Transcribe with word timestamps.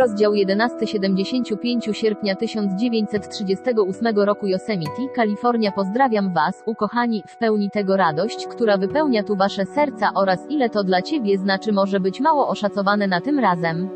Rozdział 0.00 0.34
11 0.34 0.86
75 0.86 1.88
sierpnia 1.92 2.36
1938 2.36 4.18
roku 4.18 4.46
Yosemite, 4.46 5.08
Kalifornia 5.14 5.72
Pozdrawiam 5.72 6.34
Was, 6.34 6.62
ukochani, 6.66 7.22
w 7.26 7.36
pełni 7.36 7.70
tego 7.70 7.96
radość, 7.96 8.46
która 8.46 8.76
wypełnia 8.76 9.22
tu 9.22 9.36
Wasze 9.36 9.66
serca 9.66 10.10
oraz 10.14 10.50
ile 10.50 10.70
to 10.70 10.84
dla 10.84 11.02
Ciebie 11.02 11.38
znaczy 11.38 11.72
może 11.72 12.00
być 12.00 12.20
mało 12.20 12.48
oszacowane 12.48 13.06
na 13.06 13.20
tym 13.20 13.38
razem. 13.38 13.88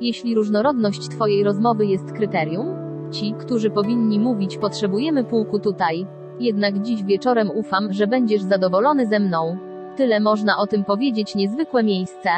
Jeśli 0.00 0.34
różnorodność 0.34 1.08
Twojej 1.08 1.44
rozmowy 1.44 1.86
jest 1.86 2.12
kryterium, 2.12 2.76
ci, 3.10 3.34
którzy 3.38 3.70
powinni 3.70 4.20
mówić 4.20 4.58
potrzebujemy 4.58 5.24
pułku 5.24 5.58
tutaj. 5.58 6.06
Jednak 6.40 6.82
dziś 6.82 7.04
wieczorem 7.04 7.50
ufam, 7.50 7.92
że 7.92 8.06
będziesz 8.06 8.42
zadowolony 8.42 9.06
ze 9.06 9.20
mną. 9.20 9.56
Tyle 9.96 10.20
można 10.20 10.58
o 10.58 10.66
tym 10.66 10.84
powiedzieć 10.84 11.34
niezwykłe 11.34 11.82
miejsce. 11.82 12.30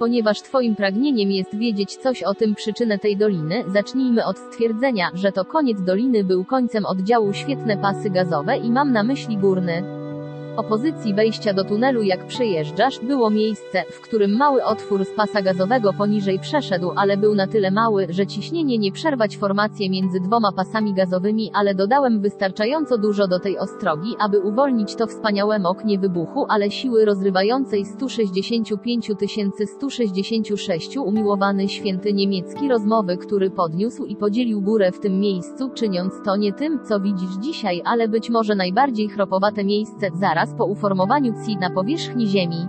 Ponieważ 0.00 0.42
Twoim 0.42 0.76
pragnieniem 0.76 1.30
jest 1.30 1.58
wiedzieć 1.58 1.96
coś 1.96 2.22
o 2.22 2.34
tym 2.34 2.54
przyczynę 2.54 2.98
tej 2.98 3.16
doliny, 3.16 3.64
zacznijmy 3.66 4.24
od 4.24 4.38
stwierdzenia, 4.38 5.10
że 5.14 5.32
to 5.32 5.44
koniec 5.44 5.82
doliny 5.82 6.24
był 6.24 6.44
końcem 6.44 6.86
oddziału 6.86 7.32
świetne 7.32 7.76
pasy 7.76 8.10
gazowe 8.10 8.56
i 8.56 8.70
mam 8.70 8.92
na 8.92 9.02
myśli 9.02 9.36
górny. 9.36 9.99
O 10.60 10.62
pozycji 10.62 11.14
wejścia 11.14 11.54
do 11.54 11.64
tunelu 11.64 12.02
jak 12.02 12.26
przejeżdżasz, 12.26 13.00
było 13.00 13.30
miejsce, 13.30 13.84
w 13.90 14.00
którym 14.00 14.36
mały 14.36 14.64
otwór 14.64 15.04
z 15.04 15.10
pasa 15.10 15.42
gazowego 15.42 15.92
poniżej 15.92 16.38
przeszedł, 16.38 16.92
ale 16.96 17.16
był 17.16 17.34
na 17.34 17.46
tyle 17.46 17.70
mały, 17.70 18.06
że 18.10 18.26
ciśnienie 18.26 18.78
nie 18.78 18.92
przerwać 18.92 19.36
formację 19.36 19.90
między 19.90 20.20
dwoma 20.20 20.52
pasami 20.52 20.94
gazowymi, 20.94 21.50
ale 21.54 21.74
dodałem 21.74 22.20
wystarczająco 22.20 22.98
dużo 22.98 23.28
do 23.28 23.38
tej 23.38 23.58
ostrogi, 23.58 24.14
aby 24.18 24.40
uwolnić 24.40 24.94
to 24.94 25.06
wspaniałe 25.06 25.58
mok 25.58 25.84
nie 25.84 25.98
wybuchu, 25.98 26.46
ale 26.48 26.70
siły 26.70 27.04
rozrywającej 27.04 27.84
165 27.84 29.10
166 29.66 30.96
umiłowany 30.96 31.68
święty 31.68 32.12
niemiecki 32.12 32.68
rozmowy, 32.68 33.16
który 33.16 33.50
podniósł 33.50 34.04
i 34.04 34.16
podzielił 34.16 34.60
górę 34.60 34.92
w 34.92 35.00
tym 35.00 35.20
miejscu, 35.20 35.70
czyniąc 35.74 36.12
to 36.24 36.36
nie 36.36 36.52
tym, 36.52 36.78
co 36.84 37.00
widzisz 37.00 37.36
dzisiaj, 37.40 37.82
ale 37.84 38.08
być 38.08 38.30
może 38.30 38.54
najbardziej 38.54 39.08
chropowate 39.08 39.64
miejsce, 39.64 40.10
zaraz 40.14 40.49
po 40.54 40.64
uformowaniu 40.64 41.32
CI 41.46 41.56
na 41.56 41.70
powierzchni 41.70 42.26
Ziemi. 42.26 42.68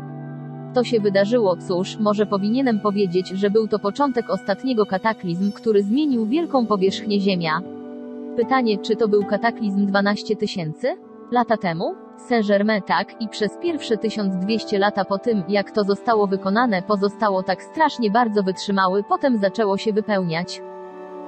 To 0.74 0.84
się 0.84 1.00
wydarzyło, 1.00 1.58
cóż, 1.68 1.98
może 2.00 2.26
powinienem 2.26 2.80
powiedzieć, 2.80 3.30
że 3.30 3.50
był 3.50 3.68
to 3.68 3.80
początek 3.80 4.30
ostatniego 4.30 4.86
kataklizm, 4.86 5.52
który 5.52 5.84
zmienił 5.84 6.26
wielką 6.26 6.66
powierzchnię 6.66 7.20
Ziemia. 7.20 7.62
Pytanie, 8.38 8.78
czy 8.78 8.96
to 8.96 9.08
był 9.08 9.26
kataklizm 9.26 9.86
12 9.86 10.36
tysięcy? 10.36 10.88
Lata 11.32 11.58
temu? 11.58 11.96
Saint-Germain 12.18 12.82
tak, 12.82 13.22
i 13.22 13.28
przez 13.28 13.58
pierwsze 13.58 13.98
1200 13.98 14.80
lata 14.80 15.06
po 15.06 15.18
tym, 15.18 15.44
jak 15.50 15.72
to 15.72 15.84
zostało 15.84 16.28
wykonane, 16.28 16.82
pozostało 16.82 17.44
tak 17.44 17.64
strasznie 17.64 18.12
bardzo 18.12 18.44
wytrzymały, 18.44 19.04
potem 19.10 19.38
zaczęło 19.38 19.78
się 19.78 19.94
wypełniać. 19.94 20.62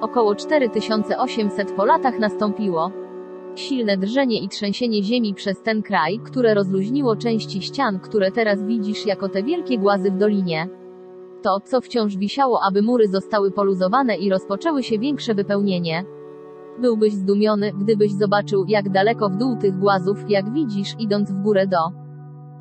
Około 0.02 0.36
4800 0.36 1.72
po 1.72 1.86
latach 1.86 2.20
nastąpiło 2.20 2.92
silne 3.56 3.98
drżenie 3.98 4.42
i 4.42 4.50
trzęsienie 4.50 5.04
ziemi 5.04 5.34
przez 5.34 5.62
ten 5.62 5.84
kraj, 5.84 6.20
które 6.20 6.54
rozluźniło 6.54 7.16
części 7.16 7.62
ścian, 7.62 8.00
które 8.00 8.32
teraz 8.32 8.64
widzisz 8.64 9.06
jako 9.06 9.30
te 9.30 9.44
wielkie 9.44 9.78
głazy 9.78 10.12
w 10.12 10.18
dolinie. 10.18 10.68
To, 11.42 11.60
co 11.60 11.82
wciąż 11.82 12.18
wisiało, 12.18 12.60
aby 12.68 12.82
mury 12.82 13.08
zostały 13.08 13.52
poluzowane 13.52 14.18
i 14.18 14.30
rozpoczęły 14.30 14.84
się 14.84 15.00
większe 15.00 15.36
wypełnienie. 15.36 16.06
Byłbyś 16.80 17.14
zdumiony, 17.14 17.72
gdybyś 17.82 18.12
zobaczył, 18.12 18.66
jak 18.68 18.90
daleko 18.90 19.30
w 19.30 19.38
dół 19.38 19.58
tych 19.58 19.80
głazów, 19.80 20.30
jak 20.30 20.54
widzisz, 20.54 20.96
idąc 21.00 21.32
w 21.32 21.42
górę 21.42 21.68
do 21.68 21.78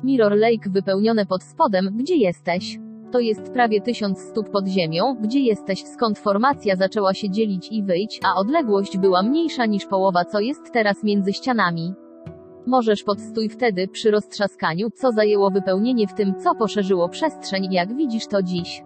Mirror 0.03 0.37
Lake 0.37 0.69
wypełnione 0.69 1.25
pod 1.25 1.43
spodem, 1.43 1.89
gdzie 1.97 2.15
jesteś. 2.15 2.79
To 3.13 3.19
jest 3.19 3.53
prawie 3.53 3.81
tysiąc 3.81 4.19
stóp 4.19 4.49
pod 4.49 4.67
ziemią, 4.67 5.15
gdzie 5.21 5.39
jesteś, 5.39 5.83
skąd 5.85 6.19
formacja 6.19 6.75
zaczęła 6.75 7.13
się 7.13 7.29
dzielić 7.29 7.67
i 7.71 7.83
wyjść, 7.83 8.19
a 8.23 8.39
odległość 8.39 8.97
była 8.97 9.23
mniejsza 9.23 9.65
niż 9.65 9.85
połowa, 9.85 10.25
co 10.25 10.39
jest 10.39 10.71
teraz 10.71 11.03
między 11.03 11.33
ścianami. 11.33 11.93
Możesz 12.67 13.03
podstój 13.03 13.49
wtedy, 13.49 13.87
przy 13.87 14.11
roztrzaskaniu, 14.11 14.89
co 14.89 15.11
zajęło 15.11 15.51
wypełnienie 15.51 16.07
w 16.07 16.13
tym, 16.13 16.33
co 16.39 16.55
poszerzyło 16.55 17.09
przestrzeń, 17.09 17.67
jak 17.71 17.95
widzisz 17.95 18.27
to 18.27 18.43
dziś. 18.43 18.83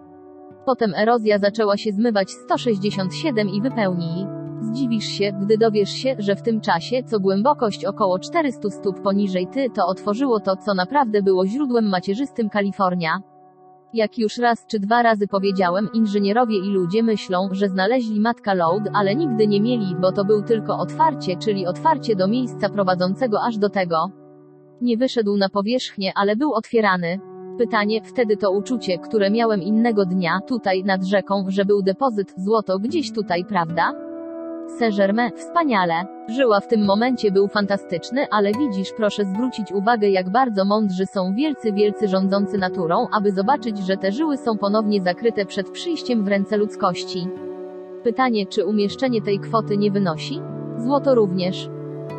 Potem 0.66 0.94
erozja 0.94 1.38
zaczęła 1.38 1.76
się 1.76 1.92
zmywać 1.92 2.30
167 2.30 3.48
i 3.48 3.62
wypełni. 3.62 4.26
Zdziwisz 4.60 5.06
się, 5.06 5.32
gdy 5.42 5.58
dowiesz 5.58 5.90
się, 5.90 6.16
że 6.18 6.36
w 6.36 6.42
tym 6.42 6.60
czasie, 6.60 7.02
co 7.02 7.20
głębokość 7.20 7.84
około 7.84 8.18
400 8.18 8.70
stóp 8.70 9.02
poniżej 9.02 9.46
ty, 9.46 9.70
to 9.74 9.86
otworzyło 9.86 10.40
to, 10.40 10.56
co 10.56 10.74
naprawdę 10.74 11.22
było 11.22 11.46
źródłem 11.46 11.88
macierzystym 11.88 12.48
Kalifornia. 12.48 13.37
Jak 13.94 14.18
już 14.18 14.38
raz 14.38 14.66
czy 14.66 14.80
dwa 14.80 15.02
razy 15.02 15.26
powiedziałem, 15.28 15.88
inżynierowie 15.94 16.56
i 16.58 16.70
ludzie 16.70 17.02
myślą, 17.02 17.48
że 17.52 17.68
znaleźli 17.68 18.20
matka 18.20 18.54
load, 18.54 18.82
ale 18.94 19.14
nigdy 19.14 19.46
nie 19.46 19.60
mieli, 19.60 19.96
bo 20.00 20.12
to 20.12 20.24
był 20.24 20.42
tylko 20.42 20.78
otwarcie, 20.78 21.36
czyli 21.36 21.66
otwarcie 21.66 22.16
do 22.16 22.28
miejsca 22.28 22.68
prowadzącego 22.68 23.42
aż 23.42 23.58
do 23.58 23.68
tego. 23.68 24.10
Nie 24.80 24.96
wyszedł 24.96 25.36
na 25.36 25.48
powierzchnię, 25.48 26.12
ale 26.16 26.36
był 26.36 26.54
otwierany. 26.54 27.20
Pytanie, 27.58 28.02
wtedy 28.02 28.36
to 28.36 28.50
uczucie, 28.50 28.98
które 28.98 29.30
miałem 29.30 29.62
innego 29.62 30.04
dnia, 30.04 30.40
tutaj, 30.46 30.84
nad 30.84 31.04
rzeką, 31.04 31.44
że 31.48 31.64
był 31.64 31.82
depozyt, 31.82 32.34
złoto 32.36 32.78
gdzieś 32.78 33.12
tutaj, 33.12 33.44
prawda? 33.44 34.07
Saint-Germain, 34.68 35.30
wspaniale. 35.36 35.94
Żyła 36.28 36.60
w 36.60 36.68
tym 36.68 36.84
momencie 36.84 37.30
był 37.32 37.48
fantastyczny, 37.48 38.26
ale 38.30 38.52
widzisz, 38.52 38.92
proszę 38.96 39.24
zwrócić 39.24 39.72
uwagę, 39.72 40.10
jak 40.10 40.30
bardzo 40.30 40.64
mądrzy 40.64 41.06
są 41.06 41.34
wielcy, 41.34 41.72
wielcy 41.72 42.08
rządzący 42.08 42.58
naturą, 42.58 43.06
aby 43.12 43.32
zobaczyć, 43.32 43.78
że 43.78 43.96
te 43.96 44.12
żyły 44.12 44.36
są 44.36 44.58
ponownie 44.58 45.02
zakryte 45.02 45.46
przed 45.46 45.70
przyjściem 45.70 46.24
w 46.24 46.28
ręce 46.28 46.56
ludzkości. 46.56 47.28
Pytanie, 48.04 48.46
czy 48.46 48.66
umieszczenie 48.66 49.22
tej 49.22 49.38
kwoty 49.38 49.76
nie 49.76 49.90
wynosi? 49.90 50.40
Złoto 50.76 51.14
również. 51.14 51.70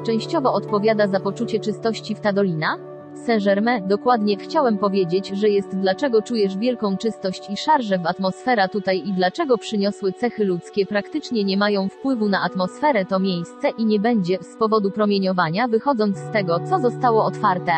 Częściowo 0.06 0.54
odpowiada 0.54 1.08
za 1.08 1.20
poczucie 1.20 1.60
czystości 1.60 2.16
w 2.16 2.20
ta 2.20 2.34
dolina? 2.34 2.89
Saint-Germain, 3.26 3.88
dokładnie, 3.88 4.38
chciałem 4.38 4.78
powiedzieć, 4.78 5.28
że 5.28 5.50
jest 5.50 5.78
dlaczego 5.78 6.22
czujesz 6.22 6.58
wielką 6.58 6.98
czystość 6.98 7.50
i 7.50 7.58
szarże 7.58 7.98
w 7.98 8.08
atmosfera 8.08 8.68
tutaj 8.68 9.08
i 9.08 9.14
dlaczego 9.14 9.58
przyniosły 9.58 10.14
cechy 10.14 10.46
ludzkie 10.46 10.86
praktycznie 10.86 11.44
nie 11.44 11.58
mają 11.58 11.90
wpływu 11.90 12.30
na 12.30 12.42
atmosferę 12.42 13.06
to 13.06 13.20
miejsce 13.20 13.70
i 13.78 13.86
nie 13.86 14.00
będzie, 14.00 14.38
z 14.42 14.56
powodu 14.56 14.92
promieniowania 14.92 15.68
wychodząc 15.68 16.18
z 16.18 16.32
tego, 16.32 16.60
co 16.70 16.80
zostało 16.80 17.26
otwarte. 17.26 17.74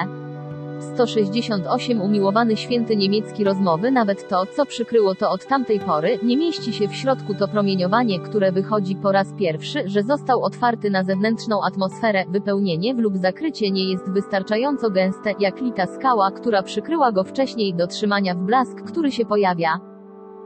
168 0.82 2.02
Umiłowany 2.02 2.58
święty 2.58 2.96
niemiecki 2.96 3.44
rozmowy 3.44 3.92
nawet 3.92 4.28
to, 4.28 4.46
co 4.46 4.66
przykryło 4.66 5.16
to 5.16 5.32
od 5.32 5.46
tamtej 5.46 5.80
pory, 5.80 6.20
nie 6.24 6.38
mieści 6.38 6.74
się 6.74 6.88
w 6.88 6.96
środku 6.96 7.34
to 7.34 7.48
promieniowanie, 7.48 8.20
które 8.20 8.52
wychodzi 8.52 8.96
po 8.96 9.12
raz 9.12 9.34
pierwszy, 9.34 9.84
że 9.86 10.04
został 10.04 10.44
otwarty 10.44 10.90
na 10.90 11.04
zewnętrzną 11.04 11.64
atmosferę, 11.64 12.26
wypełnienie 12.30 12.96
w 12.96 13.00
lub 13.00 13.18
zakrycie 13.18 13.72
nie 13.72 13.92
jest 13.92 14.10
wystarczająco 14.10 14.90
gęste, 14.90 15.34
jak 15.40 15.62
lita 15.62 15.86
skała, 15.86 16.32
która 16.32 16.64
przykryła 16.64 17.12
go 17.12 17.24
wcześniej 17.24 17.74
do 17.74 17.88
trzymania 17.88 18.36
w 18.36 18.38
blask, 18.38 18.82
który 18.82 19.12
się 19.12 19.26
pojawia. 19.26 19.80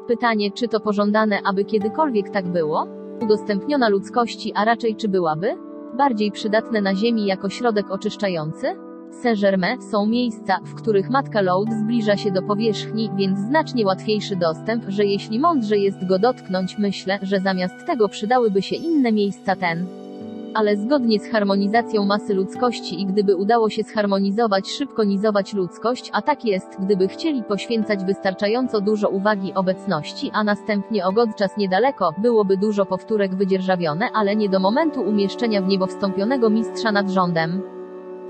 Pytanie, 0.08 0.52
czy 0.52 0.68
to 0.68 0.80
pożądane, 0.80 1.40
aby 1.46 1.66
kiedykolwiek 1.66 2.30
tak 2.30 2.48
było? 2.48 2.88
Udostępniona 3.22 3.90
ludzkości, 3.90 4.54
a 4.56 4.66
raczej 4.66 4.96
czy 4.96 5.08
byłaby? 5.08 5.56
Bardziej 5.98 6.32
przydatne 6.32 6.82
na 6.82 6.96
Ziemi 6.96 7.26
jako 7.26 7.50
środek 7.50 7.92
oczyszczający? 7.92 8.85
Saint-Germain 9.22 9.82
są 9.82 10.06
miejsca, 10.06 10.60
w 10.64 10.76
których 10.76 11.10
matka 11.10 11.42
Loud 11.42 11.70
zbliża 11.74 12.18
się 12.18 12.32
do 12.32 12.42
powierzchni, 12.42 13.10
więc 13.16 13.40
znacznie 13.40 13.86
łatwiejszy 13.86 14.36
dostęp, 14.36 14.84
że 14.88 15.06
jeśli 15.06 15.40
mądrze 15.40 15.78
jest 15.78 16.08
go 16.08 16.20
dotknąć, 16.20 16.78
myślę, 16.78 17.20
że 17.22 17.40
zamiast 17.40 17.86
tego 17.86 18.10
przydałyby 18.10 18.62
się 18.62 18.76
inne 18.76 19.12
miejsca 19.12 19.56
ten. 19.56 19.86
Ale 20.54 20.78
zgodnie 20.78 21.20
z 21.20 21.32
harmonizacją 21.32 22.06
masy 22.06 22.34
ludzkości 22.34 23.02
i 23.02 23.06
gdyby 23.06 23.36
udało 23.36 23.70
się 23.70 23.84
zharmonizować 23.84 24.70
szybko 24.70 25.04
nizować 25.04 25.54
ludzkość, 25.54 26.10
a 26.14 26.22
tak 26.22 26.46
jest, 26.46 26.68
gdyby 26.80 27.08
chcieli 27.08 27.44
poświęcać 27.44 28.06
wystarczająco 28.06 28.82
dużo 28.82 29.10
uwagi 29.10 29.54
obecności, 29.54 30.32
a 30.34 30.44
następnie 30.44 31.06
ogodczas 31.06 31.58
niedaleko, 31.58 32.14
byłoby 32.18 32.58
dużo 32.58 32.86
powtórek 32.86 33.36
wydzierżawione, 33.36 34.10
ale 34.14 34.36
nie 34.36 34.50
do 34.50 34.60
momentu 34.60 35.02
umieszczenia 35.02 35.62
w 35.62 35.68
niebo 35.68 35.88
wstąpionego 35.88 36.50
mistrza 36.50 36.92
nad 36.92 37.10
rządem 37.10 37.75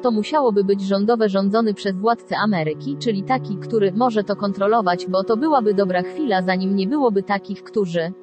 to 0.01 0.11
musiałoby 0.11 0.63
być 0.63 0.81
rządowe 0.81 1.29
rządzony 1.29 1.73
przez 1.73 1.97
władcę 1.97 2.35
Ameryki, 2.37 2.97
czyli 2.97 3.23
taki, 3.23 3.57
który 3.57 3.91
może 3.91 4.23
to 4.23 4.35
kontrolować, 4.35 5.07
bo 5.09 5.23
to 5.23 5.37
byłaby 5.37 5.73
dobra 5.73 6.01
chwila, 6.01 6.41
zanim 6.41 6.75
nie 6.75 6.87
byłoby 6.87 7.23
takich, 7.23 7.63
którzy 7.63 8.13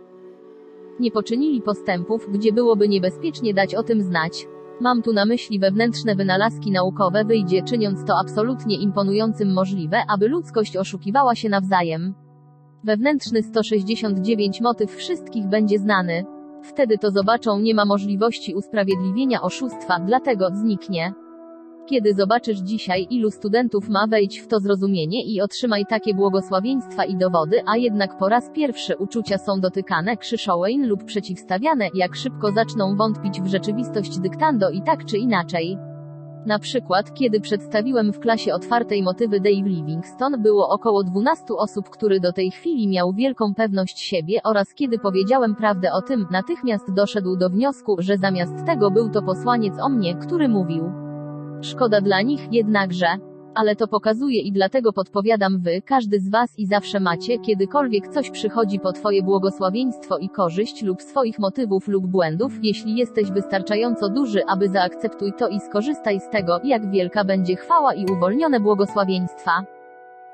nie 1.00 1.10
poczynili 1.10 1.62
postępów, 1.62 2.26
gdzie 2.32 2.52
byłoby 2.52 2.88
niebezpiecznie 2.88 3.54
dać 3.54 3.74
o 3.74 3.82
tym 3.82 4.02
znać. 4.02 4.48
Mam 4.80 5.02
tu 5.02 5.12
na 5.12 5.24
myśli 5.24 5.58
wewnętrzne 5.58 6.14
wynalazki 6.14 6.70
naukowe, 6.70 7.24
wyjdzie 7.24 7.62
czyniąc 7.62 8.04
to 8.04 8.18
absolutnie 8.18 8.76
imponującym 8.76 9.52
możliwe, 9.52 10.02
aby 10.08 10.28
ludzkość 10.28 10.76
oszukiwała 10.76 11.34
się 11.34 11.48
nawzajem. 11.48 12.14
Wewnętrzny 12.84 13.42
169 13.42 14.60
motyw 14.60 14.94
wszystkich 14.94 15.46
będzie 15.46 15.78
znany. 15.78 16.24
Wtedy 16.62 16.98
to 16.98 17.10
zobaczą, 17.10 17.58
nie 17.58 17.74
ma 17.74 17.84
możliwości 17.84 18.54
usprawiedliwienia 18.54 19.42
oszustwa, 19.42 20.00
dlatego 20.00 20.48
zniknie. 20.50 21.12
Kiedy 21.86 22.14
zobaczysz 22.14 22.58
dzisiaj, 22.58 23.06
ilu 23.10 23.30
studentów 23.30 23.88
ma 23.88 24.06
wejść 24.06 24.38
w 24.38 24.46
to 24.46 24.60
zrozumienie 24.60 25.24
i 25.24 25.40
otrzymaj 25.40 25.86
takie 25.86 26.14
błogosławieństwa 26.14 27.04
i 27.04 27.16
dowody, 27.16 27.62
a 27.66 27.76
jednak 27.76 28.18
po 28.18 28.28
raz 28.28 28.50
pierwszy 28.50 28.96
uczucia 28.96 29.38
są 29.38 29.60
dotykane, 29.60 30.16
krzyszołejn 30.16 30.86
lub 30.86 31.04
przeciwstawiane, 31.04 31.88
jak 31.94 32.16
szybko 32.16 32.52
zaczną 32.52 32.96
wątpić 32.96 33.40
w 33.40 33.46
rzeczywistość 33.46 34.18
dyktando 34.18 34.70
i 34.70 34.82
tak 34.82 35.04
czy 35.04 35.18
inaczej. 35.18 35.78
Na 36.46 36.58
przykład, 36.58 37.14
kiedy 37.14 37.40
przedstawiłem 37.40 38.12
w 38.12 38.20
klasie 38.20 38.54
otwartej 38.54 39.02
motywy 39.02 39.40
Dave 39.40 39.66
Livingston, 39.66 40.42
było 40.42 40.68
około 40.68 41.04
12 41.04 41.44
osób, 41.58 41.90
który 41.90 42.20
do 42.20 42.32
tej 42.32 42.50
chwili 42.50 42.88
miał 42.88 43.12
wielką 43.12 43.54
pewność 43.54 44.00
siebie 44.00 44.40
oraz 44.44 44.74
kiedy 44.74 44.98
powiedziałem 44.98 45.54
prawdę 45.54 45.92
o 45.92 46.02
tym, 46.02 46.26
natychmiast 46.30 46.92
doszedł 46.92 47.36
do 47.36 47.50
wniosku, 47.50 47.96
że 47.98 48.18
zamiast 48.18 48.66
tego 48.66 48.90
był 48.90 49.10
to 49.10 49.22
posłaniec 49.22 49.74
o 49.80 49.88
mnie, 49.88 50.14
który 50.14 50.48
mówił. 50.48 51.11
Szkoda 51.62 52.00
dla 52.00 52.22
nich, 52.22 52.52
jednakże. 52.52 53.06
Ale 53.54 53.76
to 53.76 53.88
pokazuje 53.88 54.40
i 54.40 54.52
dlatego 54.52 54.92
podpowiadam 54.92 55.58
wy, 55.58 55.82
każdy 55.82 56.20
z 56.20 56.30
was 56.30 56.58
i 56.58 56.66
zawsze 56.66 57.00
macie, 57.00 57.38
kiedykolwiek 57.38 58.08
coś 58.08 58.30
przychodzi 58.30 58.80
po 58.80 58.92
twoje 58.92 59.22
błogosławieństwo 59.22 60.18
i 60.18 60.28
korzyść 60.28 60.82
lub 60.82 61.02
swoich 61.02 61.38
motywów 61.38 61.88
lub 61.88 62.06
błędów, 62.06 62.52
jeśli 62.62 62.96
jesteś 62.96 63.30
wystarczająco 63.30 64.08
duży, 64.08 64.40
aby 64.48 64.68
zaakceptuj 64.68 65.32
to 65.38 65.48
i 65.48 65.60
skorzystaj 65.60 66.20
z 66.20 66.30
tego, 66.30 66.60
jak 66.64 66.90
wielka 66.90 67.24
będzie 67.24 67.56
chwała 67.56 67.94
i 67.94 68.06
uwolnione 68.06 68.60
błogosławieństwa 68.60 69.81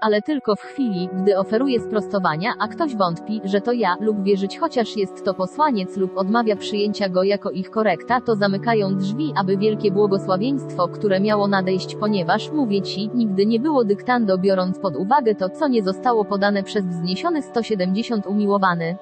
ale 0.00 0.22
tylko 0.22 0.56
w 0.56 0.60
chwili, 0.60 1.08
gdy 1.12 1.38
oferuję 1.38 1.80
sprostowania, 1.80 2.52
a 2.58 2.68
ktoś 2.68 2.96
wątpi, 2.96 3.40
że 3.44 3.60
to 3.60 3.72
ja, 3.72 3.96
lub 4.00 4.22
wierzyć 4.22 4.58
chociaż 4.58 4.96
jest 4.96 5.24
to 5.24 5.34
posłaniec 5.34 5.96
lub 5.96 6.16
odmawia 6.16 6.56
przyjęcia 6.56 7.08
go 7.08 7.22
jako 7.22 7.50
ich 7.50 7.70
korekta, 7.70 8.20
to 8.20 8.36
zamykają 8.36 8.96
drzwi, 8.96 9.32
aby 9.36 9.56
wielkie 9.56 9.90
błogosławieństwo, 9.90 10.88
które 10.88 11.20
miało 11.20 11.48
nadejść, 11.48 11.94
ponieważ, 11.94 12.50
mówię 12.50 12.82
ci, 12.82 13.10
nigdy 13.14 13.46
nie 13.46 13.60
było 13.60 13.84
dyktando 13.84 14.38
biorąc 14.38 14.78
pod 14.78 14.96
uwagę 14.96 15.34
to, 15.34 15.48
co 15.48 15.68
nie 15.68 15.82
zostało 15.82 16.24
podane 16.24 16.62
przez 16.62 16.86
wzniesiony 16.86 17.42
170 17.42 18.26
umiłowany. 18.26 18.96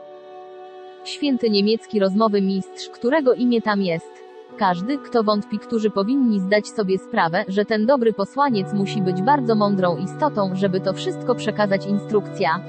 Święty 1.05 1.51
niemiecki 1.51 2.01
rozmowy 2.01 2.43
mistrz, 2.43 2.89
którego 2.89 3.35
imię 3.35 3.63
tam 3.63 3.83
jest. 3.83 4.16
Każdy, 4.59 4.99
kto 4.99 5.23
wątpi, 5.23 5.59
którzy 5.59 5.91
powinni 5.91 6.41
zdać 6.41 6.69
sobie 6.69 6.99
sprawę, 6.99 7.45
że 7.49 7.65
ten 7.65 7.87
dobry 7.87 8.13
posłaniec 8.13 8.73
musi 8.73 9.03
być 9.03 9.23
bardzo 9.23 9.55
mądrą 9.55 9.97
istotą, 9.97 10.51
żeby 10.55 10.81
to 10.81 10.93
wszystko 10.93 11.35
przekazać 11.35 11.87
instrukcja. 11.87 12.61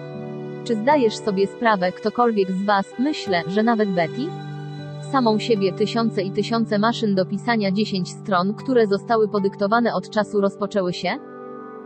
Czy 0.63 0.75
zdajesz 0.75 1.17
sobie 1.17 1.47
sprawę, 1.47 1.91
ktokolwiek 1.91 2.51
z 2.51 2.65
Was, 2.65 2.85
myślę, 2.99 3.43
że 3.47 3.63
nawet 3.63 3.89
Betty? 3.89 4.21
Samą 5.11 5.39
siebie 5.39 5.73
tysiące 5.73 6.21
i 6.21 6.31
tysiące 6.31 6.79
maszyn 6.79 7.15
do 7.15 7.25
pisania 7.25 7.71
10 7.71 8.11
stron, 8.11 8.53
które 8.53 8.87
zostały 8.87 9.27
podyktowane 9.27 9.93
od 9.93 10.09
czasu 10.09 10.41
rozpoczęły 10.41 10.93
się? 10.93 11.09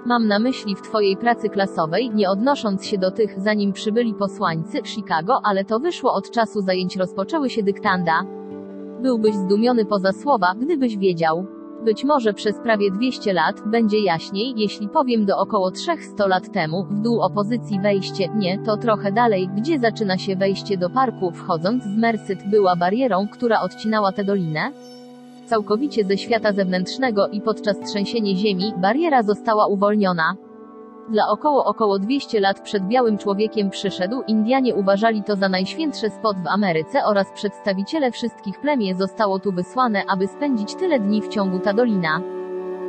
Mam 0.05 0.27
na 0.27 0.39
myśli 0.39 0.75
w 0.75 0.81
Twojej 0.81 1.17
pracy 1.17 1.49
klasowej, 1.49 2.09
nie 2.09 2.29
odnosząc 2.29 2.85
się 2.85 2.97
do 2.97 3.11
tych, 3.11 3.39
zanim 3.41 3.73
przybyli 3.73 4.13
posłańcy, 4.13 4.81
Chicago, 4.83 5.39
ale 5.43 5.65
to 5.65 5.79
wyszło 5.79 6.13
od 6.13 6.31
czasu 6.31 6.61
zajęć 6.61 6.97
rozpoczęły 6.97 7.49
się 7.49 7.63
dyktanda. 7.63 8.40
Byłbyś 9.01 9.35
zdumiony 9.35 9.85
poza 9.85 10.11
słowa, 10.11 10.55
gdybyś 10.59 10.97
wiedział. 10.97 11.45
Być 11.85 12.03
może 12.03 12.33
przez 12.33 12.55
prawie 12.63 12.91
200 12.91 13.33
lat 13.33 13.61
będzie 13.65 13.99
jaśniej, 13.99 14.53
jeśli 14.57 14.89
powiem 14.89 15.25
do 15.25 15.37
około 15.37 15.71
300 15.71 16.27
lat 16.27 16.51
temu, 16.51 16.83
w 16.83 17.01
dół 17.01 17.21
opozycji 17.21 17.79
wejście, 17.79 18.29
nie, 18.35 18.59
to 18.59 18.77
trochę 18.77 19.11
dalej, 19.11 19.49
gdzie 19.57 19.79
zaczyna 19.79 20.17
się 20.17 20.35
wejście 20.35 20.77
do 20.77 20.89
parku, 20.89 21.31
wchodząc 21.31 21.83
z 21.83 21.97
Mercyt 21.97 22.49
była 22.49 22.75
barierą, 22.75 23.27
która 23.27 23.61
odcinała 23.61 24.11
tę 24.11 24.23
dolinę. 24.23 24.71
Całkowicie 25.45 26.03
ze 26.03 26.17
świata 26.17 26.53
zewnętrznego 26.53 27.27
i 27.27 27.41
podczas 27.41 27.79
trzęsienia 27.79 28.35
ziemi, 28.35 28.73
bariera 28.81 29.23
została 29.23 29.67
uwolniona. 29.67 30.35
Dla 31.11 31.27
około 31.27 31.65
około 31.65 31.99
200 31.99 32.39
lat 32.39 32.61
przed 32.61 32.87
białym 32.87 33.17
człowiekiem 33.17 33.69
przyszedł, 33.69 34.21
Indianie 34.27 34.75
uważali 34.75 35.23
to 35.23 35.35
za 35.35 35.49
najświętszy 35.49 36.09
spot 36.09 36.37
w 36.37 36.47
Ameryce 36.47 37.05
oraz 37.05 37.31
przedstawiciele 37.31 38.11
wszystkich 38.11 38.59
plemię 38.59 38.95
zostało 38.95 39.39
tu 39.39 39.51
wysłane, 39.51 40.03
aby 40.07 40.27
spędzić 40.27 40.75
tyle 40.75 40.99
dni 40.99 41.21
w 41.21 41.27
ciągu 41.27 41.59
ta 41.59 41.73
dolina. 41.73 42.21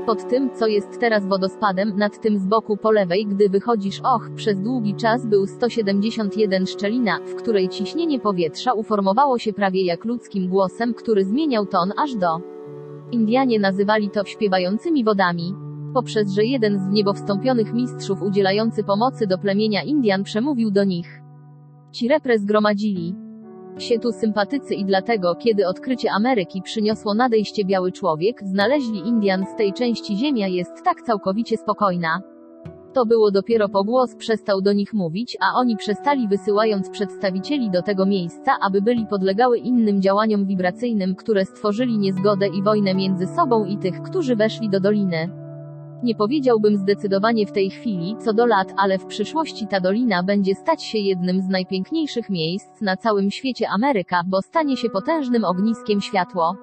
Pod 0.06 0.28
tym, 0.28 0.50
co 0.54 0.66
jest 0.66 1.00
teraz 1.00 1.26
wodospadem, 1.26 1.96
nad 1.96 2.20
tym 2.20 2.38
z 2.38 2.46
boku 2.46 2.76
po 2.76 2.90
lewej, 2.90 3.26
gdy 3.26 3.48
wychodzisz, 3.48 4.00
och, 4.00 4.30
przez 4.36 4.60
długi 4.60 4.94
czas 4.94 5.26
był 5.26 5.46
171 5.46 6.66
szczelina, 6.66 7.18
w 7.26 7.34
której 7.34 7.68
ciśnienie 7.68 8.20
powietrza 8.20 8.72
uformowało 8.72 9.38
się 9.38 9.52
prawie 9.52 9.84
jak 9.84 10.04
ludzkim 10.04 10.48
głosem, 10.48 10.94
który 10.94 11.24
zmieniał 11.24 11.66
ton 11.66 11.92
aż 11.96 12.14
do. 12.14 12.40
Indianie 13.12 13.58
nazywali 13.60 14.10
to 14.10 14.24
śpiewającymi 14.24 15.04
wodami 15.04 15.61
poprzez 15.94 16.32
że 16.32 16.44
jeden 16.44 16.78
z 16.78 16.88
w 16.88 16.92
niebo 16.92 17.12
wstąpionych 17.12 17.72
mistrzów 17.72 18.22
udzielający 18.22 18.84
pomocy 18.84 19.26
do 19.26 19.38
plemienia 19.38 19.82
Indian 19.82 20.22
przemówił 20.22 20.70
do 20.70 20.84
nich. 20.84 21.22
Ci 21.92 22.08
repre 22.08 22.38
zgromadzili 22.38 23.14
się 23.78 23.98
tu 23.98 24.12
sympatycy 24.12 24.74
i 24.74 24.84
dlatego, 24.84 25.34
kiedy 25.34 25.66
odkrycie 25.66 26.08
Ameryki 26.12 26.62
przyniosło 26.62 27.14
nadejście 27.14 27.64
biały 27.64 27.92
człowiek, 27.92 28.42
znaleźli 28.44 28.98
Indian 28.98 29.44
z 29.54 29.56
tej 29.56 29.72
części 29.72 30.16
ziemia 30.16 30.48
jest 30.48 30.84
tak 30.84 31.02
całkowicie 31.02 31.56
spokojna. 31.56 32.22
To 32.92 33.06
było 33.06 33.30
dopiero 33.30 33.68
po 33.68 33.84
głos 33.84 34.14
przestał 34.16 34.60
do 34.60 34.72
nich 34.72 34.94
mówić, 34.94 35.36
a 35.40 35.58
oni 35.58 35.76
przestali 35.76 36.28
wysyłając 36.28 36.90
przedstawicieli 36.90 37.70
do 37.70 37.82
tego 37.82 38.06
miejsca, 38.06 38.52
aby 38.60 38.82
byli 38.82 39.06
podlegały 39.06 39.58
innym 39.58 40.02
działaniom 40.02 40.46
wibracyjnym, 40.46 41.14
które 41.14 41.44
stworzyli 41.44 41.98
niezgodę 41.98 42.48
i 42.48 42.62
wojnę 42.62 42.94
między 42.94 43.26
sobą 43.26 43.64
i 43.64 43.78
tych, 43.78 44.02
którzy 44.02 44.36
weszli 44.36 44.70
do 44.70 44.80
doliny. 44.80 45.41
Nie 46.02 46.14
powiedziałbym 46.14 46.76
zdecydowanie 46.76 47.46
w 47.46 47.52
tej 47.52 47.70
chwili, 47.70 48.16
co 48.24 48.32
do 48.32 48.46
lat, 48.46 48.74
ale 48.76 48.98
w 48.98 49.06
przyszłości 49.06 49.66
ta 49.66 49.80
dolina 49.80 50.22
będzie 50.22 50.54
stać 50.54 50.82
się 50.82 50.98
jednym 50.98 51.40
z 51.40 51.48
najpiękniejszych 51.48 52.30
miejsc 52.30 52.80
na 52.80 52.96
całym 52.96 53.30
świecie 53.30 53.68
Ameryka, 53.68 54.22
bo 54.26 54.42
stanie 54.42 54.76
się 54.76 54.90
potężnym 54.90 55.44
ogniskiem 55.44 56.00
światło. 56.00 56.56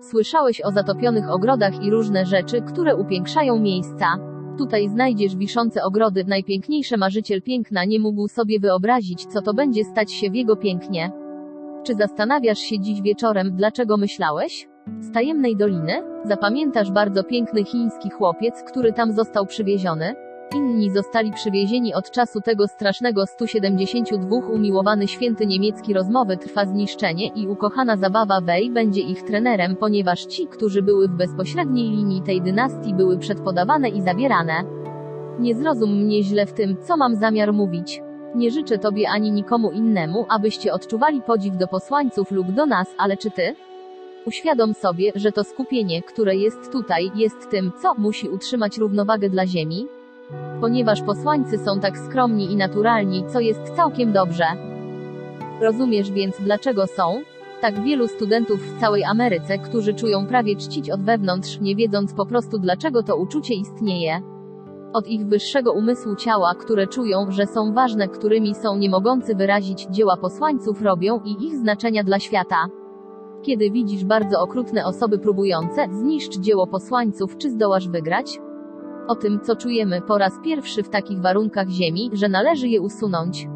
Słyszałeś 0.00 0.60
o 0.60 0.72
zatopionych 0.72 1.30
ogrodach 1.30 1.84
i 1.84 1.90
różne 1.90 2.26
rzeczy, 2.26 2.62
które 2.62 2.96
upiększają 2.96 3.58
miejsca. 3.58 4.06
Tutaj 4.58 4.88
znajdziesz 4.88 5.36
wiszące 5.36 5.82
ogrody, 5.84 6.24
najpiękniejsze 6.24 6.96
marzyciel 6.96 7.42
piękna 7.42 7.84
nie 7.84 8.00
mógł 8.00 8.28
sobie 8.28 8.60
wyobrazić, 8.60 9.26
co 9.26 9.42
to 9.42 9.54
będzie 9.54 9.84
stać 9.84 10.12
się 10.12 10.30
w 10.30 10.34
jego 10.34 10.56
pięknie. 10.56 11.12
Czy 11.84 11.94
zastanawiasz 11.94 12.58
się 12.58 12.80
dziś 12.80 13.02
wieczorem, 13.02 13.56
dlaczego 13.56 13.96
myślałeś? 13.96 14.68
Z 15.00 15.12
tajemnej 15.12 15.56
doliny? 15.56 16.02
Zapamiętasz 16.24 16.90
bardzo 16.90 17.24
piękny 17.24 17.64
chiński 17.64 18.10
chłopiec, 18.10 18.62
który 18.62 18.92
tam 18.92 19.12
został 19.12 19.46
przywieziony? 19.46 20.14
Inni 20.54 20.90
zostali 20.90 21.32
przywiezieni 21.32 21.94
od 21.94 22.10
czasu 22.10 22.40
tego 22.40 22.68
strasznego 22.68 23.26
172 23.26 24.36
umiłowany 24.36 25.08
święty 25.08 25.46
niemiecki 25.46 25.94
rozmowy 25.94 26.36
trwa 26.36 26.66
zniszczenie 26.66 27.28
i 27.28 27.48
ukochana 27.48 27.96
zabawa 27.96 28.40
Wei 28.40 28.70
będzie 28.70 29.00
ich 29.00 29.22
trenerem, 29.22 29.76
ponieważ 29.76 30.24
ci, 30.24 30.46
którzy 30.46 30.82
były 30.82 31.08
w 31.08 31.16
bezpośredniej 31.16 31.90
linii 31.90 32.22
tej 32.22 32.42
dynastii 32.42 32.94
były 32.94 33.18
przedpodawane 33.18 33.88
i 33.88 34.02
zabierane. 34.02 34.64
Nie 35.38 35.54
zrozum 35.54 36.04
mnie 36.04 36.22
źle 36.22 36.46
w 36.46 36.52
tym, 36.52 36.76
co 36.80 36.96
mam 36.96 37.14
zamiar 37.16 37.52
mówić. 37.52 38.02
Nie 38.34 38.50
życzę 38.50 38.78
tobie 38.78 39.08
ani 39.10 39.32
nikomu 39.32 39.70
innemu, 39.70 40.26
abyście 40.28 40.72
odczuwali 40.72 41.22
podziw 41.22 41.56
do 41.56 41.68
posłańców 41.68 42.30
lub 42.30 42.52
do 42.52 42.66
nas, 42.66 42.94
ale 42.98 43.16
czy 43.16 43.30
ty? 43.30 43.56
Uświadom 44.26 44.74
sobie, 44.74 45.12
że 45.14 45.32
to 45.32 45.44
skupienie, 45.44 46.02
które 46.02 46.36
jest 46.36 46.72
tutaj, 46.72 47.10
jest 47.14 47.50
tym, 47.50 47.72
co 47.82 47.94
musi 47.94 48.28
utrzymać 48.28 48.78
równowagę 48.78 49.30
dla 49.30 49.46
Ziemi. 49.46 49.86
Ponieważ 50.60 51.02
posłańcy 51.02 51.58
są 51.58 51.80
tak 51.80 51.98
skromni 51.98 52.52
i 52.52 52.56
naturalni, 52.56 53.24
co 53.32 53.40
jest 53.40 53.60
całkiem 53.76 54.12
dobrze. 54.12 54.44
Rozumiesz 55.60 56.10
więc, 56.10 56.36
dlaczego 56.40 56.86
są? 56.86 57.22
Tak 57.60 57.82
wielu 57.82 58.08
studentów 58.08 58.60
w 58.60 58.80
całej 58.80 59.04
Ameryce, 59.04 59.58
którzy 59.58 59.94
czują 59.94 60.26
prawie 60.26 60.56
czcić 60.56 60.90
od 60.90 61.02
wewnątrz, 61.02 61.60
nie 61.60 61.76
wiedząc 61.76 62.12
po 62.12 62.26
prostu 62.26 62.58
dlaczego 62.58 63.02
to 63.02 63.16
uczucie 63.16 63.54
istnieje. 63.54 64.22
Od 64.92 65.08
ich 65.08 65.26
wyższego 65.26 65.72
umysłu 65.72 66.16
ciała, 66.16 66.54
które 66.54 66.86
czują, 66.86 67.30
że 67.30 67.46
są 67.46 67.72
ważne, 67.72 68.08
którymi 68.08 68.54
są 68.54 68.76
nie 68.76 68.90
mogący 68.90 69.34
wyrazić, 69.34 69.86
dzieła 69.90 70.16
posłańców 70.16 70.82
robią 70.82 71.20
i 71.24 71.46
ich 71.46 71.56
znaczenia 71.56 72.04
dla 72.04 72.18
świata. 72.18 72.66
Kiedy 73.46 73.70
widzisz 73.70 74.04
bardzo 74.04 74.40
okrutne 74.40 74.86
osoby 74.86 75.18
próbujące 75.18 75.88
zniszczyć 75.92 76.44
dzieło 76.44 76.66
posłańców, 76.66 77.38
czy 77.38 77.50
zdołasz 77.50 77.88
wygrać? 77.88 78.38
O 79.08 79.14
tym, 79.14 79.40
co 79.40 79.56
czujemy 79.56 80.00
po 80.00 80.18
raz 80.18 80.32
pierwszy 80.44 80.82
w 80.82 80.88
takich 80.88 81.20
warunkach 81.20 81.68
Ziemi, 81.68 82.10
że 82.12 82.28
należy 82.28 82.68
je 82.68 82.80
usunąć. 82.80 83.48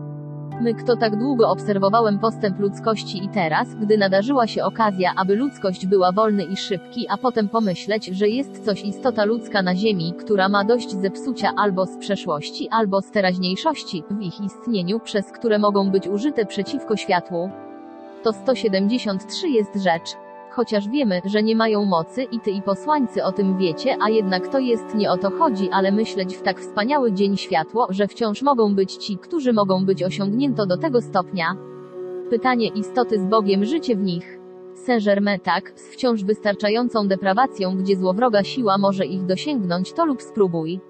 My, 0.61 0.75
kto 0.75 0.97
tak 0.97 1.19
długo 1.19 1.51
obserwowałem 1.51 2.19
postęp 2.19 2.61
ludzkości 2.61 3.25
i 3.25 3.29
teraz, 3.29 3.75
gdy 3.75 3.99
nadarzyła 3.99 4.47
się 4.47 4.65
okazja, 4.65 5.13
aby 5.17 5.37
ludzkość 5.37 5.87
była 5.87 6.13
wolny 6.13 6.45
i 6.45 6.57
szybki, 6.57 7.07
a 7.09 7.17
potem 7.17 7.49
pomyśleć, 7.49 8.07
że 8.07 8.29
jest 8.29 8.65
coś 8.65 8.85
istota 8.85 9.25
ludzka 9.25 9.63
na 9.63 9.77
Ziemi, 9.77 10.15
która 10.19 10.49
ma 10.49 10.65
dość 10.65 10.91
zepsucia 10.91 11.53
albo 11.57 11.87
z 11.87 11.97
przeszłości, 11.97 12.69
albo 12.71 13.01
z 13.01 13.11
teraźniejszości, 13.11 14.05
w 14.11 14.21
ich 14.21 14.41
istnieniu, 14.41 15.01
przez 15.01 15.33
które 15.33 15.59
mogą 15.59 15.91
być 15.91 16.09
użyte 16.09 16.47
przeciwko 16.47 16.97
światłu. 16.97 17.51
To 18.23 18.33
173 18.33 19.49
jest 19.49 19.75
rzecz. 19.77 20.17
Chociaż 20.51 20.89
wiemy, 20.89 21.21
że 21.25 21.43
nie 21.43 21.57
mają 21.57 21.85
mocy 21.85 22.23
i 22.23 22.41
ty 22.41 22.51
i 22.51 22.63
posłańcy 22.63 23.25
o 23.25 23.33
tym 23.33 23.59
wiecie, 23.59 23.97
a 24.01 24.11
jednak 24.11 24.49
to 24.49 24.59
jest 24.59 24.95
nie 24.95 25.11
o 25.11 25.17
to 25.17 25.31
chodzi, 25.31 25.71
ale 25.71 25.93
myśleć 25.93 26.37
w 26.37 26.43
tak 26.43 26.61
wspaniały 26.61 27.13
dzień 27.13 27.37
światło, 27.37 27.87
że 27.91 28.09
wciąż 28.09 28.43
mogą 28.43 28.75
być 28.75 28.97
ci, 28.97 29.19
którzy 29.19 29.53
mogą 29.53 29.85
być 29.85 30.03
osiągnięto 30.03 30.67
do 30.67 30.77
tego 30.77 31.01
stopnia. 31.01 31.57
Pytanie 32.31 32.69
istoty 32.69 33.19
z 33.19 33.27
Bogiem 33.27 33.65
życie 33.65 33.97
w 33.97 34.03
nich. 34.03 34.39
Saint-Germain 34.75 35.41
tak, 35.41 35.73
z 35.77 35.93
wciąż 35.93 36.25
wystarczającą 36.25 37.09
deprawacją, 37.09 37.77
gdzie 37.77 37.97
złowroga 37.97 38.45
siła 38.45 38.79
może 38.79 39.07
ich 39.07 39.27
dosięgnąć, 39.27 39.93
to 39.93 40.07
lub 40.07 40.23
spróbuj. 40.23 40.81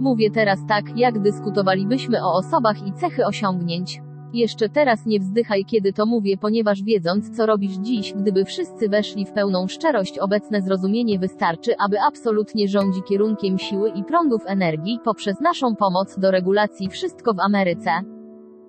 Mówię 0.00 0.30
teraz 0.30 0.58
tak, 0.68 0.98
jak 0.98 1.18
dyskutowalibyśmy 1.18 2.24
o 2.24 2.34
osobach 2.34 2.86
i 2.86 2.92
cechy 2.92 3.26
osiągnięć. 3.26 4.00
Jeszcze 4.32 4.68
teraz 4.68 5.06
nie 5.06 5.20
wzdychaj, 5.20 5.64
kiedy 5.64 5.92
to 5.92 6.06
mówię, 6.06 6.36
ponieważ 6.36 6.82
wiedząc, 6.82 7.36
co 7.36 7.46
robisz 7.46 7.72
dziś, 7.72 8.12
gdyby 8.12 8.44
wszyscy 8.44 8.88
weszli 8.88 9.26
w 9.26 9.32
pełną 9.32 9.68
szczerość, 9.68 10.18
obecne 10.18 10.62
zrozumienie 10.62 11.18
wystarczy, 11.18 11.74
aby 11.78 11.96
absolutnie 12.00 12.68
rządzi 12.68 13.02
kierunkiem 13.02 13.58
siły 13.58 13.90
i 13.90 14.04
prądów 14.04 14.42
energii 14.46 14.98
poprzez 15.04 15.40
naszą 15.40 15.76
pomoc 15.76 16.18
do 16.18 16.30
regulacji 16.30 16.88
wszystko 16.88 17.34
w 17.34 17.40
Ameryce. 17.40 17.90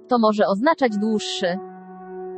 To 0.08 0.20
może 0.20 0.48
oznaczać 0.48 0.98
dłuższy 0.98 1.58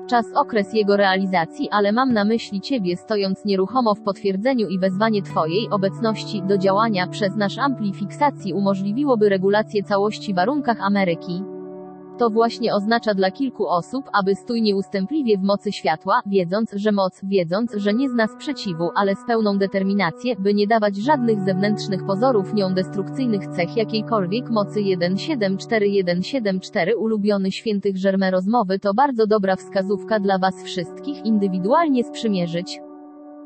czas 0.07 0.25
okres 0.35 0.73
jego 0.73 0.97
realizacji, 0.97 1.69
ale 1.71 1.91
mam 1.91 2.13
na 2.13 2.23
myśli 2.23 2.61
Ciebie 2.61 2.97
stojąc 2.97 3.45
nieruchomo 3.45 3.95
w 3.95 4.01
potwierdzeniu 4.01 4.67
i 4.67 4.79
wezwanie 4.79 5.21
Twojej 5.21 5.69
obecności 5.69 6.43
do 6.43 6.57
działania 6.57 7.07
przez 7.07 7.35
nasz 7.35 7.57
amplifiksacji 7.57 8.53
umożliwiłoby 8.53 9.29
regulację 9.29 9.83
całości 9.83 10.33
warunkach 10.33 10.77
Ameryki. 10.81 11.54
To 12.17 12.29
właśnie 12.29 12.73
oznacza 12.73 13.13
dla 13.13 13.31
kilku 13.31 13.67
osób, 13.67 14.09
aby 14.13 14.35
stój 14.35 14.61
nieustępliwie 14.61 15.37
w 15.37 15.41
mocy 15.41 15.71
światła, 15.71 16.21
wiedząc, 16.25 16.71
że 16.73 16.91
moc, 16.91 17.21
wiedząc, 17.23 17.73
że 17.73 17.93
nie 17.93 18.09
zna 18.09 18.27
sprzeciwu, 18.27 18.89
ale 18.95 19.15
z 19.15 19.25
pełną 19.27 19.57
determinację, 19.57 20.35
by 20.39 20.53
nie 20.53 20.67
dawać 20.67 20.95
żadnych 20.95 21.41
zewnętrznych 21.41 22.05
pozorów 22.05 22.53
nią 22.53 22.73
destrukcyjnych 22.73 23.47
cech 23.47 23.77
jakiejkolwiek 23.77 24.49
mocy 24.49 24.73
174174 24.73 26.97
ulubiony 26.97 27.51
świętych 27.51 27.97
Żerme 27.97 28.31
rozmowy 28.31 28.79
to 28.79 28.93
bardzo 28.93 29.27
dobra 29.27 29.55
wskazówka 29.55 30.19
dla 30.19 30.37
Was 30.37 30.63
wszystkich 30.63 31.25
indywidualnie 31.25 32.03
sprzymierzyć. 32.03 32.79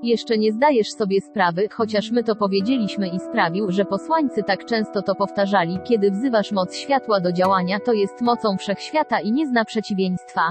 Jeszcze 0.03 0.37
nie 0.37 0.51
zdajesz 0.51 0.91
sobie 0.91 1.21
sprawy, 1.21 1.67
chociaż 1.71 2.11
my 2.11 2.23
to 2.23 2.35
powiedzieliśmy 2.35 3.07
i 3.07 3.19
sprawił, 3.19 3.71
że 3.71 3.85
posłańcy 3.85 4.43
tak 4.43 4.65
często 4.65 5.01
to 5.01 5.15
powtarzali, 5.15 5.79
kiedy 5.87 6.11
wzywasz 6.11 6.51
moc 6.51 6.75
światła 6.75 7.19
do 7.19 7.31
działania, 7.31 7.79
to 7.79 7.93
jest 7.93 8.21
mocą 8.21 8.57
wszechświata 8.57 9.19
i 9.19 9.31
nie 9.31 9.47
zna 9.47 9.65
przeciwieństwa. 9.65 10.41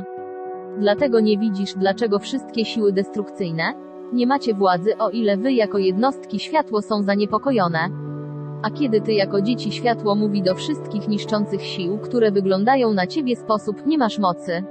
Dlatego 0.78 1.20
nie 1.20 1.38
widzisz, 1.38 1.74
dlaczego 1.74 2.18
wszystkie 2.18 2.64
siły 2.64 2.92
destrukcyjne 2.92 3.74
nie 4.12 4.26
macie 4.26 4.54
władzy, 4.54 4.98
o 4.98 5.10
ile 5.10 5.36
wy 5.36 5.52
jako 5.52 5.78
jednostki 5.78 6.38
światło 6.38 6.82
są 6.82 7.02
zaniepokojone. 7.02 7.88
A 8.62 8.70
kiedy 8.70 9.00
ty 9.00 9.12
jako 9.12 9.42
dzieci 9.42 9.72
światło 9.72 10.14
mówi 10.14 10.42
do 10.42 10.54
wszystkich 10.54 11.08
niszczących 11.08 11.62
sił, 11.62 11.98
które 11.98 12.32
wyglądają 12.32 12.92
na 12.92 13.06
ciebie 13.06 13.36
sposób, 13.36 13.86
nie 13.86 13.98
masz 13.98 14.18
mocy. 14.18 14.64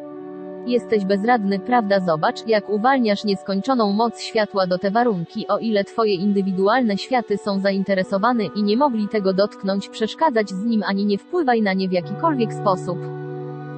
Jesteś 0.68 1.06
bezradny, 1.06 1.60
prawda? 1.60 2.00
Zobacz, 2.00 2.48
jak 2.48 2.70
uwalniasz 2.70 3.24
nieskończoną 3.24 3.94
moc 3.94 4.22
światła 4.22 4.68
do 4.68 4.78
te 4.78 4.92
warunki, 4.92 5.48
o 5.48 5.58
ile 5.58 5.84
twoje 5.84 6.16
indywidualne 6.16 6.98
światy 6.98 7.38
są 7.38 7.60
zainteresowane 7.60 8.46
i 8.46 8.64
nie 8.64 8.78
mogli 8.78 9.08
tego 9.08 9.34
dotknąć, 9.34 9.90
przeszkadzać 9.90 10.50
z 10.50 10.66
nim 10.66 10.84
ani 10.88 11.06
nie 11.06 11.18
wpływaj 11.18 11.62
na 11.62 11.74
nie 11.74 11.90
w 11.90 11.92
jakikolwiek 11.92 12.54
sposób. 12.54 12.98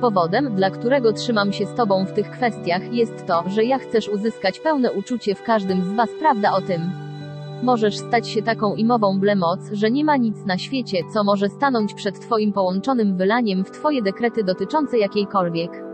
Powodem, 0.02 0.56
dla 0.56 0.70
którego 0.70 1.14
trzymam 1.14 1.54
się 1.54 1.66
z 1.66 1.76
tobą 1.76 2.06
w 2.06 2.14
tych 2.14 2.32
kwestiach, 2.32 2.94
jest 2.94 3.26
to, 3.28 3.44
że 3.48 3.64
ja 3.64 3.78
chcesz 3.78 4.10
uzyskać 4.10 4.60
pełne 4.60 4.92
uczucie 4.92 5.36
w 5.36 5.44
każdym 5.44 5.84
z 5.84 5.94
was, 5.94 6.10
prawda 6.20 6.52
o 6.52 6.62
tym? 6.62 6.82
Możesz 7.64 7.98
stać 7.98 8.28
się 8.28 8.42
taką 8.42 8.76
imową 8.76 9.20
blemoc, 9.20 9.60
że 9.72 9.92
nie 9.92 10.06
ma 10.06 10.18
nic 10.18 10.46
na 10.46 10.58
świecie, 10.58 10.98
co 11.14 11.24
może 11.24 11.50
stanąć 11.50 11.94
przed 11.94 12.20
twoim 12.20 12.54
połączonym 12.54 13.18
wylaniem 13.18 13.64
w 13.64 13.72
twoje 13.72 14.02
dekrety 14.02 14.44
dotyczące 14.44 14.98
jakiejkolwiek 14.98 15.89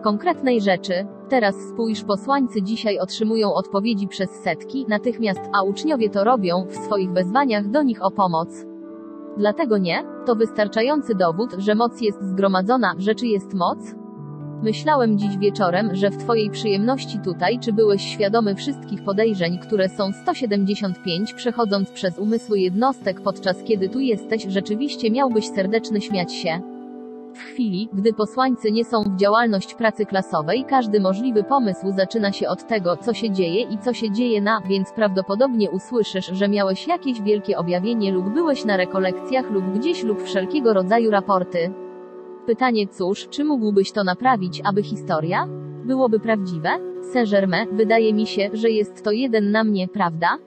konkretnej 0.00 0.60
rzeczy. 0.60 1.06
Teraz 1.28 1.54
spójrz, 1.72 2.04
posłańcy 2.04 2.62
dzisiaj 2.62 2.98
otrzymują 2.98 3.54
odpowiedzi 3.54 4.08
przez 4.08 4.30
setki, 4.30 4.86
natychmiast, 4.88 5.40
a 5.52 5.62
uczniowie 5.62 6.10
to 6.10 6.24
robią 6.24 6.66
w 6.68 6.76
swoich 6.76 7.12
wezwaniach 7.12 7.68
do 7.68 7.82
nich 7.82 8.02
o 8.02 8.10
pomoc. 8.10 8.66
Dlatego 9.38 9.78
nie? 9.78 10.04
To 10.26 10.36
wystarczający 10.36 11.14
dowód, 11.14 11.50
że 11.58 11.74
moc 11.74 12.00
jest 12.00 12.22
zgromadzona, 12.22 12.94
że 12.98 13.14
czy 13.14 13.26
jest 13.26 13.54
moc? 13.54 13.78
Myślałem 14.62 15.18
dziś 15.18 15.38
wieczorem, 15.38 15.94
że 15.94 16.10
w 16.10 16.16
Twojej 16.16 16.50
przyjemności 16.50 17.18
tutaj, 17.24 17.58
czy 17.58 17.72
byłeś 17.72 18.02
świadomy 18.02 18.54
wszystkich 18.54 19.04
podejrzeń, 19.04 19.58
które 19.58 19.88
są 19.88 20.12
175, 20.12 21.34
przechodząc 21.34 21.90
przez 21.90 22.18
umysły 22.18 22.58
jednostek 22.58 23.20
podczas 23.20 23.62
kiedy 23.62 23.88
tu 23.88 24.00
jesteś, 24.00 24.46
rzeczywiście 24.48 25.10
miałbyś 25.10 25.48
serdeczny 25.48 26.00
śmiać 26.00 26.32
się. 26.32 26.79
W 27.40 27.42
chwili, 27.42 27.88
gdy 27.92 28.12
posłańcy 28.12 28.72
nie 28.72 28.84
są 28.84 29.02
w 29.02 29.16
działalność 29.16 29.74
pracy 29.74 30.06
klasowej, 30.06 30.64
każdy 30.64 31.00
możliwy 31.00 31.44
pomysł 31.44 31.92
zaczyna 31.96 32.32
się 32.32 32.48
od 32.48 32.66
tego, 32.66 32.96
co 32.96 33.14
się 33.14 33.30
dzieje 33.30 33.62
i 33.62 33.78
co 33.78 33.92
się 33.92 34.10
dzieje 34.10 34.42
na, 34.42 34.60
więc 34.60 34.92
prawdopodobnie 34.92 35.70
usłyszysz, 35.70 36.26
że 36.26 36.48
miałeś 36.48 36.88
jakieś 36.88 37.22
wielkie 37.22 37.58
objawienie 37.58 38.12
lub 38.12 38.28
byłeś 38.28 38.64
na 38.64 38.76
rekolekcjach 38.76 39.50
lub 39.50 39.64
gdzieś 39.78 40.02
lub 40.02 40.22
wszelkiego 40.22 40.72
rodzaju 40.72 41.10
raporty. 41.10 41.72
Pytanie 42.46 42.88
cóż, 42.88 43.28
czy 43.28 43.44
mógłbyś 43.44 43.92
to 43.92 44.04
naprawić, 44.04 44.60
aby 44.64 44.82
historia 44.82 45.46
byłoby 45.84 46.20
prawdziwe? 46.20 46.70
Saint-Germain, 47.12 47.76
wydaje 47.76 48.14
mi 48.14 48.26
się, 48.26 48.50
że 48.52 48.70
jest 48.70 49.04
to 49.04 49.10
jeden 49.10 49.50
na 49.50 49.64
mnie, 49.64 49.88
prawda? 49.88 50.38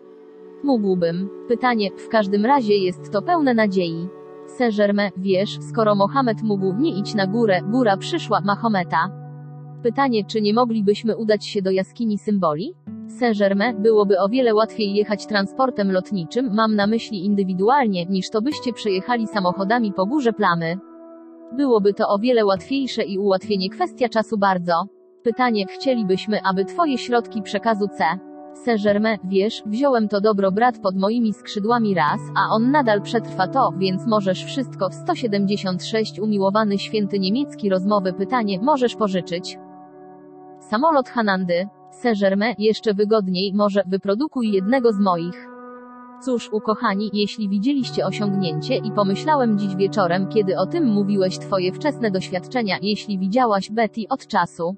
Mógłbym. 0.64 1.30
Pytanie, 1.48 1.90
w 1.98 2.10
każdym 2.10 2.46
razie 2.46 2.78
jest 2.78 3.12
to 3.12 3.22
pełne 3.22 3.54
nadziei. 3.54 4.08
Saint-Germain, 4.48 5.12
wiesz, 5.18 5.60
skoro 5.70 5.96
Mohamed 5.96 6.44
mógł 6.44 6.74
nie 6.74 7.00
iść 7.00 7.16
na 7.16 7.28
górę, 7.28 7.62
góra 7.62 7.98
przyszła 7.98 8.42
Mahometa. 8.42 9.10
Pytanie, 9.84 10.26
czy 10.26 10.42
nie 10.42 10.54
moglibyśmy 10.54 11.18
udać 11.18 11.46
się 11.46 11.62
do 11.62 11.72
jaskini 11.72 12.18
symboli? 12.18 12.74
Saint-Germain, 13.08 13.82
byłoby 13.82 14.20
o 14.20 14.30
wiele 14.30 14.56
łatwiej 14.56 14.94
jechać 14.94 15.26
transportem 15.26 15.92
lotniczym, 15.92 16.50
mam 16.56 16.76
na 16.76 16.88
myśli 16.88 17.26
indywidualnie, 17.26 18.06
niż 18.06 18.30
to 18.30 18.42
byście 18.42 18.74
przejechali 18.74 19.28
samochodami 19.28 19.94
po 19.94 20.06
górze 20.06 20.34
plamy. 20.34 20.78
Byłoby 21.58 21.94
to 21.94 22.08
o 22.08 22.20
wiele 22.20 22.46
łatwiejsze 22.46 23.04
i 23.04 23.18
ułatwienie 23.18 23.70
kwestia 23.70 24.10
czasu 24.10 24.38
bardzo. 24.38 24.74
Pytanie, 25.24 25.66
chcielibyśmy, 25.66 26.40
aby 26.44 26.66
Twoje 26.66 26.98
środki 26.98 27.42
przekazu 27.42 27.88
C. 27.88 28.33
Saint-Germain, 28.54 29.18
wiesz, 29.24 29.64
wziąłem 29.66 30.08
to 30.08 30.22
dobro 30.22 30.52
brat 30.52 30.80
pod 30.80 30.96
moimi 30.96 31.34
skrzydłami 31.34 31.94
raz, 31.94 32.22
a 32.36 32.56
on 32.56 32.72
nadal 32.72 33.02
przetrwa 33.02 33.48
to, 33.48 33.74
więc 33.78 34.08
możesz 34.08 34.46
wszystko 34.46 34.90
w 34.90 34.94
176 34.94 36.20
umiłowany 36.20 36.78
święty 36.80 37.20
niemiecki 37.20 37.70
rozmowy 37.70 38.14
pytanie, 38.14 38.60
możesz 38.62 38.96
pożyczyć. 38.96 39.58
Samolot 40.60 41.10
Hanandy. 41.10 41.68
Saint-Germain, 41.92 42.56
jeszcze 42.58 42.94
wygodniej, 42.94 43.54
może, 43.54 43.84
wyprodukuj 43.88 44.52
jednego 44.52 44.94
z 44.94 45.00
moich. 45.00 45.48
Cóż, 46.22 46.50
ukochani, 46.52 47.10
jeśli 47.14 47.50
widzieliście 47.50 48.06
osiągnięcie 48.06 48.76
i 48.76 48.92
pomyślałem 48.92 49.60
dziś 49.60 49.76
wieczorem, 49.76 50.28
kiedy 50.28 50.58
o 50.58 50.66
tym 50.66 50.88
mówiłeś 50.88 51.40
twoje 51.40 51.72
wczesne 51.74 52.12
doświadczenia, 52.12 52.78
jeśli 52.82 53.20
widziałaś 53.20 53.72
Betty 53.72 54.02
od 54.10 54.28
czasu 54.28 54.76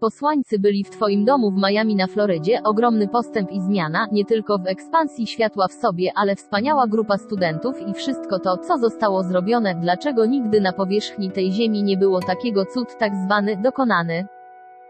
Posłańcy 0.00 0.58
byli 0.58 0.84
w 0.84 0.90
Twoim 0.90 1.24
domu 1.24 1.50
w 1.50 1.62
Miami 1.62 1.96
na 1.96 2.06
Florydzie, 2.06 2.62
ogromny 2.64 3.08
postęp 3.08 3.50
i 3.50 3.60
zmiana, 3.60 4.06
nie 4.12 4.24
tylko 4.24 4.58
w 4.58 4.66
ekspansji 4.66 5.26
światła 5.26 5.68
w 5.68 5.72
sobie, 5.72 6.12
ale 6.14 6.36
wspaniała 6.36 6.86
grupa 6.86 7.18
studentów 7.18 7.88
i 7.88 7.94
wszystko 7.94 8.38
to, 8.38 8.56
co 8.56 8.78
zostało 8.78 9.22
zrobione, 9.22 9.74
dlaczego 9.74 10.26
nigdy 10.26 10.60
na 10.60 10.72
powierzchni 10.72 11.30
tej 11.30 11.52
ziemi 11.52 11.82
nie 11.82 11.96
było 11.96 12.20
takiego 12.20 12.64
cud 12.64 12.98
tak 12.98 13.14
zwany 13.14 13.56
dokonany. 13.56 14.26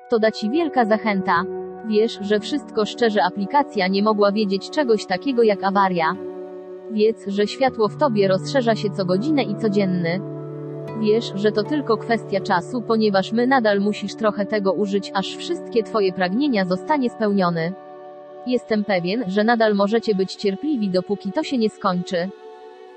To 0.08 0.18
da 0.18 0.30
Ci 0.30 0.50
wielka 0.50 0.84
zachęta. 0.84 1.44
Wiesz, 1.88 2.18
że 2.20 2.40
wszystko 2.40 2.86
szczerze 2.86 3.24
aplikacja 3.24 3.88
nie 3.88 4.02
mogła 4.02 4.32
wiedzieć 4.32 4.70
czegoś 4.70 5.06
takiego 5.06 5.42
jak 5.42 5.64
awaria. 5.64 6.16
Wiedz, 6.90 7.26
że 7.26 7.46
światło 7.46 7.88
w 7.88 7.96
Tobie 7.96 8.28
rozszerza 8.28 8.74
się 8.74 8.90
co 8.90 9.04
godzinę 9.04 9.42
i 9.42 9.56
codzienny. 9.56 10.35
Wiesz, 11.00 11.32
że 11.34 11.52
to 11.52 11.62
tylko 11.62 11.96
kwestia 11.96 12.40
czasu, 12.40 12.82
ponieważ 12.82 13.32
my 13.32 13.46
nadal 13.46 13.80
musisz 13.80 14.14
trochę 14.14 14.46
tego 14.46 14.72
użyć, 14.72 15.10
aż 15.14 15.36
wszystkie 15.36 15.82
Twoje 15.82 16.12
pragnienia 16.12 16.64
zostanie 16.64 17.10
spełnione. 17.10 17.72
Jestem 18.46 18.84
pewien, 18.84 19.24
że 19.26 19.44
nadal 19.44 19.74
możecie 19.74 20.14
być 20.14 20.34
cierpliwi, 20.34 20.90
dopóki 20.90 21.32
to 21.32 21.42
się 21.42 21.58
nie 21.58 21.70
skończy. 21.70 22.28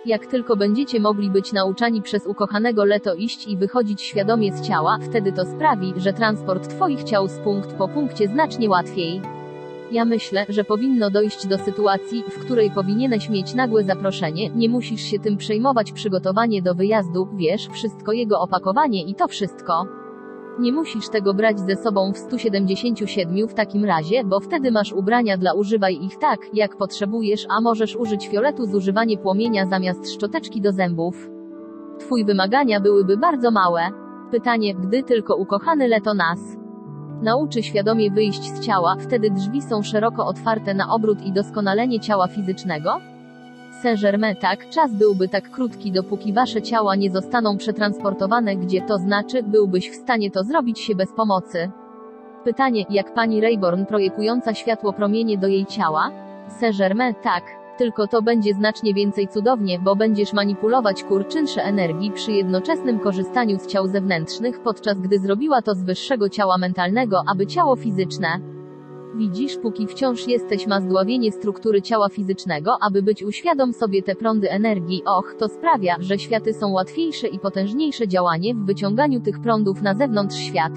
Jak 0.06 0.26
tylko 0.26 0.56
będziecie 0.56 1.00
mogli 1.00 1.30
być 1.30 1.54
nauczani 1.54 2.02
przez 2.02 2.28
ukochanego 2.28 2.86
Leto 2.86 3.14
iść 3.16 3.48
i 3.48 3.58
wychodzić 3.58 4.02
świadomie 4.02 4.54
z 4.54 4.68
ciała, 4.68 4.98
wtedy 5.02 5.32
to 5.32 5.46
sprawi, 5.46 5.94
że 5.98 6.14
transport 6.14 6.70
Twoich 6.70 7.04
ciał 7.04 7.28
z 7.28 7.38
punkt 7.38 7.74
po 7.74 7.88
punkcie 7.88 8.28
znacznie 8.28 8.70
łatwiej. 8.70 9.22
Ja 9.92 10.06
myślę, 10.06 10.46
że 10.50 10.64
powinno 10.64 11.10
dojść 11.10 11.48
do 11.48 11.58
sytuacji, 11.58 12.24
w 12.30 12.40
której 12.40 12.72
powinieneś 12.72 13.30
mieć 13.30 13.54
nagłe 13.54 13.84
zaproszenie, 13.84 14.50
nie 14.50 14.70
musisz 14.70 15.02
się 15.02 15.20
tym 15.20 15.38
przejmować 15.38 15.92
przygotowanie 15.92 16.62
do 16.62 16.76
wyjazdu, 16.76 17.28
wiesz, 17.34 17.68
wszystko 17.68 18.12
jego 18.12 18.40
opakowanie 18.40 19.04
i 19.04 19.16
to 19.16 19.28
wszystko. 19.28 19.86
Nie 20.60 20.72
musisz 20.72 21.10
tego 21.10 21.34
brać 21.34 21.60
ze 21.60 21.76
sobą 21.76 22.12
w 22.14 22.18
177 22.18 23.48
w 23.48 23.54
takim 23.54 23.86
razie, 23.86 24.24
bo 24.24 24.40
wtedy 24.40 24.72
masz 24.72 24.94
ubrania 24.94 25.38
dla 25.38 25.54
używaj 25.54 26.04
ich 26.04 26.18
tak, 26.18 26.40
jak 26.54 26.78
potrzebujesz, 26.78 27.46
a 27.50 27.62
możesz 27.62 27.96
użyć 27.96 28.28
fioletu 28.28 28.66
zużywanie 28.66 29.18
płomienia 29.18 29.66
zamiast 29.66 30.14
szczoteczki 30.14 30.62
do 30.62 30.72
zębów. 30.72 31.30
Twój 32.00 32.26
wymagania 32.26 32.80
byłyby 32.80 33.18
bardzo 33.18 33.52
małe. 33.52 33.82
Pytanie, 34.32 34.76
gdy 34.76 35.04
tylko 35.04 35.36
ukochany 35.36 35.88
Leto 35.88 36.14
nas 36.14 36.40
nauczy 37.22 37.64
świadomie 37.64 38.12
wyjść 38.12 38.44
z 38.44 38.66
ciała, 38.66 38.96
wtedy 39.00 39.32
drzwi 39.32 39.62
są 39.62 39.84
szeroko 39.84 40.26
otwarte 40.26 40.74
na 40.74 40.94
obrót 40.94 41.22
i 41.26 41.32
doskonalenie 41.32 42.00
ciała 42.00 42.28
fizycznego? 42.28 43.00
Saint-Germain 43.82 44.36
tak, 44.36 44.70
czas 44.70 44.94
byłby 44.94 45.28
tak 45.28 45.50
krótki 45.50 45.92
dopóki 45.92 46.34
wasze 46.34 46.62
ciała 46.62 46.96
nie 46.96 47.12
zostaną 47.12 47.58
przetransportowane 47.58 48.56
gdzie 48.56 48.82
to 48.82 48.98
znaczy, 48.98 49.44
byłbyś 49.44 49.90
w 49.90 49.96
stanie 49.96 50.32
to 50.32 50.44
zrobić 50.44 50.80
się 50.80 50.96
bez 50.96 51.14
pomocy. 51.14 51.72
Pytanie, 52.44 52.86
jak 52.90 53.14
pani 53.14 53.42
Rayborn 53.42 53.86
projekująca 53.86 54.54
światło 54.54 54.94
promienie 54.94 55.38
do 55.38 55.48
jej 55.48 55.66
ciała? 55.66 56.12
Saint-Germain 56.60 57.14
tak, 57.24 57.44
tylko 57.80 58.08
to 58.08 58.22
będzie 58.22 58.54
znacznie 58.54 58.94
więcej 58.94 59.28
cudownie, 59.28 59.80
bo 59.80 59.96
będziesz 59.96 60.34
manipulować 60.34 61.04
kurczynsze 61.04 61.64
energii 61.64 62.12
przy 62.12 62.32
jednoczesnym 62.32 63.00
korzystaniu 63.00 63.60
z 63.60 63.68
ciał 63.68 63.88
zewnętrznych, 63.88 64.60
podczas 64.64 65.00
gdy 65.00 65.20
zrobiła 65.20 65.62
to 65.62 65.76
z 65.76 65.84
wyższego 65.84 66.30
ciała 66.30 66.58
mentalnego, 66.58 67.24
aby 67.28 67.48
ciało 67.48 67.76
fizyczne. 67.76 68.28
Widzisz, 69.16 69.58
póki 69.58 69.88
wciąż 69.88 70.28
jesteś 70.28 70.68
ma 70.68 70.82
zdławienie 70.82 71.32
struktury 71.32 71.82
ciała 71.82 72.10
fizycznego, 72.10 72.78
aby 72.82 73.04
być 73.04 73.24
uświadom 73.24 73.74
sobie 73.74 74.04
te 74.04 74.16
prądy 74.16 74.52
energii, 74.52 75.04
och, 75.06 75.36
to 75.40 75.48
sprawia, 75.48 75.96
że 76.00 76.20
światy 76.20 76.54
są 76.54 76.72
łatwiejsze 76.72 77.28
i 77.28 77.40
potężniejsze 77.40 78.08
działanie 78.08 78.56
w 78.56 78.66
wyciąganiu 78.66 79.20
tych 79.20 79.40
prądów 79.40 79.82
na 79.82 79.96
zewnątrz 79.96 80.38
świat. 80.38 80.74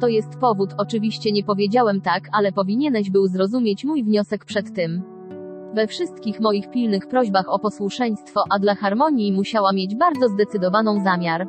To 0.00 0.08
jest 0.08 0.38
powód, 0.38 0.70
oczywiście 0.78 1.32
nie 1.32 1.44
powiedziałem 1.44 2.00
tak, 2.00 2.28
ale 2.32 2.52
powinieneś 2.52 3.10
był 3.10 3.26
zrozumieć 3.26 3.84
mój 3.84 4.04
wniosek 4.04 4.44
przed 4.44 4.74
tym. 4.74 5.15
We 5.76 5.86
wszystkich 5.86 6.40
moich 6.40 6.70
pilnych 6.70 7.06
prośbach 7.06 7.48
o 7.48 7.58
posłuszeństwo, 7.58 8.44
a 8.50 8.58
dla 8.58 8.74
harmonii 8.74 9.32
musiała 9.32 9.72
mieć 9.72 9.94
bardzo 9.94 10.28
zdecydowaną 10.28 11.04
zamiar. 11.04 11.48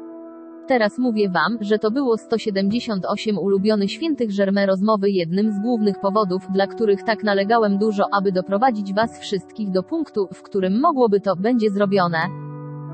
Teraz 0.68 0.98
mówię 0.98 1.30
wam, 1.30 1.58
że 1.62 1.80
to 1.80 1.92
było 1.92 2.18
178 2.18 3.38
ulubiony 3.38 3.88
świętych 3.88 4.30
Germain 4.38 4.68
rozmowy 4.68 5.10
jednym 5.10 5.52
z 5.52 5.60
głównych 5.60 6.00
powodów, 6.00 6.48
dla 6.54 6.68
których 6.68 7.04
tak 7.04 7.24
nalegałem 7.24 7.78
dużo, 7.78 8.04
aby 8.12 8.32
doprowadzić 8.32 8.94
was 8.94 9.20
wszystkich 9.20 9.72
do 9.72 9.84
punktu, 9.84 10.28
w 10.34 10.42
którym 10.42 10.80
mogłoby 10.80 11.20
to 11.20 11.36
będzie 11.36 11.70
zrobione. 11.70 12.47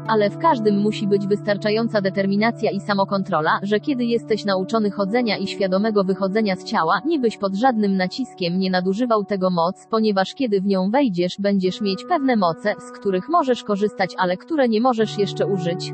Ale 0.08 0.30
w 0.30 0.38
każdym 0.38 0.80
musi 0.80 1.08
być 1.08 1.28
wystarczająca 1.28 2.02
determinacja 2.02 2.72
i 2.72 2.80
samokontrola, 2.80 3.60
że 3.62 3.80
kiedy 3.80 4.06
jesteś 4.06 4.46
nauczony 4.46 4.92
chodzenia 4.92 5.38
i 5.38 5.48
świadomego 5.48 6.04
wychodzenia 6.04 6.56
z 6.56 6.64
ciała, 6.64 7.02
nie 7.06 7.20
byś 7.20 7.38
pod 7.38 7.56
żadnym 7.56 7.98
naciskiem 7.98 8.60
nie 8.60 8.72
nadużywał 8.72 9.26
tego 9.26 9.50
moc, 9.50 9.88
ponieważ 9.90 10.34
kiedy 10.36 10.62
w 10.62 10.66
nią 10.66 10.92
wejdziesz, 10.92 11.38
będziesz 11.40 11.82
mieć 11.82 12.06
pewne 12.10 12.36
moce, 12.36 12.76
z 12.80 12.92
których 12.92 13.30
możesz 13.30 13.64
korzystać, 13.64 14.16
ale 14.18 14.38
które 14.38 14.70
nie 14.70 14.82
możesz 14.82 15.18
jeszcze 15.18 15.48
użyć. 15.48 15.94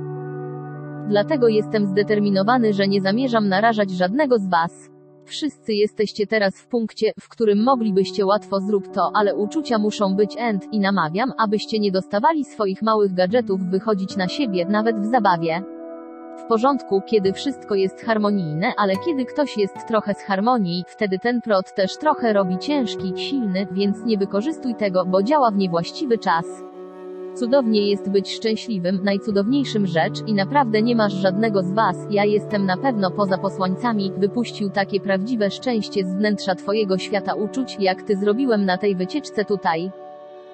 Dlatego 1.10 1.48
jestem 1.48 1.86
zdeterminowany, 1.86 2.74
że 2.74 2.88
nie 2.88 3.02
zamierzam 3.02 3.50
narażać 3.50 3.92
żadnego 3.92 4.38
z 4.38 4.50
was. 4.50 4.90
Wszyscy 5.30 5.74
jesteście 5.74 6.28
teraz 6.28 6.62
w 6.62 6.68
punkcie, 6.68 7.12
w 7.20 7.30
którym 7.30 7.64
moglibyście 7.64 8.26
łatwo 8.26 8.60
zrób 8.60 8.94
to, 8.94 9.12
ale 9.14 9.36
uczucia 9.36 9.78
muszą 9.78 10.16
być 10.16 10.36
end 10.38 10.66
i 10.72 10.80
namawiam, 10.80 11.32
abyście 11.38 11.80
nie 11.80 11.92
dostawali 11.92 12.46
swoich 12.46 12.82
małych 12.82 13.14
gadżetów 13.14 13.62
wychodzić 13.62 14.18
na 14.18 14.28
siebie, 14.28 14.66
nawet 14.66 15.00
w 15.00 15.12
zabawie. 15.12 15.64
W 16.38 16.44
porządku, 16.44 17.02
kiedy 17.02 17.34
wszystko 17.34 17.76
jest 17.76 18.02
harmonijne, 18.02 18.74
ale 18.78 18.94
kiedy 19.06 19.26
ktoś 19.26 19.58
jest 19.58 19.88
trochę 19.88 20.14
z 20.14 20.22
harmonii, 20.22 20.84
wtedy 20.88 21.20
ten 21.20 21.42
prot 21.42 21.76
też 21.76 21.98
trochę 21.98 22.34
robi 22.34 22.58
ciężki, 22.58 23.14
silny, 23.16 23.68
więc 23.72 24.06
nie 24.06 24.18
wykorzystuj 24.18 24.76
tego, 24.76 25.06
bo 25.06 25.24
działa 25.24 25.52
w 25.52 25.58
niewłaściwy 25.58 26.18
czas. 26.18 26.46
Cudownie 27.40 27.90
jest 27.90 28.10
być 28.10 28.36
szczęśliwym, 28.36 29.00
najcudowniejszym 29.04 29.88
rzecz 29.88 30.28
i 30.28 30.34
naprawdę 30.34 30.82
nie 30.82 30.96
masz 30.96 31.14
żadnego 31.14 31.64
z 31.64 31.72
was, 31.72 31.98
ja 32.10 32.26
jestem 32.26 32.66
na 32.66 32.78
pewno 32.78 33.12
poza 33.12 33.38
posłańcami, 33.38 34.12
wypuścił 34.18 34.70
takie 34.70 35.00
prawdziwe 35.00 35.52
szczęście 35.52 36.06
z 36.06 36.16
wnętrza 36.16 36.56
twojego 36.56 36.98
świata 36.98 37.34
uczuć, 37.34 37.78
jak 37.80 38.04
ty 38.04 38.16
zrobiłem 38.16 38.66
na 38.66 38.78
tej 38.78 38.96
wycieczce 38.96 39.46
tutaj. 39.46 39.92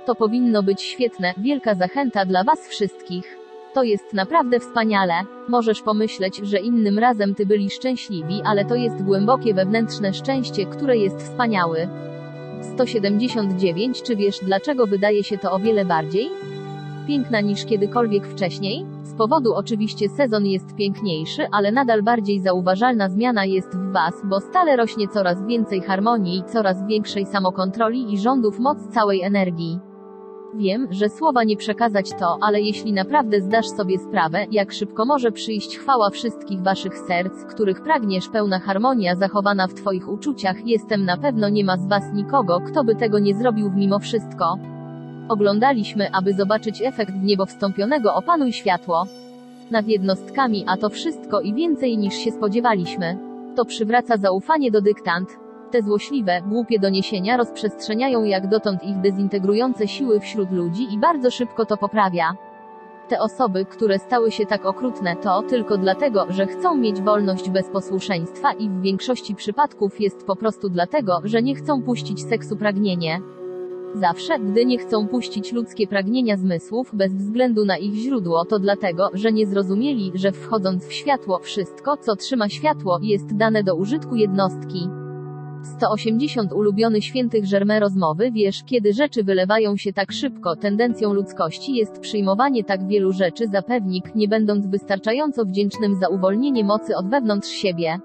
To 0.06 0.16
powinno 0.16 0.64
być 0.64 0.82
świetne, 0.82 1.34
wielka 1.38 1.76
zachęta 1.76 2.26
dla 2.26 2.44
was 2.44 2.68
wszystkich. 2.68 3.38
To 3.74 3.84
jest 3.84 4.14
naprawdę 4.14 4.60
wspaniale. 4.60 5.14
Możesz 5.48 5.82
pomyśleć, 5.82 6.38
że 6.44 6.60
innym 6.60 7.00
razem 7.00 7.36
ty 7.36 7.46
byli 7.46 7.70
szczęśliwi, 7.70 8.42
ale 8.46 8.66
to 8.66 8.76
jest 8.76 9.04
głębokie 9.04 9.54
wewnętrzne 9.54 10.14
szczęście, 10.14 10.66
które 10.66 10.98
jest 10.98 11.18
wspaniały. 11.18 11.88
179 12.74 14.04
Czy 14.04 14.16
wiesz 14.16 14.40
dlaczego 14.40 14.88
wydaje 14.88 15.24
się 15.24 15.38
to 15.38 15.52
o 15.52 15.60
wiele 15.60 15.86
bardziej? 15.86 16.30
Piękna 17.08 17.42
niż 17.42 17.66
kiedykolwiek 17.66 18.28
wcześniej? 18.28 18.86
Z 19.04 19.14
powodu 19.14 19.54
oczywiście 19.54 20.10
sezon 20.10 20.46
jest 20.46 20.76
piękniejszy, 20.76 21.48
ale 21.52 21.72
nadal 21.72 22.04
bardziej 22.04 22.40
zauważalna 22.40 23.10
zmiana 23.10 23.46
jest 23.46 23.76
w 23.78 23.92
Was, 23.92 24.14
bo 24.24 24.40
stale 24.40 24.76
rośnie 24.76 25.08
coraz 25.08 25.48
więcej 25.48 25.82
harmonii, 25.82 26.44
coraz 26.54 26.88
większej 26.88 27.26
samokontroli 27.26 28.14
i 28.14 28.18
rządów 28.18 28.60
moc 28.60 28.88
całej 28.88 29.22
energii. 29.22 29.80
Wiem, 30.58 30.88
że 30.90 31.10
słowa 31.10 31.44
nie 31.44 31.58
przekazać 31.58 32.10
to, 32.20 32.38
ale 32.42 32.62
jeśli 32.62 32.94
naprawdę 32.94 33.42
zdasz 33.42 33.68
sobie 33.68 34.00
sprawę, 34.00 34.46
jak 34.52 34.72
szybko 34.72 35.06
może 35.06 35.32
przyjść 35.32 35.78
chwała 35.78 36.10
wszystkich 36.10 36.62
waszych 36.62 36.98
serc, 36.98 37.44
których 37.44 37.84
pragniesz 37.84 38.30
pełna 38.30 38.60
harmonia 38.60 39.16
zachowana 39.16 39.68
w 39.68 39.74
twoich 39.74 40.10
uczuciach, 40.10 40.68
jestem 40.68 41.06
na 41.06 41.18
pewno 41.18 41.50
nie 41.50 41.66
ma 41.66 41.78
z 41.78 41.88
was 41.88 42.04
nikogo, 42.14 42.62
kto 42.62 42.84
by 42.84 42.96
tego 42.96 43.20
nie 43.20 43.36
zrobił 43.36 43.72
mimo 43.72 44.00
wszystko. 44.00 44.58
Oglądaliśmy, 45.30 46.10
aby 46.12 46.34
zobaczyć 46.34 46.82
efekt 46.82 47.12
w 47.12 47.24
niebo 47.24 47.46
wstąpionego 47.46 48.16
opanuj 48.16 48.54
światło. 48.54 49.06
Nad 49.72 49.88
jednostkami, 49.88 50.64
a 50.68 50.78
to 50.78 50.90
wszystko 50.90 51.42
i 51.42 51.54
więcej 51.54 51.98
niż 51.98 52.14
się 52.14 52.32
spodziewaliśmy. 52.32 53.18
To 53.56 53.66
przywraca 53.66 54.18
zaufanie 54.18 54.72
do 54.72 54.82
dyktant. 54.82 55.30
Te 55.72 55.82
złośliwe, 55.82 56.42
głupie 56.42 56.80
doniesienia 56.80 57.38
rozprzestrzeniają 57.38 58.24
jak 58.24 58.48
dotąd 58.48 58.84
ich 58.84 58.98
dezintegrujące 58.98 59.88
siły 59.88 60.20
wśród 60.20 60.52
ludzi 60.52 60.94
i 60.94 60.98
bardzo 60.98 61.32
szybko 61.32 61.66
to 61.66 61.78
poprawia. 61.78 62.36
Te 63.10 63.20
osoby, 63.20 63.66
które 63.66 64.00
stały 64.00 64.32
się 64.32 64.46
tak 64.46 64.66
okrutne, 64.66 65.16
to 65.16 65.42
tylko 65.42 65.78
dlatego, 65.78 66.26
że 66.30 66.46
chcą 66.46 66.76
mieć 66.76 67.02
wolność 67.02 67.50
bez 67.50 67.70
posłuszeństwa 67.70 68.54
i 68.54 68.70
w 68.70 68.82
większości 68.82 69.36
przypadków 69.36 70.02
jest 70.02 70.26
po 70.26 70.36
prostu 70.36 70.70
dlatego, 70.70 71.22
że 71.24 71.42
nie 71.42 71.56
chcą 71.56 71.82
puścić 71.82 72.24
seksu 72.24 72.56
pragnienie. 72.56 73.20
Zawsze, 73.96 74.40
gdy 74.40 74.66
nie 74.66 74.78
chcą 74.78 75.08
puścić 75.08 75.52
ludzkie 75.52 75.88
pragnienia 75.88 76.38
zmysłów, 76.38 76.90
bez 76.94 77.14
względu 77.14 77.66
na 77.66 77.78
ich 77.78 77.94
źródło, 77.94 78.46
to 78.46 78.60
dlatego, 78.60 79.10
że 79.14 79.32
nie 79.32 79.48
zrozumieli, 79.48 80.12
że 80.16 80.32
wchodząc 80.32 80.86
w 80.86 80.94
światło, 80.94 81.40
wszystko, 81.40 81.98
co 81.98 82.16
trzyma 82.16 82.50
światło, 82.50 83.00
jest 83.02 83.36
dane 83.36 83.64
do 83.64 83.76
użytku 83.76 84.16
jednostki. 84.16 84.90
180 85.64 86.54
ulubiony 86.54 87.02
świętych 87.02 87.50
Germain 87.52 87.82
rozmowy 87.82 88.32
wiesz, 88.32 88.64
kiedy 88.64 88.94
rzeczy 88.94 89.24
wylewają 89.24 89.78
się 89.78 89.94
tak 89.94 90.12
szybko, 90.12 90.56
tendencją 90.56 91.14
ludzkości 91.14 91.76
jest 91.76 92.00
przyjmowanie 92.00 92.64
tak 92.64 92.88
wielu 92.88 93.12
rzeczy 93.12 93.48
za 93.48 93.62
pewnik, 93.62 94.16
nie 94.16 94.28
będąc 94.28 94.68
wystarczająco 94.68 95.46
wdzięcznym 95.46 95.96
za 95.96 96.08
uwolnienie 96.08 96.64
mocy 96.64 96.96
od 96.96 97.10
wewnątrz 97.10 97.50
siebie. 97.50 98.00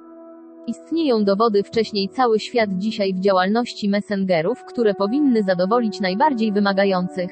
Istnieją 0.66 1.24
dowody 1.24 1.62
wcześniej 1.62 2.08
cały 2.08 2.38
świat 2.38 2.70
dzisiaj 2.76 3.14
w 3.14 3.20
działalności 3.20 3.88
messengerów, 3.88 4.64
które 4.64 4.94
powinny 4.94 5.42
zadowolić 5.42 6.00
najbardziej 6.00 6.52
wymagających. 6.52 7.30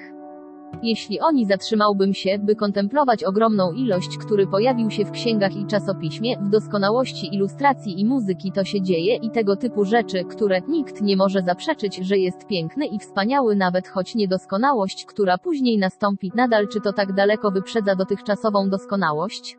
Jeśli 0.83 1.21
oni 1.21 1.47
zatrzymałbym 1.47 2.15
się, 2.15 2.39
by 2.39 2.57
kontemplować 2.57 3.25
ogromną 3.25 3.73
ilość, 3.73 4.19
który 4.19 4.47
pojawił 4.47 4.91
się 4.91 5.05
w 5.05 5.11
księgach 5.11 5.57
i 5.57 5.67
czasopiśmie, 5.67 6.37
w 6.39 6.51
doskonałości 6.51 7.35
ilustracji 7.35 8.01
i 8.01 8.05
muzyki 8.05 8.53
to 8.53 8.65
się 8.65 8.83
dzieje 8.83 9.17
i 9.17 9.31
tego 9.31 9.57
typu 9.57 9.85
rzeczy, 9.85 10.25
które 10.25 10.61
nikt 10.69 11.03
nie 11.03 11.17
może 11.17 11.43
zaprzeczyć, 11.43 11.97
że 11.97 12.19
jest 12.19 12.47
piękny 12.47 12.87
i 12.87 12.99
wspaniały 12.99 13.57
nawet 13.57 13.89
choć 13.89 14.15
niedoskonałość, 14.15 15.05
która 15.05 15.39
później 15.39 15.79
nastąpi, 15.79 16.33
nadal 16.35 16.69
czy 16.69 16.81
to 16.81 16.93
tak 16.93 17.13
daleko 17.13 17.51
wyprzedza 17.51 17.95
dotychczasową 17.95 18.71
doskonałość? 18.71 19.59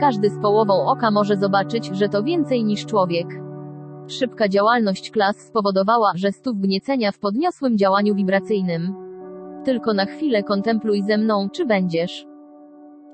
Każdy 0.00 0.30
z 0.30 0.38
połową 0.42 0.86
oka 0.86 1.10
może 1.10 1.36
zobaczyć, 1.36 1.86
że 1.86 2.08
to 2.08 2.22
więcej 2.22 2.64
niż 2.64 2.86
człowiek. 2.86 3.26
Szybka 4.08 4.48
działalność 4.48 5.10
klas 5.10 5.36
spowodowała, 5.36 6.12
że 6.14 6.32
stół 6.32 6.54
wgniecenia 6.54 7.12
w 7.12 7.18
podniosłym 7.18 7.78
działaniu 7.78 8.14
wibracyjnym. 8.14 8.94
Tylko 9.64 9.94
na 9.94 10.06
chwilę 10.06 10.42
kontempluj 10.42 11.02
ze 11.02 11.18
mną, 11.18 11.48
czy 11.52 11.66
będziesz. 11.66 12.26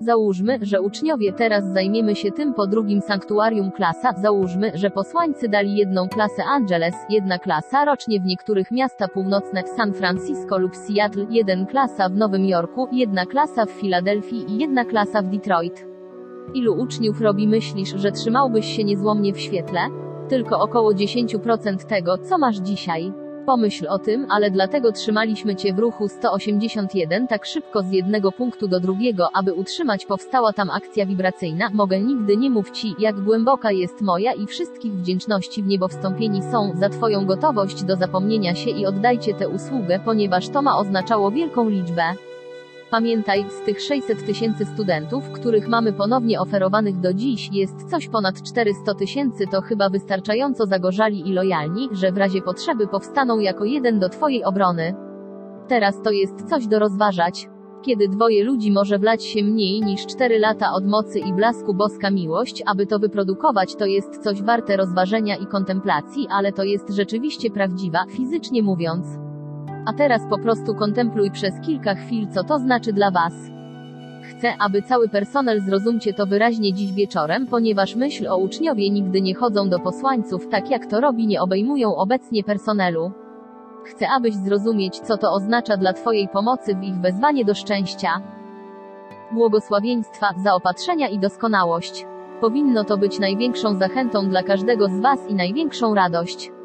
Załóżmy, 0.01 0.59
że 0.63 0.83
uczniowie 0.83 1.33
teraz 1.33 1.65
zajmiemy 1.73 2.17
się 2.17 2.33
tym 2.33 2.55
po 2.55 2.67
drugim 2.67 3.01
sanktuarium 3.01 3.71
klasa. 3.71 4.13
Załóżmy, 4.23 4.71
że 4.75 4.91
posłańcy 4.91 5.49
dali 5.49 5.77
jedną 5.77 6.09
klasę 6.09 6.45
Angeles, 6.45 6.95
jedna 7.11 7.39
klasa 7.39 7.85
rocznie 7.85 8.21
w 8.21 8.25
niektórych 8.25 8.71
miasta 8.71 9.09
północne, 9.09 9.63
San 9.77 9.93
Francisco 9.93 10.59
lub 10.59 10.77
Seattle, 10.77 11.27
jeden 11.31 11.67
klasa 11.67 12.09
w 12.09 12.17
Nowym 12.17 12.47
Jorku, 12.47 12.89
jedna 12.93 13.27
klasa 13.27 13.67
w 13.67 13.71
Filadelfii 13.71 14.53
i 14.53 14.59
jedna 14.59 14.85
klasa 14.85 15.23
w 15.23 15.27
Detroit. 15.27 15.96
Ilu 16.55 16.75
uczniów 16.81 17.21
robi 17.21 17.49
myślisz, 17.49 17.95
że 17.97 18.13
trzymałbyś 18.13 18.77
się 18.77 18.85
niezłomnie 18.85 19.33
w 19.33 19.41
świetle? 19.41 19.81
Tylko 20.29 20.61
około 20.61 20.93
10% 20.93 21.77
tego, 21.77 22.19
co 22.19 22.39
masz 22.39 22.57
dzisiaj. 22.57 23.13
Pomyśl 23.47 23.87
o 23.89 23.99
tym, 23.99 24.27
ale 24.31 24.51
dlatego 24.51 24.93
trzymaliśmy 24.93 25.57
Cię 25.57 25.75
w 25.75 25.79
ruchu 25.79 26.09
181 26.09 27.29
tak 27.29 27.47
szybko 27.47 27.83
z 27.83 27.91
jednego 27.91 28.33
punktu 28.33 28.69
do 28.69 28.81
drugiego, 28.81 29.29
aby 29.35 29.55
utrzymać 29.55 30.07
powstała 30.07 30.53
tam 30.53 30.71
akcja 30.71 31.07
wibracyjna. 31.07 31.71
Mogę 31.75 32.01
nigdy 32.01 32.37
nie 32.37 32.51
mów 32.51 32.71
Ci, 32.71 32.95
jak 32.99 33.21
głęboka 33.21 33.73
jest 33.73 34.01
moja 34.01 34.33
i 34.33 34.47
wszystkich 34.47 34.93
wdzięczności 34.93 35.63
w 35.63 35.67
niebo 35.67 35.89
wstąpieni 35.89 36.43
są 36.43 36.73
za 36.75 36.89
Twoją 36.89 37.27
gotowość 37.27 37.85
do 37.85 37.97
zapomnienia 37.97 38.55
się 38.55 38.71
i 38.71 38.87
oddajcie 38.87 39.35
tę 39.35 39.49
usługę, 39.49 40.01
ponieważ 40.05 40.49
to 40.49 40.63
ma 40.63 40.79
oznaczało 40.79 41.31
wielką 41.31 41.69
liczbę. 41.69 42.03
Pamiętaj, 42.91 43.45
z 43.51 43.67
tych 43.67 43.81
600 43.81 44.27
tysięcy 44.27 44.65
studentów, 44.65 45.31
których 45.33 45.69
mamy 45.69 45.93
ponownie 45.93 46.41
oferowanych 46.41 47.01
do 47.01 47.15
dziś, 47.15 47.49
jest 47.53 47.91
coś 47.91 48.09
ponad 48.09 48.43
400 48.43 48.95
tysięcy, 48.95 49.47
to 49.51 49.61
chyba 49.61 49.89
wystarczająco 49.89 50.67
zagorzali 50.67 51.29
i 51.29 51.33
lojalni, 51.33 51.89
że 51.93 52.13
w 52.13 52.17
razie 52.17 52.43
potrzeby 52.43 52.87
powstaną 52.87 53.39
jako 53.39 53.65
jeden 53.65 53.99
do 53.99 54.09
Twojej 54.09 54.45
obrony. 54.45 54.95
Teraz 55.69 56.03
to 56.03 56.11
jest 56.11 56.49
coś 56.49 56.67
do 56.67 56.79
rozważać. 56.79 57.49
Kiedy 57.83 58.09
dwoje 58.09 58.45
ludzi 58.45 58.73
może 58.73 58.99
wlać 58.99 59.25
się 59.25 59.45
mniej 59.45 59.81
niż 59.81 60.07
4 60.07 60.39
lata 60.39 60.73
od 60.73 60.87
mocy 60.87 61.19
i 61.19 61.33
blasku 61.33 61.75
boska 61.75 62.11
miłość, 62.11 62.63
aby 62.67 62.87
to 62.87 62.99
wyprodukować, 62.99 63.77
to 63.77 63.87
jest 63.87 64.23
coś 64.23 64.43
warte 64.43 64.77
rozważenia 64.77 65.37
i 65.37 65.47
kontemplacji, 65.47 66.27
ale 66.31 66.53
to 66.53 66.65
jest 66.65 66.91
rzeczywiście 66.91 67.51
prawdziwa, 67.51 68.05
fizycznie 68.11 68.63
mówiąc. 68.63 69.26
A 69.87 69.93
teraz 69.93 70.23
po 70.31 70.39
prostu 70.39 70.75
kontempluj 70.75 71.31
przez 71.31 71.61
kilka 71.61 71.95
chwil, 71.95 72.29
co 72.29 72.45
to 72.45 72.59
znaczy 72.59 72.93
dla 72.93 73.11
Was. 73.11 73.33
Chcę, 74.23 74.55
aby 74.59 74.83
cały 74.83 75.09
personel 75.09 75.61
zrozumcie 75.61 76.15
to 76.15 76.27
wyraźnie 76.27 76.73
dziś 76.73 76.93
wieczorem, 76.93 77.47
ponieważ 77.47 77.97
myśl 77.97 78.29
o 78.29 78.37
uczniowie 78.37 78.91
nigdy 78.91 79.21
nie 79.21 79.35
chodzą 79.35 79.69
do 79.69 79.79
posłańców, 79.79 80.49
tak 80.49 80.71
jak 80.71 80.87
to 80.87 81.01
robi 81.01 81.27
nie 81.27 81.41
obejmują 81.41 81.97
obecnie 81.97 82.45
personelu. 82.45 83.13
Chcę, 83.85 84.09
abyś 84.09 84.35
zrozumieć, 84.35 84.99
co 84.99 85.17
to 85.17 85.33
oznacza 85.33 85.77
dla 85.77 85.93
Twojej 85.93 86.29
pomocy 86.29 86.75
w 86.75 86.83
ich 86.83 87.01
wezwanie 87.01 87.45
do 87.45 87.55
szczęścia. 87.55 88.21
Błogosławieństwa, 89.33 90.27
zaopatrzenia 90.45 91.09
i 91.09 91.19
doskonałość. 91.19 92.07
Powinno 92.41 92.85
to 92.85 92.99
być 92.99 93.19
największą 93.19 93.75
zachętą 93.75 94.29
dla 94.29 94.43
każdego 94.43 94.89
z 94.89 95.01
Was 95.01 95.27
i 95.29 95.35
największą 95.35 95.95
radość. 95.95 96.56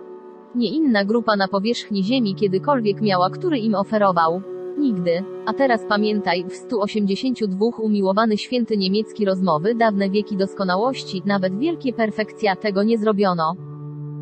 Nie 0.55 0.69
inna 0.69 1.05
grupa 1.05 1.35
na 1.35 1.47
powierzchni 1.47 2.03
Ziemi 2.03 2.35
kiedykolwiek 2.35 3.01
miała, 3.01 3.29
który 3.29 3.59
im 3.59 3.75
oferował. 3.75 4.41
Nigdy. 4.77 5.23
A 5.45 5.53
teraz 5.53 5.81
pamiętaj, 5.89 6.45
w 6.49 6.53
182 6.53 7.65
umiłowany 7.81 8.37
święty 8.37 8.77
niemiecki 8.77 9.25
rozmowy, 9.25 9.75
dawne 9.75 10.09
wieki 10.09 10.37
doskonałości, 10.37 11.21
nawet 11.25 11.59
wielkie 11.59 11.93
perfekcja, 11.93 12.55
tego 12.55 12.83
nie 12.83 12.97
zrobiono. 12.97 13.55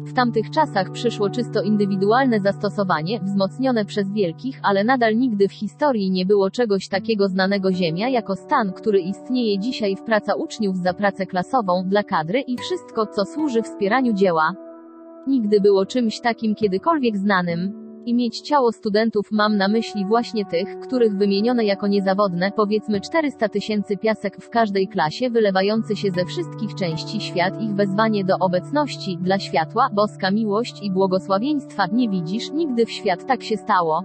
W 0.06 0.14
tamtych 0.14 0.50
czasach 0.50 0.92
przyszło 0.92 1.30
czysto 1.30 1.62
indywidualne 1.62 2.40
zastosowanie, 2.40 3.20
wzmocnione 3.20 3.86
przez 3.86 4.12
wielkich, 4.12 4.60
ale 4.64 4.84
nadal 4.84 5.18
nigdy 5.18 5.48
w 5.48 5.54
historii 5.54 6.12
nie 6.12 6.26
było 6.26 6.52
czegoś 6.52 6.88
takiego 6.88 7.28
znanego 7.28 7.72
Ziemia 7.72 8.10
jako 8.10 8.36
stan, 8.36 8.74
który 8.74 9.00
istnieje 9.00 9.60
dzisiaj 9.60 9.96
w 9.96 10.04
praca 10.04 10.36
uczniów 10.36 10.78
za 10.78 10.94
pracę 10.94 11.26
klasową, 11.26 11.84
dla 11.86 12.04
kadry 12.04 12.42
i 12.42 12.58
wszystko, 12.58 13.06
co 13.06 13.26
służy 13.26 13.62
wspieraniu 13.62 14.14
dzieła. 14.14 14.69
Nigdy 15.28 15.62
było 15.62 15.86
czymś 15.86 16.20
takim 16.20 16.56
kiedykolwiek 16.56 17.18
znanym. 17.18 17.90
I 18.06 18.16
mieć 18.16 18.42
ciało 18.42 18.72
studentów 18.72 19.28
mam 19.32 19.58
na 19.58 19.68
myśli 19.68 20.06
właśnie 20.06 20.46
tych, 20.46 20.80
których 20.80 21.18
wymieniono 21.18 21.62
jako 21.62 21.88
niezawodne, 21.88 22.52
powiedzmy 22.56 23.02
400 23.02 23.50
tysięcy 23.50 23.98
piasek 23.98 24.38
w 24.38 24.50
każdej 24.50 24.88
klasie 24.88 25.30
wylewający 25.30 25.96
się 25.96 26.12
ze 26.12 26.26
wszystkich 26.26 26.76
części 26.76 27.22
świat 27.22 27.62
ich 27.62 27.76
wezwanie 27.76 28.24
do 28.24 28.38
obecności, 28.40 29.18
dla 29.22 29.40
światła, 29.40 29.90
boska 29.94 30.32
miłość 30.32 30.84
i 30.84 30.92
błogosławieństwa, 30.92 31.86
nie 31.92 32.10
widzisz, 32.10 32.52
nigdy 32.52 32.86
w 32.86 32.92
świat 32.92 33.26
tak 33.28 33.44
się 33.44 33.58
stało. 33.58 34.04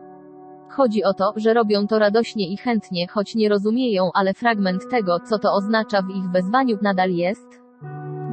Chodzi 0.71 1.05
o 1.05 1.15
to, 1.15 1.33
że 1.37 1.55
robią 1.55 1.87
to 1.87 1.99
radośnie 1.99 2.49
i 2.49 2.57
chętnie, 2.57 3.09
choć 3.09 3.35
nie 3.35 3.49
rozumieją, 3.49 4.11
ale 4.15 4.35
fragment 4.35 4.83
tego, 4.91 5.21
co 5.21 5.39
to 5.39 5.53
oznacza 5.53 6.03
w 6.03 6.11
ich 6.11 6.31
wezwaniu, 6.31 6.79
nadal 6.83 7.11
jest 7.11 7.64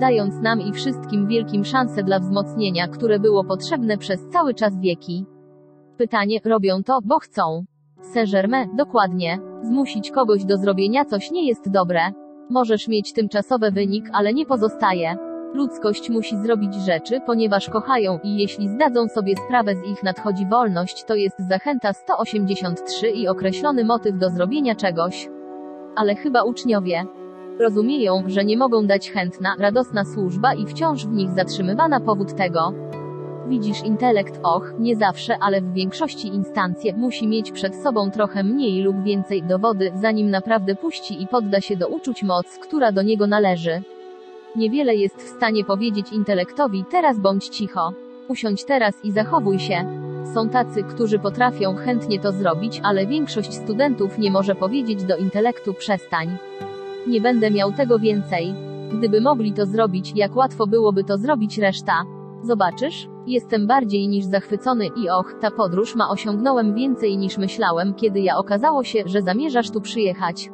dając 0.01 0.41
nam 0.41 0.61
i 0.61 0.71
wszystkim 0.73 1.27
wielkim 1.27 1.65
szansę 1.65 2.03
dla 2.03 2.19
wzmocnienia, 2.19 2.87
które 2.87 3.19
było 3.19 3.43
potrzebne 3.43 3.97
przez 3.97 4.27
cały 4.29 4.53
czas 4.53 4.79
wieki. 4.79 5.25
Pytanie, 5.97 6.39
robią 6.45 6.83
to, 6.83 6.99
bo 7.03 7.19
chcą. 7.19 7.65
Saint-Germain, 8.13 8.75
dokładnie. 8.75 9.39
Zmusić 9.63 10.11
kogoś 10.11 10.45
do 10.45 10.57
zrobienia 10.57 11.05
coś 11.05 11.31
nie 11.31 11.47
jest 11.47 11.69
dobre. 11.69 12.01
Możesz 12.49 12.87
mieć 12.87 13.13
tymczasowy 13.13 13.71
wynik, 13.71 14.05
ale 14.13 14.33
nie 14.33 14.45
pozostaje. 14.45 15.17
Ludzkość 15.53 16.09
musi 16.09 16.37
zrobić 16.37 16.75
rzeczy, 16.75 17.19
ponieważ 17.25 17.69
kochają 17.69 18.19
i 18.23 18.37
jeśli 18.37 18.69
zdadzą 18.69 19.07
sobie 19.07 19.35
sprawę 19.45 19.75
z 19.75 19.83
ich 19.83 20.03
nadchodzi 20.03 20.45
wolność, 20.45 21.03
to 21.03 21.15
jest 21.15 21.35
zachęta 21.49 21.93
183 21.93 23.09
i 23.09 23.27
określony 23.27 23.85
motyw 23.85 24.17
do 24.17 24.29
zrobienia 24.29 24.75
czegoś. 24.75 25.29
Ale 25.95 26.15
chyba 26.15 26.43
uczniowie, 26.43 27.05
Rozumieją, 27.61 28.23
że 28.27 28.45
nie 28.45 28.57
mogą 28.57 28.87
dać 28.87 29.11
chętna, 29.11 29.55
radosna 29.59 30.05
służba 30.05 30.53
i 30.53 30.65
wciąż 30.65 31.05
w 31.05 31.11
nich 31.11 31.31
zatrzymywana 31.31 31.99
powód 31.99 32.35
tego. 32.35 32.73
Widzisz 33.47 33.83
intelekt, 33.83 34.39
och, 34.43 34.73
nie 34.79 34.95
zawsze, 34.95 35.37
ale 35.41 35.61
w 35.61 35.73
większości 35.73 36.27
instancje 36.27 36.93
musi 36.93 37.27
mieć 37.27 37.51
przed 37.51 37.75
sobą 37.75 38.11
trochę 38.11 38.43
mniej 38.43 38.81
lub 38.81 39.03
więcej 39.03 39.43
dowody, 39.43 39.91
zanim 39.95 40.29
naprawdę 40.29 40.75
puści 40.75 41.23
i 41.23 41.27
podda 41.27 41.61
się 41.61 41.77
do 41.77 41.87
uczuć 41.87 42.23
moc, 42.23 42.57
która 42.57 42.91
do 42.91 43.01
niego 43.01 43.27
należy. 43.27 43.81
Niewiele 44.55 44.95
jest 44.95 45.17
w 45.17 45.37
stanie 45.37 45.65
powiedzieć 45.65 46.13
intelektowi, 46.13 46.85
teraz 46.91 47.19
bądź 47.19 47.47
cicho. 47.47 47.93
Usiądź 48.27 48.63
teraz 48.63 49.05
i 49.05 49.11
zachowuj 49.11 49.59
się. 49.59 49.85
Są 50.33 50.49
tacy, 50.49 50.83
którzy 50.83 51.19
potrafią 51.19 51.75
chętnie 51.75 52.19
to 52.19 52.31
zrobić, 52.31 52.81
ale 52.83 53.05
większość 53.05 53.53
studentów 53.53 54.17
nie 54.17 54.31
może 54.31 54.55
powiedzieć 54.55 55.03
do 55.03 55.17
intelektu 55.17 55.73
przestań. 55.73 56.37
Nie 57.07 57.21
będę 57.21 57.51
miał 57.51 57.71
tego 57.71 57.99
więcej. 57.99 58.53
Gdyby 58.97 59.21
mogli 59.21 59.53
to 59.53 59.65
zrobić, 59.65 60.13
jak 60.15 60.35
łatwo 60.35 60.67
byłoby 60.67 61.03
to 61.03 61.17
zrobić 61.17 61.57
reszta. 61.57 62.03
Zobaczysz? 62.43 63.07
Jestem 63.27 63.67
bardziej 63.67 64.07
niż 64.07 64.25
zachwycony 64.25 64.85
i 64.85 65.09
och, 65.09 65.33
ta 65.41 65.51
podróż 65.51 65.95
ma 65.95 66.09
osiągnąłem 66.09 66.75
więcej 66.75 67.17
niż 67.17 67.37
myślałem, 67.37 67.93
kiedy 67.93 68.19
ja 68.19 68.37
okazało 68.37 68.83
się, 68.83 69.03
że 69.05 69.21
zamierzasz 69.21 69.71
tu 69.71 69.81
przyjechać. 69.81 70.49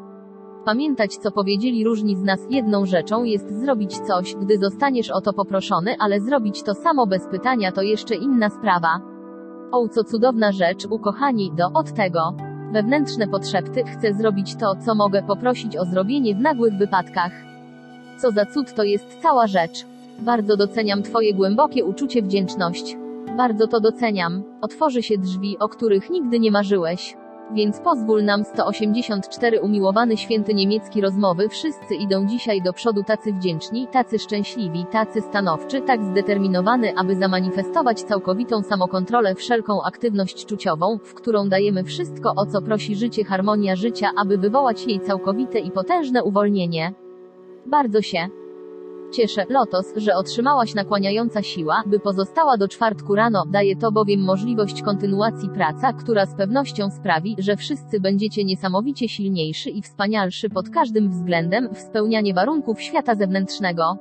Pamiętać, 0.66 1.18
co 1.18 1.32
powiedzieli 1.32 1.84
różni 1.84 2.16
z 2.16 2.24
nas, 2.24 2.48
jedną 2.50 2.86
rzeczą 2.86 3.24
jest 3.24 3.60
zrobić 3.60 4.00
coś, 4.00 4.36
gdy 4.36 4.58
zostaniesz 4.58 5.12
o 5.12 5.22
to 5.22 5.34
poproszony, 5.34 5.96
ale 6.00 6.22
zrobić 6.22 6.64
to 6.64 6.74
samo 6.74 7.08
bez 7.08 7.28
pytania 7.28 7.72
to 7.72 7.82
jeszcze 7.82 8.16
inna 8.16 8.50
sprawa. 8.50 9.00
O, 9.72 9.88
co 9.88 10.04
cudowna 10.04 10.52
rzecz, 10.52 10.86
ukochani, 10.90 11.52
do 11.56 11.72
od 11.74 11.94
tego. 11.94 12.34
Wewnętrzne 12.72 13.28
potrzeby, 13.28 13.84
chcę 13.84 14.14
zrobić 14.14 14.56
to, 14.56 14.76
co 14.86 14.96
mogę 14.96 15.24
poprosić 15.24 15.78
o 15.78 15.86
zrobienie 15.86 16.36
w 16.36 16.40
nagłych 16.40 16.74
wypadkach. 16.74 17.32
Co 18.18 18.32
za 18.32 18.46
cud 18.46 18.74
to 18.74 18.84
jest 18.84 19.22
cała 19.22 19.48
rzecz. 19.48 19.86
Bardzo 20.20 20.58
doceniam 20.58 21.04
Twoje 21.04 21.34
głębokie 21.34 21.86
uczucie 21.86 22.22
wdzięczność. 22.22 22.98
Bardzo 23.38 23.68
to 23.68 23.80
doceniam. 23.80 24.44
Otworzy 24.62 25.04
się 25.04 25.18
drzwi, 25.18 25.60
o 25.60 25.70
których 25.70 26.10
nigdy 26.10 26.40
nie 26.40 26.52
marzyłeś. 26.52 27.18
Więc 27.54 27.80
pozwól 27.80 28.24
nam 28.24 28.44
184 28.44 29.62
umiłowany 29.62 30.18
święty 30.18 30.54
niemiecki 30.54 31.02
rozmowy. 31.02 31.50
Wszyscy 31.50 31.96
idą 31.96 32.28
dzisiaj 32.28 32.62
do 32.62 32.74
przodu 32.74 33.04
tacy 33.04 33.34
wdzięczni, 33.34 33.88
tacy 33.88 34.20
szczęśliwi, 34.20 34.86
tacy 34.92 35.22
stanowczy, 35.22 35.82
tak 35.82 36.04
zdeterminowany, 36.04 36.94
aby 36.98 37.16
zamanifestować 37.16 38.02
całkowitą 38.02 38.64
samokontrolę, 38.64 39.36
wszelką 39.36 39.84
aktywność 39.84 40.46
czuciową, 40.46 40.98
w 41.04 41.14
którą 41.14 41.50
dajemy 41.50 41.84
wszystko, 41.84 42.34
o 42.36 42.46
co 42.46 42.62
prosi 42.62 42.96
życie, 42.96 43.24
harmonia 43.24 43.76
życia, 43.76 44.10
aby 44.18 44.38
wywołać 44.38 44.88
jej 44.88 45.00
całkowite 45.00 45.60
i 45.60 45.72
potężne 45.72 46.24
uwolnienie. 46.24 46.94
Bardzo 47.66 48.02
się 48.02 48.28
Cieszę, 49.12 49.46
Lotos, 49.50 49.94
że 49.96 50.16
otrzymałaś 50.16 50.76
nakłaniająca 50.76 51.44
siła, 51.44 51.84
by 51.86 52.00
pozostała 52.00 52.58
do 52.58 52.68
czwartku 52.68 53.16
rano, 53.16 53.44
daje 53.52 53.76
to 53.76 53.92
bowiem 53.92 54.22
możliwość 54.22 54.82
kontynuacji 54.82 55.50
praca, 55.50 55.94
która 55.94 56.26
z 56.26 56.36
pewnością 56.36 56.90
sprawi, 56.90 57.36
że 57.40 57.56
wszyscy 57.56 58.00
będziecie 58.00 58.44
niesamowicie 58.44 59.10
silniejszy 59.10 59.70
i 59.70 59.82
wspanialszy 59.82 60.50
pod 60.50 60.70
każdym 60.70 61.10
względem, 61.10 61.70
w 61.74 61.78
spełnianie 61.78 62.34
warunków 62.34 62.82
świata 62.82 63.16
zewnętrznego. 63.16 63.98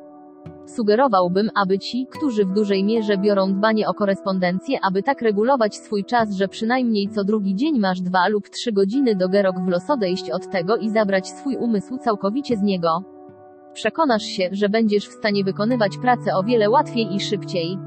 Sugerowałbym, 0.66 1.51
aby 1.55 1.79
ci, 1.79 2.07
którzy 2.11 2.45
w 2.45 2.53
dużej 2.53 2.85
mierze 2.85 3.19
biorą 3.19 3.53
dbanie 3.53 3.88
o 3.88 3.95
korespondencję, 3.95 4.79
aby 4.83 5.03
tak 5.03 5.23
regulować 5.23 5.77
swój 5.77 6.05
czas, 6.05 6.35
że 6.35 6.49
przynajmniej 6.49 7.09
co 7.09 7.25
drugi 7.25 7.55
dzień 7.55 7.79
masz 7.79 8.01
dwa 8.01 8.29
lub 8.29 8.49
trzy 8.49 8.73
godziny 8.73 9.14
do 9.14 9.29
gerok 9.29 9.57
w 9.61 9.69
los 9.69 9.90
odejść 9.90 10.31
od 10.31 10.51
tego 10.51 10.77
i 10.77 10.90
zabrać 10.90 11.29
swój 11.29 11.57
umysł 11.57 11.99
całkowicie 11.99 12.57
z 12.57 12.62
niego 12.62 13.16
przekonasz 13.77 14.23
się, 14.23 14.49
że 14.53 14.69
będziesz 14.69 15.09
w 15.09 15.12
stanie 15.12 15.45
wykonywać 15.45 15.99
pracę 15.99 16.35
o 16.35 16.43
wiele 16.43 16.71
łatwiej 16.71 17.15
i 17.15 17.21
szybciej. 17.21 17.79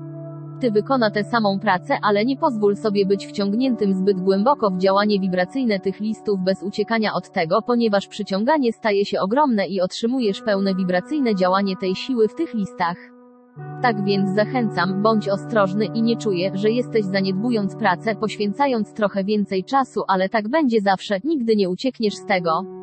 Ty 0.59 0.71
wykona 0.71 1.11
tę 1.11 1.23
samą 1.23 1.59
pracę, 1.59 1.97
ale 2.01 2.25
nie 2.25 2.37
pozwól 2.37 2.75
sobie 2.75 3.05
być 3.05 3.27
wciągniętym 3.27 3.93
zbyt 3.93 4.21
głęboko 4.21 4.69
w 4.71 4.77
działanie 4.77 5.19
wibracyjne 5.19 5.79
tych 5.79 5.99
listów 5.99 6.39
bez 6.39 6.63
uciekania 6.63 7.13
od 7.13 7.31
tego, 7.31 7.61
ponieważ 7.61 8.07
przyciąganie 8.07 8.73
staje 8.73 9.05
się 9.05 9.19
ogromne 9.19 9.67
i 9.67 9.81
otrzymujesz 9.81 10.41
pełne 10.41 10.75
wibracyjne 10.75 11.35
działanie 11.35 11.75
tej 11.77 11.95
siły 11.95 12.27
w 12.27 12.35
tych 12.35 12.53
listach. 12.53 12.97
Tak 13.81 14.03
więc 14.03 14.35
zachęcam, 14.35 15.03
bądź 15.03 15.29
ostrożny 15.29 15.85
i 15.85 16.01
nie 16.01 16.17
czuję, 16.17 16.51
że 16.53 16.71
jesteś 16.71 17.05
zaniedbując 17.05 17.75
pracę, 17.75 18.15
poświęcając 18.15 18.93
trochę 18.93 19.23
więcej 19.23 19.63
czasu, 19.63 20.01
ale 20.07 20.29
tak 20.29 20.49
będzie 20.49 20.81
zawsze, 20.81 21.19
nigdy 21.23 21.55
nie 21.55 21.69
uciekniesz 21.69 22.15
z 22.15 22.25
tego. 22.25 22.78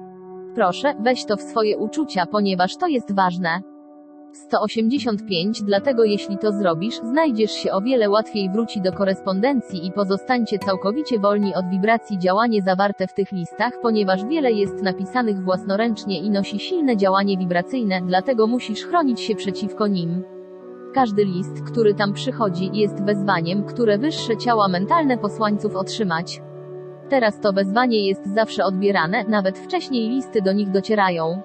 Proszę, 0.56 0.94
weź 1.00 1.24
to 1.24 1.36
w 1.36 1.42
swoje 1.42 1.78
uczucia, 1.78 2.26
ponieważ 2.26 2.76
to 2.76 2.86
jest 2.86 3.14
ważne. 3.14 3.60
185 4.32 5.62
Dlatego 5.62 6.04
jeśli 6.04 6.38
to 6.38 6.52
zrobisz, 6.52 6.94
znajdziesz 6.94 7.50
się 7.50 7.72
o 7.72 7.80
wiele 7.80 8.10
łatwiej 8.10 8.50
wróci 8.50 8.80
do 8.80 8.92
korespondencji 8.92 9.86
i 9.86 9.92
pozostańcie 9.92 10.58
całkowicie 10.58 11.18
wolni 11.18 11.54
od 11.54 11.68
wibracji 11.70 12.18
działanie 12.18 12.62
zawarte 12.62 13.06
w 13.06 13.14
tych 13.14 13.32
listach, 13.32 13.72
ponieważ 13.82 14.24
wiele 14.24 14.52
jest 14.52 14.82
napisanych 14.82 15.44
własnoręcznie 15.44 16.20
i 16.20 16.30
nosi 16.30 16.58
silne 16.58 16.96
działanie 16.96 17.38
wibracyjne, 17.38 18.00
dlatego 18.06 18.46
musisz 18.46 18.84
chronić 18.84 19.20
się 19.20 19.34
przeciwko 19.34 19.86
nim. 19.86 20.22
Każdy 20.94 21.24
list, 21.24 21.62
który 21.66 21.94
tam 21.94 22.12
przychodzi, 22.12 22.70
jest 22.72 23.04
wezwaniem, 23.04 23.64
które 23.64 23.98
wyższe 23.98 24.36
ciała 24.36 24.68
mentalne 24.68 25.18
posłańców 25.18 25.76
otrzymać. 25.76 26.40
Teraz 27.08 27.40
to 27.40 27.52
wezwanie 27.52 28.06
jest 28.06 28.34
zawsze 28.34 28.64
odbierane, 28.64 29.24
nawet 29.24 29.58
wcześniej 29.58 30.08
listy 30.08 30.42
do 30.42 30.52
nich 30.52 30.70
docierają. 30.70 31.42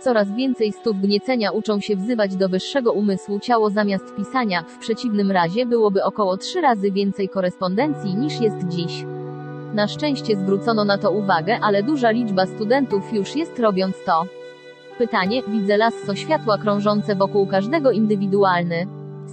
Coraz 0.00 0.32
więcej 0.32 0.72
stóp 0.72 0.96
gniecenia 0.96 1.50
uczą 1.50 1.80
się 1.80 1.96
wzywać 1.96 2.36
do 2.36 2.48
wyższego 2.48 2.92
umysłu 2.92 3.40
ciało 3.40 3.70
zamiast 3.70 4.14
pisania, 4.16 4.62
w 4.62 4.78
przeciwnym 4.78 5.30
razie 5.30 5.66
byłoby 5.66 6.04
około 6.04 6.36
trzy 6.36 6.60
razy 6.60 6.90
więcej 6.90 7.28
korespondencji 7.28 8.14
niż 8.14 8.40
jest 8.40 8.68
dziś. 8.68 9.04
Na 9.74 9.88
szczęście 9.88 10.36
zwrócono 10.36 10.84
na 10.84 10.98
to 10.98 11.10
uwagę, 11.10 11.58
ale 11.62 11.82
duża 11.82 12.10
liczba 12.10 12.46
studentów 12.46 13.12
już 13.12 13.36
jest 13.36 13.58
robiąc 13.58 13.96
to. 14.06 14.26
Pytanie, 14.98 15.42
widzę 15.48 15.76
lasso 15.76 16.14
światła 16.14 16.58
krążące 16.58 17.14
wokół 17.14 17.46
każdego 17.46 17.90
indywidualny. 17.90 18.86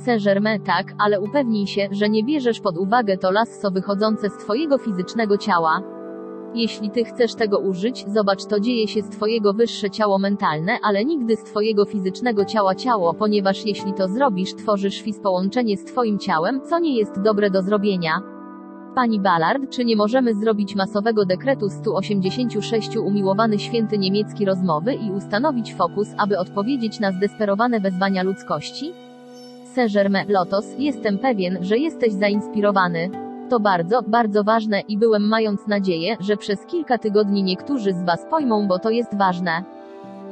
Saint-Germain 0.06 0.64
tak, 0.64 0.94
ale 1.00 1.22
upewnij 1.22 1.68
się, 1.68 1.88
że 1.92 2.10
nie 2.10 2.24
bierzesz 2.24 2.60
pod 2.60 2.78
uwagę 2.78 3.18
to 3.18 3.32
lasso 3.32 3.72
wychodzące 3.72 4.30
z 4.30 4.38
twojego 4.38 4.78
fizycznego 4.78 5.38
ciała. 5.38 5.82
Jeśli 6.56 6.90
ty 6.90 7.04
chcesz 7.04 7.36
tego 7.36 7.60
użyć, 7.60 8.06
zobacz 8.08 8.46
to 8.46 8.60
dzieje 8.60 8.88
się 8.88 9.02
z 9.02 9.10
twojego 9.10 9.54
wyższe 9.54 9.90
ciało 9.90 10.18
mentalne, 10.20 10.78
ale 10.84 11.06
nigdy 11.06 11.36
z 11.36 11.44
twojego 11.44 11.86
fizycznego 11.86 12.46
ciała 12.46 12.76
ciało, 12.76 13.14
ponieważ 13.14 13.66
jeśli 13.66 13.94
to 13.94 14.08
zrobisz, 14.08 14.56
tworzysz 14.56 15.02
fis 15.02 15.20
połączenie 15.20 15.78
z 15.78 15.86
twoim 15.86 16.20
ciałem, 16.20 16.62
co 16.62 16.80
nie 16.80 16.98
jest 16.98 17.22
dobre 17.22 17.50
do 17.50 17.62
zrobienia. 17.62 18.22
Pani 18.96 19.20
Ballard, 19.20 19.70
czy 19.70 19.86
nie 19.86 19.96
możemy 19.96 20.34
zrobić 20.34 20.76
masowego 20.76 21.26
dekretu 21.26 21.70
186 21.70 22.98
umiłowany 22.98 23.60
święty 23.60 23.98
niemiecki 23.98 24.46
rozmowy 24.46 24.94
i 24.94 25.12
ustanowić 25.12 25.74
fokus, 25.74 26.08
aby 26.18 26.40
odpowiedzieć 26.40 27.00
na 27.00 27.12
zdesperowane 27.12 27.80
wezwania 27.80 28.24
ludzkości? 28.24 28.94
Saint-Germain, 29.74 30.26
Lotos, 30.30 30.66
jestem 30.78 31.18
pewien, 31.18 31.58
że 31.62 31.78
jesteś 31.78 32.14
zainspirowany. 32.14 33.10
To 33.50 33.60
bardzo, 33.60 34.02
bardzo 34.08 34.44
ważne 34.44 34.80
i 34.80 34.98
byłem 34.98 35.28
mając 35.28 35.68
nadzieję, 35.68 36.18
że 36.20 36.38
przez 36.38 36.66
kilka 36.66 36.98
tygodni 36.98 37.44
niektórzy 37.44 37.94
z 37.94 38.04
Was 38.04 38.26
pojmą, 38.30 38.68
bo 38.68 38.80
to 38.80 38.90
jest 38.90 39.18
ważne. 39.18 39.64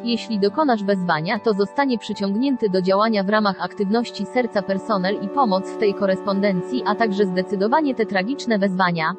Jeśli 0.03 0.39
dokonasz 0.39 0.83
wezwania, 0.83 1.39
to 1.39 1.53
zostanie 1.53 1.97
przyciągnięty 1.97 2.69
do 2.69 2.81
działania 2.81 3.23
w 3.23 3.29
ramach 3.29 3.61
aktywności 3.61 4.25
serca 4.25 4.61
personel 4.61 5.15
i 5.21 5.27
pomoc 5.27 5.69
w 5.69 5.77
tej 5.77 5.93
korespondencji, 5.93 6.83
a 6.85 6.95
także 6.95 7.25
zdecydowanie 7.25 7.95
te 7.95 8.05
tragiczne 8.05 8.59
wezwania. 8.59 9.13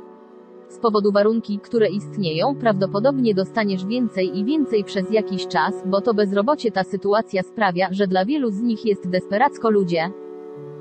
Z 0.72 0.78
powodu 0.78 1.12
warunki, 1.12 1.58
które 1.58 1.88
istnieją, 1.88 2.54
prawdopodobnie 2.54 3.34
dostaniesz 3.34 3.86
więcej 3.86 4.38
i 4.38 4.44
więcej 4.44 4.84
przez 4.84 5.10
jakiś 5.10 5.46
czas, 5.46 5.74
bo 5.86 6.00
to 6.00 6.14
bezrobocie 6.14 6.70
ta 6.70 6.84
sytuacja 6.84 7.42
sprawia, 7.42 7.88
że 7.90 8.06
dla 8.06 8.24
wielu 8.24 8.50
z 8.50 8.62
nich 8.62 8.84
jest 8.84 9.08
desperacko 9.08 9.70
ludzie. 9.70 10.10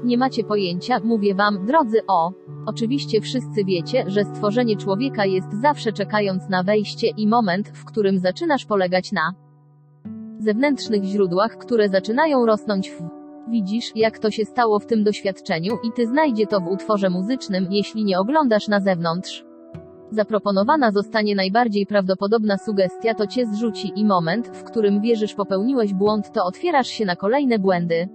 Nie 0.03 0.17
macie 0.17 0.43
pojęcia, 0.43 0.99
mówię 1.03 1.35
wam, 1.35 1.65
drodzy 1.65 1.99
o. 2.07 2.31
Oczywiście 2.65 3.21
wszyscy 3.21 3.63
wiecie, 3.65 4.03
że 4.07 4.23
stworzenie 4.23 4.77
człowieka 4.77 5.25
jest 5.25 5.61
zawsze 5.61 5.93
czekając 5.93 6.49
na 6.49 6.63
wejście 6.63 7.07
i 7.07 7.27
moment, 7.27 7.69
w 7.69 7.85
którym 7.85 8.19
zaczynasz 8.19 8.65
polegać 8.65 9.11
na 9.11 9.33
zewnętrznych 10.39 11.03
źródłach, 11.03 11.57
które 11.57 11.89
zaczynają 11.89 12.45
rosnąć 12.45 12.91
w 12.91 13.21
Widzisz, 13.49 13.91
jak 13.95 14.19
to 14.19 14.31
się 14.31 14.45
stało 14.45 14.79
w 14.79 14.85
tym 14.85 15.03
doświadczeniu 15.03 15.77
i 15.83 15.91
ty 15.91 16.07
znajdzie 16.07 16.47
to 16.47 16.59
w 16.59 16.67
utworze 16.67 17.09
muzycznym, 17.09 17.67
jeśli 17.71 18.05
nie 18.05 18.19
oglądasz 18.19 18.67
na 18.67 18.79
zewnątrz. 18.79 19.50
Zaproponowana 20.11 20.91
zostanie 20.91 21.35
najbardziej 21.35 21.85
prawdopodobna 21.85 22.57
sugestia 22.57 23.13
to 23.13 23.27
cię 23.27 23.45
zrzuci 23.45 23.91
i 23.95 24.05
moment, 24.05 24.47
w 24.47 24.63
którym 24.63 25.01
wierzysz 25.01 25.33
popełniłeś 25.33 25.93
błąd 25.93 26.31
to 26.31 26.45
otwierasz 26.45 26.87
się 26.87 27.05
na 27.05 27.15
kolejne 27.15 27.59
błędy. 27.59 28.09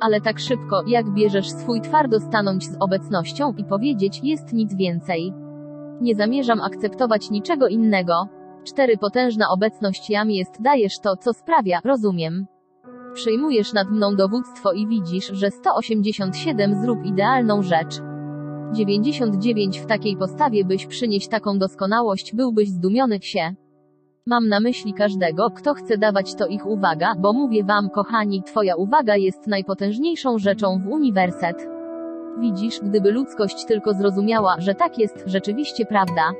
Ale 0.00 0.20
tak 0.20 0.38
szybko, 0.38 0.82
jak 0.86 1.10
bierzesz 1.10 1.50
swój 1.50 1.80
twardo 1.80 2.20
stanąć 2.20 2.66
z 2.66 2.76
obecnością 2.80 3.52
i 3.56 3.64
powiedzieć, 3.64 4.20
jest 4.22 4.52
nic 4.52 4.74
więcej. 4.74 5.32
Nie 6.00 6.14
zamierzam 6.14 6.60
akceptować 6.60 7.30
niczego 7.30 7.68
innego. 7.68 8.28
Cztery 8.64 8.96
potężna 8.96 9.48
obecność 9.50 10.10
jam 10.10 10.30
jest 10.30 10.62
dajesz 10.62 10.98
to, 10.98 11.16
co 11.16 11.32
sprawia, 11.32 11.80
rozumiem. 11.84 12.46
Przejmujesz 13.14 13.72
nad 13.72 13.90
mną 13.90 14.16
dowództwo 14.16 14.72
i 14.72 14.86
widzisz, 14.86 15.26
że 15.26 15.50
187 15.50 16.82
zrób 16.82 17.04
idealną 17.04 17.62
rzecz. 17.62 18.11
99 18.72 19.80
w 19.80 19.86
takiej 19.86 20.16
postawie 20.16 20.64
byś 20.64 20.86
przynieść 20.86 21.28
taką 21.28 21.58
doskonałość, 21.58 22.34
byłbyś 22.34 22.68
zdumiony 22.68 23.18
się. 23.22 23.54
Mam 24.26 24.48
na 24.48 24.60
myśli 24.60 24.94
każdego, 24.94 25.50
kto 25.50 25.74
chce 25.74 25.98
dawać 25.98 26.34
to 26.34 26.46
ich 26.46 26.66
uwaga, 26.66 27.14
bo 27.18 27.32
mówię 27.32 27.64
wam, 27.64 27.90
kochani, 27.90 28.42
twoja 28.42 28.76
uwaga 28.76 29.16
jest 29.16 29.46
najpotężniejszą 29.46 30.38
rzeczą 30.38 30.78
w 30.78 30.88
uniwerset. 30.88 31.68
Widzisz, 32.40 32.80
gdyby 32.80 33.10
ludzkość 33.10 33.64
tylko 33.64 33.94
zrozumiała, 33.94 34.56
że 34.58 34.74
tak 34.74 34.98
jest, 34.98 35.22
rzeczywiście 35.26 35.86
prawda. 35.86 36.32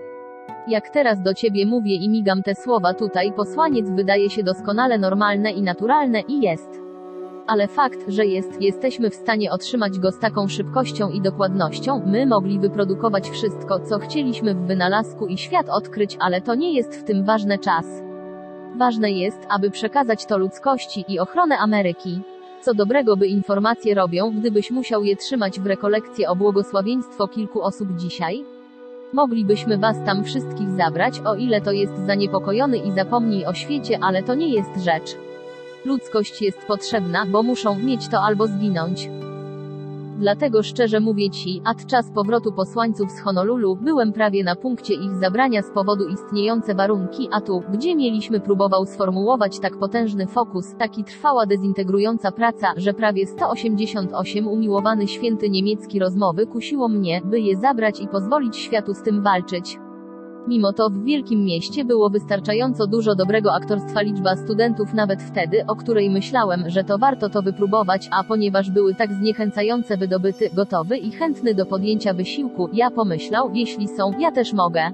Jak 0.68 0.88
teraz 0.88 1.22
do 1.22 1.34
ciebie 1.34 1.66
mówię 1.66 1.94
i 1.94 2.08
migam 2.08 2.42
te 2.42 2.54
słowa 2.54 2.94
tutaj, 2.94 3.32
posłaniec 3.32 3.90
wydaje 3.90 4.30
się 4.30 4.42
doskonale 4.42 4.98
normalne 4.98 5.52
i 5.52 5.62
naturalne 5.62 6.20
i 6.20 6.40
jest. 6.40 6.81
Ale 7.46 7.68
fakt, 7.68 7.98
że 8.08 8.26
jest, 8.26 8.62
jesteśmy 8.62 9.10
w 9.10 9.14
stanie 9.14 9.52
otrzymać 9.52 9.98
go 9.98 10.10
z 10.10 10.18
taką 10.18 10.48
szybkością 10.48 11.10
i 11.10 11.20
dokładnością, 11.20 12.02
my 12.06 12.26
mogli 12.26 12.58
wyprodukować 12.58 13.30
wszystko, 13.30 13.80
co 13.80 13.98
chcieliśmy 13.98 14.54
w 14.54 14.66
wynalazku 14.66 15.26
i 15.26 15.38
świat 15.38 15.68
odkryć, 15.68 16.16
ale 16.20 16.40
to 16.40 16.54
nie 16.54 16.72
jest 16.72 16.96
w 16.96 17.04
tym 17.04 17.24
ważny 17.24 17.58
czas. 17.58 17.86
Ważne 18.76 19.12
jest, 19.12 19.38
aby 19.48 19.70
przekazać 19.70 20.26
to 20.26 20.38
ludzkości 20.38 21.04
i 21.08 21.18
ochronę 21.18 21.58
Ameryki. 21.58 22.20
Co 22.60 22.74
dobrego 22.74 23.16
by 23.16 23.26
informacje 23.26 23.94
robią, 23.94 24.30
gdybyś 24.30 24.70
musiał 24.70 25.04
je 25.04 25.16
trzymać 25.16 25.60
w 25.60 25.66
rekolekcję 25.66 26.28
o 26.28 26.36
błogosławieństwo 26.36 27.28
kilku 27.28 27.62
osób 27.62 27.88
dzisiaj? 27.96 28.44
Moglibyśmy 29.12 29.78
was 29.78 29.96
tam 30.06 30.24
wszystkich 30.24 30.70
zabrać, 30.70 31.20
o 31.20 31.34
ile 31.34 31.60
to 31.60 31.72
jest 31.72 32.06
zaniepokojony 32.06 32.78
i 32.78 32.92
zapomnij 32.92 33.46
o 33.46 33.54
świecie, 33.54 33.98
ale 34.02 34.22
to 34.22 34.34
nie 34.34 34.48
jest 34.48 34.84
rzecz. 34.84 35.31
Ludzkość 35.84 36.42
jest 36.42 36.58
potrzebna, 36.66 37.26
bo 37.26 37.42
muszą 37.42 37.78
mieć 37.78 38.08
to 38.08 38.20
albo 38.20 38.46
zginąć. 38.46 39.08
Dlatego 40.18 40.62
szczerze 40.62 41.00
mówię 41.00 41.30
ci, 41.30 41.62
ad 41.64 41.86
czas 41.86 42.10
powrotu 42.10 42.52
posłańców 42.52 43.10
z 43.10 43.20
Honolulu, 43.20 43.76
byłem 43.76 44.12
prawie 44.12 44.44
na 44.44 44.56
punkcie 44.56 44.94
ich 44.94 45.14
zabrania 45.14 45.62
z 45.62 45.70
powodu 45.70 46.08
istniejące 46.08 46.74
warunki, 46.74 47.28
a 47.32 47.40
tu, 47.40 47.62
gdzie 47.72 47.96
mieliśmy 47.96 48.40
próbował 48.40 48.86
sformułować 48.86 49.60
tak 49.60 49.78
potężny 49.78 50.26
fokus, 50.26 50.74
taki 50.78 51.04
trwała 51.04 51.46
dezintegrująca 51.46 52.32
praca, 52.32 52.72
że 52.76 52.94
prawie 52.94 53.26
188 53.26 54.48
umiłowany 54.48 55.08
święty 55.08 55.50
niemiecki 55.50 55.98
rozmowy 55.98 56.46
kusiło 56.46 56.88
mnie, 56.88 57.20
by 57.24 57.40
je 57.40 57.56
zabrać 57.56 58.00
i 58.00 58.08
pozwolić 58.08 58.56
światu 58.56 58.94
z 58.94 59.02
tym 59.02 59.22
walczyć. 59.22 59.78
Mimo 60.48 60.72
to 60.72 60.90
w 60.90 61.04
wielkim 61.04 61.44
mieście 61.44 61.84
było 61.84 62.10
wystarczająco 62.10 62.86
dużo 62.86 63.14
dobrego 63.14 63.54
aktorstwa 63.54 64.00
liczba 64.00 64.36
studentów 64.36 64.94
nawet 64.94 65.22
wtedy, 65.22 65.66
o 65.66 65.76
której 65.76 66.10
myślałem, 66.10 66.70
że 66.70 66.84
to 66.84 66.98
warto 66.98 67.28
to 67.28 67.42
wypróbować, 67.42 68.08
a 68.10 68.24
ponieważ 68.24 68.70
były 68.70 68.94
tak 68.94 69.12
zniechęcające 69.12 69.96
wydobyty, 69.96 70.50
gotowy 70.52 70.98
i 70.98 71.10
chętny 71.10 71.54
do 71.54 71.66
podjęcia 71.66 72.14
wysiłku, 72.14 72.68
ja 72.72 72.90
pomyślał, 72.90 73.50
jeśli 73.54 73.88
są, 73.88 74.12
ja 74.18 74.32
też 74.32 74.52
mogę. 74.52 74.90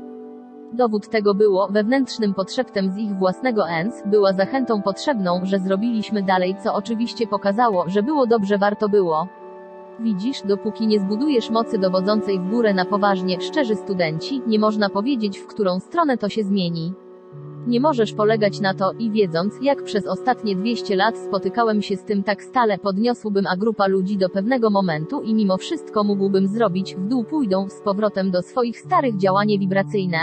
Dowód 0.73 1.09
tego 1.09 1.35
było, 1.35 1.69
wewnętrznym 1.71 2.35
podszeptem 2.35 2.91
z 2.91 2.99
ich 2.99 3.17
własnego 3.19 3.69
ENS, 3.69 4.03
była 4.07 4.33
zachętą 4.33 4.83
potrzebną, 4.83 5.41
że 5.43 5.59
zrobiliśmy 5.59 6.23
dalej, 6.23 6.57
co 6.65 6.75
oczywiście 6.75 7.27
pokazało, 7.27 7.85
że 7.89 8.03
było 8.03 8.27
dobrze 8.27 8.59
warto 8.59 8.89
było. 8.89 9.29
Widzisz, 10.01 10.43
dopóki 10.45 10.87
nie 10.87 11.01
zbudujesz 11.01 11.51
mocy 11.51 11.79
dowodzącej 11.79 12.39
w 12.39 12.51
górę 12.51 12.75
na 12.75 12.85
poważnie, 12.85 13.41
szczerzy 13.41 13.77
studenci, 13.77 14.43
nie 14.47 14.59
można 14.59 14.89
powiedzieć, 14.89 15.39
w 15.39 15.47
którą 15.47 15.81
stronę 15.81 16.19
to 16.19 16.29
się 16.29 16.45
zmieni. 16.45 16.93
Nie 17.67 17.81
możesz 17.81 18.13
polegać 18.13 18.61
na 18.61 18.75
to 18.75 18.93
i 18.93 19.11
wiedząc, 19.11 19.55
jak 19.63 19.83
przez 19.83 20.07
ostatnie 20.07 20.57
200 20.57 20.97
lat 20.97 21.19
spotykałem 21.19 21.83
się 21.83 21.97
z 21.97 22.05
tym 22.05 22.23
tak 22.23 22.43
stale, 22.43 22.79
podniosłbym 22.79 23.47
a 23.47 23.57
grupa 23.57 23.87
ludzi 23.87 24.17
do 24.17 24.29
pewnego 24.29 24.71
momentu 24.71 25.23
i 25.23 25.35
mimo 25.35 25.57
wszystko 25.57 26.05
mógłbym 26.05 26.49
zrobić, 26.49 26.97
w 26.97 27.09
dół 27.09 27.25
pójdą 27.25 27.69
z 27.69 27.81
powrotem 27.81 28.31
do 28.31 28.43
swoich 28.43 28.81
starych 28.81 29.17
działanie 29.17 29.59
wibracyjne. 29.59 30.19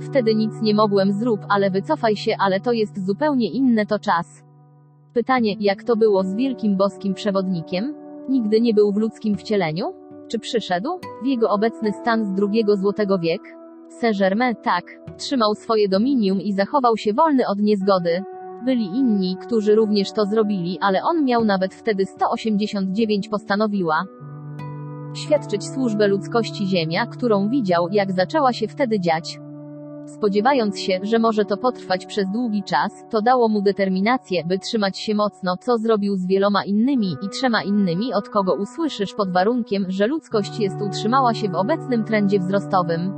Wtedy 0.00 0.34
nic 0.34 0.62
nie 0.62 0.74
mogłem 0.74 1.12
zrób, 1.12 1.40
ale 1.48 1.70
wycofaj 1.70 2.16
się, 2.16 2.34
ale 2.38 2.60
to 2.60 2.72
jest 2.72 3.06
zupełnie 3.06 3.50
inne 3.50 3.86
to 3.86 3.98
czas. 3.98 4.44
Pytanie, 5.14 5.56
jak 5.60 5.84
to 5.84 5.96
było 5.96 6.24
z 6.24 6.34
wielkim 6.34 6.76
boskim 6.76 7.14
przewodnikiem? 7.14 8.03
Nigdy 8.28 8.60
nie 8.60 8.74
był 8.74 8.92
w 8.92 8.96
ludzkim 8.96 9.36
wcieleniu? 9.36 9.94
Czy 10.28 10.38
przyszedł? 10.38 10.88
W 11.22 11.26
jego 11.26 11.50
obecny 11.50 11.92
stan 11.92 12.24
z 12.24 12.32
drugiego 12.32 12.76
złotego 12.76 13.18
wiek? 13.18 13.40
Saint-Germain, 14.00 14.54
tak, 14.62 14.84
trzymał 15.16 15.54
swoje 15.54 15.88
dominium 15.88 16.40
i 16.40 16.52
zachował 16.52 16.96
się 16.96 17.12
wolny 17.12 17.46
od 17.46 17.58
niezgody. 17.58 18.22
Byli 18.64 18.84
inni, 18.84 19.36
którzy 19.46 19.74
również 19.74 20.12
to 20.12 20.26
zrobili, 20.26 20.78
ale 20.80 21.02
on 21.02 21.24
miał 21.24 21.44
nawet 21.44 21.74
wtedy 21.74 22.06
189 22.06 23.28
postanowiła 23.28 24.04
świadczyć 25.16 25.64
służbę 25.64 26.08
ludzkości 26.08 26.66
Ziemia, 26.66 27.06
którą 27.06 27.48
widział, 27.48 27.88
jak 27.90 28.12
zaczęła 28.12 28.52
się 28.52 28.68
wtedy 28.68 29.00
dziać. 29.00 29.38
Spodziewając 30.06 30.80
się, 30.80 31.00
że 31.02 31.18
może 31.18 31.44
to 31.44 31.56
potrwać 31.56 32.06
przez 32.06 32.30
długi 32.32 32.62
czas, 32.62 33.04
to 33.10 33.22
dało 33.22 33.48
mu 33.48 33.62
determinację, 33.62 34.44
by 34.44 34.58
trzymać 34.58 34.98
się 34.98 35.14
mocno, 35.14 35.56
co 35.56 35.78
zrobił 35.78 36.16
z 36.16 36.26
wieloma 36.26 36.64
innymi 36.64 37.16
i 37.22 37.28
trzema 37.28 37.62
innymi, 37.62 38.14
od 38.14 38.28
kogo 38.28 38.54
usłyszysz 38.54 39.14
pod 39.14 39.32
warunkiem, 39.32 39.86
że 39.88 40.06
ludzkość 40.06 40.60
jest 40.60 40.76
utrzymała 40.82 41.34
się 41.34 41.48
w 41.48 41.54
obecnym 41.54 42.04
trendzie 42.04 42.38
wzrostowym. 42.38 43.12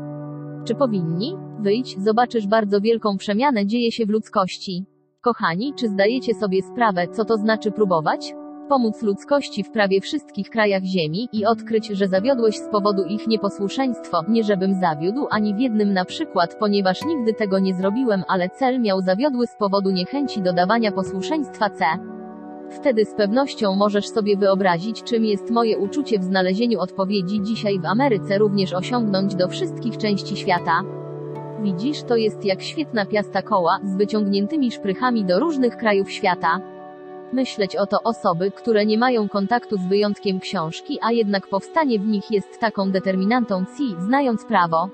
Czy 0.64 0.74
powinni? 0.74 1.36
Wyjdź, 1.60 1.98
zobaczysz 1.98 2.46
bardzo 2.46 2.80
wielką 2.80 3.16
przemianę 3.16 3.66
dzieje 3.66 3.92
się 3.92 4.06
w 4.06 4.10
ludzkości. 4.10 4.84
Kochani, 5.20 5.74
czy 5.74 5.88
zdajecie 5.88 6.34
sobie 6.34 6.62
sprawę, 6.62 7.08
co 7.08 7.24
to 7.24 7.36
znaczy 7.36 7.72
próbować? 7.72 8.34
Pomóc 8.68 9.02
ludzkości 9.02 9.64
w 9.64 9.70
prawie 9.70 10.00
wszystkich 10.00 10.50
krajach 10.50 10.82
Ziemi 10.82 11.28
i 11.32 11.46
odkryć, 11.46 11.86
że 11.86 12.08
zawiodłeś 12.08 12.56
z 12.56 12.68
powodu 12.68 13.04
ich 13.04 13.26
nieposłuszeństwo, 13.26 14.24
nie 14.28 14.44
żebym 14.44 14.80
zawiódł 14.80 15.26
ani 15.30 15.54
w 15.54 15.58
jednym 15.58 15.92
na 15.92 16.04
przykład, 16.04 16.56
ponieważ 16.58 17.04
nigdy 17.04 17.34
tego 17.34 17.58
nie 17.58 17.74
zrobiłem, 17.74 18.24
ale 18.28 18.50
cel 18.50 18.80
miał 18.80 19.00
zawiodły 19.00 19.46
z 19.46 19.56
powodu 19.56 19.90
niechęci 19.90 20.42
do 20.42 20.52
dawania 20.52 20.92
posłuszeństwa 20.92 21.70
C. 21.70 21.84
Wtedy 22.70 23.04
z 23.04 23.14
pewnością 23.14 23.74
możesz 23.74 24.08
sobie 24.08 24.36
wyobrazić, 24.36 25.02
czym 25.02 25.24
jest 25.24 25.50
moje 25.50 25.78
uczucie 25.78 26.18
w 26.18 26.24
znalezieniu 26.24 26.80
odpowiedzi 26.80 27.42
dzisiaj 27.42 27.80
w 27.80 27.86
Ameryce 27.86 28.38
również 28.38 28.72
osiągnąć 28.72 29.34
do 29.34 29.48
wszystkich 29.48 29.96
części 29.96 30.36
świata. 30.36 30.82
Widzisz, 31.62 32.02
to 32.02 32.16
jest 32.16 32.44
jak 32.44 32.62
świetna 32.62 33.06
piasta 33.06 33.42
koła, 33.42 33.78
z 33.84 33.96
wyciągniętymi 33.96 34.72
szprychami 34.72 35.24
do 35.24 35.40
różnych 35.40 35.76
krajów 35.76 36.10
świata. 36.10 36.75
Myśleć 37.32 37.76
o 37.76 37.86
to 37.86 38.02
osoby, 38.02 38.50
które 38.50 38.86
nie 38.86 38.98
mają 38.98 39.28
kontaktu 39.28 39.76
z 39.76 39.86
wyjątkiem 39.86 40.40
książki, 40.40 40.98
a 41.02 41.12
jednak 41.12 41.46
powstanie 41.46 41.98
w 41.98 42.06
nich 42.06 42.30
jest 42.30 42.60
taką 42.60 42.90
determinantą 42.90 43.64
ci, 43.78 43.94
znając 43.98 44.44
prawo. 44.44 44.88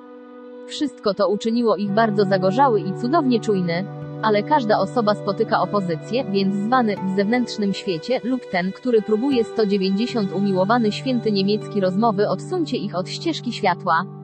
Wszystko 0.67 1.15
to 1.15 1.29
uczyniło 1.29 1.77
ich 1.77 1.91
bardzo 1.91 2.25
zagorzały 2.25 2.81
i 2.81 2.95
cudownie 3.01 3.41
czujny. 3.41 3.85
Ale 4.23 4.43
każda 4.43 4.79
osoba 4.79 5.15
spotyka 5.15 5.61
opozycję, 5.61 6.25
więc 6.25 6.55
zwany 6.55 6.97
w 6.97 7.17
zewnętrznym 7.17 7.75
świecie, 7.75 8.21
lub 8.25 8.41
ten, 8.51 8.73
który 8.73 9.03
próbuje 9.03 9.45
190 9.45 10.33
umiłowany 10.33 10.93
święty 10.93 11.33
niemiecki 11.33 11.81
rozmowy 11.81 12.29
odsuńcie 12.29 12.77
ich 12.77 12.95
od 12.95 13.09
ścieżki 13.09 13.53
światła. 13.53 14.22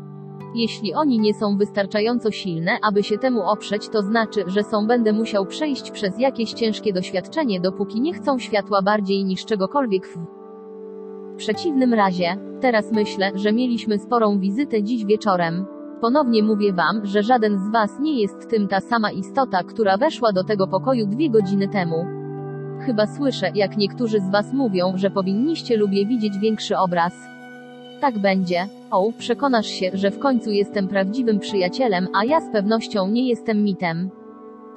Jeśli 0.55 0.95
oni 0.95 1.19
nie 1.19 1.35
są 1.35 1.57
wystarczająco 1.57 2.31
silne, 2.31 2.79
aby 2.83 3.03
się 3.03 3.19
temu 3.19 3.43
oprzeć, 3.43 3.89
to 3.89 4.03
znaczy, 4.03 4.45
że 4.47 4.63
są 4.63 4.87
będę 4.87 5.13
musiał 5.13 5.47
przejść 5.47 5.91
przez 5.91 6.19
jakieś 6.19 6.53
ciężkie 6.53 6.93
doświadczenie, 6.93 7.61
dopóki 7.61 8.01
nie 8.01 8.13
chcą 8.15 8.39
światła 8.39 8.83
bardziej 8.83 9.25
niż 9.25 9.45
czegokolwiek 9.45 10.09
w 10.09 10.19
przeciwnym 11.37 11.95
razie. 11.95 12.37
Teraz 12.61 12.93
myślę, 12.93 13.31
że 13.35 13.53
mieliśmy 13.53 13.99
sporą 13.99 14.39
wizytę 14.39 14.83
dziś 14.83 15.05
wieczorem. 15.05 15.67
Ponownie 16.01 16.43
mówię 16.43 16.73
wam, 16.73 17.07
że 17.07 17.23
żaden 17.23 17.59
z 17.59 17.73
was 17.73 18.01
nie 18.01 18.21
jest 18.21 18.51
tym 18.51 18.69
ta 18.69 18.81
sama 18.81 19.11
istota, 19.11 19.63
która 19.63 19.97
weszła 19.97 20.33
do 20.33 20.45
tego 20.45 20.67
pokoju 20.67 21.07
dwie 21.07 21.31
godziny 21.31 21.69
temu. 21.69 22.07
Chyba 22.87 23.07
słyszę, 23.07 23.51
jak 23.55 23.77
niektórzy 23.77 24.21
z 24.21 24.31
was 24.31 24.53
mówią, 24.53 24.93
że 24.95 25.11
powinniście 25.11 25.77
lubię 25.77 26.07
widzieć 26.07 26.39
większy 26.39 26.79
obraz. 26.79 27.38
Tak 28.01 28.19
będzie. 28.19 28.69
O, 28.91 29.13
przekonasz 29.19 29.67
się, 29.67 29.91
że 29.95 30.11
w 30.11 30.19
końcu 30.19 30.51
jestem 30.51 30.89
prawdziwym 30.89 31.39
przyjacielem, 31.39 32.09
a 32.15 32.25
ja 32.25 32.41
z 32.41 32.53
pewnością 32.53 33.09
nie 33.09 33.29
jestem 33.29 33.65
mitem. 33.65 34.11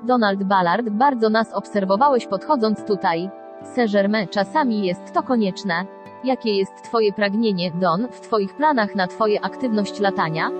Donald 0.07 0.43
Ballard, 0.43 0.89
bardzo 0.89 1.29
nas 1.29 1.53
obserwowałeś 1.53 2.27
podchodząc 2.27 2.85
tutaj. 2.85 3.29
Saint-Germain, 3.75 4.27
czasami 4.27 4.85
jest 4.85 5.13
to 5.13 5.23
konieczne. 5.23 5.85
Jakie 6.23 6.55
jest 6.57 6.83
Twoje 6.83 7.13
pragnienie, 7.13 7.71
Don, 7.81 8.07
w 8.11 8.19
Twoich 8.19 8.55
planach 8.55 8.95
na 8.95 9.07
Twoje 9.07 9.41
aktywność 9.41 9.99
latania? 9.99 10.51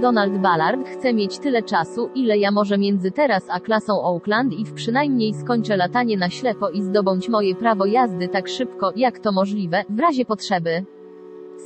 Donald 0.00 0.38
Ballard 0.38 0.88
chce 0.88 1.14
mieć 1.14 1.38
tyle 1.38 1.62
czasu, 1.62 2.10
ile 2.14 2.38
ja 2.38 2.50
może 2.50 2.78
między 2.78 3.10
teraz 3.10 3.42
a 3.50 3.60
klasą 3.60 4.02
Oakland 4.02 4.52
i 4.52 4.64
w 4.64 4.74
przynajmniej 4.74 5.34
skończę 5.34 5.76
latanie 5.76 6.16
na 6.16 6.30
ślepo 6.30 6.70
i 6.70 6.82
zdobądź 6.82 7.28
moje 7.28 7.54
prawo 7.54 7.86
jazdy 7.86 8.28
tak 8.28 8.48
szybko, 8.48 8.92
jak 8.96 9.18
to 9.18 9.32
możliwe, 9.32 9.84
w 9.88 10.00
razie 10.00 10.24
potrzeby. 10.24 10.84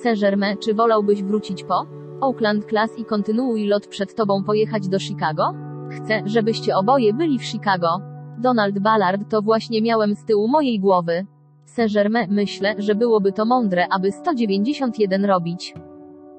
Saint-Germain, 0.02 0.56
czy 0.58 0.74
wolałbyś 0.74 1.22
wrócić 1.22 1.64
po 1.64 1.86
Oakland 2.20 2.64
Class 2.64 2.98
i 2.98 3.04
kontynuuj 3.04 3.66
lot 3.66 3.86
przed 3.86 4.14
tobą 4.14 4.44
pojechać 4.44 4.88
do 4.88 4.98
Chicago? 4.98 5.54
Chcę, 5.90 6.22
żebyście 6.24 6.76
oboje 6.76 7.14
byli 7.14 7.38
w 7.38 7.44
Chicago. 7.44 8.00
Donald 8.38 8.78
Ballard 8.78 9.30
to 9.30 9.42
właśnie 9.42 9.82
miałem 9.82 10.14
z 10.14 10.24
tyłu 10.24 10.48
mojej 10.48 10.80
głowy. 10.80 11.26
Saint-Germain, 11.64 12.26
myślę, 12.30 12.74
że 12.78 12.94
byłoby 12.94 13.32
to 13.32 13.44
mądre, 13.44 13.86
aby 13.90 14.12
191 14.12 15.24
robić. 15.24 15.74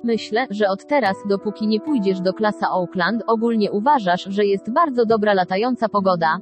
Myślę, 0.03 0.47
że 0.49 0.69
od 0.69 0.87
teraz, 0.87 1.15
dopóki 1.29 1.67
nie 1.67 1.79
pójdziesz 1.79 2.21
do 2.21 2.33
klasa 2.33 2.71
Oakland, 2.71 3.23
ogólnie 3.27 3.71
uważasz, 3.71 4.23
że 4.23 4.45
jest 4.45 4.73
bardzo 4.73 5.05
dobra 5.05 5.33
latająca 5.33 5.89
pogoda. 5.89 6.39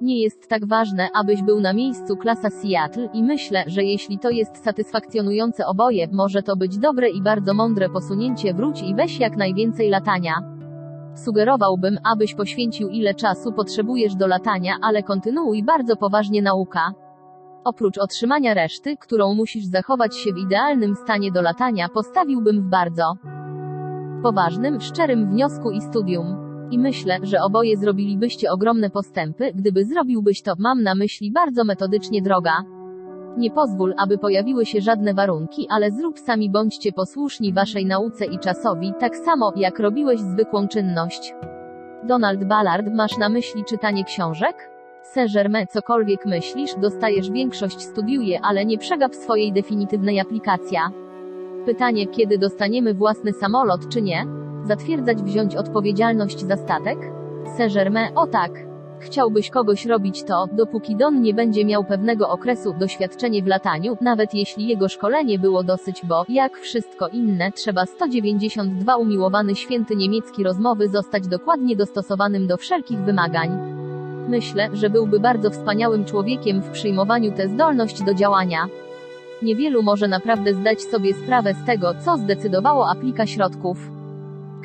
Nie 0.00 0.22
jest 0.22 0.48
tak 0.48 0.66
ważne, 0.66 1.08
abyś 1.14 1.42
był 1.42 1.60
na 1.60 1.72
miejscu 1.72 2.16
klasa 2.16 2.50
Seattle 2.50 3.08
i 3.12 3.22
myślę, 3.22 3.64
że 3.66 3.84
jeśli 3.84 4.18
to 4.18 4.30
jest 4.30 4.64
satysfakcjonujące 4.64 5.66
oboje, 5.66 6.08
może 6.12 6.42
to 6.42 6.56
być 6.56 6.78
dobre 6.78 7.10
i 7.10 7.22
bardzo 7.22 7.54
mądre 7.54 7.88
posunięcie 7.88 8.54
wróć 8.54 8.82
i 8.82 8.94
weź 8.94 9.20
jak 9.20 9.36
najwięcej 9.36 9.90
latania. 9.90 10.34
Sugerowałbym, 11.14 11.98
abyś 12.04 12.34
poświęcił 12.34 12.88
ile 12.88 13.14
czasu 13.14 13.52
potrzebujesz 13.52 14.14
do 14.14 14.26
latania, 14.26 14.74
ale 14.82 15.02
kontynuuj 15.02 15.64
bardzo 15.64 15.96
poważnie 15.96 16.42
nauka. 16.42 16.92
Oprócz 17.64 17.98
otrzymania 17.98 18.54
reszty, 18.54 18.96
którą 18.96 19.34
musisz 19.34 19.64
zachować 19.64 20.16
się 20.16 20.32
w 20.32 20.38
idealnym 20.38 20.94
stanie 20.96 21.32
do 21.32 21.42
latania, 21.42 21.88
postawiłbym 21.88 22.62
w 22.62 22.70
bardzo 22.70 23.14
poważnym, 24.22 24.80
szczerym 24.80 25.30
wniosku 25.30 25.70
i 25.70 25.80
studium. 25.80 26.45
I 26.70 26.78
myślę, 26.78 27.18
że 27.22 27.42
oboje 27.42 27.76
zrobilibyście 27.76 28.50
ogromne 28.50 28.90
postępy, 28.90 29.52
gdyby 29.54 29.84
zrobiłbyś 29.84 30.42
to, 30.42 30.52
mam 30.58 30.82
na 30.82 30.94
myśli 30.94 31.32
bardzo 31.32 31.64
metodycznie 31.64 32.22
droga. 32.22 32.64
Nie 33.38 33.50
pozwól, 33.50 33.94
aby 33.98 34.18
pojawiły 34.18 34.66
się 34.66 34.80
żadne 34.80 35.14
warunki, 35.14 35.66
ale 35.70 35.90
zrób 35.90 36.18
sami 36.18 36.50
bądźcie 36.50 36.92
posłuszni 36.92 37.52
waszej 37.52 37.86
nauce 37.86 38.26
i 38.26 38.38
czasowi, 38.38 38.92
tak 39.00 39.16
samo, 39.16 39.52
jak 39.56 39.78
robiłeś 39.78 40.20
zwykłą 40.20 40.68
czynność. 40.68 41.34
Donald 42.04 42.44
Ballard, 42.44 42.86
masz 42.94 43.18
na 43.18 43.28
myśli 43.28 43.64
czytanie 43.64 44.04
książek? 44.04 44.70
Saint-Germain, 45.02 45.66
cokolwiek 45.66 46.26
myślisz, 46.26 46.74
dostajesz 46.74 47.30
większość 47.30 47.82
studiuje, 47.82 48.40
ale 48.42 48.64
nie 48.64 48.78
przegap 48.78 49.14
swojej 49.14 49.52
definitywnej 49.52 50.20
aplikacja. 50.20 50.90
Pytanie, 51.66 52.06
kiedy 52.06 52.38
dostaniemy 52.38 52.94
własny 52.94 53.32
samolot, 53.32 53.88
czy 53.88 54.02
nie? 54.02 54.26
Zatwierdzać 54.66 55.22
wziąć 55.22 55.56
odpowiedzialność 55.56 56.40
za 56.40 56.56
statek? 56.56 56.98
Saint-Germain, 57.56 58.08
o 58.14 58.26
tak. 58.26 58.50
Chciałbyś 59.00 59.50
kogoś 59.50 59.86
robić 59.86 60.22
to, 60.24 60.46
dopóki 60.52 60.96
Don 60.96 61.22
nie 61.22 61.34
będzie 61.34 61.64
miał 61.64 61.84
pewnego 61.84 62.28
okresu 62.28 62.74
doświadczenie 62.78 63.42
w 63.42 63.46
lataniu, 63.46 63.96
nawet 64.00 64.34
jeśli 64.34 64.66
jego 64.66 64.88
szkolenie 64.88 65.38
było 65.38 65.62
dosyć, 65.62 66.02
bo, 66.04 66.24
jak 66.28 66.58
wszystko 66.58 67.08
inne, 67.08 67.52
trzeba 67.52 67.86
192 67.86 68.96
umiłowany 68.96 69.54
święty 69.54 69.96
niemiecki 69.96 70.42
rozmowy 70.42 70.88
zostać 70.88 71.28
dokładnie 71.28 71.76
dostosowanym 71.76 72.46
do 72.46 72.56
wszelkich 72.56 72.98
wymagań. 72.98 73.50
Myślę, 74.28 74.68
że 74.72 74.90
byłby 74.90 75.20
bardzo 75.20 75.50
wspaniałym 75.50 76.04
człowiekiem 76.04 76.62
w 76.62 76.70
przyjmowaniu 76.70 77.32
tę 77.32 77.48
zdolność 77.48 78.02
do 78.02 78.14
działania. 78.14 78.66
Niewielu 79.42 79.82
może 79.82 80.08
naprawdę 80.08 80.54
zdać 80.54 80.82
sobie 80.82 81.14
sprawę 81.14 81.54
z 81.54 81.66
tego, 81.66 81.92
co 82.04 82.16
zdecydowało 82.16 82.90
aplika 82.90 83.26
środków. 83.26 83.95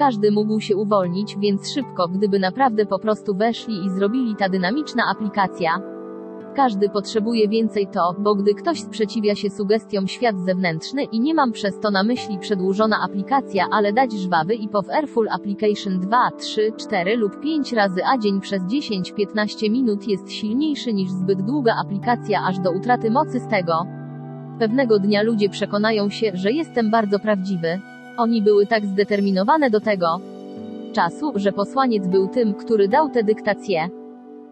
Każdy 0.02 0.32
mógł 0.32 0.60
się 0.60 0.76
uwolnić, 0.76 1.38
więc 1.38 1.74
szybko, 1.74 2.08
gdyby 2.08 2.40
naprawdę 2.40 2.86
po 2.86 3.00
prostu 3.00 3.36
weszli 3.36 3.86
i 3.86 3.90
zrobili 3.90 4.36
ta 4.36 4.50
dynamiczna 4.50 5.04
aplikacja. 5.12 5.82
Każdy 6.56 6.90
potrzebuje 6.90 7.48
więcej 7.48 7.88
to, 7.88 8.16
bo 8.20 8.36
gdy 8.36 8.54
ktoś 8.54 8.82
sprzeciwia 8.82 9.36
się 9.36 9.50
sugestiom 9.50 10.08
świat 10.08 10.40
zewnętrzny 10.40 11.04
i 11.04 11.20
nie 11.20 11.34
mam 11.34 11.52
przez 11.52 11.80
to 11.80 11.92
na 11.92 12.04
myśli 12.04 12.40
przedłużona 12.40 12.98
aplikacja, 13.04 13.68
ale 13.72 13.94
dać 13.94 14.12
żwawy 14.14 14.56
i 14.56 14.70
powerful 14.70 15.30
application 15.30 16.00
2, 16.00 16.18
3, 16.38 16.72
4 16.78 17.18
lub 17.18 17.40
5 17.40 17.74
razy 17.74 18.02
a 18.14 18.18
dzień 18.18 18.42
przez 18.42 18.64
10-15 18.64 19.72
minut 19.72 20.08
jest 20.08 20.32
silniejszy 20.32 20.94
niż 20.94 21.10
zbyt 21.12 21.42
długa 21.42 21.76
aplikacja 21.86 22.40
aż 22.48 22.60
do 22.60 22.72
utraty 22.72 23.12
mocy 23.12 23.40
z 23.40 23.48
tego. 23.48 23.86
Pewnego 24.60 25.00
dnia 25.00 25.22
ludzie 25.22 25.50
przekonają 25.50 26.10
się, 26.10 26.32
że 26.34 26.52
jestem 26.52 26.92
bardzo 26.92 27.20
prawdziwy. 27.20 27.91
Oni 28.22 28.42
były 28.42 28.68
tak 28.68 28.86
zdeterminowane 28.86 29.70
do 29.70 29.80
tego 29.80 30.20
czasu, 30.94 31.32
że 31.36 31.52
posłaniec 31.52 32.08
był 32.08 32.28
tym, 32.28 32.54
który 32.54 32.88
dał 32.88 33.10
tę 33.10 33.24
dyktację. 33.24 33.90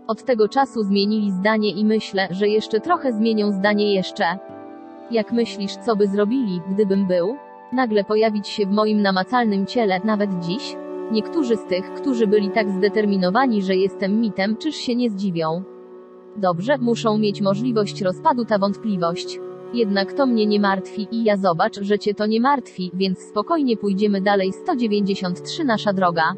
Od 0.08 0.24
tego 0.24 0.48
czasu 0.48 0.84
zmienili 0.84 1.32
zdanie 1.32 1.72
i 1.72 1.86
myślę, 1.86 2.28
że 2.32 2.48
jeszcze 2.48 2.80
trochę 2.80 3.14
zmienią 3.14 3.52
zdanie 3.52 3.94
jeszcze. 3.94 4.26
Jak 5.12 5.32
myślisz, 5.32 5.76
co 5.76 5.96
by 5.96 6.08
zrobili, 6.08 6.62
gdybym 6.72 7.08
był? 7.08 7.36
Nagle 7.74 8.04
pojawić 8.04 8.48
się 8.48 8.66
w 8.66 8.72
moim 8.72 9.02
namacalnym 9.02 9.66
ciele, 9.66 10.00
nawet 10.04 10.30
dziś? 10.40 10.76
Niektórzy 11.12 11.56
z 11.56 11.66
tych, 11.66 11.94
którzy 11.94 12.28
byli 12.28 12.50
tak 12.50 12.70
zdeterminowani, 12.72 13.62
że 13.62 13.76
jestem 13.76 14.22
mitem, 14.22 14.58
czyż 14.58 14.76
się 14.76 14.96
nie 14.96 15.10
zdziwią? 15.10 15.64
Dobrze, 16.38 16.78
muszą 16.78 17.18
mieć 17.18 17.42
możliwość 17.42 18.02
rozpadu 18.02 18.46
ta 18.46 18.60
wątpliwość. 18.60 19.40
Jednak 19.74 20.14
to 20.14 20.26
mnie 20.26 20.46
nie 20.46 20.60
martwi 20.60 21.08
i 21.12 21.24
ja 21.24 21.38
zobacz, 21.38 21.80
że 21.82 22.00
cię 22.00 22.14
to 22.14 22.26
nie 22.26 22.42
martwi, 22.42 22.92
więc 22.94 23.20
spokojnie 23.20 23.78
pójdziemy 23.78 24.22
dalej 24.22 24.54
193 24.54 25.64
nasza 25.64 25.94
droga. 25.94 26.34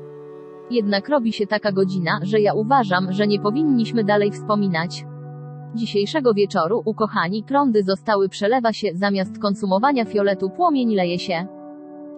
Jednak 0.71 1.09
robi 1.09 1.33
się 1.33 1.47
taka 1.47 1.71
godzina, 1.71 2.19
że 2.23 2.39
ja 2.39 2.53
uważam, 2.53 3.13
że 3.13 3.27
nie 3.27 3.39
powinniśmy 3.39 4.03
dalej 4.03 4.31
wspominać. 4.31 5.05
Dzisiejszego 5.75 6.33
wieczoru, 6.33 6.81
ukochani, 6.85 7.43
prądy 7.43 7.83
zostały 7.83 8.29
przelewa 8.29 8.73
się, 8.73 8.87
zamiast 8.93 9.39
konsumowania 9.39 10.05
fioletu 10.05 10.49
płomień 10.49 10.95
leje 10.95 11.19
się. 11.19 11.47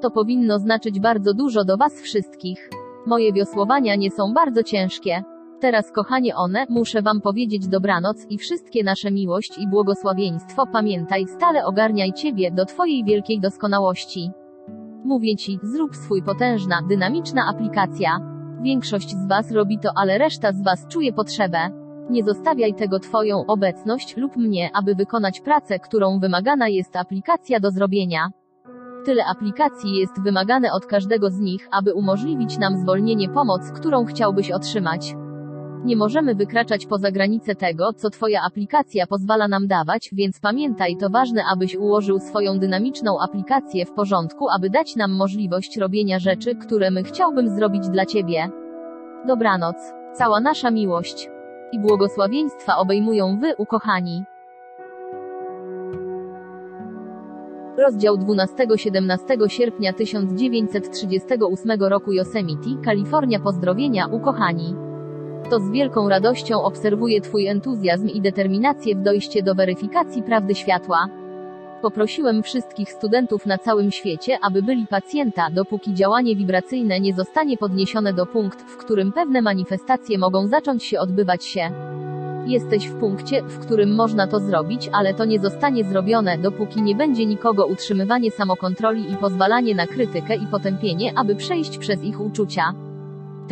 To 0.02 0.12
powinno 0.12 0.60
znaczyć 0.60 1.00
bardzo 1.00 1.34
dużo 1.34 1.66
do 1.66 1.78
was 1.78 2.02
wszystkich. 2.02 2.70
Moje 3.06 3.34
wiosłowania 3.34 3.96
nie 3.96 4.12
są 4.12 4.34
bardzo 4.34 4.64
ciężkie. 4.64 5.24
Teraz 5.64 5.92
kochanie 5.92 6.36
one, 6.36 6.66
muszę 6.70 7.02
wam 7.02 7.22
powiedzieć 7.22 7.68
dobranoc 7.68 8.26
i 8.30 8.38
wszystkie 8.38 8.84
nasze 8.84 9.12
miłość 9.12 9.58
i 9.58 9.68
błogosławieństwo 9.68 10.68
pamiętaj, 10.68 11.28
stale 11.28 11.66
ogarniaj 11.66 12.14
ciebie 12.14 12.52
do 12.52 12.66
twojej 12.66 13.04
wielkiej 13.04 13.40
doskonałości. 13.40 14.32
Mówię 15.06 15.36
ci, 15.36 15.60
zrób 15.64 15.96
swój 15.96 16.24
potężna, 16.24 16.82
dynamiczna 16.90 17.42
aplikacja. 17.48 18.20
Większość 18.62 19.10
z 19.10 19.28
was 19.28 19.52
robi 19.52 19.80
to, 19.80 19.90
ale 19.96 20.18
reszta 20.18 20.52
z 20.52 20.64
was 20.64 20.88
czuje 20.88 21.14
potrzebę. 21.14 21.70
Nie 22.10 22.24
zostawiaj 22.24 22.74
tego 22.74 23.00
twoją 23.00 23.46
obecność 23.46 24.18
lub 24.18 24.36
mnie, 24.38 24.70
aby 24.74 24.96
wykonać 24.96 25.42
pracę, 25.42 25.80
którą 25.80 26.20
wymagana 26.20 26.68
jest 26.68 26.96
aplikacja 26.96 27.60
do 27.60 27.72
zrobienia. 27.72 28.30
Tyle 29.06 29.26
aplikacji 29.26 29.96
jest 29.96 30.22
wymagane 30.24 30.74
od 30.74 30.86
każdego 30.86 31.30
z 31.30 31.40
nich, 31.40 31.68
aby 31.72 31.94
umożliwić 31.94 32.58
nam 32.58 32.78
zwolnienie 32.78 33.30
pomoc, 33.30 33.72
którą 33.72 34.06
chciałbyś 34.06 34.52
otrzymać. 34.52 35.16
Nie 35.84 35.96
możemy 35.96 36.36
wykraczać 36.36 36.86
poza 36.86 37.12
granice 37.12 37.56
tego, 37.56 37.94
co 37.94 38.10
Twoja 38.10 38.42
aplikacja 38.48 39.08
pozwala 39.08 39.48
nam 39.48 39.68
dawać, 39.68 40.10
więc 40.14 40.40
pamiętaj 40.40 40.98
to 40.98 41.10
ważne, 41.10 41.44
abyś 41.54 41.76
ułożył 41.76 42.20
swoją 42.20 42.60
dynamiczną 42.60 43.20
aplikację 43.20 43.86
w 43.86 43.94
porządku, 43.94 44.46
aby 44.56 44.70
dać 44.70 44.96
nam 44.96 45.12
możliwość 45.12 45.78
robienia 45.78 46.20
rzeczy, 46.20 46.56
które 46.56 46.92
my 46.92 47.04
chciałbym 47.04 47.50
zrobić 47.50 47.90
dla 47.90 48.06
Ciebie. 48.06 48.50
Dobranoc. 49.28 49.76
Cała 50.14 50.40
nasza 50.40 50.72
miłość 50.72 51.30
i 51.72 51.80
błogosławieństwa 51.80 52.78
obejmują 52.78 53.40
Wy, 53.40 53.56
ukochani. 53.58 54.24
Rozdział 57.78 58.16
12-17 58.16 59.48
sierpnia 59.48 59.94
1938 59.94 61.82
roku 61.82 62.12
Yosemite, 62.12 62.70
Kalifornia 62.86 63.40
Pozdrowienia, 63.40 64.08
ukochani. 64.08 64.93
To 65.54 65.60
z 65.60 65.70
wielką 65.70 66.10
radością 66.10 66.64
obserwuję 66.64 67.22
Twój 67.22 67.48
entuzjazm 67.48 68.08
i 68.08 68.22
determinację 68.22 68.96
w 68.96 69.02
dojście 69.02 69.44
do 69.44 69.56
weryfikacji 69.56 70.24
prawdy 70.24 70.56
światła. 70.56 71.08
Poprosiłem 71.82 72.44
wszystkich 72.44 72.92
studentów 72.92 73.46
na 73.46 73.58
całym 73.58 73.92
świecie, 73.92 74.38
aby 74.42 74.64
byli 74.64 74.88
pacjenta, 74.88 75.50
dopóki 75.50 75.94
działanie 75.94 76.36
wibracyjne 76.36 77.00
nie 77.00 77.14
zostanie 77.14 77.58
podniesione 77.58 78.14
do 78.14 78.26
punktu, 78.26 78.64
w 78.68 78.78
którym 78.78 79.12
pewne 79.12 79.42
manifestacje 79.42 80.18
mogą 80.18 80.48
zacząć 80.48 80.84
się 80.84 81.00
odbywać 81.00 81.46
się. 81.46 81.72
Jesteś 82.46 82.88
w 82.88 83.00
punkcie, 83.00 83.42
w 83.42 83.60
którym 83.60 83.96
można 83.96 84.28
to 84.28 84.40
zrobić, 84.40 84.90
ale 84.94 85.14
to 85.14 85.26
nie 85.26 85.40
zostanie 85.40 85.84
zrobione, 85.84 86.38
dopóki 86.38 86.82
nie 86.82 86.96
będzie 86.96 87.26
nikogo 87.26 87.66
utrzymywanie 87.66 88.32
samokontroli 88.32 89.12
i 89.12 89.16
pozwalanie 89.16 89.76
na 89.76 89.88
krytykę 89.88 90.36
i 90.36 90.48
potępienie, 90.48 91.14
aby 91.16 91.36
przejść 91.36 91.78
przez 91.78 92.04
ich 92.04 92.22
uczucia. 92.22 92.93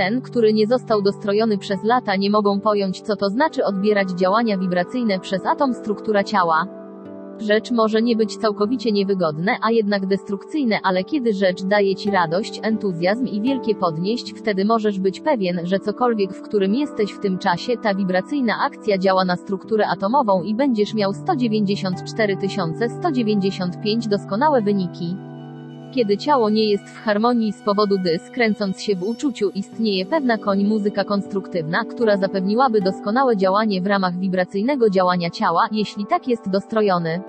Ten, 0.02 0.22
który 0.22 0.54
nie 0.54 0.68
został 0.68 1.02
dostrojony 1.02 1.58
przez 1.58 1.84
lata, 1.84 2.16
nie 2.16 2.30
mogą 2.30 2.60
pojąć, 2.60 3.02
co 3.02 3.16
to 3.16 3.30
znaczy 3.30 3.66
odbierać 3.66 4.10
działania 4.12 4.58
wibracyjne 4.58 5.20
przez 5.20 5.46
atom 5.46 5.74
struktura 5.74 6.24
ciała. 6.24 6.66
Rzecz 7.40 7.72
może 7.72 8.02
nie 8.02 8.16
być 8.16 8.38
całkowicie 8.38 8.92
niewygodne, 8.92 9.58
a 9.62 9.72
jednak 9.72 10.06
destrukcyjne, 10.06 10.80
ale 10.84 11.04
kiedy 11.04 11.34
rzecz 11.34 11.64
daje 11.64 11.96
ci 11.96 12.12
radość, 12.12 12.60
entuzjazm 12.64 13.26
i 13.26 13.42
wielkie 13.42 13.76
podnieść, 13.76 14.34
wtedy 14.34 14.66
możesz 14.66 15.00
być 15.00 15.20
pewien, 15.20 15.60
że 15.64 15.80
cokolwiek, 15.80 16.34
w 16.34 16.42
którym 16.42 16.76
jesteś 16.76 17.12
w 17.12 17.20
tym 17.20 17.38
czasie, 17.38 17.78
ta 17.78 17.96
wibracyjna 17.96 18.54
akcja 18.66 18.98
działa 18.98 19.26
na 19.26 19.36
strukturę 19.36 19.88
atomową 19.88 20.44
i 20.44 20.56
będziesz 20.56 20.94
miał 20.94 21.14
194 21.14 22.38
195 23.00 24.08
doskonałe 24.08 24.62
wyniki. 24.62 25.31
Kiedy 25.92 26.18
ciało 26.18 26.50
nie 26.50 26.70
jest 26.70 26.84
w 26.84 27.04
harmonii 27.04 27.54
z 27.54 27.62
powodu 27.62 27.98
dys, 27.98 28.30
kręcąc 28.30 28.82
się 28.82 28.96
w 28.96 29.04
uczuciu, 29.04 29.50
istnieje 29.50 30.06
pewna 30.06 30.38
koń 30.38 30.64
muzyka 30.64 31.04
konstruktywna, 31.04 31.86
która 31.86 32.18
zapewniłaby 32.18 32.82
doskonałe 32.82 33.38
działanie 33.38 33.82
w 33.82 33.88
ramach 33.88 34.20
wibracyjnego 34.20 34.90
działania 34.90 35.30
ciała, 35.30 35.68
jeśli 35.72 36.06
tak 36.06 36.28
jest 36.28 36.50
dostrojony. 36.50 37.22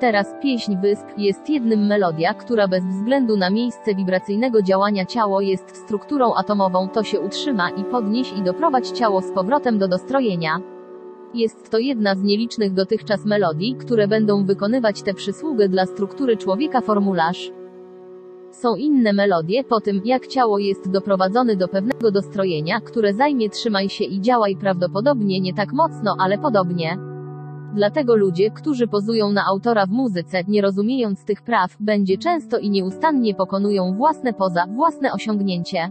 Teraz 0.00 0.26
pieśń 0.42 0.76
wysp 0.82 1.06
jest 1.18 1.50
jednym 1.50 1.86
melodia, 1.86 2.34
która 2.34 2.68
bez 2.68 2.84
względu 2.84 3.36
na 3.36 3.50
miejsce 3.50 3.94
wibracyjnego 3.94 4.62
działania 4.62 5.06
ciało 5.06 5.40
jest 5.40 5.76
strukturą 5.76 6.34
atomową, 6.34 6.88
to 6.88 7.02
się 7.02 7.20
utrzyma 7.20 7.70
i 7.70 7.84
podnieś 7.84 8.32
i 8.32 8.42
doprowadź 8.42 8.88
ciało 8.88 9.20
z 9.20 9.30
powrotem 9.30 9.78
do 9.78 9.88
dostrojenia. 9.88 10.60
Jest 11.34 11.70
to 11.70 11.78
jedna 11.78 12.14
z 12.14 12.22
nielicznych 12.22 12.72
dotychczas 12.72 13.24
melodii, 13.24 13.74
które 13.74 14.08
będą 14.08 14.44
wykonywać 14.44 15.02
tę 15.02 15.14
przysługę 15.14 15.68
dla 15.68 15.86
struktury 15.86 16.36
człowieka 16.36 16.80
formularz. 16.80 17.52
Są 18.62 18.76
inne 18.76 19.12
melodie 19.12 19.64
po 19.64 19.80
tym, 19.80 20.00
jak 20.04 20.26
ciało 20.26 20.58
jest 20.58 20.90
doprowadzone 20.90 21.56
do 21.56 21.68
pewnego 21.68 22.10
dostrojenia, 22.10 22.80
które 22.80 23.14
zajmie 23.14 23.50
trzymaj 23.50 23.88
się 23.88 24.04
i 24.04 24.20
działaj 24.20 24.56
prawdopodobnie 24.56 25.40
nie 25.40 25.54
tak 25.54 25.72
mocno, 25.72 26.16
ale 26.18 26.38
podobnie. 26.38 26.98
Dlatego 27.74 28.16
ludzie, 28.16 28.50
którzy 28.50 28.86
pozują 28.86 29.32
na 29.32 29.44
autora 29.46 29.86
w 29.86 29.90
muzyce, 29.90 30.42
nie 30.48 30.62
rozumiejąc 30.62 31.24
tych 31.24 31.42
praw, 31.42 31.76
będzie 31.80 32.18
często 32.18 32.58
i 32.58 32.70
nieustannie 32.70 33.34
pokonują 33.34 33.94
własne 33.96 34.32
poza, 34.32 34.66
własne 34.66 35.12
osiągnięcie. 35.12 35.90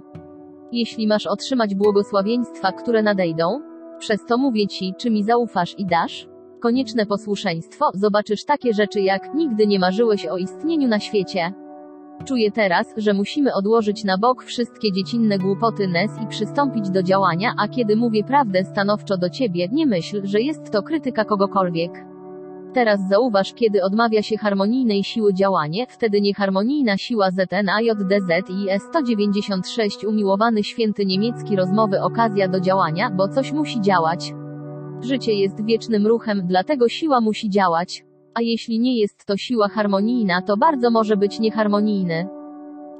Jeśli 0.72 1.07
masz 1.07 1.28
otrzymać 1.28 1.76
błogosławieństwa, 1.76 2.72
które 2.72 3.03
nadejdą, 3.03 3.61
przez 3.99 4.26
to 4.26 4.38
mówię 4.38 4.68
ci, 4.68 4.93
czy 4.97 5.11
mi 5.11 5.24
zaufasz 5.24 5.80
i 5.80 5.86
dasz? 5.86 6.28
Konieczne 6.59 7.05
posłuszeństwo, 7.05 7.91
zobaczysz 7.93 8.45
takie 8.45 8.74
rzeczy 8.74 9.01
jak 9.01 9.34
nigdy 9.34 9.68
nie 9.68 9.80
marzyłeś 9.80 10.26
o 10.26 10.38
istnieniu 10.38 10.88
na 10.88 10.99
świecie. 10.99 11.64
Czuję 12.26 12.51
teraz, 12.51 12.93
że 12.97 13.13
musimy 13.13 13.53
odłożyć 13.53 14.03
na 14.03 14.18
bok 14.18 14.43
wszystkie 14.43 14.91
dziecinne 14.91 15.39
głupoty 15.39 15.88
NES 15.88 16.11
i 16.24 16.28
przystąpić 16.28 16.89
do 16.89 17.03
działania, 17.03 17.53
a 17.57 17.68
kiedy 17.68 17.95
mówię 17.95 18.24
prawdę 18.24 18.63
stanowczo 18.63 19.18
do 19.18 19.30
ciebie, 19.30 19.68
nie 19.72 19.86
myśl, 19.86 20.22
że 20.24 20.41
jest 20.41 20.72
to 20.72 20.84
krytyka 20.84 21.26
kogokolwiek. 21.26 21.91
Teraz 22.74 22.99
zauważ, 23.09 23.53
kiedy 23.53 23.84
odmawia 23.84 24.22
się 24.22 24.38
harmonijnej 24.38 25.03
siły 25.03 25.34
działanie, 25.34 25.86
wtedy 25.89 26.22
nieharmonijna 26.22 26.97
siła 26.97 27.32
ZNAJDZ 27.32 28.49
i 28.49 28.68
E196 28.70 30.07
umiłowany 30.07 30.63
święty 30.63 31.05
niemiecki 31.05 31.55
rozmowy 31.55 32.01
okazja 32.01 32.47
do 32.47 32.59
działania, 32.59 33.09
bo 33.09 33.28
coś 33.28 33.51
musi 33.51 33.82
działać. 33.82 34.34
Życie 35.01 35.34
jest 35.34 35.66
wiecznym 35.66 36.07
ruchem, 36.07 36.41
dlatego 36.47 36.89
siła 36.89 37.22
musi 37.22 37.49
działać. 37.49 38.05
A 38.36 38.42
jeśli 38.42 38.80
nie 38.80 39.00
jest 39.00 39.26
to 39.26 39.38
siła 39.38 39.68
harmonijna, 39.68 40.42
to 40.42 40.58
bardzo 40.58 40.92
może 40.92 41.18
być 41.18 41.40
nieharmonijny. 41.40 42.28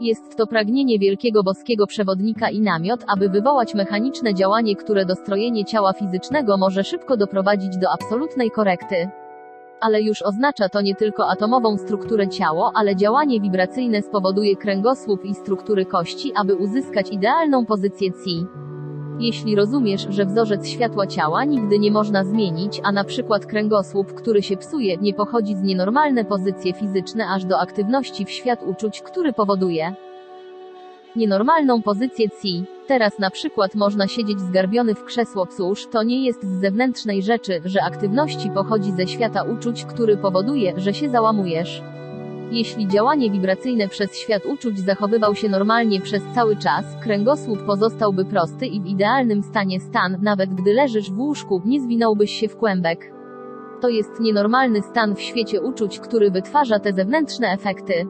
Jest 0.02 0.36
to 0.38 0.48
pragnienie 0.48 1.00
wielkiego 1.00 1.44
boskiego 1.44 1.88
przewodnika 1.88 2.50
i 2.50 2.62
namiot, 2.62 3.04
aby 3.08 3.30
wywołać 3.30 3.74
mechaniczne 3.74 4.34
działanie, 4.34 4.76
które 4.76 5.06
dostrojenie 5.06 5.66
ciała 5.66 5.94
fizycznego 5.94 6.58
może 6.58 6.84
szybko 6.84 7.18
doprowadzić 7.18 7.78
do 7.78 7.92
absolutnej 7.92 8.52
korekty. 8.52 9.10
Ale 9.82 10.02
już 10.02 10.22
oznacza 10.22 10.70
to 10.70 10.82
nie 10.82 10.96
tylko 10.96 11.30
atomową 11.30 11.78
strukturę 11.78 12.28
ciało, 12.28 12.72
ale 12.76 12.96
działanie 12.96 13.42
wibracyjne 13.42 14.02
spowoduje 14.02 14.56
kręgosłup 14.56 15.26
i 15.26 15.36
struktury 15.36 15.86
kości, 15.86 16.32
aby 16.36 16.56
uzyskać 16.56 17.12
idealną 17.12 17.66
pozycję 17.66 18.12
Ci. 18.12 18.46
Jeśli 19.20 19.56
rozumiesz, 19.56 20.08
że 20.10 20.26
wzorzec 20.26 20.68
światła 20.68 21.08
ciała 21.08 21.44
nigdy 21.44 21.80
nie 21.80 21.92
można 21.92 22.24
zmienić, 22.24 22.82
a 22.84 22.92
na 22.92 23.04
przykład 23.04 23.46
kręgosłup, 23.46 24.14
który 24.14 24.44
się 24.44 24.58
psuje, 24.58 24.98
nie 24.98 25.14
pochodzi 25.14 25.56
z 25.56 25.62
nienormalne 25.62 26.26
pozycje 26.26 26.74
fizyczne 26.74 27.28
aż 27.28 27.46
do 27.46 27.60
aktywności 27.60 28.26
w 28.26 28.32
świat 28.32 28.64
uczuć, 28.64 29.02
który 29.02 29.34
powoduje 29.34 29.96
nienormalną 31.16 31.82
pozycję 31.82 32.30
ci. 32.42 32.64
Teraz 32.88 33.20
na 33.20 33.30
przykład 33.30 33.76
można 33.76 34.08
siedzieć 34.08 34.40
zgarbiony 34.40 34.96
w 34.96 35.04
krzesło 35.04 35.46
cóż, 35.46 35.88
to 35.88 36.04
nie 36.04 36.26
jest 36.26 36.44
z 36.44 36.62
zewnętrznej 36.62 37.24
rzeczy, 37.24 37.62
że 37.66 37.84
aktywności 37.84 38.50
pochodzi 38.50 38.92
ze 38.92 39.08
świata 39.08 39.44
uczuć, 39.44 39.86
który 39.86 40.18
powoduje, 40.18 40.74
że 40.78 40.94
się 40.94 41.10
załamujesz. 41.10 41.82
Jeśli 42.52 42.88
działanie 42.88 43.32
wibracyjne 43.32 43.88
przez 43.88 44.18
świat 44.18 44.46
uczuć 44.46 44.80
zachowywał 44.80 45.36
się 45.36 45.50
normalnie 45.50 46.02
przez 46.02 46.24
cały 46.36 46.56
czas, 46.56 46.86
kręgosłup 47.04 47.66
pozostałby 47.66 48.26
prosty 48.26 48.66
i 48.66 48.82
w 48.82 48.86
idealnym 48.86 49.44
stanie 49.44 49.80
stan, 49.80 50.18
nawet 50.22 50.54
gdy 50.54 50.74
leżysz 50.74 51.12
w 51.12 51.20
łóżku, 51.20 51.62
nie 51.66 51.82
zwinąłbyś 51.82 52.32
się 52.32 52.48
w 52.48 52.58
kłębek. 52.58 53.12
To 53.82 53.90
jest 53.90 54.20
nienormalny 54.20 54.82
stan 54.82 55.16
w 55.16 55.22
świecie 55.22 55.62
uczuć, 55.62 56.00
który 56.00 56.32
wytwarza 56.32 56.80
te 56.80 56.94
zewnętrzne 56.94 57.48
efekty. 57.48 58.08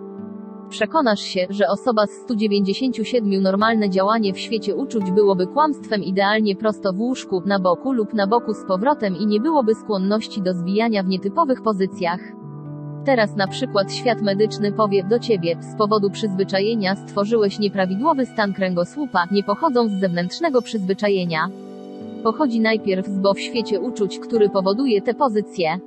Przekonasz 0.69 1.21
się, 1.21 1.47
że 1.49 1.67
osoba 1.67 2.07
z 2.07 2.11
197 2.11 3.41
normalne 3.41 3.89
działanie 3.89 4.33
w 4.33 4.39
świecie 4.39 4.75
uczuć 4.75 5.11
byłoby 5.11 5.47
kłamstwem 5.47 6.03
idealnie 6.03 6.55
prosto 6.55 6.93
w 6.93 6.99
łóżku, 6.99 7.41
na 7.45 7.59
boku 7.59 7.93
lub 7.93 8.13
na 8.13 8.27
boku 8.27 8.53
z 8.53 8.65
powrotem 8.67 9.15
i 9.17 9.27
nie 9.27 9.39
byłoby 9.39 9.75
skłonności 9.75 10.41
do 10.41 10.53
zwijania 10.53 11.03
w 11.03 11.07
nietypowych 11.07 11.61
pozycjach. 11.61 12.44
Teraz 13.05 13.35
na 13.35 13.47
przykład 13.47 13.93
świat 13.93 14.21
medyczny 14.21 14.71
powie 14.71 15.03
do 15.03 15.19
ciebie, 15.19 15.55
z 15.59 15.75
powodu 15.77 16.09
przyzwyczajenia 16.09 16.95
stworzyłeś 16.95 17.59
nieprawidłowy 17.59 18.25
stan 18.25 18.53
kręgosłupa, 18.53 19.25
nie 19.31 19.43
pochodząc 19.43 19.91
z 19.91 19.99
zewnętrznego 19.99 20.61
przyzwyczajenia. 20.61 21.47
Pochodzi 22.23 22.59
najpierw 22.59 23.07
z 23.07 23.19
bo 23.19 23.33
w 23.33 23.39
świecie 23.39 23.79
uczuć, 23.79 24.19
który 24.19 24.49
powoduje 24.49 25.01
te 25.01 25.13
pozycje. 25.13 25.79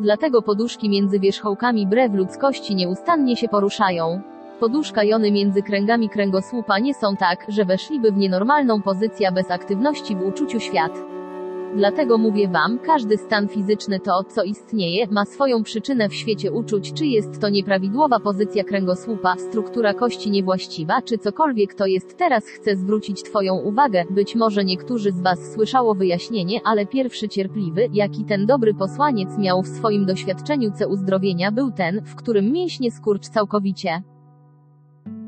Dlatego 0.00 0.42
poduszki 0.42 0.88
między 0.88 1.20
wierzchołkami 1.20 1.86
brew 1.86 2.14
ludzkości 2.14 2.74
nieustannie 2.74 3.36
się 3.36 3.48
poruszają. 3.48 4.20
Poduszka 4.60 5.04
jony 5.04 5.32
między 5.32 5.62
kręgami 5.62 6.08
kręgosłupa 6.08 6.78
nie 6.78 6.94
są 6.94 7.16
tak, 7.16 7.46
że 7.48 7.64
weszliby 7.64 8.12
w 8.12 8.16
nienormalną 8.16 8.82
pozycję 8.82 9.32
bez 9.32 9.50
aktywności 9.50 10.16
w 10.16 10.26
uczuciu 10.26 10.60
świat. 10.60 10.92
Dlatego 11.76 12.18
mówię 12.18 12.48
Wam, 12.48 12.78
każdy 12.78 13.16
stan 13.16 13.48
fizyczny 13.48 14.00
to, 14.00 14.24
co 14.24 14.42
istnieje, 14.42 15.06
ma 15.10 15.24
swoją 15.24 15.62
przyczynę 15.62 16.08
w 16.08 16.14
świecie 16.14 16.52
uczuć, 16.52 16.92
czy 16.92 17.06
jest 17.06 17.40
to 17.40 17.48
nieprawidłowa 17.48 18.20
pozycja 18.20 18.64
kręgosłupa, 18.64 19.36
struktura 19.36 19.94
kości 19.94 20.30
niewłaściwa, 20.30 21.02
czy 21.02 21.18
cokolwiek 21.18 21.74
to 21.74 21.86
jest. 21.86 22.18
Teraz 22.18 22.46
chcę 22.46 22.76
zwrócić 22.76 23.22
Twoją 23.22 23.54
uwagę, 23.54 24.04
być 24.10 24.34
może 24.34 24.64
niektórzy 24.64 25.12
z 25.12 25.20
Was 25.20 25.52
słyszało 25.52 25.94
wyjaśnienie, 25.94 26.60
ale 26.64 26.86
pierwszy 26.86 27.28
cierpliwy, 27.28 27.88
jaki 27.92 28.24
ten 28.24 28.46
dobry 28.46 28.74
posłaniec 28.74 29.38
miał 29.38 29.62
w 29.62 29.68
swoim 29.68 30.06
doświadczeniu 30.06 30.70
C 30.70 30.88
uzdrowienia 30.88 31.52
był 31.52 31.70
ten, 31.70 32.02
w 32.04 32.14
którym 32.14 32.52
mięśnie 32.52 32.90
skurcz 32.90 33.28
całkowicie 33.28 34.02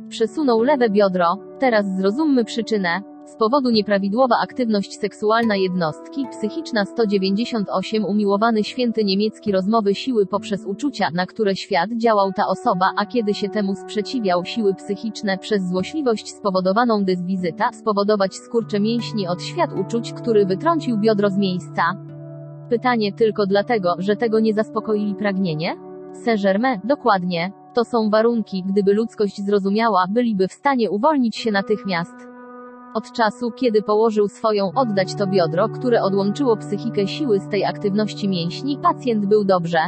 przesunął 0.08 0.62
lewe 0.62 0.90
biodro. 0.90 1.36
Teraz 1.58 1.96
zrozummy 1.96 2.44
przyczynę. 2.44 3.13
Z 3.24 3.36
powodu 3.36 3.70
nieprawidłowa 3.70 4.36
aktywność 4.42 4.98
seksualna 4.98 5.56
jednostki, 5.56 6.26
psychiczna 6.30 6.84
198 6.84 8.04
umiłowany 8.04 8.64
święty 8.64 9.04
niemiecki 9.04 9.52
rozmowy 9.52 9.94
siły 9.94 10.26
poprzez 10.26 10.66
uczucia, 10.66 11.10
na 11.14 11.26
które 11.26 11.56
świat 11.56 11.90
działał 11.96 12.32
ta 12.32 12.46
osoba, 12.46 12.90
a 12.96 13.06
kiedy 13.06 13.34
się 13.34 13.48
temu 13.48 13.74
sprzeciwiał 13.74 14.44
siły 14.44 14.74
psychiczne 14.74 15.38
przez 15.38 15.68
złośliwość 15.68 16.30
spowodowaną 16.30 17.04
dyswizyta, 17.04 17.72
spowodować 17.72 18.34
skurcze 18.34 18.80
mięśni 18.80 19.28
od 19.28 19.42
świat 19.42 19.70
uczuć, 19.72 20.12
który 20.12 20.46
wytrącił 20.46 20.98
biodro 20.98 21.30
z 21.30 21.36
miejsca. 21.36 21.82
Pytanie 22.70 23.12
tylko 23.12 23.46
dlatego, 23.46 23.94
że 23.98 24.16
tego 24.16 24.40
nie 24.40 24.54
zaspokoili 24.54 25.14
pragnienie? 25.14 25.76
Saint-Germain, 26.24 26.80
dokładnie. 26.84 27.52
To 27.74 27.84
są 27.84 28.10
warunki, 28.10 28.64
gdyby 28.66 28.92
ludzkość 28.92 29.44
zrozumiała, 29.44 30.04
byliby 30.10 30.48
w 30.48 30.52
stanie 30.52 30.90
uwolnić 30.90 31.36
się 31.36 31.52
natychmiast. 31.52 32.33
Od 32.94 33.12
czasu, 33.12 33.50
kiedy 33.50 33.82
położył 33.82 34.28
swoją 34.28 34.72
oddać 34.74 35.14
to 35.14 35.26
biodro, 35.26 35.68
które 35.68 36.02
odłączyło 36.02 36.56
psychikę 36.56 37.06
siły 37.06 37.40
z 37.40 37.48
tej 37.48 37.64
aktywności 37.64 38.28
mięśni, 38.28 38.78
pacjent 38.82 39.26
był 39.26 39.44
dobrze. 39.44 39.78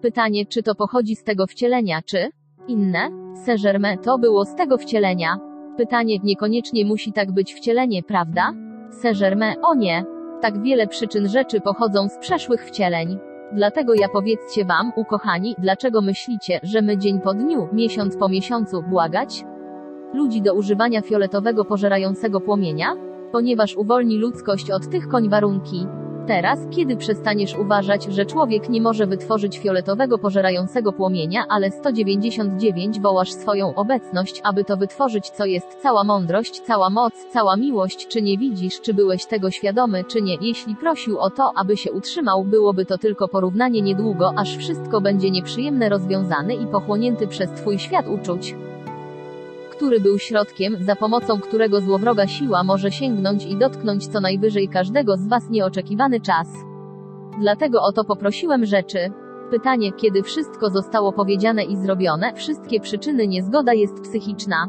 Pytanie, 0.00 0.46
czy 0.46 0.62
to 0.62 0.74
pochodzi 0.74 1.16
z 1.16 1.24
tego 1.24 1.46
wcielenia, 1.46 2.02
czy 2.06 2.30
inne? 2.68 3.10
Saint-Germain 3.46 3.98
to 3.98 4.18
było 4.18 4.44
z 4.44 4.54
tego 4.54 4.78
wcielenia. 4.78 5.38
Pytanie, 5.76 6.18
niekoniecznie 6.24 6.84
musi 6.84 7.12
tak 7.12 7.32
być 7.32 7.54
wcielenie, 7.54 8.02
prawda? 8.02 8.52
Saint-Germain, 9.02 9.56
o 9.62 9.74
nie. 9.74 10.04
Tak 10.40 10.62
wiele 10.62 10.86
przyczyn 10.86 11.28
rzeczy 11.28 11.60
pochodzą 11.60 12.08
z 12.08 12.18
przeszłych 12.18 12.64
wcieleń. 12.64 13.18
Dlatego 13.54 13.94
ja 13.94 14.08
powiedzcie 14.08 14.64
wam, 14.64 14.92
ukochani, 14.96 15.54
dlaczego 15.58 16.00
myślicie, 16.00 16.60
że 16.62 16.82
my 16.82 16.98
dzień 16.98 17.20
po 17.20 17.34
dniu, 17.34 17.68
miesiąc 17.72 18.16
po 18.16 18.28
miesiącu, 18.28 18.82
błagać? 18.82 19.44
Ludzi 20.14 20.42
do 20.42 20.54
używania 20.54 21.02
fioletowego 21.02 21.64
pożerającego 21.64 22.40
płomienia? 22.40 22.96
Ponieważ 23.32 23.76
uwolni 23.76 24.18
ludzkość 24.18 24.70
od 24.70 24.90
tych 24.90 25.08
koń 25.08 25.28
warunki. 25.28 25.86
Teraz, 26.26 26.58
kiedy 26.70 26.96
przestaniesz 26.96 27.56
uważać, 27.58 28.04
że 28.04 28.26
człowiek 28.26 28.68
nie 28.68 28.80
może 28.80 29.06
wytworzyć 29.06 29.58
fioletowego 29.58 30.18
pożerającego 30.18 30.92
płomienia, 30.92 31.44
ale 31.48 31.70
199 31.70 33.00
wołasz 33.00 33.32
swoją 33.32 33.74
obecność, 33.74 34.40
aby 34.44 34.64
to 34.64 34.76
wytworzyć, 34.76 35.30
co 35.30 35.44
jest 35.44 35.66
cała 35.82 36.04
mądrość, 36.04 36.60
cała 36.60 36.90
moc, 36.90 37.12
cała 37.32 37.56
miłość, 37.56 38.08
czy 38.08 38.22
nie 38.22 38.38
widzisz, 38.38 38.80
czy 38.80 38.94
byłeś 38.94 39.26
tego 39.26 39.50
świadomy, 39.50 40.04
czy 40.04 40.22
nie, 40.22 40.36
jeśli 40.40 40.76
prosił 40.76 41.18
o 41.18 41.30
to, 41.30 41.52
aby 41.56 41.76
się 41.76 41.92
utrzymał, 41.92 42.44
byłoby 42.44 42.86
to 42.86 42.98
tylko 42.98 43.28
porównanie 43.28 43.82
niedługo, 43.82 44.32
aż 44.36 44.56
wszystko 44.56 45.00
będzie 45.00 45.30
nieprzyjemne 45.30 45.88
rozwiązany 45.88 46.54
i 46.54 46.66
pochłonięty 46.66 47.26
przez 47.26 47.50
twój 47.50 47.78
świat 47.78 48.06
uczuć 48.08 48.54
który 49.82 50.00
był 50.00 50.18
środkiem, 50.18 50.76
za 50.80 50.96
pomocą 50.96 51.40
którego 51.40 51.80
złowroga 51.80 52.26
siła 52.26 52.64
może 52.64 52.90
sięgnąć 52.90 53.46
i 53.46 53.56
dotknąć 53.56 54.06
co 54.06 54.20
najwyżej 54.20 54.68
każdego 54.68 55.16
z 55.16 55.28
Was 55.28 55.50
nieoczekiwany 55.50 56.20
czas. 56.20 56.48
Dlatego 57.40 57.82
o 57.82 57.92
to 57.92 58.04
poprosiłem 58.04 58.66
rzeczy. 58.66 58.98
Pytanie, 59.50 59.92
kiedy 59.92 60.22
wszystko 60.22 60.70
zostało 60.70 61.12
powiedziane 61.12 61.64
i 61.64 61.76
zrobione, 61.76 62.34
wszystkie 62.34 62.80
przyczyny 62.80 63.28
niezgoda 63.28 63.72
jest 63.72 64.00
psychiczna. 64.00 64.68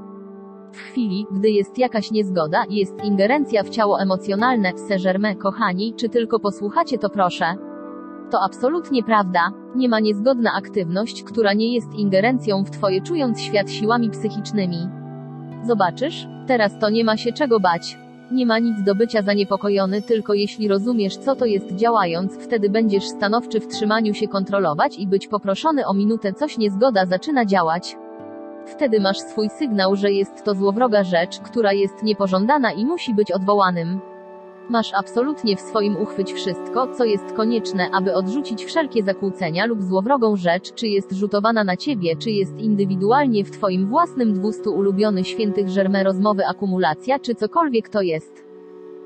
W 0.72 0.78
chwili, 0.78 1.26
gdy 1.32 1.50
jest 1.50 1.78
jakaś 1.78 2.12
niezgoda, 2.12 2.64
jest 2.70 3.04
ingerencja 3.04 3.64
w 3.64 3.70
ciało 3.70 4.00
emocjonalne, 4.00 4.72
Saint-Germain, 4.78 5.38
kochani, 5.38 5.94
czy 5.98 6.10
tylko 6.10 6.40
posłuchacie 6.40 6.98
to 6.98 7.10
proszę. 7.10 7.56
To 8.32 8.38
absolutnie 8.46 9.04
prawda. 9.04 9.52
Nie 9.76 9.90
ma 9.90 10.00
niezgodna 10.00 10.52
aktywność, 10.58 11.24
która 11.24 11.54
nie 11.54 11.74
jest 11.74 11.94
ingerencją 11.94 12.64
w 12.64 12.70
Twoje 12.70 13.02
czując 13.02 13.42
świat 13.42 13.72
siłami 13.72 14.10
psychicznymi. 14.10 15.03
Zobaczysz? 15.64 16.28
Teraz 16.48 16.80
to 16.80 16.90
nie 16.90 17.04
ma 17.04 17.18
się 17.18 17.34
czego 17.34 17.60
bać. 17.60 17.98
Nie 18.32 18.46
ma 18.46 18.60
nic 18.60 18.84
do 18.84 18.96
bycia 18.96 19.22
zaniepokojony, 19.22 20.02
tylko 20.02 20.34
jeśli 20.34 20.68
rozumiesz, 20.68 21.18
co 21.18 21.36
to 21.36 21.46
jest 21.46 21.76
działając, 21.76 22.38
wtedy 22.38 22.70
będziesz 22.70 23.08
stanowczy 23.08 23.60
w 23.60 23.68
trzymaniu 23.68 24.14
się 24.14 24.28
kontrolować 24.28 25.00
i 25.00 25.08
być 25.08 25.28
poproszony 25.28 25.86
o 25.86 25.94
minutę, 25.94 26.34
coś 26.34 26.58
niezgoda 26.58 27.06
zaczyna 27.06 27.46
działać. 27.46 27.98
Wtedy 28.66 29.00
masz 29.00 29.20
swój 29.20 29.50
sygnał, 29.50 29.96
że 29.96 30.12
jest 30.12 30.44
to 30.44 30.56
złowroga 30.56 31.04
rzecz, 31.04 31.40
która 31.40 31.74
jest 31.74 32.04
niepożądana 32.04 32.72
i 32.72 32.86
musi 32.86 33.14
być 33.14 33.32
odwołanym. 33.32 34.13
Masz 34.70 34.94
absolutnie 34.94 35.56
w 35.56 35.62
swoim 35.62 35.98
uchwyć 35.98 36.34
wszystko, 36.34 36.88
co 36.88 37.06
jest 37.06 37.34
konieczne, 37.34 37.90
aby 37.94 38.16
odrzucić 38.16 38.66
wszelkie 38.66 39.04
zakłócenia 39.04 39.66
lub 39.66 39.84
złowrogą 39.84 40.36
rzecz, 40.36 40.74
czy 40.74 40.88
jest 40.88 41.12
rzutowana 41.12 41.64
na 41.64 41.78
ciebie, 41.78 42.16
czy 42.16 42.32
jest 42.32 42.60
indywidualnie 42.60 43.44
w 43.44 43.52
twoim 43.52 43.88
własnym 43.88 44.34
200 44.34 44.70
ulubiony 44.70 45.24
świętych 45.24 45.70
żerme 45.70 46.04
rozmowy 46.04 46.46
akumulacja, 46.46 47.20
czy 47.20 47.36
cokolwiek 47.36 47.90
to 47.90 48.02
jest. 48.02 48.44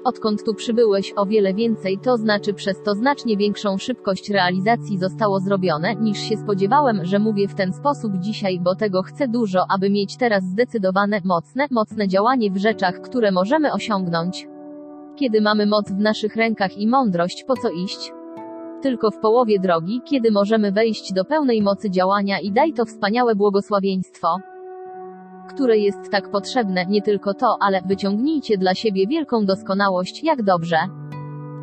Odkąd 0.04 0.44
tu 0.44 0.54
przybyłeś, 0.54 1.14
o 1.16 1.26
wiele 1.26 1.54
więcej, 1.54 1.98
to 1.98 2.18
znaczy 2.18 2.54
przez 2.54 2.82
to 2.82 2.96
znacznie 2.96 3.38
większą 3.38 3.78
szybkość 3.78 4.30
realizacji 4.30 4.98
zostało 4.98 5.40
zrobione, 5.40 5.96
niż 5.96 6.20
się 6.20 6.38
spodziewałem, 6.38 7.06
że 7.06 7.20
mówię 7.20 7.48
w 7.48 7.56
ten 7.56 7.74
sposób 7.74 8.18
dzisiaj, 8.18 8.60
bo 8.60 8.76
tego 8.76 9.04
chcę 9.04 9.28
dużo, 9.28 9.66
aby 9.70 9.90
mieć 9.90 10.18
teraz 10.18 10.44
zdecydowane, 10.44 11.22
mocne, 11.26 11.68
mocne 11.72 12.08
działanie 12.08 12.52
w 12.52 12.58
rzeczach, 12.58 13.02
które 13.02 13.32
możemy 13.32 13.74
osiągnąć. 13.74 14.48
Kiedy 15.20 15.42
mamy 15.42 15.66
moc 15.66 15.92
w 15.92 16.00
naszych 16.00 16.36
rękach 16.36 16.78
i 16.78 16.88
mądrość, 16.88 17.44
po 17.44 17.56
co 17.56 17.70
iść? 17.70 18.12
Tylko 18.82 19.12
w 19.12 19.20
połowie 19.20 19.60
drogi, 19.60 20.02
kiedy 20.06 20.32
możemy 20.32 20.72
wejść 20.72 21.14
do 21.14 21.26
pełnej 21.26 21.62
mocy 21.62 21.90
działania 21.90 22.40
i 22.40 22.52
daj 22.52 22.74
to 22.74 22.86
wspaniałe 22.86 23.36
błogosławieństwo 23.36 24.28
które 25.48 25.78
jest 25.78 26.12
tak 26.12 26.32
potrzebne, 26.32 26.86
nie 26.86 27.02
tylko 27.02 27.34
to, 27.34 27.58
ale 27.60 27.82
wyciągnijcie 27.82 28.58
dla 28.58 28.76
siebie 28.76 29.08
wielką 29.08 29.46
doskonałość, 29.46 30.24
jak 30.24 30.44
dobrze. 30.44 30.78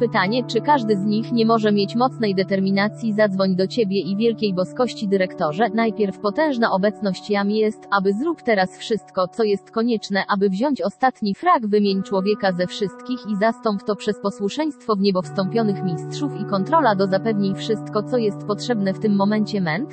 Pytanie, 0.01 0.45
czy 0.45 0.61
każdy 0.61 0.97
z 0.97 1.05
nich 1.05 1.33
nie 1.33 1.47
może 1.47 1.73
mieć 1.73 1.97
mocnej 1.97 2.35
determinacji, 2.35 3.13
zadzwoń 3.13 3.57
do 3.57 3.67
ciebie 3.67 4.01
i 4.01 4.17
wielkiej 4.17 4.55
boskości 4.55 5.09
dyrektorze, 5.09 5.69
najpierw 5.75 6.19
potężna 6.19 6.71
obecność 6.73 7.31
jam 7.31 7.51
jest, 7.51 7.89
aby 7.91 8.13
zrób 8.13 8.43
teraz 8.43 8.79
wszystko, 8.79 9.29
co 9.29 9.43
jest 9.43 9.71
konieczne, 9.71 10.25
aby 10.29 10.49
wziąć 10.49 10.83
ostatni 10.83 11.35
frag 11.35 11.67
wymień 11.67 12.03
człowieka 12.03 12.53
ze 12.53 12.67
wszystkich 12.67 13.19
i 13.33 13.37
zastąp 13.37 13.83
to 13.83 13.97
przez 13.97 14.21
posłuszeństwo 14.21 14.97
w 14.97 15.01
niebo 15.01 15.23
wstąpionych 15.23 15.85
mistrzów 15.85 16.41
i 16.41 16.45
kontrola 16.45 16.95
do 16.95 17.07
zapewnij 17.07 17.55
wszystko, 17.55 18.03
co 18.03 18.17
jest 18.17 18.47
potrzebne 18.47 18.95
w 18.95 19.01
tym 19.01 19.17
momencie 19.17 19.61
ment? 19.61 19.91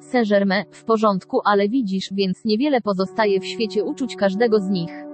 Saint-Germain, 0.00 0.64
w 0.70 0.84
porządku, 0.84 1.40
ale 1.44 1.68
widzisz, 1.68 2.08
więc 2.12 2.44
niewiele 2.44 2.80
pozostaje 2.80 3.40
w 3.40 3.46
świecie 3.46 3.84
uczuć 3.84 4.16
każdego 4.16 4.60
z 4.60 4.68
nich. 4.68 5.05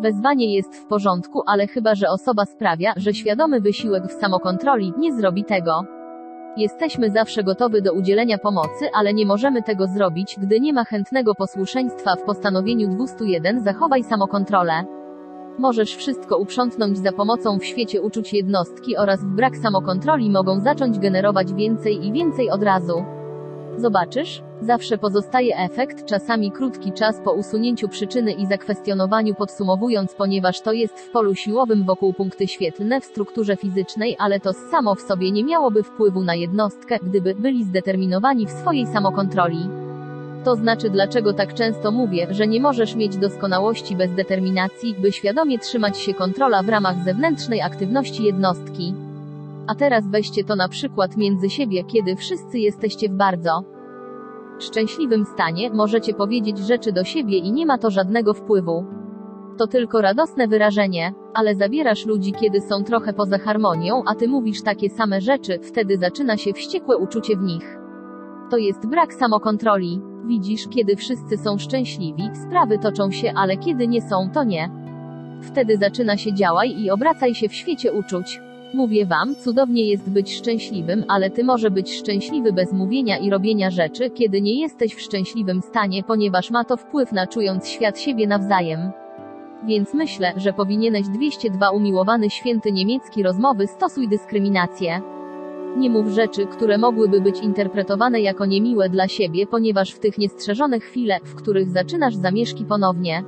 Wezwanie 0.00 0.54
jest 0.54 0.76
w 0.76 0.86
porządku, 0.86 1.42
ale 1.46 1.66
chyba, 1.66 1.94
że 1.94 2.08
osoba 2.08 2.44
sprawia, 2.44 2.92
że 2.96 3.14
świadomy 3.14 3.60
wysiłek 3.60 4.04
w 4.06 4.12
samokontroli 4.12 4.92
nie 4.98 5.12
zrobi 5.12 5.44
tego. 5.44 5.84
Jesteśmy 6.56 7.10
zawsze 7.10 7.44
gotowi 7.44 7.82
do 7.82 7.92
udzielenia 7.92 8.38
pomocy, 8.38 8.88
ale 8.94 9.14
nie 9.14 9.26
możemy 9.26 9.62
tego 9.62 9.86
zrobić, 9.86 10.36
gdy 10.38 10.60
nie 10.60 10.72
ma 10.72 10.84
chętnego 10.84 11.34
posłuszeństwa 11.34 12.16
w 12.16 12.22
postanowieniu 12.22 12.88
201 12.88 13.60
zachowaj 13.60 14.04
samokontrolę. 14.04 14.84
Możesz 15.58 15.96
wszystko 15.96 16.38
uprzątnąć 16.38 16.98
za 16.98 17.12
pomocą 17.12 17.58
w 17.58 17.64
świecie 17.64 18.02
uczuć 18.02 18.32
jednostki 18.32 18.96
oraz 18.96 19.24
brak 19.24 19.56
samokontroli 19.56 20.30
mogą 20.30 20.60
zacząć 20.60 20.98
generować 20.98 21.52
więcej 21.52 22.06
i 22.06 22.12
więcej 22.12 22.50
od 22.50 22.62
razu. 22.62 23.17
Zobaczysz? 23.78 24.42
Zawsze 24.60 24.98
pozostaje 24.98 25.56
efekt, 25.56 26.04
czasami 26.04 26.52
krótki 26.52 26.92
czas 26.92 27.20
po 27.24 27.32
usunięciu 27.32 27.88
przyczyny 27.88 28.32
i 28.32 28.46
zakwestionowaniu 28.46 29.34
podsumowując, 29.34 30.14
ponieważ 30.14 30.60
to 30.60 30.72
jest 30.72 31.00
w 31.00 31.10
polu 31.10 31.34
siłowym 31.34 31.84
wokół 31.84 32.12
punkty 32.12 32.48
świetlne 32.48 33.00
w 33.00 33.04
strukturze 33.04 33.56
fizycznej, 33.56 34.16
ale 34.18 34.40
to 34.40 34.52
samo 34.52 34.94
w 34.94 35.00
sobie 35.00 35.30
nie 35.30 35.44
miałoby 35.44 35.82
wpływu 35.82 36.24
na 36.24 36.34
jednostkę, 36.34 36.98
gdyby 37.02 37.34
byli 37.34 37.64
zdeterminowani 37.64 38.46
w 38.46 38.50
swojej 38.50 38.86
samokontroli. 38.86 39.68
To 40.44 40.56
znaczy 40.56 40.90
dlaczego 40.90 41.32
tak 41.32 41.54
często 41.54 41.90
mówię, 41.90 42.26
że 42.30 42.46
nie 42.46 42.60
możesz 42.60 42.94
mieć 42.94 43.16
doskonałości 43.16 43.96
bez 43.96 44.14
determinacji, 44.14 44.94
by 44.94 45.12
świadomie 45.12 45.58
trzymać 45.58 45.98
się 45.98 46.14
kontrola 46.14 46.62
w 46.62 46.68
ramach 46.68 47.04
zewnętrznej 47.04 47.60
aktywności 47.60 48.24
jednostki. 48.24 48.94
A 49.68 49.74
teraz 49.74 50.08
weźcie 50.08 50.44
to 50.44 50.56
na 50.56 50.68
przykład 50.68 51.16
między 51.16 51.50
siebie, 51.50 51.84
kiedy 51.84 52.16
wszyscy 52.16 52.58
jesteście 52.58 53.08
w 53.08 53.12
bardzo 53.12 53.64
szczęśliwym 54.58 55.24
stanie, 55.24 55.70
możecie 55.70 56.14
powiedzieć 56.14 56.58
rzeczy 56.58 56.92
do 56.92 57.04
siebie 57.04 57.38
i 57.38 57.52
nie 57.52 57.66
ma 57.66 57.78
to 57.78 57.90
żadnego 57.90 58.34
wpływu. 58.34 58.84
To 59.58 59.66
tylko 59.66 60.00
radosne 60.00 60.48
wyrażenie, 60.48 61.14
ale 61.34 61.54
zabierasz 61.54 62.06
ludzi, 62.06 62.32
kiedy 62.32 62.60
są 62.60 62.84
trochę 62.84 63.12
poza 63.12 63.38
harmonią, 63.38 64.02
a 64.06 64.14
ty 64.14 64.28
mówisz 64.28 64.62
takie 64.62 64.90
same 64.90 65.20
rzeczy, 65.20 65.58
wtedy 65.62 65.96
zaczyna 65.96 66.36
się 66.36 66.52
wściekłe 66.52 66.96
uczucie 66.96 67.36
w 67.36 67.42
nich. 67.42 67.78
To 68.50 68.56
jest 68.56 68.86
brak 68.86 69.14
samokontroli. 69.14 70.00
Widzisz, 70.26 70.68
kiedy 70.68 70.96
wszyscy 70.96 71.36
są 71.36 71.58
szczęśliwi, 71.58 72.22
sprawy 72.46 72.78
toczą 72.78 73.10
się, 73.10 73.32
ale 73.36 73.56
kiedy 73.56 73.88
nie 73.88 74.02
są, 74.02 74.30
to 74.34 74.44
nie. 74.44 74.70
Wtedy 75.42 75.76
zaczyna 75.76 76.16
się 76.16 76.34
działaj 76.34 76.80
i 76.80 76.90
obracaj 76.90 77.34
się 77.34 77.48
w 77.48 77.54
świecie 77.54 77.92
uczuć. 77.92 78.40
Mówię 78.74 79.06
wam, 79.06 79.34
cudownie 79.34 79.84
jest 79.84 80.10
być 80.10 80.34
szczęśliwym, 80.36 81.04
ale 81.08 81.30
ty 81.30 81.44
może 81.44 81.70
być 81.70 81.98
szczęśliwy 81.98 82.52
bez 82.52 82.72
mówienia 82.72 83.18
i 83.18 83.30
robienia 83.30 83.70
rzeczy, 83.70 84.10
kiedy 84.10 84.40
nie 84.40 84.60
jesteś 84.60 84.94
w 84.94 85.00
szczęśliwym 85.00 85.62
stanie, 85.62 86.02
ponieważ 86.02 86.50
ma 86.50 86.64
to 86.64 86.76
wpływ 86.76 87.12
na 87.12 87.26
czując 87.26 87.68
świat 87.68 88.00
siebie 88.00 88.26
nawzajem. 88.26 88.90
Więc 89.66 89.94
myślę, 89.94 90.32
że 90.36 90.52
powinieneś 90.52 91.08
202 91.08 91.70
umiłowany 91.70 92.30
święty 92.30 92.72
niemiecki 92.72 93.22
rozmowy 93.22 93.66
stosuj 93.66 94.08
dyskryminację. 94.08 95.00
Nie 95.76 95.90
mów 95.90 96.08
rzeczy, 96.08 96.46
które 96.46 96.78
mogłyby 96.78 97.20
być 97.20 97.40
interpretowane 97.40 98.20
jako 98.20 98.46
niemiłe 98.46 98.88
dla 98.88 99.08
siebie, 99.08 99.46
ponieważ 99.46 99.90
w 99.90 99.98
tych 99.98 100.18
niestrzeżone 100.18 100.80
chwile, 100.80 101.18
w 101.24 101.34
których 101.34 101.70
zaczynasz 101.70 102.14
zamieszki 102.14 102.64
ponownie, 102.64 103.24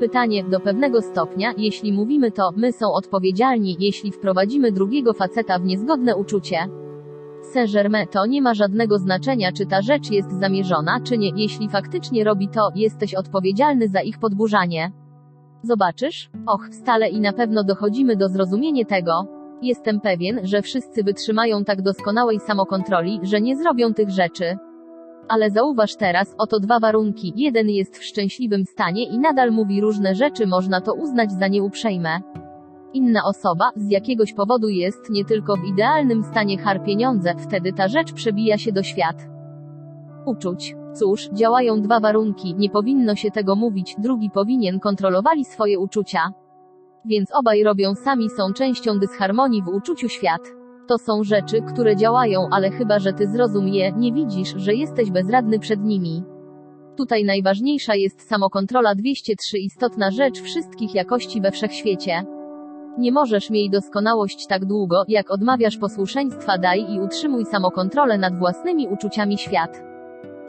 Pytanie, 0.00 0.44
do 0.44 0.60
pewnego 0.60 1.02
stopnia, 1.02 1.52
jeśli 1.56 1.92
mówimy 1.92 2.30
to, 2.30 2.50
my 2.56 2.72
są 2.72 2.92
odpowiedzialni, 2.92 3.76
jeśli 3.80 4.12
wprowadzimy 4.12 4.72
drugiego 4.72 5.12
faceta 5.12 5.58
w 5.58 5.64
niezgodne 5.64 6.16
uczucie. 6.16 6.58
Saint-Germain 7.52 8.06
to 8.06 8.26
nie 8.26 8.42
ma 8.42 8.54
żadnego 8.54 8.98
znaczenia, 8.98 9.52
czy 9.52 9.66
ta 9.66 9.82
rzecz 9.82 10.10
jest 10.10 10.32
zamierzona, 10.32 11.00
czy 11.04 11.18
nie, 11.18 11.30
jeśli 11.36 11.68
faktycznie 11.68 12.24
robi 12.24 12.48
to, 12.48 12.70
jesteś 12.74 13.14
odpowiedzialny 13.14 13.88
za 13.88 14.00
ich 14.00 14.18
podburzanie. 14.18 14.92
Zobaczysz? 15.62 16.30
Och, 16.46 16.68
stale 16.70 17.08
i 17.08 17.20
na 17.20 17.32
pewno 17.32 17.64
dochodzimy 17.64 18.16
do 18.16 18.28
zrozumienia 18.28 18.84
tego. 18.84 19.26
Jestem 19.62 20.00
pewien, 20.00 20.40
że 20.42 20.62
wszyscy 20.62 21.04
wytrzymają 21.04 21.64
tak 21.64 21.82
doskonałej 21.82 22.40
samokontroli, 22.40 23.20
że 23.22 23.40
nie 23.40 23.56
zrobią 23.56 23.94
tych 23.94 24.10
rzeczy. 24.10 24.56
Ale 25.30 25.50
zauważ 25.50 25.96
teraz, 25.96 26.34
oto 26.38 26.60
dwa 26.60 26.80
warunki. 26.80 27.32
Jeden 27.36 27.68
jest 27.68 27.98
w 27.98 28.04
szczęśliwym 28.04 28.64
stanie 28.64 29.04
i 29.04 29.18
nadal 29.18 29.52
mówi 29.52 29.80
różne 29.80 30.14
rzeczy, 30.14 30.46
można 30.46 30.80
to 30.80 30.94
uznać 30.94 31.32
za 31.32 31.48
nieuprzejme. 31.48 32.20
Inna 32.92 33.20
osoba, 33.24 33.70
z 33.76 33.90
jakiegoś 33.90 34.32
powodu 34.32 34.68
jest 34.68 35.10
nie 35.10 35.24
tylko 35.24 35.56
w 35.56 35.64
idealnym 35.64 36.22
stanie 36.22 36.58
har 36.58 36.84
pieniądze, 36.84 37.34
wtedy 37.38 37.72
ta 37.72 37.88
rzecz 37.88 38.12
przebija 38.12 38.58
się 38.58 38.72
do 38.72 38.82
świat. 38.82 39.16
Uczuć. 40.26 40.76
Cóż, 40.94 41.28
działają 41.32 41.82
dwa 41.82 42.00
warunki, 42.00 42.54
nie 42.54 42.70
powinno 42.70 43.14
się 43.14 43.30
tego 43.30 43.56
mówić, 43.56 43.96
drugi 43.98 44.30
powinien 44.30 44.80
kontrolowali 44.80 45.44
swoje 45.44 45.78
uczucia. 45.78 46.32
Więc 47.04 47.34
obaj 47.34 47.62
robią 47.62 47.94
sami 47.94 48.30
są 48.30 48.52
częścią 48.52 48.98
dysharmonii 48.98 49.62
w 49.62 49.68
uczuciu 49.68 50.08
świat. 50.08 50.59
To 50.86 50.98
są 50.98 51.24
rzeczy, 51.24 51.62
które 51.62 51.96
działają, 51.96 52.48
ale 52.50 52.70
chyba, 52.70 52.98
że 52.98 53.12
ty 53.12 53.26
zrozum 53.26 53.68
je, 53.68 53.92
nie 53.92 54.12
widzisz, 54.12 54.54
że 54.56 54.74
jesteś 54.74 55.10
bezradny 55.10 55.58
przed 55.58 55.80
nimi. 55.80 56.22
Tutaj 56.96 57.24
najważniejsza 57.24 57.94
jest 57.94 58.28
samokontrola 58.28 58.94
203 58.94 59.58
istotna 59.58 60.10
rzecz 60.10 60.40
wszystkich 60.40 60.94
jakości 60.94 61.40
we 61.40 61.50
wszechświecie. 61.50 62.24
Nie 62.98 63.12
możesz 63.12 63.50
mieć 63.50 63.70
doskonałość 63.70 64.46
tak 64.46 64.64
długo, 64.64 65.04
jak 65.08 65.30
odmawiasz 65.30 65.76
posłuszeństwa 65.76 66.58
daj 66.58 66.92
i 66.92 67.00
utrzymuj 67.00 67.44
samokontrolę 67.44 68.18
nad 68.18 68.38
własnymi 68.38 68.88
uczuciami 68.88 69.38
świat. 69.38 69.82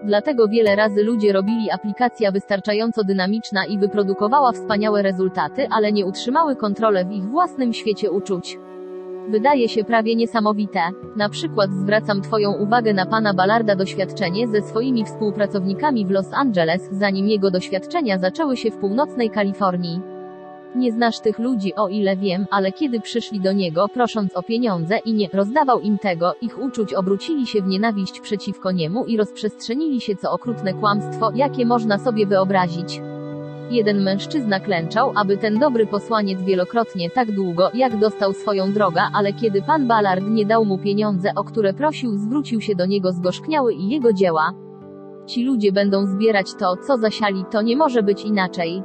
Dlatego 0.04 0.48
wiele 0.48 0.76
razy 0.76 1.04
ludzie 1.04 1.34
robili 1.34 1.72
aplikacja 1.72 2.32
wystarczająco 2.32 3.04
dynamiczna 3.04 3.66
i 3.66 3.78
wyprodukowała 3.78 4.52
wspaniałe 4.52 5.02
rezultaty, 5.02 5.68
ale 5.72 5.92
nie 5.92 6.06
utrzymały 6.06 6.56
kontrolę 6.56 7.06
w 7.06 7.12
ich 7.12 7.30
własnym 7.30 7.74
świecie 7.74 8.12
uczuć. 8.12 8.58
Wydaje 9.30 9.70
się 9.70 9.84
prawie 9.84 10.16
niesamowite. 10.16 10.80
Na 11.16 11.30
przykład 11.30 11.74
zwracam 11.74 12.22
Twoją 12.22 12.54
uwagę 12.54 12.94
na 12.94 13.06
pana 13.06 13.34
Ballarda 13.34 13.76
doświadczenie 13.76 14.48
ze 14.48 14.62
swoimi 14.62 15.06
współpracownikami 15.06 16.06
w 16.06 16.12
Los 16.12 16.34
Angeles, 16.34 16.90
zanim 16.92 17.28
jego 17.28 17.52
doświadczenia 17.52 18.18
zaczęły 18.18 18.58
się 18.58 18.72
w 18.72 18.78
północnej 18.78 19.30
Kalifornii. 19.30 20.02
Nie 20.76 20.92
znasz 20.92 21.20
tych 21.20 21.40
ludzi 21.40 21.76
o 21.76 21.88
ile 21.88 22.18
wiem, 22.18 22.46
ale 22.52 22.72
kiedy 22.72 23.00
przyszli 23.00 23.40
do 23.40 23.54
niego 23.54 23.88
prosząc 23.90 24.36
o 24.36 24.44
pieniądze 24.44 24.98
i 24.98 25.14
nie 25.14 25.30
rozdawał 25.34 25.80
im 25.80 25.98
tego, 25.98 26.36
ich 26.42 26.60
uczuć 26.60 26.94
obrócili 26.94 27.48
się 27.48 27.62
w 27.62 27.68
nienawiść 27.68 28.20
przeciwko 28.20 28.72
niemu 28.72 29.06
i 29.06 29.18
rozprzestrzenili 29.18 30.02
się 30.02 30.16
co 30.16 30.32
okrutne 30.32 30.74
kłamstwo, 30.74 31.32
jakie 31.36 31.66
można 31.66 31.98
sobie 31.98 32.26
wyobrazić. 32.28 33.02
Jeden 33.72 34.04
mężczyzna 34.04 34.60
klęczał, 34.60 35.12
aby 35.16 35.38
ten 35.38 35.60
dobry 35.60 35.88
posłaniec 35.88 36.42
wielokrotnie 36.42 37.10
tak 37.10 37.32
długo, 37.32 37.70
jak 37.74 38.00
dostał 38.00 38.34
swoją 38.34 38.74
drogę, 38.74 39.02
ale 39.14 39.34
kiedy 39.34 39.62
pan 39.62 39.88
Ballard 39.88 40.24
nie 40.28 40.46
dał 40.46 40.66
mu 40.66 40.78
pieniądze, 40.78 41.32
o 41.36 41.44
które 41.44 41.74
prosił, 41.74 42.18
zwrócił 42.18 42.62
się 42.62 42.76
do 42.76 42.86
niego 42.86 43.12
zgorzkniały 43.12 43.74
i 43.74 43.90
jego 43.90 44.14
dzieła. 44.14 44.54
Ci 45.26 45.46
ludzie 45.46 45.72
będą 45.72 46.06
zbierać 46.06 46.54
to, 46.54 46.78
co 46.88 46.98
zasiali, 46.98 47.46
to 47.52 47.62
nie 47.62 47.78
może 47.78 48.04
być 48.04 48.26
inaczej. 48.26 48.84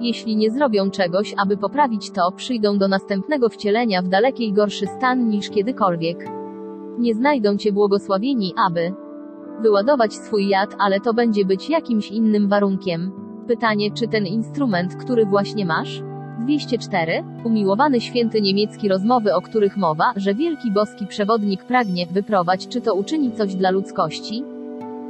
Jeśli 0.00 0.36
nie 0.36 0.50
zrobią 0.50 0.90
czegoś, 0.90 1.34
aby 1.38 1.56
poprawić 1.56 2.10
to, 2.10 2.32
przyjdą 2.32 2.78
do 2.78 2.88
następnego 2.88 3.48
wcielenia 3.48 4.02
w 4.02 4.08
dalekiej 4.08 4.52
gorszy 4.52 4.86
stan 4.86 5.28
niż 5.28 5.50
kiedykolwiek. 5.50 6.28
Nie 6.98 7.14
znajdą 7.14 7.56
cię 7.56 7.72
błogosławieni, 7.72 8.54
aby 8.66 8.92
wyładować 9.62 10.14
swój 10.14 10.48
jad, 10.48 10.76
ale 10.78 11.00
to 11.00 11.14
będzie 11.14 11.44
być 11.44 11.70
jakimś 11.70 12.10
innym 12.10 12.48
warunkiem. 12.48 13.29
Pytanie, 13.50 13.90
czy 13.90 14.08
ten 14.08 14.26
instrument, 14.26 14.96
który 14.96 15.26
właśnie 15.26 15.66
masz? 15.66 16.02
204. 16.40 17.24
Umiłowany 17.44 18.00
święty 18.00 18.40
niemiecki 18.40 18.88
rozmowy, 18.88 19.34
o 19.34 19.40
których 19.40 19.76
mowa, 19.76 20.12
że 20.16 20.34
wielki 20.34 20.72
boski 20.72 21.06
przewodnik 21.06 21.64
pragnie 21.64 22.06
wyprowadź, 22.06 22.68
czy 22.68 22.80
to 22.80 22.94
uczyni 22.94 23.32
coś 23.32 23.54
dla 23.54 23.70
ludzkości? 23.70 24.44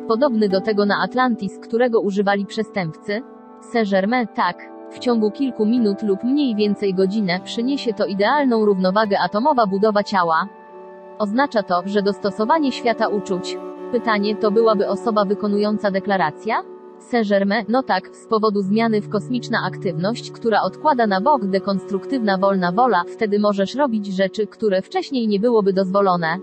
Podobny 0.09 0.49
do 0.49 0.61
tego 0.61 0.87
na 0.87 1.03
Atlantis, 1.03 1.59
którego 1.59 2.01
używali 2.01 2.47
przestępcy? 2.47 3.23
Saint-Germain, 3.73 4.27
tak. 4.35 4.71
W 4.91 4.99
ciągu 4.99 5.31
kilku 5.31 5.67
minut 5.67 6.03
lub 6.03 6.25
mniej 6.25 6.55
więcej 6.55 6.95
godzinę 6.95 7.41
przyniesie 7.45 7.95
to 7.95 8.07
idealną 8.07 8.65
równowagę 8.65 9.19
atomowa 9.19 9.67
budowa 9.67 10.03
ciała. 10.03 10.49
Oznacza 11.19 11.63
to, 11.63 11.83
że 11.87 12.03
dostosowanie 12.03 12.73
świata 12.73 13.09
uczuć. 13.09 13.59
Pytanie, 13.93 14.37
to 14.37 14.51
byłaby 14.51 14.89
osoba 14.89 15.25
wykonująca 15.25 15.91
deklaracja? 15.91 16.63
Saint-Germain, 17.11 17.65
no 17.69 17.83
tak, 17.83 18.17
z 18.17 18.27
powodu 18.27 18.63
zmiany 18.63 19.01
w 19.01 19.09
kosmiczna 19.09 19.59
aktywność, 19.67 20.31
która 20.31 20.63
odkłada 20.63 21.07
na 21.07 21.21
bok 21.21 21.47
dekonstruktywna 21.47 22.39
wolna 22.39 22.73
wola, 22.73 23.05
wtedy 23.13 23.39
możesz 23.39 23.75
robić 23.75 24.07
rzeczy, 24.07 24.47
które 24.47 24.83
wcześniej 24.83 25.29
nie 25.29 25.41
byłoby 25.41 25.73
dozwolone. 25.73 26.39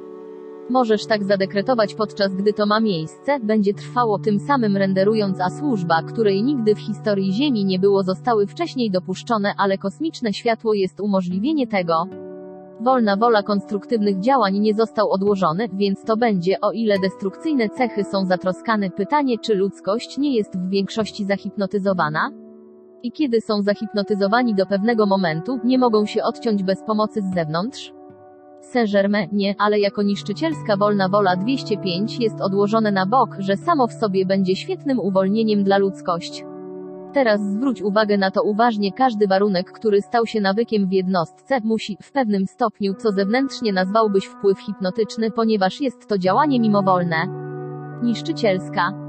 Możesz 0.70 1.06
tak 1.06 1.24
zadekretować 1.24 1.96
podczas 1.96 2.36
gdy 2.36 2.54
to 2.54 2.66
ma 2.66 2.80
miejsce, 2.80 3.40
będzie 3.40 3.74
trwało 3.74 4.20
tym 4.20 4.40
samym 4.40 4.78
renderując 4.78 5.42
a 5.42 5.50
służba, 5.50 6.04
której 6.04 6.44
nigdy 6.44 6.76
w 6.76 6.80
historii 6.80 7.34
Ziemi 7.34 7.66
nie 7.66 7.80
było 7.80 8.04
zostały 8.04 8.48
wcześniej 8.48 8.92
dopuszczone, 8.92 9.54
ale 9.58 9.78
kosmiczne 9.78 10.34
światło 10.34 10.74
jest 10.74 11.00
umożliwienie 11.00 11.68
tego. 11.68 12.27
Wolna 12.82 13.18
wola 13.18 13.44
konstruktywnych 13.44 14.20
działań 14.20 14.60
nie 14.60 14.74
został 14.74 15.12
odłożony, 15.12 15.68
więc 15.74 16.04
to 16.04 16.18
będzie, 16.18 16.62
o 16.62 16.72
ile 16.72 16.96
destrukcyjne 17.00 17.70
cechy 17.70 18.04
są 18.04 18.26
zatroskane. 18.26 18.90
Pytanie, 18.90 19.38
czy 19.40 19.56
ludzkość 19.56 20.18
nie 20.18 20.36
jest 20.36 20.58
w 20.58 20.70
większości 20.70 21.26
zahipnotyzowana? 21.26 22.32
I 23.04 23.12
kiedy 23.12 23.42
są 23.42 23.62
zahipnotyzowani 23.62 24.56
do 24.56 24.66
pewnego 24.66 25.06
momentu, 25.06 25.60
nie 25.64 25.78
mogą 25.78 26.06
się 26.06 26.24
odciąć 26.24 26.64
bez 26.64 26.84
pomocy 26.84 27.22
z 27.22 27.34
zewnątrz? 27.34 27.94
Saint-Germain 28.62 29.28
nie, 29.32 29.56
ale 29.58 29.80
jako 29.80 30.02
niszczycielska 30.02 30.78
wolna 30.78 31.10
wola 31.10 31.36
205 31.36 32.20
jest 32.20 32.42
odłożone 32.42 32.92
na 32.92 33.06
bok, 33.06 33.36
że 33.40 33.58
samo 33.58 33.88
w 33.88 33.94
sobie 33.94 34.26
będzie 34.26 34.56
świetnym 34.56 35.00
uwolnieniem 35.00 35.64
dla 35.64 35.78
ludzkości. 35.78 36.57
Teraz 37.14 37.42
zwróć 37.42 37.82
uwagę 37.82 38.18
na 38.18 38.32
to 38.32 38.44
uważnie 38.44 38.92
każdy 38.92 39.28
warunek, 39.28 39.72
który 39.72 40.02
stał 40.02 40.26
się 40.26 40.42
nawykiem 40.42 40.88
w 40.88 40.92
jednostce, 40.92 41.60
musi, 41.64 41.98
w 42.02 42.12
pewnym 42.12 42.48
stopniu, 42.48 42.94
co 42.94 43.12
zewnętrznie 43.12 43.74
nazwałbyś 43.74 44.26
wpływ 44.26 44.60
hipnotyczny, 44.60 45.32
ponieważ 45.32 45.82
jest 45.82 46.08
to 46.08 46.18
działanie 46.18 46.60
mimowolne. 46.60 47.18
Niszczycielska. 48.04 49.08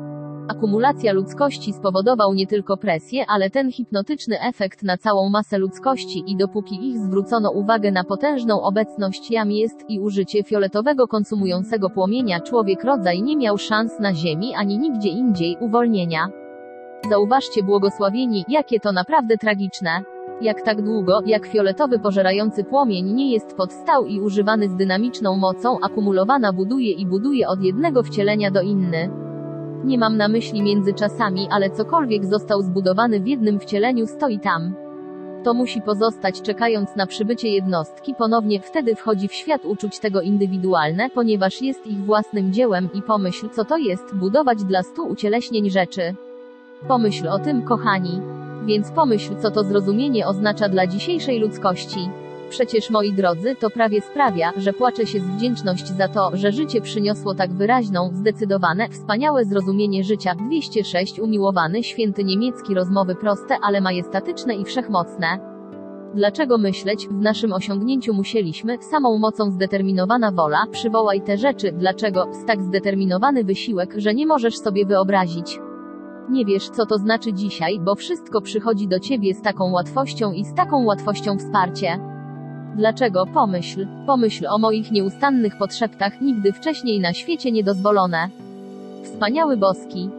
Akumulacja 0.49 1.12
ludzkości 1.12 1.72
spowodował 1.72 2.34
nie 2.34 2.46
tylko 2.46 2.76
presję, 2.76 3.24
ale 3.28 3.51
ten 3.51 3.72
hipnotyczny 3.72 4.40
efekt 4.40 4.82
na 4.82 4.96
całą 4.96 5.28
masę 5.28 5.59
ludzkości 5.59 6.24
i 6.26 6.36
dopóki 6.36 6.88
ich 6.88 6.99
zwrócono 6.99 7.51
uwagę 7.51 7.92
na 7.92 8.05
potężną 8.05 8.62
obecność 8.62 9.30
jam 9.30 9.51
jest 9.51 9.90
i 9.90 10.01
użycie 10.01 10.42
fioletowego 10.42 11.07
konsumującego 11.09 11.90
płomienia 11.90 12.40
człowiek 12.40 12.84
rodzaj 12.84 13.22
nie 13.22 13.36
miał 13.36 13.59
szans 13.59 14.01
na 14.01 14.14
ziemi 14.14 14.55
ani 14.55 14.78
nigdzie 14.78 15.09
indziej 15.09 15.57
uwolnienia. 15.61 16.47
Zauważcie 17.11 17.62
błogosławieni, 17.62 18.44
jakie 18.49 18.80
to 18.80 18.92
naprawdę 18.92 19.38
tragiczne. 19.38 19.90
Jak 20.40 20.62
tak 20.62 20.82
długo, 20.82 21.20
jak 21.26 21.46
fioletowy 21.46 21.99
pożerający 21.99 22.64
płomień 22.64 23.12
nie 23.12 23.32
jest 23.32 23.57
podstał 23.57 24.07
i 24.07 24.20
używany 24.20 24.68
z 24.68 24.76
dynamiczną 24.76 25.36
mocą, 25.36 25.78
akumulowana 25.80 26.53
buduje 26.53 26.92
i 26.92 27.07
buduje 27.07 27.49
od 27.49 27.62
jednego 27.62 28.03
wcielenia 28.03 28.51
do 28.51 28.62
inny. 28.62 29.11
Nie 29.84 29.99
mam 29.99 30.16
na 30.16 30.28
myśli 30.28 30.62
między 30.62 30.94
czasami, 30.94 31.49
ale 31.51 31.70
cokolwiek 31.70 32.26
został 32.26 32.62
zbudowany 32.62 33.20
w 33.20 33.26
jednym 33.26 33.61
wcieleniu 33.61 34.07
stoi 34.07 34.38
tam. 34.38 34.74
To 35.44 35.55
musi 35.55 35.82
pozostać 35.82 36.42
czekając 36.42 36.96
na 36.96 37.07
przybycie 37.07 37.49
jednostki 37.49 38.14
ponownie, 38.14 38.61
wtedy 38.61 38.94
wchodzi 38.94 39.28
w 39.28 39.34
świat 39.34 39.64
uczuć 39.64 39.99
tego 39.99 40.20
indywidualne, 40.20 41.11
ponieważ 41.11 41.62
jest 41.62 41.86
ich 41.86 42.05
własnym 42.05 42.53
dziełem 42.53 42.88
i 42.94 43.03
pomyśl, 43.03 43.49
co 43.49 43.64
to 43.64 43.76
jest, 43.76 44.14
budować 44.14 44.64
dla 44.64 44.82
stu 44.82 45.07
ucieleśnień 45.09 45.70
rzeczy. 45.70 46.14
Pomyśl 46.87 47.29
o 47.29 47.39
tym, 47.39 47.62
kochani. 47.62 48.20
Więc 48.66 48.91
pomyśl, 48.91 49.37
co 49.43 49.51
to 49.51 49.64
zrozumienie 49.64 50.26
oznacza 50.26 50.68
dla 50.68 50.87
dzisiejszej 50.87 51.39
ludzkości. 51.39 52.09
Przecież 52.51 52.91
moi 52.91 53.12
drodzy, 53.12 53.57
to 53.57 53.70
prawie 53.70 54.01
sprawia, 54.01 54.53
że 54.57 54.72
płaczę 54.72 55.07
się 55.07 55.20
z 55.20 55.22
wdzięczność 55.22 55.89
za 55.89 56.09
to, 56.09 56.31
że 56.35 56.53
życie 56.53 56.81
przyniosło 56.81 57.35
tak 57.35 57.53
wyraźną, 57.53 58.11
zdecydowane, 58.14 58.89
wspaniałe 58.89 59.45
zrozumienie 59.45 60.05
życia. 60.05 60.35
206 60.35 61.20
Umiłowany 61.20 61.83
święty 61.83 62.24
niemiecki 62.24 62.74
rozmowy 62.74 63.14
proste, 63.14 63.59
ale 63.62 63.81
majestatyczne 63.81 64.55
i 64.55 64.64
wszechmocne. 64.64 65.39
Dlaczego 66.14 66.59
myśleć, 66.59 67.09
w 67.09 67.20
naszym 67.20 67.53
osiągnięciu 67.53 68.14
musieliśmy, 68.14 68.79
samą 68.83 69.18
mocą 69.18 69.51
zdeterminowana 69.51 70.33
wola, 70.33 70.64
przywołaj 70.70 71.20
te 71.20 71.39
rzeczy, 71.39 71.72
dlaczego, 71.72 72.26
z 72.33 72.45
tak 72.45 72.62
zdeterminowany 72.62 73.45
wysiłek, 73.45 73.95
że 73.97 74.14
nie 74.14 74.26
możesz 74.26 74.59
sobie 74.59 74.87
wyobrazić. 74.87 75.61
Nie 76.31 76.45
wiesz, 76.45 76.68
co 76.68 76.87
to 76.87 76.99
znaczy 76.99 77.33
dzisiaj, 77.33 77.81
bo 77.81 77.95
wszystko 77.95 78.41
przychodzi 78.41 78.89
do 78.89 79.01
ciebie 79.01 79.35
z 79.35 79.43
taką 79.43 79.70
łatwością 79.70 80.33
i 80.33 80.45
z 80.45 80.55
taką 80.55 80.85
łatwością 80.85 81.39
wsparcie. 81.39 81.99
Dlaczego? 82.76 83.26
Pomyśl. 83.26 83.87
Pomyśl 84.07 84.47
o 84.47 84.59
moich 84.59 84.91
nieustannych 84.91 85.59
podszeptach, 85.59 86.20
nigdy 86.20 86.53
wcześniej 86.53 87.01
na 87.01 87.12
świecie 87.12 87.53
niedozwolone. 87.53 88.29
Wspaniały 89.05 89.57
boski. 89.57 90.17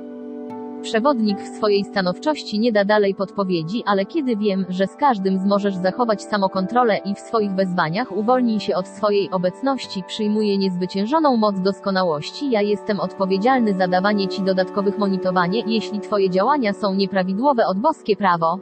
Przewodnik 0.81 1.39
w 1.41 1.57
swojej 1.57 1.83
stanowczości 1.83 2.59
nie 2.59 2.71
da 2.71 2.85
dalej 2.85 3.15
podpowiedzi, 3.15 3.83
ale 3.85 4.05
kiedy 4.05 4.35
wiem, 4.35 4.65
że 4.69 4.87
z 4.87 4.95
każdym 4.95 5.37
zmożesz 5.37 5.75
zachować 5.75 6.23
samokontrolę 6.23 6.97
i 6.97 7.15
w 7.15 7.19
swoich 7.19 7.51
wezwaniach 7.51 8.17
uwolnij 8.17 8.59
się 8.59 8.75
od 8.75 8.87
swojej 8.87 9.29
obecności, 9.31 10.03
przyjmuję 10.07 10.57
niezwyciężoną 10.57 11.37
moc 11.37 11.61
doskonałości, 11.61 12.51
ja 12.51 12.61
jestem 12.61 12.99
odpowiedzialny 12.99 13.73
za 13.73 13.87
dawanie 13.87 14.27
ci 14.27 14.41
dodatkowych 14.41 14.97
monitowanie, 14.97 15.63
jeśli 15.67 15.99
twoje 15.99 16.29
działania 16.29 16.73
są 16.73 16.95
nieprawidłowe 16.95 17.65
od 17.65 17.79
boskie 17.79 18.15
prawo. 18.15 18.59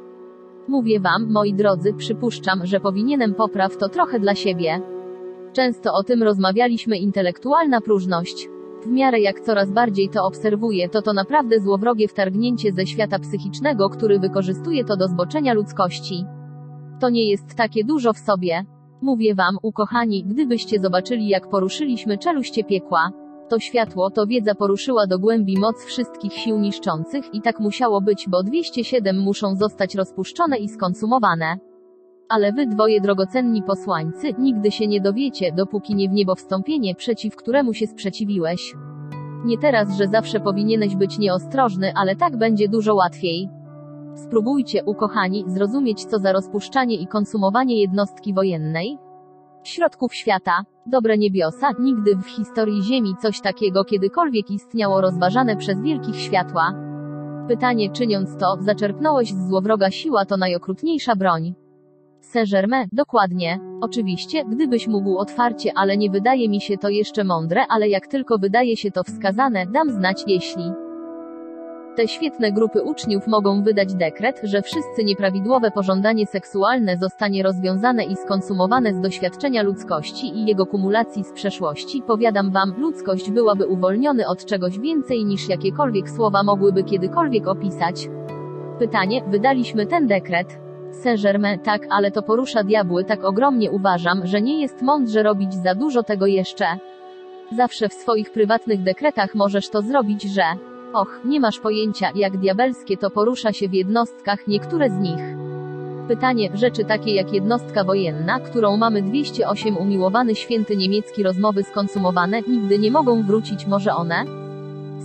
Mówię 0.67 0.99
wam, 0.99 1.31
moi 1.31 1.53
drodzy, 1.53 1.93
przypuszczam, 1.93 2.65
że 2.65 2.79
powinienem 2.79 3.33
popraw 3.33 3.77
to 3.77 3.89
trochę 3.89 4.19
dla 4.19 4.35
siebie. 4.35 4.81
Często 5.53 5.93
o 5.93 6.03
tym 6.03 6.23
rozmawialiśmy 6.23 6.97
intelektualna 6.97 7.81
próżność. 7.81 8.49
W 8.83 8.87
miarę 8.87 9.19
jak 9.19 9.39
coraz 9.39 9.71
bardziej 9.71 10.09
to 10.09 10.25
obserwuję, 10.25 10.89
to 10.89 11.01
to 11.01 11.13
naprawdę 11.13 11.59
złowrogie 11.59 12.07
wtargnięcie 12.07 12.71
ze 12.71 12.85
świata 12.85 13.19
psychicznego, 13.19 13.89
który 13.89 14.19
wykorzystuje 14.19 14.83
to 14.85 14.97
do 14.97 15.07
zboczenia 15.07 15.53
ludzkości. 15.53 16.25
To 16.99 17.09
nie 17.09 17.29
jest 17.29 17.55
takie 17.55 17.83
dużo 17.83 18.13
w 18.13 18.17
sobie. 18.17 18.65
Mówię 19.01 19.35
wam, 19.35 19.57
ukochani, 19.61 20.23
gdybyście 20.23 20.79
zobaczyli 20.79 21.27
jak 21.27 21.49
poruszyliśmy 21.49 22.17
czeluście 22.17 22.63
piekła. 22.63 23.11
To 23.49 23.59
światło, 23.59 24.09
to 24.09 24.27
wiedza 24.27 24.55
poruszyła 24.55 25.07
do 25.07 25.19
głębi 25.19 25.59
moc 25.59 25.85
wszystkich 25.85 26.33
sił 26.33 26.59
niszczących 26.59 27.33
i 27.33 27.41
tak 27.41 27.59
musiało 27.59 28.01
być, 28.01 28.25
bo 28.29 28.43
207 28.43 29.19
muszą 29.19 29.55
zostać 29.55 29.95
rozpuszczone 29.95 30.57
i 30.57 30.69
skonsumowane. 30.69 31.57
Ale 32.29 32.53
wy 32.53 32.65
dwoje 32.65 33.01
drogocenni 33.01 33.63
posłańcy, 33.63 34.33
nigdy 34.39 34.71
się 34.71 34.87
nie 34.87 35.01
dowiecie, 35.01 35.51
dopóki 35.51 35.95
nie 35.95 36.09
w 36.09 36.11
niebo 36.11 36.35
wstąpienie, 36.35 36.95
przeciw 36.95 37.35
któremu 37.35 37.73
się 37.73 37.87
sprzeciwiłeś. 37.87 38.75
Nie 39.45 39.57
teraz, 39.57 39.97
że 39.97 40.07
zawsze 40.07 40.39
powinieneś 40.39 40.95
być 40.95 41.17
nieostrożny, 41.19 41.93
ale 41.95 42.15
tak 42.15 42.37
będzie 42.37 42.69
dużo 42.69 42.95
łatwiej. 42.95 43.49
Spróbujcie, 44.15 44.83
ukochani, 44.83 45.43
zrozumieć 45.47 46.05
co 46.05 46.19
za 46.19 46.31
rozpuszczanie 46.31 46.95
i 46.95 47.07
konsumowanie 47.07 47.81
jednostki 47.81 48.33
wojennej. 48.33 48.97
Środków 49.63 50.13
świata, 50.15 50.63
dobre 50.85 51.17
niebiosa, 51.17 51.71
nigdy 51.79 52.15
w 52.15 52.25
historii 52.25 52.83
Ziemi 52.83 53.15
coś 53.21 53.41
takiego 53.41 53.83
kiedykolwiek 53.83 54.51
istniało 54.51 55.01
rozważane 55.01 55.55
przez 55.55 55.81
wielkich 55.81 56.15
światła. 56.15 56.73
Pytanie 57.47 57.89
czyniąc 57.89 58.37
to, 58.37 58.57
zaczerpnąłeś 58.59 59.33
z 59.33 59.49
złowroga 59.49 59.91
siła 59.91 60.25
to 60.25 60.37
najokrutniejsza 60.37 61.15
broń. 61.15 61.53
Saint-Germain, 62.27 62.87
dokładnie. 62.91 63.59
Oczywiście, 63.81 64.45
gdybyś 64.45 64.87
mógł 64.87 65.17
otwarcie, 65.17 65.71
ale 65.75 65.97
nie 65.97 66.09
wydaje 66.09 66.49
mi 66.49 66.61
się 66.61 66.77
to 66.77 66.89
jeszcze 66.89 67.23
mądre, 67.23 67.65
ale 67.69 67.89
jak 67.89 68.07
tylko 68.07 68.37
wydaje 68.37 68.77
się 68.77 68.91
to 68.91 69.03
wskazane, 69.03 69.65
dam 69.65 69.91
znać, 69.91 70.23
jeśli. 70.27 70.71
Te 71.95 72.07
świetne 72.07 72.51
grupy 72.51 72.83
uczniów 72.83 73.27
mogą 73.27 73.63
wydać 73.63 73.93
dekret, 73.93 74.39
że 74.43 74.61
wszyscy 74.61 75.03
nieprawidłowe 75.03 75.71
pożądanie 75.71 76.25
seksualne 76.25 76.97
zostanie 76.97 77.43
rozwiązane 77.43 78.03
i 78.03 78.15
skonsumowane 78.15 78.93
z 78.93 79.01
doświadczenia 79.01 79.63
ludzkości 79.63 80.27
i 80.27 80.45
jego 80.45 80.65
kumulacji 80.65 81.23
z 81.23 81.31
przeszłości. 81.31 82.01
Powiadam 82.07 82.51
wam, 82.51 82.73
ludzkość 82.77 83.31
byłaby 83.31 83.67
uwolniony 83.67 84.27
od 84.27 84.45
czegoś 84.45 84.79
więcej 84.79 85.25
niż 85.25 85.49
jakiekolwiek 85.49 86.09
słowa 86.09 86.43
mogłyby 86.43 86.83
kiedykolwiek 86.83 87.47
opisać. 87.47 88.09
Pytanie, 88.79 89.23
wydaliśmy 89.27 89.85
ten 89.85 90.07
dekret. 90.07 90.66
Saint-Germain, 91.03 91.59
tak, 91.59 91.87
ale 91.89 92.11
to 92.11 92.21
porusza 92.21 92.63
diabły 92.63 93.03
tak 93.03 93.23
ogromnie 93.23 93.71
uważam, 93.71 94.27
że 94.27 94.41
nie 94.41 94.61
jest 94.61 94.81
mądrze 94.81 95.23
robić 95.23 95.53
za 95.53 95.75
dużo 95.75 96.03
tego 96.03 96.25
jeszcze. 96.25 96.65
Zawsze 97.51 97.89
w 97.89 97.93
swoich 97.93 98.31
prywatnych 98.31 98.83
dekretach 98.83 99.35
możesz 99.35 99.69
to 99.69 99.81
zrobić, 99.81 100.23
że 100.23 100.43
Och, 100.93 101.21
nie 101.25 101.39
masz 101.39 101.59
pojęcia, 101.59 102.11
jak 102.15 102.37
diabelskie 102.37 102.97
to 102.97 103.09
porusza 103.09 103.53
się 103.53 103.69
w 103.69 103.73
jednostkach, 103.73 104.47
niektóre 104.47 104.89
z 104.89 104.93
nich. 104.93 105.21
Pytanie, 106.07 106.49
rzeczy 106.53 106.85
takie 106.85 107.15
jak 107.15 107.33
jednostka 107.33 107.83
wojenna, 107.83 108.39
którą 108.39 108.77
mamy 108.77 109.01
208 109.01 109.77
umiłowany 109.77 110.35
święty 110.35 110.77
niemiecki 110.77 111.23
rozmowy 111.23 111.63
skonsumowane, 111.63 112.41
nigdy 112.41 112.79
nie 112.79 112.91
mogą 112.91 113.23
wrócić, 113.23 113.65
może 113.65 113.95
one? 113.95 114.25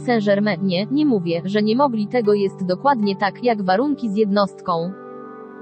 Saint-Germain, 0.07 0.63
nie, 0.63 0.87
nie 0.87 1.07
mówię, 1.07 1.43
że 1.45 1.63
nie 1.63 1.77
mogli 1.77 2.07
tego 2.07 2.35
jest 2.35 2.67
dokładnie 2.67 3.17
tak, 3.17 3.45
jak 3.45 3.63
warunki 3.63 4.11
z 4.11 4.17
jednostką. 4.17 5.02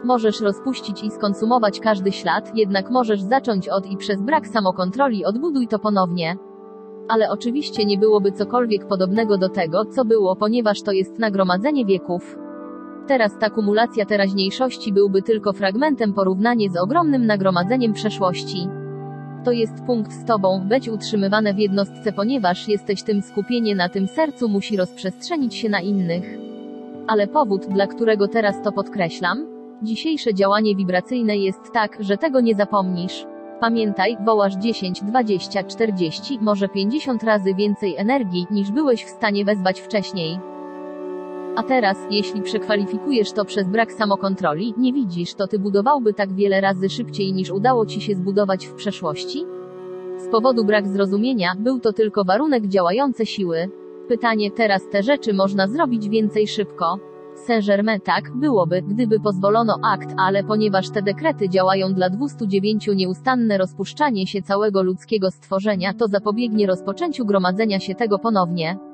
Możesz 0.05 0.41
rozpuścić 0.41 1.05
i 1.05 1.11
skonsumować 1.11 1.81
każdy 1.81 2.13
ślad, 2.13 2.57
jednak 2.57 2.91
możesz 2.91 3.23
zacząć 3.23 3.69
od 3.69 3.87
i 3.87 3.97
przez 3.97 4.23
brak 4.23 4.47
samokontroli 4.47 5.25
odbuduj 5.25 5.69
to 5.69 5.79
ponownie. 5.79 6.37
Ale 7.09 7.31
oczywiście 7.31 7.85
nie 7.85 7.99
byłoby 7.99 8.33
cokolwiek 8.33 8.87
podobnego 8.87 9.39
do 9.39 9.49
tego, 9.49 9.85
co 9.85 10.05
było, 10.05 10.37
ponieważ 10.37 10.83
to 10.83 10.93
jest 10.93 11.19
nagromadzenie 11.19 11.87
wieków. 11.87 12.37
Teraz 13.07 13.39
ta 13.39 13.51
kumulacja 13.51 14.07
teraźniejszości 14.07 14.93
byłby 14.93 15.23
tylko 15.23 15.53
fragmentem 15.53 16.13
porównanie 16.13 16.71
z 16.71 16.77
ogromnym 16.77 17.27
nagromadzeniem 17.27 17.93
przeszłości. 17.93 18.69
To 19.45 19.53
jest 19.53 19.85
punkt 19.87 20.13
z 20.13 20.25
tobą, 20.25 20.69
być 20.69 20.89
utrzymywane 20.89 21.55
w 21.55 21.59
jednostce, 21.59 22.13
ponieważ 22.13 22.69
jesteś 22.69 23.03
tym 23.03 23.23
skupienie 23.23 23.75
na 23.75 23.89
tym 23.89 24.07
sercu 24.07 24.49
musi 24.49 24.77
rozprzestrzenić 24.77 25.55
się 25.55 25.69
na 25.69 25.81
innych. 25.81 26.25
Ale 27.07 27.27
powód, 27.27 27.67
dla 27.67 27.87
którego 27.87 28.29
teraz 28.29 28.63
to 28.63 28.73
podkreślam? 28.73 29.50
Dzisiejsze 29.83 30.35
działanie 30.35 30.77
wibracyjne 30.77 31.37
jest 31.37 31.73
tak, 31.73 31.97
że 32.01 32.17
tego 32.17 32.41
nie 32.41 32.55
zapomnisz. 32.55 33.27
Pamiętaj, 33.61 34.17
wołasz 34.27 34.57
10, 34.57 35.03
20, 35.03 35.65
40, 35.65 36.39
może 36.43 36.69
50 36.69 37.23
razy 37.23 37.55
więcej 37.55 37.97
energii, 37.97 38.47
niż 38.51 38.71
byłeś 38.71 39.05
w 39.05 39.09
stanie 39.09 39.45
wezwać 39.45 39.81
wcześniej. 39.81 40.39
A 41.57 41.63
teraz, 41.63 41.99
jeśli 42.11 42.43
przekwalifikujesz 42.43 43.33
to 43.33 43.45
przez 43.45 43.69
brak 43.69 43.93
samokontroli, 43.93 44.75
nie 44.79 44.93
widzisz, 44.93 45.35
to 45.35 45.47
ty 45.47 45.59
budowałby 45.59 46.15
tak 46.15 46.33
wiele 46.33 46.61
razy 46.61 46.89
szybciej 46.89 47.33
niż 47.33 47.51
udało 47.51 47.87
ci 47.87 48.01
się 48.01 48.15
zbudować 48.15 48.67
w 48.67 48.75
przeszłości? 48.75 49.45
Z 50.19 50.29
powodu 50.29 50.65
brak 50.65 50.89
zrozumienia, 50.89 51.53
był 51.59 51.81
to 51.81 51.93
tylko 51.93 52.25
warunek 52.25 52.67
działające 52.67 53.27
siły. 53.27 53.71
Pytanie, 54.09 54.51
teraz 54.51 54.89
te 54.89 55.03
rzeczy 55.03 55.35
można 55.35 55.69
zrobić 55.69 56.09
więcej 56.09 56.49
szybko. 56.49 57.10
Saint-Germain 57.47 58.01
tak, 58.01 58.37
byłoby, 58.37 58.83
gdyby 58.83 59.21
pozwolono 59.21 59.77
akt, 59.85 60.15
ale 60.19 60.45
ponieważ 60.45 60.91
te 60.91 61.03
dekrety 61.03 61.49
działają 61.49 61.95
dla 61.95 62.11
209 62.11 62.89
nieustanne 62.97 63.59
rozpuszczanie 63.59 64.27
się 64.27 64.43
całego 64.43 64.83
ludzkiego 64.83 65.31
stworzenia, 65.31 65.95
to 65.95 66.09
zapobiegnie 66.09 66.67
rozpoczęciu 66.67 67.27
gromadzenia 67.27 67.81
się 67.81 67.95
tego 67.95 68.19
ponownie. 68.19 68.90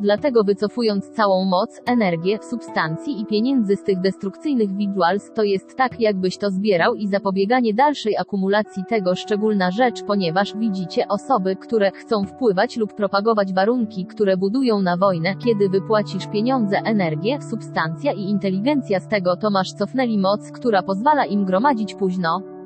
Dlatego 0.00 0.44
wycofując 0.44 1.10
całą 1.10 1.44
moc, 1.44 1.80
energię, 1.86 2.38
substancji 2.50 3.20
i 3.20 3.26
pieniędzy 3.26 3.76
z 3.76 3.82
tych 3.82 4.00
destrukcyjnych 4.00 4.76
visuals, 4.76 5.32
to 5.34 5.42
jest 5.42 5.76
tak, 5.76 6.00
jakbyś 6.00 6.38
to 6.38 6.50
zbierał 6.50 6.94
i 6.94 7.08
zapobieganie 7.08 7.74
dalszej 7.74 8.16
akumulacji 8.16 8.84
tego 8.88 9.14
szczególna 9.14 9.70
rzecz, 9.70 10.02
ponieważ 10.02 10.56
widzicie 10.56 11.08
osoby, 11.08 11.56
które 11.56 11.90
chcą 11.90 12.24
wpływać 12.24 12.76
lub 12.76 12.94
propagować 12.94 13.52
warunki, 13.52 14.06
które 14.06 14.36
budują 14.36 14.82
na 14.82 14.96
wojnę, 14.96 15.36
kiedy 15.36 15.68
wypłacisz 15.68 16.26
pieniądze, 16.26 16.78
energię, 16.84 17.38
substancja 17.42 18.12
i 18.12 18.20
inteligencja 18.20 19.00
z 19.00 19.08
tego, 19.08 19.36
to 19.36 19.50
masz 19.50 19.72
cofnęli 19.72 20.18
moc, 20.18 20.52
która 20.52 20.82
pozwala 20.82 21.24
im 21.24 21.44
gromadzić 21.44 21.94
późno. 21.94 22.57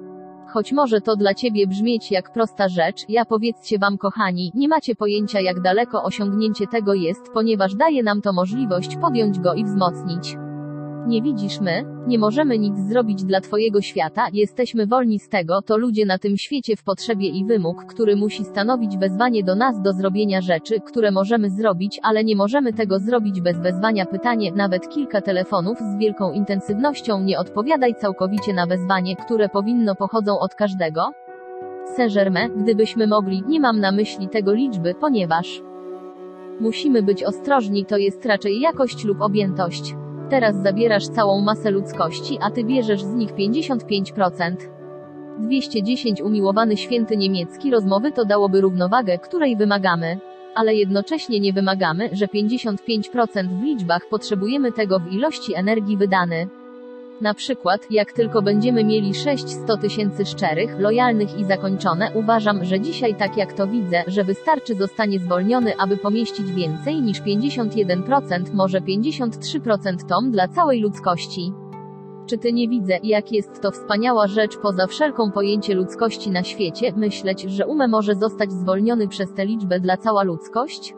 Choć 0.52 0.72
może 0.72 1.00
to 1.00 1.16
dla 1.16 1.34
ciebie 1.34 1.66
brzmieć 1.66 2.10
jak 2.10 2.32
prosta 2.32 2.68
rzecz, 2.68 3.08
ja 3.08 3.24
powiedzcie 3.24 3.78
wam 3.78 3.98
kochani, 3.98 4.52
nie 4.54 4.68
macie 4.68 4.94
pojęcia 4.94 5.40
jak 5.40 5.60
daleko 5.60 6.02
osiągnięcie 6.02 6.66
tego 6.66 6.94
jest, 6.94 7.22
ponieważ 7.34 7.74
daje 7.74 8.02
nam 8.02 8.22
to 8.22 8.32
możliwość 8.32 8.96
podjąć 8.96 9.38
go 9.38 9.54
i 9.54 9.64
wzmocnić. 9.64 10.36
Nie 11.06 11.22
widzisz 11.22 11.60
my? 11.60 11.84
Nie 12.06 12.18
możemy 12.18 12.58
nic 12.58 12.78
zrobić 12.78 13.24
dla 13.24 13.40
Twojego 13.40 13.80
świata, 13.80 14.26
jesteśmy 14.32 14.86
wolni 14.86 15.18
z 15.18 15.28
tego, 15.28 15.62
to 15.62 15.76
ludzie 15.76 16.06
na 16.06 16.18
tym 16.18 16.36
świecie 16.36 16.76
w 16.76 16.84
potrzebie 16.84 17.28
i 17.28 17.44
wymóg, 17.44 17.84
który 17.84 18.16
musi 18.16 18.44
stanowić 18.44 18.98
wezwanie 18.98 19.44
do 19.44 19.54
nas 19.54 19.80
do 19.82 19.92
zrobienia 19.92 20.40
rzeczy, 20.40 20.80
które 20.80 21.10
możemy 21.10 21.50
zrobić, 21.50 22.00
ale 22.02 22.24
nie 22.24 22.36
możemy 22.36 22.72
tego 22.72 22.98
zrobić 22.98 23.40
bez 23.40 23.60
wezwania. 23.60 24.06
Pytanie, 24.06 24.52
nawet 24.52 24.88
kilka 24.88 25.20
telefonów 25.20 25.78
z 25.78 25.98
wielką 25.98 26.32
intensywnością 26.32 27.20
nie 27.20 27.38
odpowiadaj 27.38 27.94
całkowicie 27.94 28.52
na 28.52 28.66
wezwanie, 28.66 29.16
które 29.16 29.48
powinno 29.48 29.94
pochodzą 29.94 30.38
od 30.38 30.54
każdego? 30.54 31.12
Saint-Germain, 31.96 32.62
gdybyśmy 32.62 33.06
mogli, 33.06 33.42
nie 33.48 33.60
mam 33.60 33.80
na 33.80 33.92
myśli 33.92 34.28
tego 34.28 34.52
liczby, 34.52 34.94
ponieważ 35.00 35.62
musimy 36.60 37.02
być 37.02 37.24
ostrożni, 37.24 37.84
to 37.84 37.96
jest 37.96 38.26
raczej 38.26 38.60
jakość 38.60 39.04
lub 39.04 39.20
objętość. 39.20 39.94
Teraz 40.32 40.56
zabierasz 40.56 41.08
całą 41.08 41.40
masę 41.40 41.70
ludzkości, 41.70 42.38
a 42.40 42.50
ty 42.50 42.64
bierzesz 42.64 43.02
z 43.02 43.14
nich 43.14 43.32
55%. 43.32 44.56
210 45.38 46.22
umiłowany 46.22 46.76
święty 46.76 47.16
niemiecki 47.16 47.70
rozmowy 47.70 48.12
to 48.12 48.24
dałoby 48.24 48.60
równowagę, 48.60 49.18
której 49.18 49.56
wymagamy. 49.56 50.18
Ale 50.54 50.74
jednocześnie 50.74 51.40
nie 51.40 51.52
wymagamy, 51.52 52.08
że 52.12 52.26
55% 52.26 53.48
w 53.48 53.62
liczbach 53.62 54.02
potrzebujemy 54.10 54.72
tego 54.72 54.98
w 54.98 55.12
ilości 55.12 55.54
energii 55.54 55.96
wydany. 55.96 56.48
Na 57.22 57.34
przykład, 57.34 57.90
jak 57.90 58.12
tylko 58.12 58.42
będziemy 58.42 58.84
mieli 58.84 59.14
600 59.14 59.80
tysięcy 59.80 60.26
szczerych, 60.26 60.80
lojalnych 60.80 61.38
i 61.38 61.44
zakończone, 61.44 62.10
uważam, 62.14 62.64
że 62.64 62.80
dzisiaj 62.80 63.14
tak 63.14 63.36
jak 63.36 63.52
to 63.52 63.66
widzę, 63.66 64.02
że 64.06 64.24
wystarczy 64.24 64.74
zostanie 64.74 65.18
zwolniony, 65.18 65.76
aby 65.78 65.96
pomieścić 65.96 66.52
więcej 66.52 67.02
niż 67.02 67.20
51%, 67.20 68.54
może 68.54 68.80
53% 68.80 70.08
tom 70.08 70.30
dla 70.30 70.48
całej 70.48 70.80
ludzkości. 70.80 71.52
Czy 72.26 72.38
ty 72.38 72.52
nie 72.52 72.68
widzę, 72.68 72.98
jak 73.02 73.32
jest 73.32 73.60
to 73.60 73.70
wspaniała 73.70 74.26
rzecz 74.26 74.56
poza 74.56 74.86
wszelką 74.86 75.30
pojęcie 75.30 75.74
ludzkości 75.74 76.30
na 76.30 76.42
świecie, 76.42 76.92
myśleć, 76.96 77.42
że 77.42 77.66
umę 77.66 77.88
może 77.88 78.14
zostać 78.14 78.52
zwolniony 78.52 79.08
przez 79.08 79.34
tę 79.34 79.46
liczbę 79.46 79.80
dla 79.80 79.96
cała 79.96 80.22
ludzkość? 80.22 80.94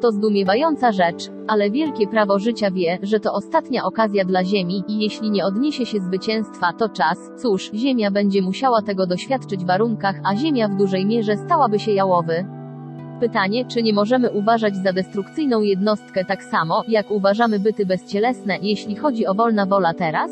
To 0.00 0.12
zdumiewająca 0.12 0.92
rzecz, 0.92 1.30
ale 1.48 1.70
wielkie 1.70 2.06
prawo 2.06 2.38
życia 2.38 2.70
wie, 2.70 2.98
że 3.02 3.20
to 3.20 3.32
ostatnia 3.32 3.84
okazja 3.84 4.24
dla 4.24 4.44
Ziemi 4.44 4.84
i 4.88 5.00
jeśli 5.00 5.30
nie 5.30 5.44
odniesie 5.44 5.86
się 5.86 6.00
zwycięstwa, 6.00 6.72
to 6.72 6.88
czas, 6.88 7.18
cóż, 7.36 7.70
Ziemia 7.74 8.10
będzie 8.10 8.42
musiała 8.42 8.82
tego 8.82 9.06
doświadczyć 9.06 9.64
w 9.64 9.66
warunkach, 9.66 10.16
a 10.24 10.36
Ziemia 10.36 10.68
w 10.68 10.76
dużej 10.76 11.06
mierze 11.06 11.36
stałaby 11.36 11.78
się 11.78 11.92
jałowy. 11.92 12.46
Pytanie, 13.20 13.64
czy 13.64 13.82
nie 13.82 13.92
możemy 13.92 14.30
uważać 14.30 14.76
za 14.76 14.92
destrukcyjną 14.92 15.60
jednostkę 15.60 16.24
tak 16.24 16.42
samo, 16.44 16.82
jak 16.88 17.10
uważamy 17.10 17.58
byty 17.58 17.86
bezcielesne, 17.86 18.58
jeśli 18.62 18.96
chodzi 18.96 19.26
o 19.26 19.34
wolna 19.34 19.66
wola 19.66 19.94
teraz? 19.94 20.30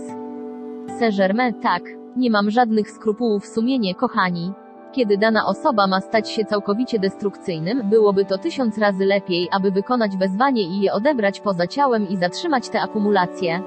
Saint-Germain, 0.99 1.55
tak. 1.63 1.83
Nie 2.17 2.31
mam 2.31 2.51
żadnych 2.51 2.91
skrupułów 2.91 3.47
sumienie, 3.47 3.95
kochani. 3.95 4.53
Kiedy 4.99 5.19
dana 5.19 5.47
osoba 5.47 5.87
ma 5.87 6.01
stać 6.01 6.31
się 6.31 6.45
całkowicie 6.45 6.99
destrukcyjnym, 6.99 7.91
byłoby 7.91 8.25
to 8.25 8.39
tysiąc 8.39 8.79
razy 8.79 9.05
lepiej, 9.05 9.49
aby 9.53 9.71
wykonać 9.71 10.17
wezwanie 10.17 10.63
i 10.63 10.81
je 10.81 10.93
odebrać 10.93 11.41
poza 11.41 11.67
ciałem 11.67 12.09
i 12.09 12.17
zatrzymać 12.17 12.69
te 12.69 12.81
akumulacje. 12.81 13.63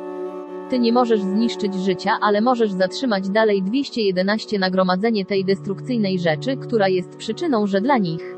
Ty 0.69 0.79
nie 0.79 0.93
możesz 0.93 1.21
zniszczyć 1.21 1.73
życia, 1.75 2.11
ale 2.21 2.41
możesz 2.41 2.71
zatrzymać 2.71 3.29
dalej 3.29 3.63
211 3.63 4.59
nagromadzenie 4.59 5.25
tej 5.25 5.45
destrukcyjnej 5.45 6.19
rzeczy, 6.19 6.57
która 6.57 6.87
jest 6.87 7.17
przyczyną, 7.17 7.67
że 7.67 7.81
dla 7.81 7.97
nich. 7.97 8.37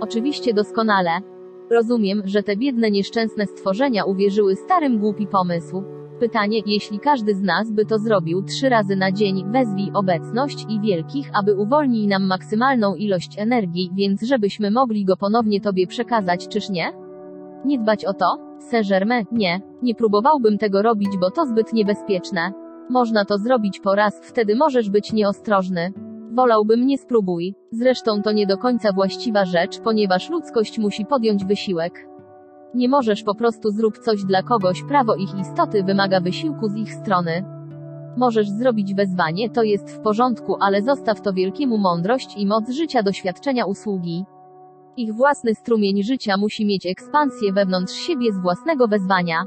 Oczywiście 0.00 0.54
doskonale. 0.54 1.10
Rozumiem, 1.70 2.22
że 2.24 2.42
te 2.42 2.56
biedne 2.56 2.90
nieszczęsne 2.90 3.46
stworzenia 3.46 4.04
uwierzyły 4.04 4.56
starym 4.56 4.98
głupi 4.98 5.26
pomysł. 5.26 5.82
Pytanie, 6.20 6.60
jeśli 6.66 6.98
każdy 6.98 7.34
z 7.34 7.42
nas 7.42 7.70
by 7.70 7.86
to 7.86 7.98
zrobił 7.98 8.42
trzy 8.42 8.68
razy 8.68 8.96
na 8.96 9.12
dzień, 9.12 9.44
wezwij 9.52 9.90
obecność 9.94 10.66
i 10.68 10.80
wielkich, 10.80 11.30
aby 11.34 11.54
uwolnij 11.54 12.06
nam 12.06 12.26
maksymalną 12.26 12.94
ilość 12.94 13.38
energii, 13.38 13.90
więc 13.94 14.22
żebyśmy 14.22 14.70
mogli 14.70 15.04
go 15.04 15.16
ponownie 15.16 15.60
Tobie 15.60 15.86
przekazać, 15.86 16.48
czyż 16.48 16.70
nie? 16.70 16.92
Nie 17.64 17.78
dbać 17.78 18.04
o 18.04 18.14
to? 18.14 18.38
Saint-Germain, 18.70 19.24
nie. 19.32 19.60
Nie 19.82 19.94
próbowałbym 19.94 20.58
tego 20.58 20.82
robić, 20.82 21.08
bo 21.20 21.30
to 21.30 21.46
zbyt 21.46 21.72
niebezpieczne. 21.72 22.52
Można 22.90 23.24
to 23.24 23.38
zrobić 23.38 23.80
po 23.80 23.94
raz, 23.94 24.20
wtedy 24.22 24.56
możesz 24.56 24.90
być 24.90 25.12
nieostrożny. 25.12 25.92
Wolałbym 26.32 26.86
nie 26.86 26.98
spróbuj. 26.98 27.54
Zresztą 27.72 28.22
to 28.22 28.32
nie 28.32 28.46
do 28.46 28.58
końca 28.58 28.92
właściwa 28.92 29.44
rzecz, 29.44 29.80
ponieważ 29.80 30.30
ludzkość 30.30 30.78
musi 30.78 31.06
podjąć 31.06 31.44
wysiłek. 31.44 32.15
Nie 32.76 32.88
możesz 32.88 33.22
po 33.22 33.34
prostu 33.34 33.70
zrób 33.70 33.98
coś 33.98 34.24
dla 34.24 34.42
kogoś, 34.42 34.82
prawo 34.82 35.14
ich 35.14 35.34
istoty 35.40 35.82
wymaga 35.82 36.20
wysiłku 36.20 36.68
z 36.68 36.76
ich 36.76 36.94
strony. 36.94 37.44
Możesz 38.16 38.48
zrobić 38.50 38.94
wezwanie, 38.94 39.50
to 39.50 39.62
jest 39.62 39.90
w 39.90 40.00
porządku, 40.00 40.56
ale 40.60 40.82
zostaw 40.82 41.20
to 41.20 41.32
wielkiemu 41.32 41.78
mądrość 41.78 42.36
i 42.36 42.46
moc 42.46 42.70
życia 42.70 43.02
doświadczenia 43.02 43.66
usługi. 43.66 44.24
Ich 44.96 45.14
własny 45.14 45.54
strumień 45.54 46.02
życia 46.02 46.36
musi 46.36 46.66
mieć 46.66 46.86
ekspansję 46.86 47.52
wewnątrz 47.52 47.94
siebie 47.94 48.32
z 48.32 48.42
własnego 48.42 48.88
wezwania. 48.88 49.44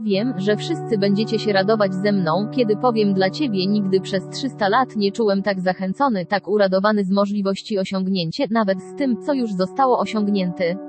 Wiem, 0.00 0.34
że 0.36 0.56
wszyscy 0.56 0.98
będziecie 0.98 1.38
się 1.38 1.52
radować 1.52 1.94
ze 1.94 2.12
mną, 2.12 2.48
kiedy 2.52 2.76
powiem 2.76 3.14
dla 3.14 3.30
ciebie 3.30 3.66
nigdy 3.66 4.00
przez 4.00 4.28
300 4.28 4.68
lat 4.68 4.96
nie 4.96 5.12
czułem 5.12 5.42
tak 5.42 5.60
zachęcony, 5.60 6.26
tak 6.26 6.48
uradowany 6.48 7.04
z 7.04 7.10
możliwości 7.10 7.78
osiągnięcia, 7.78 8.44
nawet 8.50 8.82
z 8.82 8.94
tym, 8.94 9.22
co 9.22 9.32
już 9.32 9.52
zostało 9.52 9.98
osiągnięty. 9.98 10.85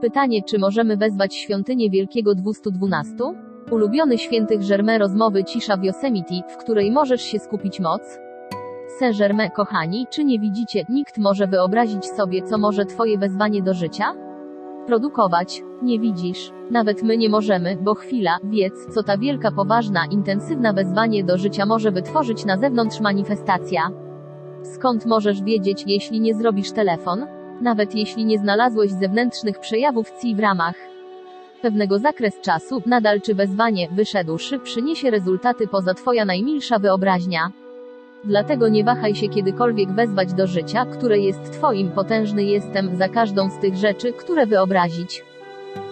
Pytanie, 0.00 0.42
czy 0.42 0.58
możemy 0.58 0.96
wezwać 0.96 1.34
świątynię 1.34 1.90
Wielkiego 1.90 2.34
212? 2.34 3.14
Ulubiony 3.70 4.18
świętych 4.18 4.68
Germain 4.68 5.00
rozmowy 5.00 5.44
Cisza 5.44 5.76
w 5.76 5.84
Yosemite, 5.84 6.34
w 6.48 6.56
której 6.56 6.90
możesz 6.90 7.22
się 7.22 7.38
skupić 7.38 7.80
moc? 7.80 8.18
Saint-Germain, 8.98 9.50
kochani, 9.50 10.06
czy 10.10 10.24
nie 10.24 10.38
widzicie, 10.38 10.84
nikt 10.88 11.18
może 11.18 11.46
wyobrazić 11.46 12.06
sobie, 12.06 12.42
co 12.42 12.58
może 12.58 12.84
Twoje 12.84 13.18
wezwanie 13.18 13.62
do 13.62 13.74
życia? 13.74 14.14
Produkować. 14.86 15.62
Nie 15.82 16.00
widzisz. 16.00 16.52
Nawet 16.70 17.02
my 17.02 17.16
nie 17.16 17.28
możemy, 17.28 17.76
bo 17.80 17.94
chwila, 17.94 18.38
wiedz, 18.44 18.94
co 18.94 19.02
ta 19.02 19.18
wielka, 19.18 19.50
poważna, 19.50 20.06
intensywna 20.10 20.72
wezwanie 20.72 21.24
do 21.24 21.38
życia 21.38 21.66
może 21.66 21.90
wytworzyć 21.90 22.44
na 22.44 22.56
zewnątrz 22.56 23.00
manifestacja. 23.00 23.90
Skąd 24.62 25.06
możesz 25.06 25.42
wiedzieć, 25.42 25.84
jeśli 25.86 26.20
nie 26.20 26.34
zrobisz 26.34 26.72
telefon? 26.72 27.35
Nawet 27.60 27.94
jeśli 27.94 28.24
nie 28.24 28.38
znalazłeś 28.38 28.90
zewnętrznych 28.90 29.58
przejawów 29.58 30.12
CI 30.20 30.34
w 30.34 30.40
ramach 30.40 30.74
pewnego 31.62 31.98
zakres 31.98 32.40
czasu, 32.40 32.82
nadal 32.86 33.20
czy 33.20 33.34
wezwanie, 33.34 33.88
wyszedłszy, 33.92 34.58
przyniesie 34.58 35.10
rezultaty 35.10 35.68
poza 35.68 35.94
Twoja 35.94 36.24
najmilsza 36.24 36.78
wyobraźnia. 36.78 37.52
Dlatego 38.24 38.68
nie 38.68 38.84
wahaj 38.84 39.14
się 39.14 39.28
kiedykolwiek 39.28 39.92
wezwać 39.92 40.32
do 40.32 40.46
życia, 40.46 40.84
które 40.84 41.18
jest 41.18 41.52
Twoim 41.52 41.90
potężny 41.90 42.44
jestem 42.44 42.96
za 42.96 43.08
każdą 43.08 43.50
z 43.50 43.58
tych 43.58 43.76
rzeczy, 43.76 44.12
które 44.12 44.46
wyobrazić. 44.46 45.24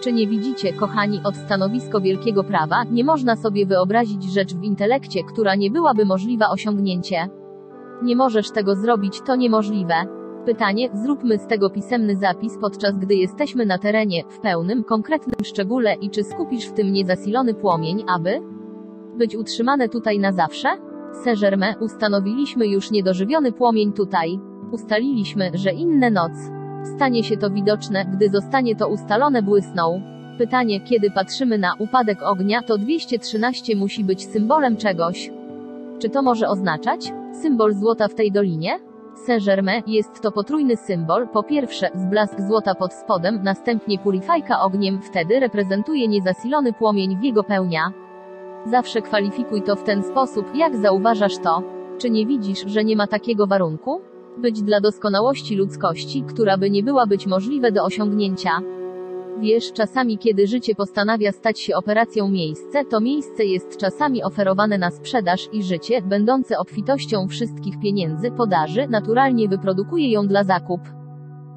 Czy 0.01 0.13
nie 0.13 0.27
widzicie, 0.27 0.73
kochani, 0.73 1.21
od 1.23 1.35
stanowisko 1.35 2.01
wielkiego 2.01 2.43
prawa, 2.43 2.83
nie 2.83 3.03
można 3.03 3.35
sobie 3.35 3.65
wyobrazić 3.65 4.23
rzecz 4.23 4.53
w 4.53 4.63
intelekcie, 4.63 5.23
która 5.23 5.55
nie 5.55 5.71
byłaby 5.71 6.05
możliwa 6.05 6.49
osiągnięcie. 6.49 7.27
Nie 8.03 8.15
możesz 8.15 8.51
tego 8.51 8.75
zrobić, 8.75 9.21
to 9.21 9.35
niemożliwe. 9.35 10.24
Pytanie, 10.45 10.89
zróbmy 10.93 11.37
z 11.37 11.47
tego 11.47 11.69
pisemny 11.69 12.15
zapis 12.15 12.57
podczas 12.61 12.97
gdy 12.97 13.15
jesteśmy 13.15 13.65
na 13.65 13.77
terenie, 13.77 14.23
w 14.29 14.39
pełnym, 14.39 14.83
konkretnym 14.83 15.45
szczególe 15.45 15.93
i 15.93 16.09
czy 16.09 16.23
skupisz 16.23 16.65
w 16.65 16.73
tym 16.73 16.93
niezasilony 16.93 17.53
płomień, 17.53 18.03
aby 18.07 18.41
być 19.17 19.35
utrzymane 19.35 19.89
tutaj 19.89 20.19
na 20.19 20.31
zawsze? 20.31 20.67
Saint-Germain, 21.23 21.75
ustanowiliśmy 21.79 22.67
już 22.67 22.91
niedożywiony 22.91 23.51
płomień 23.51 23.93
tutaj. 23.93 24.39
Ustaliliśmy, 24.71 25.51
że 25.53 25.71
inne 25.71 26.11
noc. 26.11 26.31
Stanie 26.95 27.23
się 27.23 27.37
to 27.37 27.49
widoczne, 27.49 28.05
gdy 28.05 28.29
zostanie 28.29 28.75
to 28.75 28.87
ustalone 28.87 29.41
błysną. 29.41 30.01
Pytanie, 30.37 30.81
kiedy 30.81 31.11
patrzymy 31.11 31.57
na 31.57 31.73
upadek 31.79 32.23
ognia, 32.23 32.61
to 32.61 32.77
213 32.77 33.75
musi 33.75 34.03
być 34.03 34.25
symbolem 34.25 34.77
czegoś. 34.77 35.31
Czy 35.99 36.09
to 36.09 36.21
może 36.21 36.49
oznaczać 36.49 37.13
symbol 37.41 37.73
złota 37.73 38.07
w 38.07 38.15
tej 38.15 38.31
dolinie? 38.31 38.79
Saint-Germain 39.25 39.83
jest 39.87 40.21
to 40.21 40.31
potrójny 40.31 40.77
symbol, 40.77 41.27
po 41.27 41.43
pierwsze, 41.43 41.89
zblask 41.95 42.41
złota 42.41 42.75
pod 42.75 42.93
spodem, 42.93 43.43
następnie 43.43 43.99
purifajka 43.99 44.61
ogniem, 44.61 45.01
wtedy 45.01 45.39
reprezentuje 45.39 46.07
niezasilony 46.07 46.73
płomień 46.73 47.17
w 47.17 47.23
jego 47.23 47.43
pełnia. 47.43 47.91
Zawsze 48.65 49.01
kwalifikuj 49.01 49.61
to 49.61 49.75
w 49.75 49.83
ten 49.83 50.03
sposób, 50.03 50.55
jak 50.55 50.75
zauważasz 50.75 51.37
to. 51.37 51.63
Czy 51.97 52.09
nie 52.09 52.25
widzisz, 52.25 52.63
że 52.67 52.83
nie 52.83 52.95
ma 52.95 53.07
takiego 53.07 53.47
warunku? 53.47 54.01
Być 54.37 54.61
dla 54.61 54.81
doskonałości 54.81 55.55
ludzkości, 55.55 56.23
która 56.23 56.57
by 56.57 56.69
nie 56.69 56.83
była 56.83 57.05
być 57.05 57.27
możliwe 57.27 57.71
do 57.71 57.83
osiągnięcia. 57.83 58.51
Wiesz, 59.39 59.71
czasami 59.73 60.17
kiedy 60.17 60.47
życie 60.47 60.75
postanawia 60.75 61.31
stać 61.31 61.59
się 61.59 61.75
operacją 61.75 62.29
miejsce, 62.29 62.85
to 62.85 63.01
miejsce 63.01 63.45
jest 63.45 63.77
czasami 63.77 64.23
oferowane 64.23 64.77
na 64.77 64.91
sprzedaż 64.91 65.49
i 65.53 65.63
życie, 65.63 66.01
będące 66.01 66.57
obfitością 66.57 67.27
wszystkich 67.27 67.79
pieniędzy, 67.79 68.31
podaży, 68.31 68.87
naturalnie 68.89 69.49
wyprodukuje 69.49 70.11
ją 70.11 70.27
dla 70.27 70.43
zakup. 70.43 70.81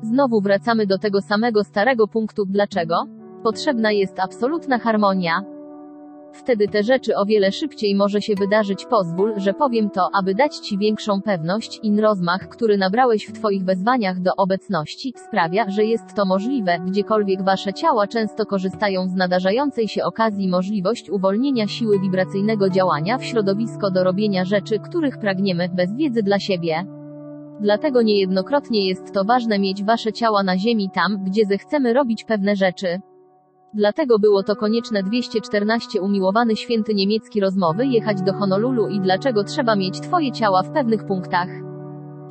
Znowu 0.03 0.41
wracamy 0.41 0.87
do 0.87 0.99
tego 0.99 1.21
samego 1.21 1.65
starego 1.65 2.09
punktu, 2.09 2.45
dlaczego? 2.47 3.05
Potrzebna 3.43 3.93
jest 3.93 4.21
absolutna 4.21 4.79
harmonia. 4.79 5.58
Wtedy 6.33 6.69
te 6.69 6.83
rzeczy 6.83 7.17
o 7.17 7.27
wiele 7.27 7.53
szybciej 7.53 7.95
może 7.95 8.23
się 8.23 8.35
wydarzyć. 8.35 8.87
Pozwól, 8.87 9.35
że 9.37 9.55
powiem 9.55 9.91
to, 9.91 10.09
aby 10.13 10.35
dać 10.35 10.57
Ci 10.57 10.79
większą 10.79 11.23
pewność 11.23 11.81
i 11.83 12.01
rozmach, 12.01 12.49
który 12.49 12.79
nabrałeś 12.79 13.27
w 13.27 13.33
Twoich 13.33 13.65
wezwaniach 13.65 14.21
do 14.21 14.31
obecności, 14.37 15.15
sprawia, 15.29 15.71
że 15.71 15.85
jest 15.85 16.15
to 16.15 16.25
możliwe, 16.25 16.79
gdziekolwiek 16.87 17.43
Wasze 17.43 17.73
ciała 17.73 18.07
często 18.07 18.47
korzystają 18.47 19.09
z 19.09 19.15
nadarzającej 19.15 19.89
się 19.89 20.05
okazji 20.05 20.49
możliwość 20.49 21.11
uwolnienia 21.11 21.67
siły 21.67 22.01
wibracyjnego 22.01 22.71
działania 22.71 23.19
w 23.19 23.25
środowisko 23.25 23.91
do 23.91 24.05
robienia 24.05 24.45
rzeczy, 24.45 24.79
których 24.79 25.19
pragniemy, 25.19 25.69
bez 25.69 25.95
wiedzy 25.95 26.23
dla 26.23 26.39
siebie. 26.39 26.85
Dlatego 27.61 28.03
niejednokrotnie 28.03 28.89
jest 28.89 29.13
to 29.15 29.25
ważne 29.25 29.59
mieć 29.59 29.85
Wasze 29.85 30.13
ciała 30.13 30.43
na 30.43 30.59
ziemi 30.59 30.91
tam, 30.95 31.25
gdzie 31.25 31.47
zechcemy 31.47 31.93
robić 31.93 32.25
pewne 32.25 32.57
rzeczy. 32.57 33.01
Dlatego 33.75 34.19
było 34.19 34.43
to 34.43 34.57
konieczne 34.57 35.03
214 35.03 36.03
umiłowany 36.03 36.57
święty 36.57 36.95
niemiecki 36.95 37.41
rozmowy 37.41 37.87
jechać 37.87 38.23
do 38.23 38.33
Honolulu 38.33 38.89
i 38.89 39.01
dlaczego 39.01 39.45
trzeba 39.45 39.77
mieć 39.77 40.01
twoje 40.01 40.33
ciała 40.33 40.63
w 40.63 40.71
pewnych 40.71 41.05
punktach. 41.05 41.49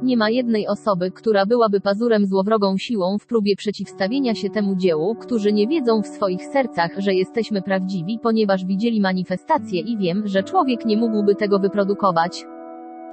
Nie 0.04 0.18
ma 0.18 0.30
jednej 0.30 0.68
osoby, 0.68 1.12
która 1.12 1.46
byłaby 1.46 1.82
pazurem 1.82 2.26
złowrogą 2.26 2.78
siłą 2.78 3.18
w 3.18 3.28
próbie 3.28 3.56
przeciwstawienia 3.56 4.36
się 4.36 4.50
temu 4.50 4.76
dziełu, 4.76 5.16
którzy 5.16 5.54
nie 5.54 5.68
wiedzą 5.68 6.02
w 6.02 6.08
swoich 6.08 6.46
sercach, 6.46 6.92
że 6.98 7.14
jesteśmy 7.14 7.62
prawdziwi, 7.62 8.20
ponieważ 8.24 8.66
widzieli 8.66 9.02
manifestację 9.02 9.82
i 9.82 9.98
wiem, 9.98 10.28
że 10.28 10.44
człowiek 10.44 10.86
nie 10.86 10.98
mógłby 10.98 11.36
tego 11.36 11.60
wyprodukować. 11.60 12.46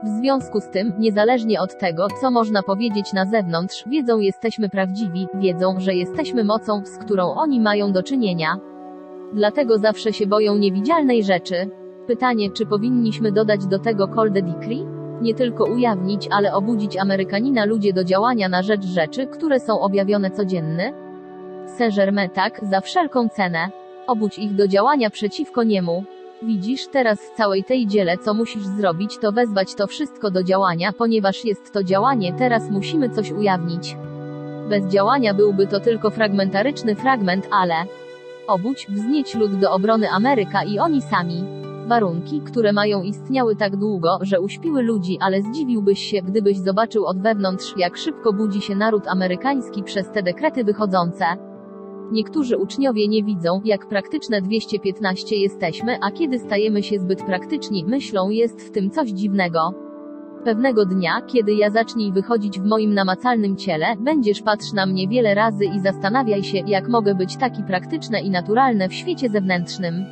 W 0.04 0.08
związku 0.08 0.60
z 0.60 0.68
tym, 0.68 0.92
niezależnie 0.98 1.60
od 1.60 1.78
tego, 1.78 2.06
co 2.20 2.30
można 2.30 2.62
powiedzieć 2.62 3.12
na 3.12 3.26
zewnątrz, 3.26 3.84
wiedzą 3.86 4.18
jesteśmy 4.18 4.68
prawdziwi, 4.68 5.26
wiedzą, 5.34 5.74
że 5.80 5.94
jesteśmy 5.94 6.44
mocą, 6.44 6.82
z 6.84 6.98
którą 6.98 7.34
oni 7.34 7.60
mają 7.60 7.92
do 7.92 8.02
czynienia. 8.02 8.56
Dlatego 9.32 9.78
zawsze 9.78 10.12
się 10.12 10.26
boją 10.26 10.56
niewidzialnej 10.56 11.24
rzeczy. 11.24 11.70
Pytanie, 12.06 12.50
czy 12.50 12.66
powinniśmy 12.66 13.32
dodać 13.32 13.66
do 13.66 13.78
tego 13.78 14.08
call 14.14 14.32
the 14.32 14.42
decree? 14.42 14.86
Nie 15.22 15.34
tylko 15.34 15.64
ujawnić, 15.64 16.28
ale 16.30 16.54
obudzić 16.54 16.96
Amerykanina 16.96 17.64
ludzie 17.64 17.92
do 17.92 18.04
działania 18.04 18.48
na 18.48 18.62
rzecz 18.62 18.84
rzeczy, 18.84 19.26
które 19.26 19.60
są 19.60 19.80
objawione 19.80 20.30
codzienny? 20.30 20.92
Saint-Germain 21.78 22.30
tak, 22.30 22.60
za 22.62 22.80
wszelką 22.80 23.28
cenę. 23.28 23.70
Obudź 24.06 24.38
ich 24.38 24.54
do 24.54 24.68
działania 24.68 25.10
przeciwko 25.10 25.62
niemu. 25.62 26.04
Widzisz, 26.46 26.86
teraz 26.86 27.20
w 27.20 27.36
całej 27.36 27.64
tej 27.64 27.86
dziele 27.86 28.18
co 28.18 28.34
musisz 28.34 28.66
zrobić 28.66 29.18
to 29.18 29.32
wezwać 29.32 29.74
to 29.74 29.86
wszystko 29.86 30.30
do 30.30 30.42
działania, 30.42 30.92
ponieważ 30.92 31.44
jest 31.44 31.72
to 31.72 31.84
działanie, 31.84 32.32
teraz 32.32 32.70
musimy 32.70 33.10
coś 33.10 33.32
ujawnić. 33.32 33.96
Bez 34.68 34.86
działania 34.86 35.34
byłby 35.34 35.66
to 35.66 35.80
tylko 35.80 36.10
fragmentaryczny 36.10 36.94
fragment, 36.94 37.48
ale 37.50 37.74
obudź, 38.46 38.86
wznieć 38.90 39.34
lud 39.34 39.58
do 39.58 39.72
obrony 39.72 40.10
Ameryka 40.10 40.64
i 40.64 40.78
oni 40.78 41.02
sami. 41.02 41.44
Warunki, 41.86 42.40
które 42.40 42.72
mają 42.72 43.02
istniały 43.02 43.56
tak 43.56 43.76
długo, 43.76 44.18
że 44.22 44.40
uśpiły 44.40 44.82
ludzi, 44.82 45.18
ale 45.20 45.42
zdziwiłbyś 45.42 45.98
się, 45.98 46.22
gdybyś 46.22 46.58
zobaczył 46.58 47.06
od 47.06 47.20
wewnątrz, 47.20 47.74
jak 47.76 47.96
szybko 47.96 48.32
budzi 48.32 48.60
się 48.60 48.76
naród 48.76 49.08
amerykański 49.08 49.82
przez 49.82 50.10
te 50.10 50.22
dekrety 50.22 50.64
wychodzące. 50.64 51.53
Niektórzy 52.12 52.56
uczniowie 52.56 53.08
nie 53.08 53.24
widzą, 53.24 53.60
jak 53.64 53.88
praktyczne 53.88 54.42
215 54.42 55.36
jesteśmy, 55.36 55.98
a 56.02 56.10
kiedy 56.10 56.38
stajemy 56.38 56.82
się 56.82 56.98
zbyt 56.98 57.22
praktyczni, 57.22 57.84
myślą, 57.84 58.30
jest 58.30 58.60
w 58.60 58.70
tym 58.70 58.90
coś 58.90 59.10
dziwnego. 59.10 59.74
Pewnego 60.44 60.86
dnia, 60.86 61.20
kiedy 61.26 61.54
ja 61.54 61.70
zacznij 61.70 62.12
wychodzić 62.12 62.60
w 62.60 62.64
moim 62.64 62.94
namacalnym 62.94 63.56
ciele, 63.56 63.86
będziesz 64.00 64.42
patrz 64.42 64.72
na 64.72 64.86
mnie 64.86 65.08
wiele 65.08 65.34
razy 65.34 65.64
i 65.64 65.80
zastanawiaj 65.80 66.44
się, 66.44 66.58
jak 66.66 66.88
mogę 66.88 67.14
być 67.14 67.36
taki 67.36 67.62
praktyczne 67.62 68.20
i 68.20 68.30
naturalne 68.30 68.88
w 68.88 68.94
świecie 68.94 69.28
zewnętrznym. 69.28 70.04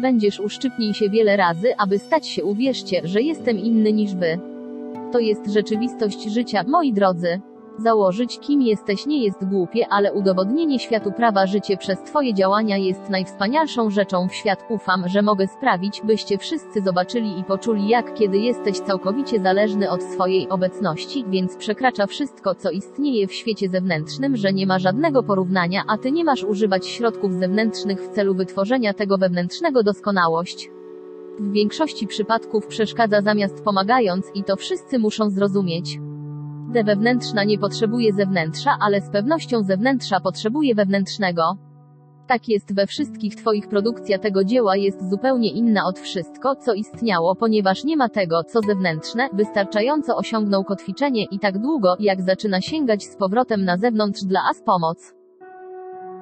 Będziesz 0.00 0.40
uszczypnij 0.40 0.94
się 0.94 1.10
wiele 1.10 1.36
razy, 1.36 1.76
aby 1.78 1.98
stać 1.98 2.26
się 2.26 2.44
uwierzcie, 2.44 3.00
że 3.04 3.22
jestem 3.22 3.58
inny 3.58 3.92
niż 3.92 4.14
wy. 4.14 4.38
To 5.12 5.18
jest 5.18 5.46
rzeczywistość 5.46 6.24
życia, 6.24 6.64
moi 6.68 6.92
drodzy. 6.92 7.40
Założyć, 7.78 8.38
kim 8.38 8.62
jesteś 8.62 9.06
nie 9.06 9.24
jest 9.24 9.44
głupie, 9.44 9.86
ale 9.90 10.12
udowodnienie 10.12 10.78
światu 10.78 11.12
prawa 11.12 11.46
życie 11.46 11.76
przez 11.76 12.02
Twoje 12.02 12.34
działania 12.34 12.76
jest 12.76 13.10
najwspanialszą 13.10 13.90
rzeczą 13.90 14.28
w 14.28 14.34
świat. 14.34 14.64
Ufam, 14.68 15.08
że 15.08 15.22
mogę 15.22 15.46
sprawić, 15.46 16.02
byście 16.04 16.38
wszyscy 16.38 16.80
zobaczyli 16.80 17.38
i 17.40 17.44
poczuli, 17.44 17.88
jak 17.88 18.14
kiedy 18.14 18.38
jesteś 18.38 18.78
całkowicie 18.78 19.40
zależny 19.40 19.90
od 19.90 20.02
swojej 20.02 20.48
obecności, 20.48 21.24
więc 21.28 21.56
przekracza 21.56 22.06
wszystko, 22.06 22.54
co 22.54 22.70
istnieje 22.70 23.26
w 23.26 23.34
świecie 23.34 23.68
zewnętrznym, 23.68 24.36
że 24.36 24.52
nie 24.52 24.66
ma 24.66 24.78
żadnego 24.78 25.22
porównania, 25.22 25.82
a 25.88 25.98
Ty 25.98 26.12
nie 26.12 26.24
masz 26.24 26.44
używać 26.44 26.86
środków 26.86 27.32
zewnętrznych 27.32 28.00
w 28.00 28.08
celu 28.08 28.34
wytworzenia 28.34 28.94
tego 28.94 29.18
wewnętrznego 29.18 29.82
doskonałość. 29.82 30.70
W 31.38 31.52
większości 31.52 32.06
przypadków 32.06 32.66
przeszkadza 32.66 33.22
zamiast 33.22 33.64
pomagając 33.64 34.30
i 34.34 34.44
to 34.44 34.56
wszyscy 34.56 34.98
muszą 34.98 35.30
zrozumieć. 35.30 35.98
Wewnętrzna 36.82 37.44
nie 37.44 37.58
potrzebuje 37.58 38.12
zewnętrza, 38.12 38.76
ale 38.80 39.00
z 39.00 39.10
pewnością 39.10 39.62
zewnętrza 39.62 40.20
potrzebuje 40.20 40.74
wewnętrznego. 40.74 41.56
Tak 42.26 42.48
jest 42.48 42.74
we 42.74 42.86
wszystkich 42.86 43.36
Twoich 43.36 43.68
produkcja 43.68 44.18
tego 44.18 44.44
dzieła 44.44 44.76
jest 44.76 45.10
zupełnie 45.10 45.50
inna 45.52 45.86
od 45.86 45.98
wszystko, 45.98 46.56
co 46.56 46.74
istniało, 46.74 47.36
ponieważ 47.36 47.84
nie 47.84 47.96
ma 47.96 48.08
tego, 48.08 48.44
co 48.44 48.60
zewnętrzne, 48.60 49.28
wystarczająco 49.32 50.16
osiągnął 50.16 50.64
kotwiczenie 50.64 51.24
i 51.24 51.38
tak 51.38 51.58
długo, 51.58 51.96
jak 51.98 52.22
zaczyna 52.22 52.60
sięgać 52.60 53.04
z 53.04 53.16
powrotem 53.16 53.64
na 53.64 53.76
zewnątrz 53.76 54.24
dla 54.24 54.40
as 54.50 54.62
pomoc. 54.62 55.13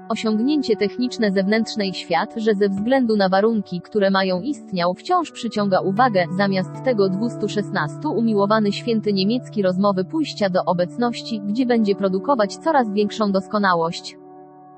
Osiągnięcie 0.09 0.77
techniczne 0.77 1.33
zewnętrznej 1.33 1.95
świat, 1.95 2.35
że 2.37 2.55
ze 2.55 2.69
względu 2.69 3.17
na 3.17 3.29
warunki, 3.29 3.81
które 3.81 4.11
mają 4.11 4.41
istniał, 4.41 4.95
wciąż 4.95 5.31
przyciąga 5.31 5.81
uwagę, 5.81 6.27
zamiast 6.37 6.85
tego 6.85 7.09
216 7.09 8.09
umiłowany 8.09 8.73
święty 8.73 9.13
niemiecki 9.13 9.63
rozmowy 9.63 10.05
pójścia 10.05 10.51
do 10.51 10.65
obecności, 10.65 11.41
gdzie 11.41 11.67
będzie 11.67 11.95
produkować 11.95 12.57
coraz 12.57 12.93
większą 12.93 13.33
doskonałość. 13.33 14.17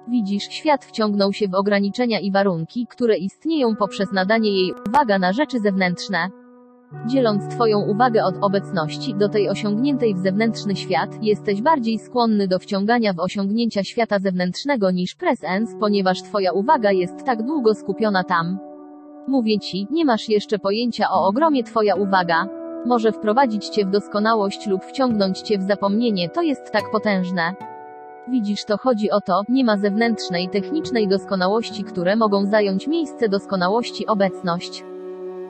Widzisz, 0.09 0.43
świat 0.43 0.85
wciągnął 0.85 1.33
się 1.33 1.49
w 1.49 1.55
ograniczenia 1.55 2.21
i 2.21 2.33
warunki, 2.33 2.87
które 2.87 3.17
istnieją 3.17 3.77
poprzez 3.77 4.13
nadanie 4.13 4.51
jej 4.51 4.73
uwaga 4.89 5.19
na 5.19 5.33
rzeczy 5.33 5.61
zewnętrzne. 5.61 6.44
Dzieląc 7.07 7.49
Twoją 7.49 7.81
uwagę 7.81 8.25
od 8.25 8.35
obecności 8.41 9.15
do 9.15 9.29
tej 9.29 9.49
osiągniętej 9.49 10.15
w 10.15 10.19
zewnętrzny 10.19 10.77
świat, 10.77 11.23
jesteś 11.23 11.63
bardziej 11.63 11.99
skłonny 11.99 12.49
do 12.49 12.59
wciągania 12.59 13.13
w 13.13 13.21
osiągnięcia 13.21 13.85
świata 13.85 14.19
zewnętrznego 14.19 14.91
niż 14.91 15.15
presens, 15.15 15.71
ponieważ 15.81 16.23
Twoja 16.23 16.53
uwaga 16.53 16.93
jest 16.93 17.25
tak 17.25 17.43
długo 17.43 17.75
skupiona 17.75 18.25
tam. 18.25 18.59
Mówię 19.29 19.59
Ci, 19.59 19.87
nie 19.91 20.05
masz 20.05 20.29
jeszcze 20.29 20.59
pojęcia 20.59 21.11
o 21.11 21.27
ogromie 21.27 21.65
Twoja 21.65 21.95
uwaga. 21.95 22.49
Może 22.87 23.13
wprowadzić 23.13 23.69
Cię 23.69 23.87
w 23.87 23.91
doskonałość 23.91 24.67
lub 24.67 24.85
wciągnąć 24.85 25.41
Cię 25.41 25.59
w 25.59 25.63
zapomnienie, 25.63 26.29
to 26.29 26.43
jest 26.43 26.73
tak 26.73 26.91
potężne. 26.93 27.55
Widzisz, 28.29 28.65
to 28.65 28.79
chodzi 28.79 29.11
o 29.11 29.21
to, 29.21 29.43
nie 29.49 29.65
ma 29.65 29.77
zewnętrznej, 29.77 30.49
technicznej 30.49 31.09
doskonałości, 31.09 31.85
które 31.85 32.17
mogą 32.17 32.47
zająć 32.47 32.87
miejsce 32.87 33.29
doskonałości 33.29 34.07
obecność. 34.07 34.85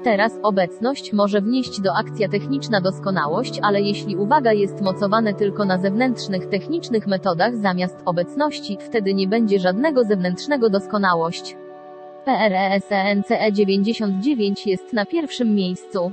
Teraz 0.05 0.33
obecność 0.43 1.13
może 1.13 1.41
wnieść 1.41 1.81
do 1.81 1.95
akcja 1.97 2.29
techniczna 2.29 2.81
doskonałość, 2.81 3.61
ale 3.63 3.81
jeśli 3.81 4.17
uwaga 4.17 4.53
jest 4.53 4.81
mocowane 4.81 5.35
tylko 5.35 5.65
na 5.65 5.79
zewnętrznych 5.79 6.47
technicznych 6.47 7.07
metodach 7.07 7.57
zamiast 7.57 7.97
obecności, 8.05 8.79
wtedy 8.81 9.15
nie 9.15 9.29
będzie 9.29 9.59
żadnego 9.59 10.05
zewnętrznego 10.05 10.71
doskonałość. 10.71 11.57
E 12.27 12.51
PRESENCE 12.51 13.53
99 13.53 14.67
jest 14.67 14.93
na 14.93 15.07
pierwszym 15.07 15.55
miejscu. 15.55 16.13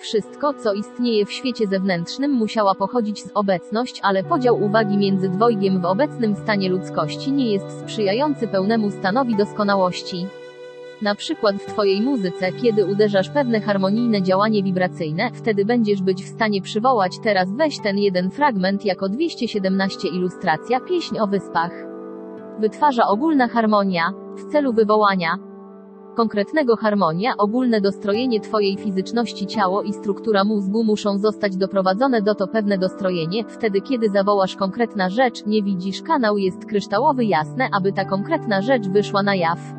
Wszystko, 0.00 0.54
co 0.54 0.72
istnieje 0.72 1.26
w 1.26 1.32
świecie 1.32 1.66
zewnętrznym, 1.66 2.30
musiała 2.30 2.74
pochodzić 2.74 3.22
z 3.22 3.30
obecność, 3.34 4.00
ale 4.02 4.24
podział 4.24 4.62
uwagi 4.62 4.96
między 4.96 5.28
dwojgiem 5.28 5.80
w 5.80 5.84
obecnym 5.84 6.36
stanie 6.36 6.68
ludzkości 6.68 7.32
nie 7.32 7.52
jest 7.52 7.80
sprzyjający 7.80 8.48
pełnemu 8.48 8.90
stanowi 8.90 9.36
doskonałości. 9.36 10.26
Na 11.02 11.14
przykład 11.14 11.56
w 11.56 11.66
Twojej 11.66 12.00
muzyce, 12.00 12.52
kiedy 12.52 12.86
uderzasz 12.86 13.30
pewne 13.30 13.60
harmonijne 13.60 14.22
działanie 14.22 14.62
wibracyjne, 14.62 15.30
wtedy 15.34 15.64
będziesz 15.64 16.02
być 16.02 16.24
w 16.24 16.28
stanie 16.28 16.62
przywołać 16.62 17.18
teraz 17.22 17.52
weź 17.52 17.78
ten 17.78 17.98
jeden 17.98 18.30
fragment 18.30 18.84
jako 18.84 19.08
217 19.08 20.08
ilustracja 20.08 20.80
pieśń 20.80 21.18
o 21.18 21.26
wyspach. 21.26 21.72
Wytwarza 22.60 23.06
ogólna 23.06 23.48
harmonia, 23.48 24.12
w 24.36 24.52
celu 24.52 24.72
wywołania 24.72 25.38
konkretnego 26.16 26.76
harmonia, 26.76 27.36
ogólne 27.36 27.80
dostrojenie 27.80 28.40
Twojej 28.40 28.76
fizyczności 28.76 29.46
ciało 29.46 29.82
i 29.82 29.92
struktura 29.92 30.44
mózgu 30.44 30.84
muszą 30.84 31.18
zostać 31.18 31.56
doprowadzone 31.56 32.22
do 32.22 32.34
to 32.34 32.46
pewne 32.46 32.78
dostrojenie, 32.78 33.44
wtedy 33.48 33.80
kiedy 33.80 34.08
zawołasz 34.08 34.56
konkretna 34.56 35.10
rzecz, 35.10 35.46
nie 35.46 35.62
widzisz 35.62 36.02
kanał 36.02 36.38
jest 36.38 36.64
kryształowy 36.64 37.24
jasne, 37.24 37.68
aby 37.72 37.92
ta 37.92 38.04
konkretna 38.04 38.62
rzecz 38.62 38.88
wyszła 38.88 39.22
na 39.22 39.34
jaw. 39.34 39.77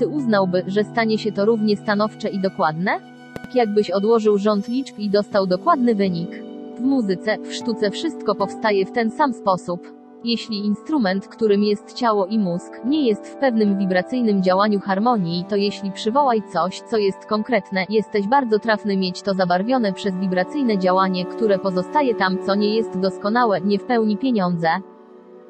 Ty 0.00 0.08
uznałby, 0.08 0.62
że 0.66 0.84
stanie 0.84 1.18
się 1.18 1.32
to 1.32 1.44
równie 1.44 1.76
stanowcze 1.76 2.28
i 2.28 2.40
dokładne? 2.40 2.90
Tak 3.34 3.54
jakbyś 3.54 3.90
odłożył 3.90 4.38
rząd 4.38 4.68
liczb 4.68 4.98
i 4.98 5.10
dostał 5.10 5.46
dokładny 5.46 5.94
wynik. 5.94 6.30
W 6.76 6.80
muzyce, 6.80 7.38
w 7.38 7.54
sztuce 7.54 7.90
wszystko 7.90 8.34
powstaje 8.34 8.86
w 8.86 8.92
ten 8.92 9.10
sam 9.10 9.32
sposób. 9.32 9.92
Jeśli 10.24 10.66
instrument, 10.66 11.28
którym 11.28 11.62
jest 11.62 11.94
ciało 11.94 12.26
i 12.26 12.38
mózg, 12.38 12.72
nie 12.84 13.08
jest 13.08 13.26
w 13.26 13.36
pewnym 13.36 13.78
wibracyjnym 13.78 14.42
działaniu 14.42 14.80
harmonii, 14.80 15.44
to 15.48 15.56
jeśli 15.56 15.92
przywołaj 15.92 16.42
coś, 16.52 16.80
co 16.80 16.96
jest 16.96 17.26
konkretne, 17.26 17.84
jesteś 17.88 18.26
bardzo 18.28 18.58
trafny 18.58 18.96
mieć 18.96 19.22
to 19.22 19.34
zabarwione 19.34 19.92
przez 19.92 20.14
wibracyjne 20.16 20.78
działanie, 20.78 21.24
które 21.24 21.58
pozostaje 21.58 22.14
tam, 22.14 22.38
co 22.46 22.54
nie 22.54 22.76
jest 22.76 22.98
doskonałe, 22.98 23.60
nie 23.60 23.78
w 23.78 23.84
pełni 23.84 24.16
pieniądze. 24.16 24.68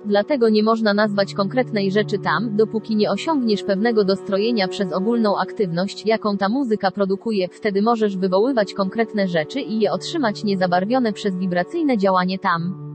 Dlatego 0.04 0.48
nie 0.48 0.62
można 0.62 0.94
nazwać 0.94 1.34
konkretnej 1.34 1.90
rzeczy 1.90 2.18
tam, 2.18 2.56
dopóki 2.56 2.96
nie 2.96 3.10
osiągniesz 3.10 3.62
pewnego 3.62 4.04
dostrojenia 4.04 4.68
przez 4.68 4.92
ogólną 4.92 5.38
aktywność, 5.38 6.06
jaką 6.06 6.36
ta 6.36 6.48
muzyka 6.48 6.90
produkuje, 6.90 7.48
wtedy 7.48 7.82
możesz 7.82 8.16
wywoływać 8.16 8.74
konkretne 8.74 9.28
rzeczy 9.28 9.60
i 9.60 9.80
je 9.80 9.92
otrzymać 9.92 10.44
niezabarwione 10.44 11.12
przez 11.12 11.36
wibracyjne 11.36 11.98
działanie 11.98 12.38
tam. 12.38 12.90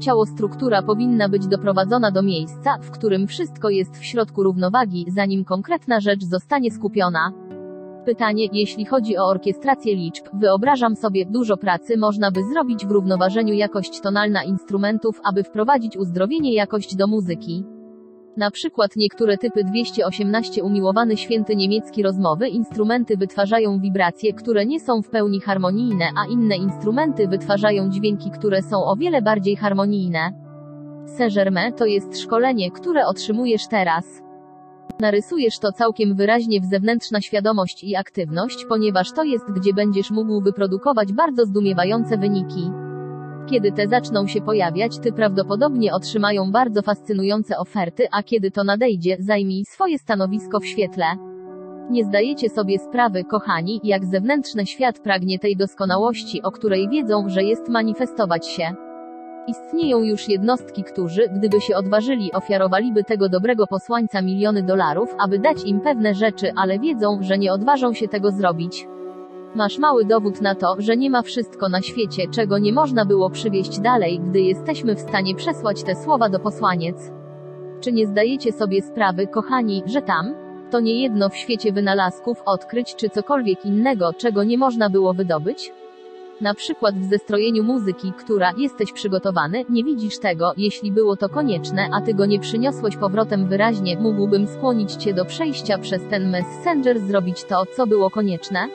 Ciało 0.00 0.26
struktura 0.26 0.82
powinna 0.82 1.28
być 1.28 1.46
doprowadzona 1.46 2.10
do 2.10 2.22
miejsca, 2.22 2.78
w 2.82 2.90
którym 2.90 3.26
wszystko 3.26 3.70
jest 3.70 3.96
w 3.96 4.04
środku 4.04 4.42
równowagi, 4.42 5.06
zanim 5.08 5.44
konkretna 5.44 6.00
rzecz 6.00 6.24
zostanie 6.24 6.70
skupiona. 6.70 7.45
Pytanie, 8.06 8.48
jeśli 8.52 8.84
chodzi 8.84 9.18
o 9.18 9.26
orkiestrację 9.26 9.94
liczb, 9.94 10.24
wyobrażam 10.32 10.96
sobie, 10.96 11.26
dużo 11.26 11.56
pracy 11.56 11.96
można 11.98 12.30
by 12.30 12.44
zrobić 12.44 12.86
w 12.86 12.90
równoważeniu 12.90 13.54
jakość 13.54 14.00
tonalna 14.00 14.44
instrumentów, 14.44 15.20
aby 15.24 15.42
wprowadzić 15.42 15.96
uzdrowienie 15.96 16.54
jakość 16.54 16.96
do 16.96 17.06
muzyki. 17.06 17.64
Na 18.36 18.50
przykład 18.50 18.96
niektóre 18.96 19.38
typy 19.38 19.64
218 19.64 20.64
umiłowany 20.64 21.16
święty 21.16 21.56
niemiecki 21.56 22.02
rozmowy 22.02 22.48
instrumenty 22.48 23.16
wytwarzają 23.16 23.80
wibracje, 23.80 24.32
które 24.32 24.66
nie 24.66 24.80
są 24.80 25.02
w 25.02 25.10
pełni 25.10 25.40
harmonijne, 25.40 26.04
a 26.16 26.26
inne 26.26 26.56
instrumenty 26.56 27.28
wytwarzają 27.28 27.90
dźwięki, 27.90 28.30
które 28.30 28.62
są 28.62 28.84
o 28.84 28.96
wiele 28.96 29.22
bardziej 29.22 29.56
harmonijne. 29.56 30.32
Saint-Germain 31.06 31.72
to 31.72 31.86
jest 31.86 32.20
szkolenie, 32.20 32.70
które 32.70 33.06
otrzymujesz 33.06 33.68
teraz. 33.68 34.25
Narysujesz 35.00 35.58
to 35.58 35.72
całkiem 35.72 36.14
wyraźnie 36.14 36.60
w 36.60 36.64
zewnętrzna 36.64 37.20
świadomość 37.20 37.84
i 37.84 37.96
aktywność, 37.96 38.64
ponieważ 38.68 39.12
to 39.12 39.24
jest 39.24 39.52
gdzie 39.52 39.74
będziesz 39.74 40.10
mógł 40.10 40.40
wyprodukować 40.40 41.12
bardzo 41.12 41.46
zdumiewające 41.46 42.18
wyniki. 42.18 42.70
Kiedy 43.50 43.72
te 43.72 43.88
zaczną 43.88 44.26
się 44.26 44.40
pojawiać, 44.40 44.98
ty 44.98 45.12
prawdopodobnie 45.12 45.92
otrzymają 45.92 46.52
bardzo 46.52 46.82
fascynujące 46.82 47.58
oferty, 47.58 48.06
a 48.12 48.22
kiedy 48.22 48.50
to 48.50 48.64
nadejdzie, 48.64 49.16
zajmij 49.20 49.64
swoje 49.64 49.98
stanowisko 49.98 50.60
w 50.60 50.66
świetle. 50.66 51.06
Nie 51.90 52.04
zdajecie 52.04 52.48
sobie 52.48 52.78
sprawy, 52.78 53.24
kochani, 53.24 53.80
jak 53.84 54.04
zewnętrzny 54.04 54.66
świat 54.66 54.98
pragnie 54.98 55.38
tej 55.38 55.56
doskonałości, 55.56 56.42
o 56.42 56.52
której 56.52 56.88
wiedzą, 56.88 57.28
że 57.28 57.42
jest 57.42 57.68
manifestować 57.68 58.46
się. 58.46 58.85
Istnieją 59.46 60.02
już 60.02 60.28
jednostki, 60.28 60.84
którzy, 60.84 61.28
gdyby 61.28 61.60
się 61.60 61.76
odważyli, 61.76 62.32
ofiarowaliby 62.32 63.04
tego 63.04 63.28
dobrego 63.28 63.66
posłańca 63.66 64.22
miliony 64.22 64.62
dolarów, 64.62 65.14
aby 65.18 65.38
dać 65.38 65.64
im 65.64 65.80
pewne 65.80 66.14
rzeczy, 66.14 66.52
ale 66.56 66.78
wiedzą, 66.78 67.18
że 67.20 67.38
nie 67.38 67.52
odważą 67.52 67.92
się 67.92 68.08
tego 68.08 68.30
zrobić. 68.30 68.88
Masz 69.54 69.78
mały 69.78 70.04
dowód 70.04 70.40
na 70.40 70.54
to, 70.54 70.76
że 70.78 70.96
nie 70.96 71.10
ma 71.10 71.22
wszystko 71.22 71.68
na 71.68 71.82
świecie, 71.82 72.22
czego 72.30 72.58
nie 72.58 72.72
można 72.72 73.04
było 73.04 73.30
przywieźć 73.30 73.78
dalej, 73.78 74.20
gdy 74.20 74.40
jesteśmy 74.40 74.94
w 74.94 75.00
stanie 75.00 75.34
przesłać 75.34 75.82
te 75.82 75.94
słowa 75.94 76.28
do 76.28 76.38
posłaniec. 76.38 77.12
Czy 77.80 77.92
nie 77.92 78.06
zdajecie 78.06 78.52
sobie 78.52 78.82
sprawy, 78.82 79.26
kochani, 79.26 79.82
że 79.86 80.02
tam? 80.02 80.34
To 80.70 80.80
nie 80.80 81.02
jedno 81.02 81.28
w 81.28 81.36
świecie 81.36 81.72
wynalazków, 81.72 82.42
odkryć 82.46 82.96
czy 82.96 83.10
cokolwiek 83.10 83.64
innego, 83.64 84.12
czego 84.12 84.44
nie 84.44 84.58
można 84.58 84.90
było 84.90 85.14
wydobyć? 85.14 85.72
Na 86.40 86.54
przykład 86.54 86.98
w 86.98 87.10
zestrojeniu 87.10 87.64
muzyki, 87.64 88.12
która, 88.12 88.52
jesteś 88.56 88.92
przygotowany, 88.92 89.64
nie 89.68 89.84
widzisz 89.84 90.18
tego, 90.18 90.52
jeśli 90.56 90.92
było 90.92 91.16
to 91.16 91.28
konieczne, 91.28 91.88
a 91.92 92.00
ty 92.00 92.14
go 92.14 92.26
nie 92.26 92.40
przyniosłeś 92.40 92.96
powrotem 92.96 93.48
wyraźnie, 93.48 93.98
mógłbym 93.98 94.46
skłonić 94.46 94.92
cię 94.92 95.14
do 95.14 95.24
przejścia 95.24 95.78
przez 95.78 96.02
ten 96.10 96.30
messenger 96.30 97.00
zrobić 97.00 97.44
to, 97.44 97.64
co 97.76 97.86
było 97.86 98.10
konieczne? 98.10 98.68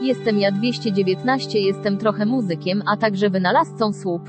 Jestem 0.00 0.38
ja 0.38 0.52
219 0.52 1.60
jestem 1.60 1.98
trochę 1.98 2.26
muzykiem, 2.26 2.82
a 2.86 2.96
także 2.96 3.30
wynalazcą 3.30 3.92
słup. 3.92 4.22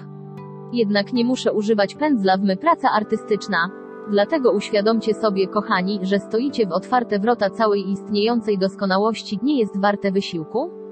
Jednak 0.73 1.13
nie 1.13 1.25
muszę 1.25 1.53
używać 1.53 1.95
pędzla 1.95 2.37
w 2.37 2.41
my 2.41 2.57
praca 2.57 2.89
artystyczna. 2.91 3.69
Dlatego 4.11 4.51
uświadomcie 4.51 5.13
sobie, 5.13 5.47
kochani, 5.47 5.99
że 6.01 6.19
stoicie 6.19 6.67
w 6.67 6.71
otwarte 6.71 7.19
wrota 7.19 7.49
całej 7.49 7.91
istniejącej 7.91 8.57
doskonałości, 8.57 9.39
nie 9.43 9.59
jest 9.59 9.81
warte 9.81 10.11
wysiłku? 10.11 10.84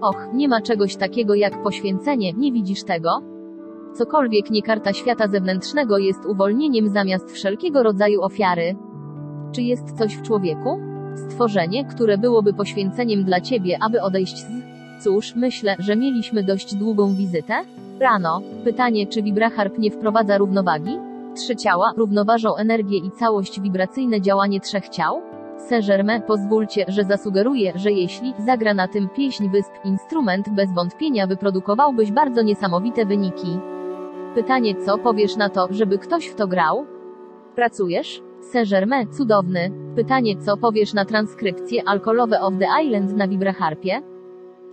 Och, 0.00 0.28
nie 0.34 0.48
ma 0.48 0.60
czegoś 0.60 0.96
takiego 0.96 1.34
jak 1.34 1.62
poświęcenie, 1.62 2.32
nie 2.32 2.52
widzisz 2.52 2.84
tego? 2.84 3.10
Cokolwiek 3.94 4.50
nie 4.50 4.62
karta 4.62 4.92
świata 4.92 5.28
zewnętrznego 5.28 5.98
jest 5.98 6.26
uwolnieniem 6.26 6.88
zamiast 6.88 7.30
wszelkiego 7.30 7.82
rodzaju 7.82 8.22
ofiary. 8.22 8.76
Czy 9.52 9.62
jest 9.62 9.98
coś 9.98 10.16
w 10.16 10.22
człowieku? 10.22 10.80
Stworzenie, 11.14 11.84
które 11.84 12.18
byłoby 12.18 12.54
poświęceniem 12.54 13.24
dla 13.24 13.40
ciebie, 13.40 13.78
aby 13.80 14.02
odejść 14.02 14.38
z. 14.38 14.46
Cóż, 15.04 15.34
myślę, 15.34 15.76
że 15.78 15.96
mieliśmy 15.96 16.44
dość 16.44 16.74
długą 16.74 17.14
wizytę? 17.14 17.54
Rano. 18.00 18.40
Pytanie, 18.64 19.06
czy 19.06 19.22
Wibraharp 19.22 19.78
nie 19.78 19.90
wprowadza 19.90 20.38
równowagi? 20.38 20.98
Trzy 21.36 21.56
ciała 21.56 21.92
równoważą 21.96 22.56
energię 22.56 22.98
i 22.98 23.10
całość 23.10 23.60
wibracyjne 23.60 24.20
działanie 24.20 24.60
trzech 24.60 24.88
ciał? 24.88 25.22
Saint-Germain, 25.58 26.22
pozwólcie, 26.22 26.84
że 26.88 27.04
zasugeruję, 27.04 27.72
że 27.74 27.92
jeśli 27.92 28.34
zagra 28.38 28.74
na 28.74 28.88
tym 28.88 29.08
pieśń 29.08 29.48
wysp 29.48 29.72
instrument, 29.84 30.48
bez 30.48 30.72
wątpienia 30.74 31.26
wyprodukowałbyś 31.26 32.12
bardzo 32.12 32.42
niesamowite 32.42 33.06
wyniki. 33.06 33.58
Pytanie, 34.34 34.74
co 34.74 34.98
powiesz 34.98 35.36
na 35.36 35.48
to, 35.48 35.68
żeby 35.70 35.98
ktoś 35.98 36.26
w 36.26 36.34
to 36.34 36.48
grał? 36.48 36.86
Pracujesz? 37.54 38.22
Saint-Germain, 38.40 39.12
cudowny. 39.12 39.70
Pytanie, 39.96 40.36
co 40.36 40.56
powiesz 40.56 40.94
na 40.94 41.04
transkrypcje 41.04 41.88
alkoholowe 41.88 42.40
of 42.40 42.54
the 42.58 42.84
Island 42.84 43.16
na 43.16 43.28
wibraharpie? 43.28 44.02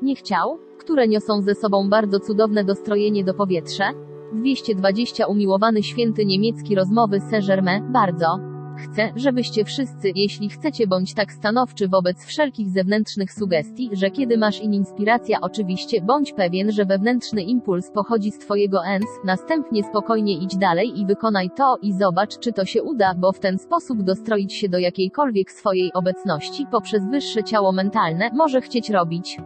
Nie 0.02 0.16
chciał? 0.16 0.60
Które 0.78 1.08
niosą 1.08 1.42
ze 1.42 1.56
sobą 1.56 1.90
bardzo 1.90 2.20
cudowne 2.20 2.64
dostrojenie 2.64 3.24
do 3.24 3.34
powietrza? 3.34 3.92
220 4.34 5.28
Umiłowany 5.28 5.84
święty 5.84 6.26
niemiecki 6.26 6.76
rozmowy 6.76 7.20
Saint-Germain, 7.20 7.92
bardzo. 7.92 8.53
Chcę, 8.78 9.12
żebyście 9.16 9.66
wszyscy, 9.66 10.12
jeśli 10.16 10.50
chcecie 10.50 10.88
bądź 10.88 11.14
tak 11.14 11.34
stanowczy 11.34 11.88
wobec 11.88 12.26
wszelkich 12.26 12.70
zewnętrznych 12.70 13.34
sugestii, 13.34 13.90
że 13.94 14.12
kiedy 14.12 14.38
masz 14.38 14.60
in 14.62 14.74
inspiracja 14.74 15.42
oczywiście, 15.42 16.02
bądź 16.02 16.34
pewien, 16.34 16.72
że 16.72 16.86
wewnętrzny 16.86 17.42
impuls 17.42 17.92
pochodzi 17.92 18.32
z 18.32 18.40
twojego 18.40 18.86
ens, 18.86 19.06
następnie 19.26 19.84
spokojnie 19.84 20.38
idź 20.38 20.58
dalej 20.58 21.00
i 21.00 21.06
wykonaj 21.06 21.50
to 21.58 21.78
i 21.82 21.94
zobacz, 21.94 22.40
czy 22.40 22.54
to 22.54 22.66
się 22.66 22.84
uda, 22.84 23.14
bo 23.18 23.32
w 23.32 23.40
ten 23.40 23.58
sposób 23.58 24.02
dostroić 24.02 24.54
się 24.54 24.70
do 24.70 24.78
jakiejkolwiek 24.78 25.52
swojej 25.52 25.94
obecności 25.94 26.68
poprzez 26.72 27.10
wyższe 27.10 27.44
ciało 27.44 27.72
mentalne 27.72 28.30
może 28.34 28.62
chcieć 28.62 28.90
robić. 28.90 29.38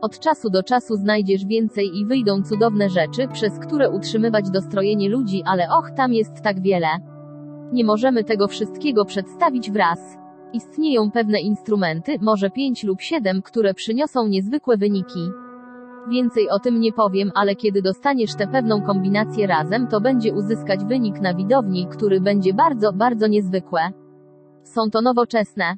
Od 0.00 0.18
czasu 0.18 0.50
do 0.50 0.62
czasu 0.62 0.96
znajdziesz 0.96 1.44
więcej 1.46 1.98
i 1.98 2.06
wyjdą 2.06 2.42
cudowne 2.42 2.88
rzeczy, 2.88 3.28
przez 3.32 3.58
które 3.58 3.90
utrzymywać 3.90 4.50
dostrojenie 4.50 5.08
ludzi, 5.08 5.42
ale 5.46 5.68
och, 5.70 5.90
tam 5.96 6.12
jest 6.12 6.42
tak 6.42 6.60
wiele. 6.62 7.17
Nie 7.72 7.84
możemy 7.84 8.24
tego 8.24 8.48
wszystkiego 8.48 9.04
przedstawić 9.04 9.70
wraz. 9.70 10.18
Istnieją 10.52 11.10
pewne 11.10 11.40
instrumenty, 11.40 12.16
może 12.20 12.50
pięć 12.50 12.84
lub 12.84 13.00
siedem, 13.00 13.42
które 13.42 13.74
przyniosą 13.74 14.28
niezwykłe 14.28 14.76
wyniki. 14.76 15.30
Więcej 16.10 16.50
o 16.50 16.58
tym 16.58 16.80
nie 16.80 16.92
powiem, 16.92 17.30
ale 17.34 17.56
kiedy 17.56 17.82
dostaniesz 17.82 18.34
tę 18.34 18.46
pewną 18.46 18.82
kombinację 18.82 19.46
razem, 19.46 19.86
to 19.86 20.00
będzie 20.00 20.34
uzyskać 20.34 20.84
wynik 20.84 21.20
na 21.20 21.34
widowni, 21.34 21.86
który 21.86 22.20
będzie 22.20 22.54
bardzo, 22.54 22.92
bardzo 22.92 23.26
niezwykłe. 23.26 23.80
Są 24.62 24.90
to 24.90 25.02
nowoczesne 25.02 25.76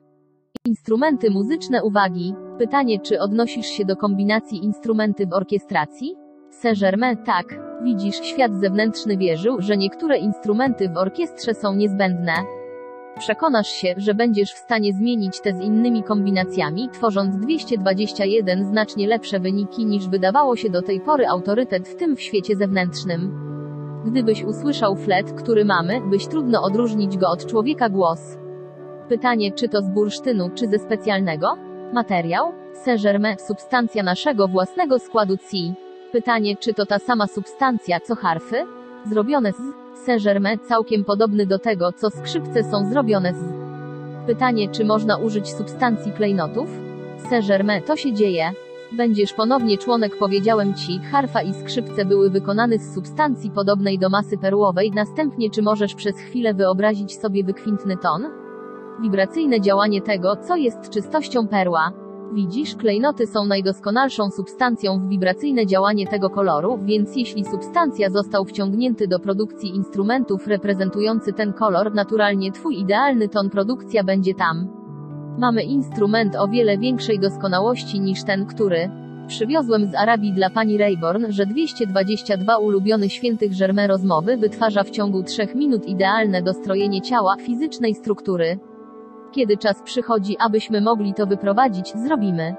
instrumenty 0.66 1.30
muzyczne 1.30 1.84
uwagi. 1.84 2.34
Pytanie, 2.58 3.00
czy 3.00 3.20
odnosisz 3.20 3.66
się 3.66 3.84
do 3.84 3.96
kombinacji 3.96 4.64
instrumenty 4.64 5.26
w 5.26 5.32
orkiestracji? 5.32 6.16
Saint-Germain, 6.50 7.16
tak. 7.16 7.46
Widzisz, 7.82 8.16
świat 8.16 8.54
zewnętrzny 8.54 9.16
wierzył, 9.16 9.60
że 9.60 9.76
niektóre 9.76 10.18
instrumenty 10.18 10.88
w 10.88 10.96
orkiestrze 10.96 11.54
są 11.54 11.74
niezbędne. 11.74 12.32
Przekonasz 13.18 13.68
się, 13.68 13.94
że 13.96 14.14
będziesz 14.14 14.52
w 14.52 14.58
stanie 14.58 14.92
zmienić 14.92 15.40
te 15.40 15.54
z 15.54 15.60
innymi 15.60 16.02
kombinacjami, 16.02 16.88
tworząc 16.88 17.36
221 17.36 18.64
znacznie 18.64 19.06
lepsze 19.06 19.40
wyniki 19.40 19.86
niż 19.86 20.08
wydawało 20.08 20.56
się 20.56 20.70
do 20.70 20.82
tej 20.82 21.00
pory 21.00 21.28
autorytet 21.28 21.88
w 21.88 21.96
tym 21.96 22.16
w 22.16 22.20
świecie 22.20 22.56
zewnętrznym. 22.56 23.50
Gdybyś 24.06 24.44
usłyszał 24.44 24.96
flet, 24.96 25.32
który 25.32 25.64
mamy, 25.64 26.00
byś 26.00 26.26
trudno 26.26 26.62
odróżnić 26.62 27.16
go 27.16 27.28
od 27.28 27.46
człowieka 27.46 27.88
głos. 27.88 28.38
Pytanie, 29.08 29.52
czy 29.52 29.68
to 29.68 29.82
z 29.82 29.88
bursztynu, 29.88 30.50
czy 30.54 30.68
ze 30.68 30.78
specjalnego? 30.78 31.56
Materiał? 31.92 32.52
Saint-Germain, 32.84 33.36
substancja 33.38 34.02
naszego 34.02 34.48
własnego 34.48 34.98
składu 34.98 35.36
CI. 35.36 35.89
Pytanie, 36.12 36.56
czy 36.56 36.74
to 36.74 36.86
ta 36.86 36.98
sama 36.98 37.26
substancja, 37.26 38.00
co 38.00 38.14
harfy? 38.14 38.66
Zrobione 39.06 39.52
z 39.52 39.56
Saint-Germain, 40.06 40.58
całkiem 40.58 41.04
podobny 41.04 41.46
do 41.46 41.58
tego, 41.58 41.92
co 41.92 42.10
skrzypce 42.10 42.64
są 42.64 42.90
zrobione 42.90 43.34
z. 43.34 43.44
Pytanie, 44.26 44.68
czy 44.68 44.84
można 44.84 45.16
użyć 45.16 45.48
substancji 45.48 46.12
klejnotów? 46.12 46.68
Saint-Germain, 47.30 47.82
to 47.82 47.96
się 47.96 48.12
dzieje. 48.12 48.50
Będziesz 48.92 49.32
ponownie 49.32 49.78
członek, 49.78 50.18
powiedziałem 50.18 50.74
ci, 50.74 50.98
harfa 50.98 51.42
i 51.42 51.54
skrzypce 51.54 52.04
były 52.04 52.30
wykonane 52.30 52.78
z 52.78 52.94
substancji 52.94 53.50
podobnej 53.50 53.98
do 53.98 54.08
masy 54.08 54.38
perłowej, 54.38 54.90
następnie 54.90 55.50
czy 55.50 55.62
możesz 55.62 55.94
przez 55.94 56.16
chwilę 56.16 56.54
wyobrazić 56.54 57.16
sobie 57.16 57.44
wykwintny 57.44 57.96
ton? 57.96 58.26
Wibracyjne 59.02 59.60
działanie 59.60 60.02
tego, 60.02 60.36
co 60.36 60.56
jest 60.56 60.90
czystością 60.90 61.48
perła. 61.48 61.92
Widzisz, 62.32 62.76
klejnoty 62.76 63.26
są 63.26 63.44
najdoskonalszą 63.44 64.30
substancją 64.30 64.98
w 64.98 65.08
wibracyjne 65.08 65.66
działanie 65.66 66.06
tego 66.06 66.30
koloru, 66.30 66.78
więc 66.82 67.16
jeśli 67.16 67.44
substancja 67.44 68.10
został 68.10 68.44
wciągnięty 68.44 69.08
do 69.08 69.18
produkcji 69.18 69.76
instrumentów 69.76 70.46
reprezentujący 70.46 71.32
ten 71.32 71.52
kolor, 71.52 71.94
naturalnie 71.94 72.52
twój 72.52 72.80
idealny 72.80 73.28
ton 73.28 73.50
produkcja 73.50 74.04
będzie 74.04 74.34
tam. 74.34 74.68
Mamy 75.38 75.62
instrument 75.62 76.36
o 76.36 76.48
wiele 76.48 76.78
większej 76.78 77.18
doskonałości 77.18 78.00
niż 78.00 78.24
ten, 78.24 78.46
który 78.46 78.90
przywiozłem 79.26 79.86
z 79.86 79.94
Arabii 79.94 80.32
dla 80.32 80.50
pani 80.50 80.78
Rayborn, 80.78 81.26
że 81.28 81.46
222 81.46 82.58
ulubiony 82.58 83.10
świętych 83.10 83.58
Germain 83.58 83.88
rozmowy 83.88 84.36
wytwarza 84.36 84.82
w 84.82 84.90
ciągu 84.90 85.22
3 85.22 85.48
minut 85.54 85.86
idealne 85.86 86.42
dostrojenie 86.42 87.00
ciała, 87.00 87.36
fizycznej 87.36 87.94
struktury. 87.94 88.58
Kiedy 89.32 89.56
czas 89.56 89.82
przychodzi, 89.82 90.36
abyśmy 90.38 90.80
mogli 90.80 91.14
to 91.14 91.26
wyprowadzić, 91.26 91.92
zrobimy 91.96 92.56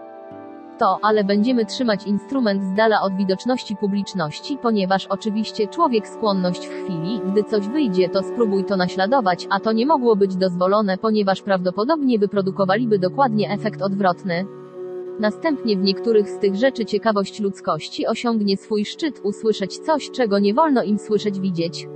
to, 0.82 1.00
ale 1.02 1.24
będziemy 1.24 1.66
trzymać 1.66 2.08
instrument 2.08 2.64
z 2.64 2.74
dala 2.74 3.02
od 3.02 3.16
widoczności 3.16 3.76
publiczności, 3.76 4.58
ponieważ 4.62 5.08
oczywiście 5.08 5.68
człowiek 5.68 6.08
skłonność 6.08 6.68
w 6.68 6.84
chwili, 6.84 7.22
gdy 7.32 7.44
coś 7.44 7.68
wyjdzie, 7.68 8.10
to 8.10 8.24
spróbuj 8.24 8.66
to 8.66 8.78
naśladować, 8.78 9.48
a 9.50 9.60
to 9.60 9.72
nie 9.72 9.86
mogło 9.86 10.16
być 10.16 10.36
dozwolone, 10.36 10.98
ponieważ 10.98 11.42
prawdopodobnie 11.42 12.20
wyprodukowaliby 12.20 13.00
dokładnie 13.00 13.52
efekt 13.52 13.82
odwrotny. 13.82 14.46
Następnie 15.20 15.78
w 15.78 15.84
niektórych 15.84 16.30
z 16.30 16.40
tych 16.40 16.56
rzeczy 16.56 16.86
ciekawość 16.86 17.40
ludzkości 17.40 18.08
osiągnie 18.08 18.58
swój 18.58 18.86
szczyt, 18.86 19.22
usłyszeć 19.24 19.78
coś, 19.78 20.12
czego 20.12 20.40
nie 20.40 20.54
wolno 20.54 20.84
im 20.84 21.00
słyszeć 21.00 21.40
widzieć. 21.40 21.88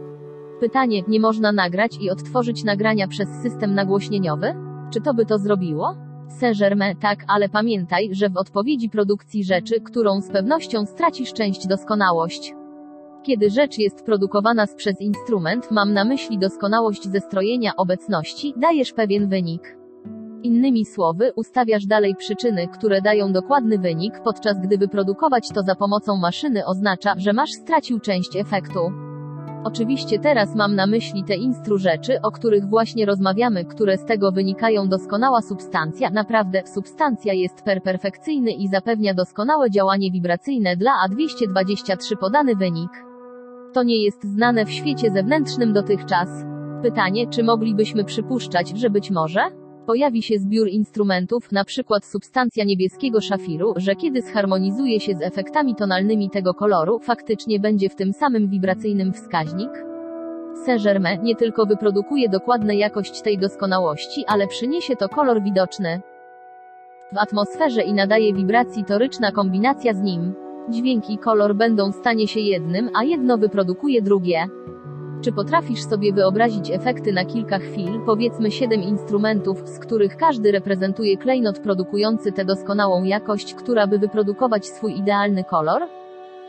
Pytanie, 0.60 1.04
nie 1.08 1.20
można 1.20 1.52
nagrać 1.52 1.98
i 2.02 2.10
odtworzyć 2.10 2.64
nagrania 2.64 3.08
przez 3.08 3.30
system 3.30 3.76
nagłośnieniowy? 3.76 4.65
Czy 4.94 5.02
to 5.02 5.14
by 5.14 5.26
to 5.26 5.38
zrobiło? 5.38 5.96
Saint-Germain, 6.30 6.96
tak, 6.96 7.20
ale 7.28 7.50
pamiętaj, 7.50 8.10
że 8.12 8.30
w 8.30 8.38
odpowiedzi 8.38 8.90
produkcji 8.90 9.44
rzeczy, 9.44 9.82
którą 9.82 10.22
z 10.22 10.30
pewnością 10.30 10.86
stracisz 10.86 11.34
część 11.34 11.68
doskonałość. 11.68 12.54
Kiedy 13.24 13.50
rzecz 13.50 13.78
jest 13.78 14.06
produkowana 14.06 14.68
z 14.68 14.76
przez 14.76 15.02
instrument, 15.02 15.72
mam 15.72 15.94
na 15.94 16.06
myśli 16.06 16.40
doskonałość 16.40 17.04
zestrojenia 17.04 17.76
obecności, 17.76 18.54
dajesz 18.58 18.94
pewien 18.94 19.30
wynik. 19.30 19.78
Innymi 20.44 20.86
słowy, 20.86 21.32
ustawiasz 21.36 21.86
dalej 21.86 22.16
przyczyny, 22.16 22.68
które 22.68 23.02
dają 23.02 23.34
dokładny 23.34 23.78
wynik, 23.78 24.14
podczas 24.24 24.60
gdy 24.60 24.78
wyprodukować 24.78 25.50
to 25.50 25.62
za 25.62 25.76
pomocą 25.76 26.18
maszyny 26.18 26.66
oznacza, 26.66 27.14
że 27.18 27.34
masz 27.34 27.52
stracił 27.52 28.00
część 28.00 28.36
efektu. 28.36 29.05
Oczywiście 29.66 30.20
teraz 30.20 30.56
mam 30.56 30.76
na 30.76 30.88
myśli 30.88 31.24
te 31.24 31.36
instru 31.36 31.78
rzeczy, 31.78 32.22
o 32.22 32.32
których 32.32 32.66
właśnie 32.66 33.06
rozmawiamy, 33.06 33.66
które 33.66 33.98
z 33.98 34.06
tego 34.06 34.32
wynikają 34.32 34.88
doskonała 34.88 35.42
substancja, 35.42 36.10
naprawdę, 36.10 36.64
substancja 36.74 37.34
jest 37.34 37.62
per 37.62 37.84
perfekcyjny 37.84 38.52
i 38.52 38.68
zapewnia 38.68 39.14
doskonałe 39.14 39.72
działanie 39.72 40.12
wibracyjne 40.12 40.78
dla 40.78 40.92
A223 41.10 42.18
podany 42.20 42.56
wynik. 42.56 42.92
To 43.74 43.84
nie 43.84 44.04
jest 44.04 44.24
znane 44.24 44.66
w 44.66 44.72
świecie 44.72 45.12
zewnętrznym 45.12 45.74
dotychczas. 45.74 46.30
Pytanie, 46.84 47.28
czy 47.28 47.44
moglibyśmy 47.44 48.04
przypuszczać, 48.04 48.70
że 48.70 48.90
być 48.90 49.12
może? 49.12 49.65
Pojawi 49.86 50.22
się 50.22 50.40
zbiór 50.40 50.68
instrumentów, 50.68 51.52
przykład 51.66 52.06
substancja 52.06 52.64
niebieskiego 52.64 53.22
szafiru, 53.22 53.74
że 53.78 53.96
kiedy 53.96 54.22
zharmonizuje 54.22 55.00
się 55.00 55.16
z 55.16 55.22
efektami 55.22 55.76
tonalnymi 55.76 56.30
tego 56.30 56.54
koloru, 56.54 57.00
faktycznie 57.00 57.60
będzie 57.60 57.90
w 57.90 57.96
tym 57.96 58.14
samym 58.14 58.50
wibracyjnym 58.50 59.14
wskaźnik? 59.14 59.70
Saint-Germain 60.66 61.24
nie 61.24 61.36
tylko 61.36 61.66
wyprodukuje 61.66 62.30
dokładną 62.30 62.74
jakość 62.74 63.22
tej 63.22 63.38
doskonałości, 63.38 64.24
ale 64.28 64.48
przyniesie 64.48 64.96
to 64.96 65.10
kolor 65.10 65.44
widoczny 65.44 66.02
w 67.14 67.18
atmosferze 67.18 67.82
i 67.82 67.94
nadaje 67.94 68.34
wibracji 68.34 68.86
toryczna 68.86 69.32
kombinacja 69.32 69.94
z 69.94 70.02
nim. 70.02 70.34
Dźwięk 70.70 71.10
i 71.10 71.18
kolor 71.18 71.56
będą 71.56 71.92
stanie 71.92 72.28
się 72.28 72.40
jednym, 72.40 72.90
a 72.96 73.04
jedno 73.04 73.38
wyprodukuje 73.38 74.02
drugie. 74.02 74.46
Czy 75.22 75.32
potrafisz 75.32 75.84
sobie 75.84 76.14
wyobrazić 76.14 76.72
efekty 76.72 77.14
na 77.14 77.26
kilka 77.26 77.60
chwil, 77.60 78.00
powiedzmy 78.06 78.52
7 78.52 78.84
instrumentów, 78.84 79.70
z 79.70 79.80
których 79.80 80.18
każdy 80.18 80.52
reprezentuje 80.52 81.18
klejnot 81.18 81.60
produkujący 81.60 82.32
tę 82.32 82.46
doskonałą 82.46 83.04
jakość, 83.04 83.54
która 83.54 83.88
by 83.88 84.00
wyprodukować 84.00 84.68
swój 84.68 84.98
idealny 84.98 85.44
kolor? 85.44 85.82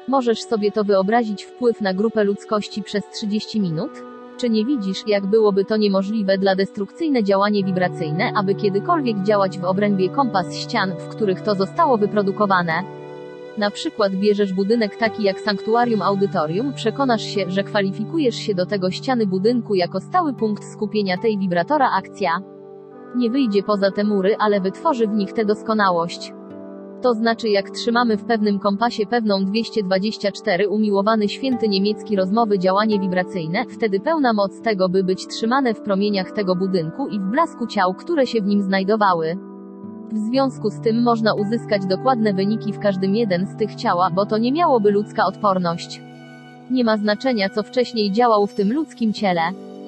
Możesz 0.08 0.42
sobie 0.42 0.72
to 0.72 0.84
wyobrazić 0.84 1.44
wpływ 1.44 1.80
na 1.80 1.94
grupę 1.94 2.24
ludzkości 2.24 2.82
przez 2.82 3.04
30 3.10 3.60
minut? 3.60 3.90
Czy 4.36 4.50
nie 4.50 4.64
widzisz, 4.64 5.02
jak 5.06 5.26
byłoby 5.26 5.64
to 5.64 5.76
niemożliwe 5.76 6.38
dla 6.38 6.56
destrukcyjne 6.56 7.24
działanie 7.24 7.64
wibracyjne, 7.64 8.32
aby 8.36 8.54
kiedykolwiek 8.54 9.22
działać 9.22 9.58
w 9.58 9.64
obrębie 9.64 10.08
kompas 10.08 10.54
ścian, 10.54 10.92
w 10.98 11.08
których 11.08 11.40
to 11.40 11.54
zostało 11.54 11.98
wyprodukowane? 11.98 12.72
Na 13.58 13.70
przykład 13.70 14.12
bierzesz 14.14 14.52
budynek 14.52 14.96
taki 14.96 15.22
jak 15.22 15.40
sanktuarium 15.40 16.02
audytorium, 16.02 16.72
przekonasz 16.72 17.22
się, 17.22 17.50
że 17.50 17.64
kwalifikujesz 17.64 18.34
się 18.34 18.54
do 18.54 18.66
tego 18.66 18.90
ściany 18.90 19.26
budynku 19.26 19.74
jako 19.74 20.00
stały 20.00 20.34
punkt 20.34 20.64
skupienia 20.64 21.18
tej 21.18 21.38
wibratora 21.38 21.90
akcja. 21.90 22.30
Nie 23.16 23.30
wyjdzie 23.30 23.62
poza 23.62 23.90
te 23.90 24.04
mury, 24.04 24.36
ale 24.38 24.60
wytworzy 24.60 25.06
w 25.06 25.14
nich 25.14 25.32
tę 25.32 25.44
doskonałość. 25.44 26.32
To 27.02 27.14
znaczy 27.14 27.48
jak 27.48 27.70
trzymamy 27.70 28.16
w 28.16 28.24
pewnym 28.24 28.58
kompasie 28.58 29.06
pewną 29.06 29.44
224 29.44 30.68
umiłowany 30.68 31.28
święty 31.28 31.68
niemiecki 31.68 32.16
rozmowy 32.16 32.58
działanie 32.58 33.00
wibracyjne, 33.00 33.64
wtedy 33.68 34.00
pełna 34.00 34.32
moc 34.32 34.60
tego 34.60 34.88
by 34.88 35.04
być 35.04 35.26
trzymane 35.26 35.74
w 35.74 35.80
promieniach 35.80 36.30
tego 36.30 36.56
budynku 36.56 37.08
i 37.08 37.20
w 37.20 37.30
blasku 37.30 37.66
ciał, 37.66 37.94
które 37.94 38.26
się 38.26 38.42
w 38.42 38.46
nim 38.46 38.62
znajdowały. 38.62 39.55
W 40.12 40.18
związku 40.18 40.70
z 40.70 40.80
tym 40.80 41.02
można 41.02 41.34
uzyskać 41.34 41.86
dokładne 41.86 42.32
wyniki 42.32 42.72
w 42.72 42.78
każdym 42.78 43.16
jeden 43.16 43.46
z 43.46 43.56
tych 43.56 43.74
ciała, 43.74 44.10
bo 44.10 44.26
to 44.26 44.38
nie 44.38 44.52
miałoby 44.52 44.90
ludzka 44.90 45.26
odporność. 45.26 46.00
Nie 46.70 46.84
ma 46.84 46.96
znaczenia, 46.96 47.48
co 47.48 47.62
wcześniej 47.62 48.12
działał 48.12 48.46
w 48.46 48.54
tym 48.54 48.72
ludzkim 48.72 49.12
ciele. 49.12 49.40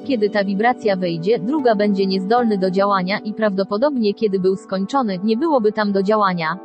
Kiedy 0.06 0.30
ta 0.30 0.44
wibracja 0.44 0.96
wyjdzie, 0.96 1.38
druga 1.38 1.74
będzie 1.74 2.06
niezdolny 2.06 2.58
do 2.58 2.70
działania 2.70 3.18
i 3.18 3.32
prawdopodobnie 3.32 4.14
kiedy 4.14 4.40
był 4.40 4.56
skończony, 4.56 5.18
nie 5.24 5.36
byłoby 5.36 5.72
tam 5.72 5.92
do 5.92 6.02
działania. 6.02 6.58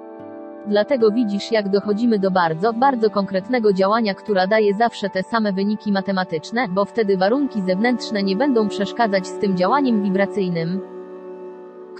Dlatego 0.67 1.11
widzisz, 1.11 1.51
jak 1.51 1.69
dochodzimy 1.69 2.19
do 2.19 2.31
bardzo, 2.31 2.73
bardzo 2.73 3.09
konkretnego 3.09 3.73
działania, 3.73 4.13
która 4.13 4.47
daje 4.47 4.73
zawsze 4.73 5.09
te 5.09 5.23
same 5.23 5.53
wyniki 5.53 5.91
matematyczne, 5.91 6.67
bo 6.67 6.85
wtedy 6.85 7.17
warunki 7.17 7.61
zewnętrzne 7.61 8.23
nie 8.23 8.35
będą 8.35 8.67
przeszkadzać 8.67 9.27
z 9.27 9.39
tym 9.39 9.57
działaniem 9.57 10.03
wibracyjnym 10.03 10.92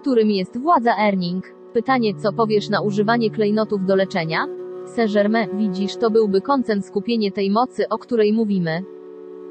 którym 0.04 0.32
jest 0.32 0.58
władza 0.58 0.98
Erning. 1.08 1.44
Pytanie, 1.74 2.16
co 2.16 2.34
powiesz 2.34 2.70
na 2.70 2.82
używanie 2.82 3.30
klejnotów 3.32 3.86
do 3.86 3.96
leczenia? 3.96 4.48
Saint-Germain, 4.86 5.58
widzisz, 5.58 5.96
to 5.96 6.12
byłby 6.12 6.42
koncent 6.42 6.86
skupienie 6.86 7.32
tej 7.32 7.52
mocy, 7.52 7.90
o 7.90 7.98
której 7.98 8.34
mówimy. 8.34 8.84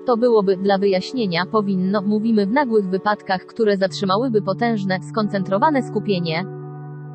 To 0.07 0.17
byłoby, 0.17 0.57
dla 0.57 0.79
wyjaśnienia, 0.79 1.47
powinno, 1.53 2.03
mówimy 2.03 2.47
w 2.47 2.53
nagłych 2.53 2.89
wypadkach, 2.89 3.47
które 3.47 3.77
zatrzymałyby 3.77 4.43
potężne, 4.43 4.99
skoncentrowane 5.03 5.83
skupienie. 5.83 6.45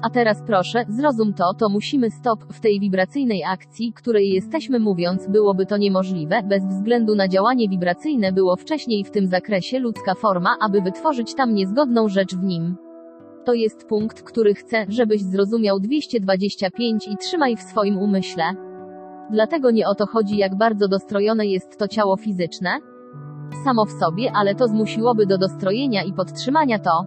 A 0.01 0.09
teraz 0.09 0.43
proszę, 0.47 0.85
zrozum 0.89 1.33
to, 1.33 1.53
to 1.53 1.69
musimy 1.69 2.11
stop, 2.11 2.53
w 2.53 2.59
tej 2.59 2.79
wibracyjnej 2.79 3.43
akcji, 3.43 3.93
której 3.93 4.29
jesteśmy 4.29 4.79
mówiąc, 4.79 5.27
byłoby 5.27 5.65
to 5.65 5.77
niemożliwe, 5.77 6.43
bez 6.43 6.65
względu 6.65 7.15
na 7.15 7.27
działanie 7.27 7.69
wibracyjne 7.69 8.31
było 8.31 8.55
wcześniej 8.55 9.03
w 9.03 9.11
tym 9.11 9.27
zakresie 9.27 9.79
ludzka 9.79 10.15
forma, 10.15 10.55
aby 10.61 10.81
wytworzyć 10.81 11.35
tam 11.35 11.53
niezgodną 11.53 12.07
rzecz 12.07 12.35
w 12.35 12.43
nim. 12.43 12.86
To 13.47 13.53
jest 13.53 13.87
punkt, 13.87 14.21
który 14.21 14.53
chcę, 14.53 14.85
żebyś 14.89 15.21
zrozumiał 15.21 15.79
225 15.79 17.07
i 17.07 17.17
trzymaj 17.17 17.55
w 17.55 17.61
swoim 17.61 17.97
umyśle. 17.97 18.43
Dlatego 19.31 19.71
nie 19.71 19.87
o 19.87 19.95
to 19.95 20.05
chodzi, 20.05 20.37
jak 20.37 20.55
bardzo 20.55 20.87
dostrojone 20.87 21.47
jest 21.47 21.77
to 21.77 21.87
ciało 21.87 22.17
fizyczne. 22.17 22.69
Samo 23.63 23.85
w 23.85 23.91
sobie, 23.91 24.31
ale 24.35 24.55
to 24.55 24.67
zmusiłoby 24.67 25.25
do 25.25 25.37
dostrojenia 25.37 26.03
i 26.03 26.13
podtrzymania 26.13 26.79
to. 26.79 27.05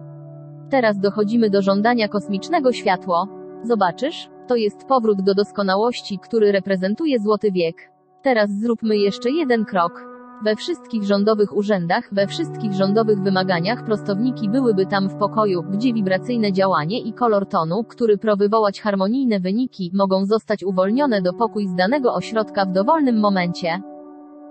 Teraz 0.69 0.99
dochodzimy 0.99 1.49
do 1.49 1.61
żądania 1.61 2.07
kosmicznego 2.07 2.71
światło. 2.71 3.27
Zobaczysz? 3.63 4.29
To 4.47 4.55
jest 4.55 4.87
powrót 4.87 5.21
do 5.21 5.35
doskonałości, 5.35 6.19
który 6.19 6.51
reprezentuje 6.51 7.19
złoty 7.19 7.51
wiek. 7.51 7.75
Teraz 8.21 8.49
zróbmy 8.51 8.97
jeszcze 8.97 9.31
jeden 9.31 9.65
krok. 9.65 10.10
We 10.43 10.55
wszystkich 10.55 11.03
rządowych 11.03 11.55
urzędach, 11.55 12.13
we 12.13 12.27
wszystkich 12.27 12.73
rządowych 12.73 13.21
wymaganiach 13.21 13.85
prostowniki 13.85 14.49
byłyby 14.49 14.85
tam 14.85 15.09
w 15.09 15.15
pokoju, 15.15 15.63
gdzie 15.63 15.93
wibracyjne 15.93 16.53
działanie 16.53 16.99
i 16.99 17.13
kolor 17.13 17.45
tonu, 17.45 17.83
który 17.83 18.17
pro 18.17 18.37
wywołać 18.37 18.81
harmonijne 18.81 19.39
wyniki, 19.39 19.91
mogą 19.93 20.25
zostać 20.25 20.63
uwolnione 20.63 21.21
do 21.21 21.33
pokój 21.33 21.67
z 21.67 21.75
danego 21.75 22.13
ośrodka 22.13 22.65
w 22.65 22.71
dowolnym 22.71 23.19
momencie. 23.19 23.81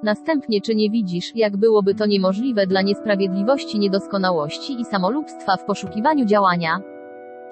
Następnie 0.03 0.61
czy 0.61 0.75
nie 0.75 0.91
widzisz, 0.91 1.37
jak 1.37 1.57
byłoby 1.57 1.95
to 1.95 2.07
niemożliwe 2.07 2.67
dla 2.67 2.83
niesprawiedliwości, 2.83 3.79
niedoskonałości 3.79 4.81
i 4.81 4.85
samolubstwa 4.85 5.57
w 5.57 5.65
poszukiwaniu 5.65 6.25
działania? 6.25 6.81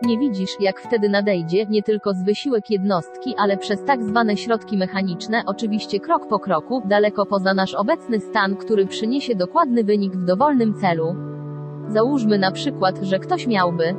Nie 0.02 0.18
widzisz, 0.18 0.50
jak 0.60 0.80
wtedy 0.80 1.08
nadejdzie, 1.08 1.66
nie 1.66 1.82
tylko 1.82 2.14
z 2.14 2.22
wysiłek 2.22 2.70
jednostki, 2.70 3.34
ale 3.38 3.56
przez 3.56 3.84
tak 3.84 4.02
zwane 4.02 4.36
środki 4.36 4.76
mechaniczne, 4.76 5.42
oczywiście 5.46 6.00
krok 6.00 6.28
po 6.28 6.38
kroku, 6.38 6.82
daleko 6.84 7.26
poza 7.26 7.54
nasz 7.54 7.74
obecny 7.74 8.20
stan, 8.20 8.56
który 8.56 8.86
przyniesie 8.86 9.34
dokładny 9.34 9.84
wynik 9.84 10.16
w 10.16 10.24
dowolnym 10.24 10.74
celu. 10.74 11.16
Załóżmy 11.88 12.38
na 12.38 12.50
przykład, 12.50 12.98
że 13.02 13.18
ktoś 13.18 13.46
miałby 13.46 13.94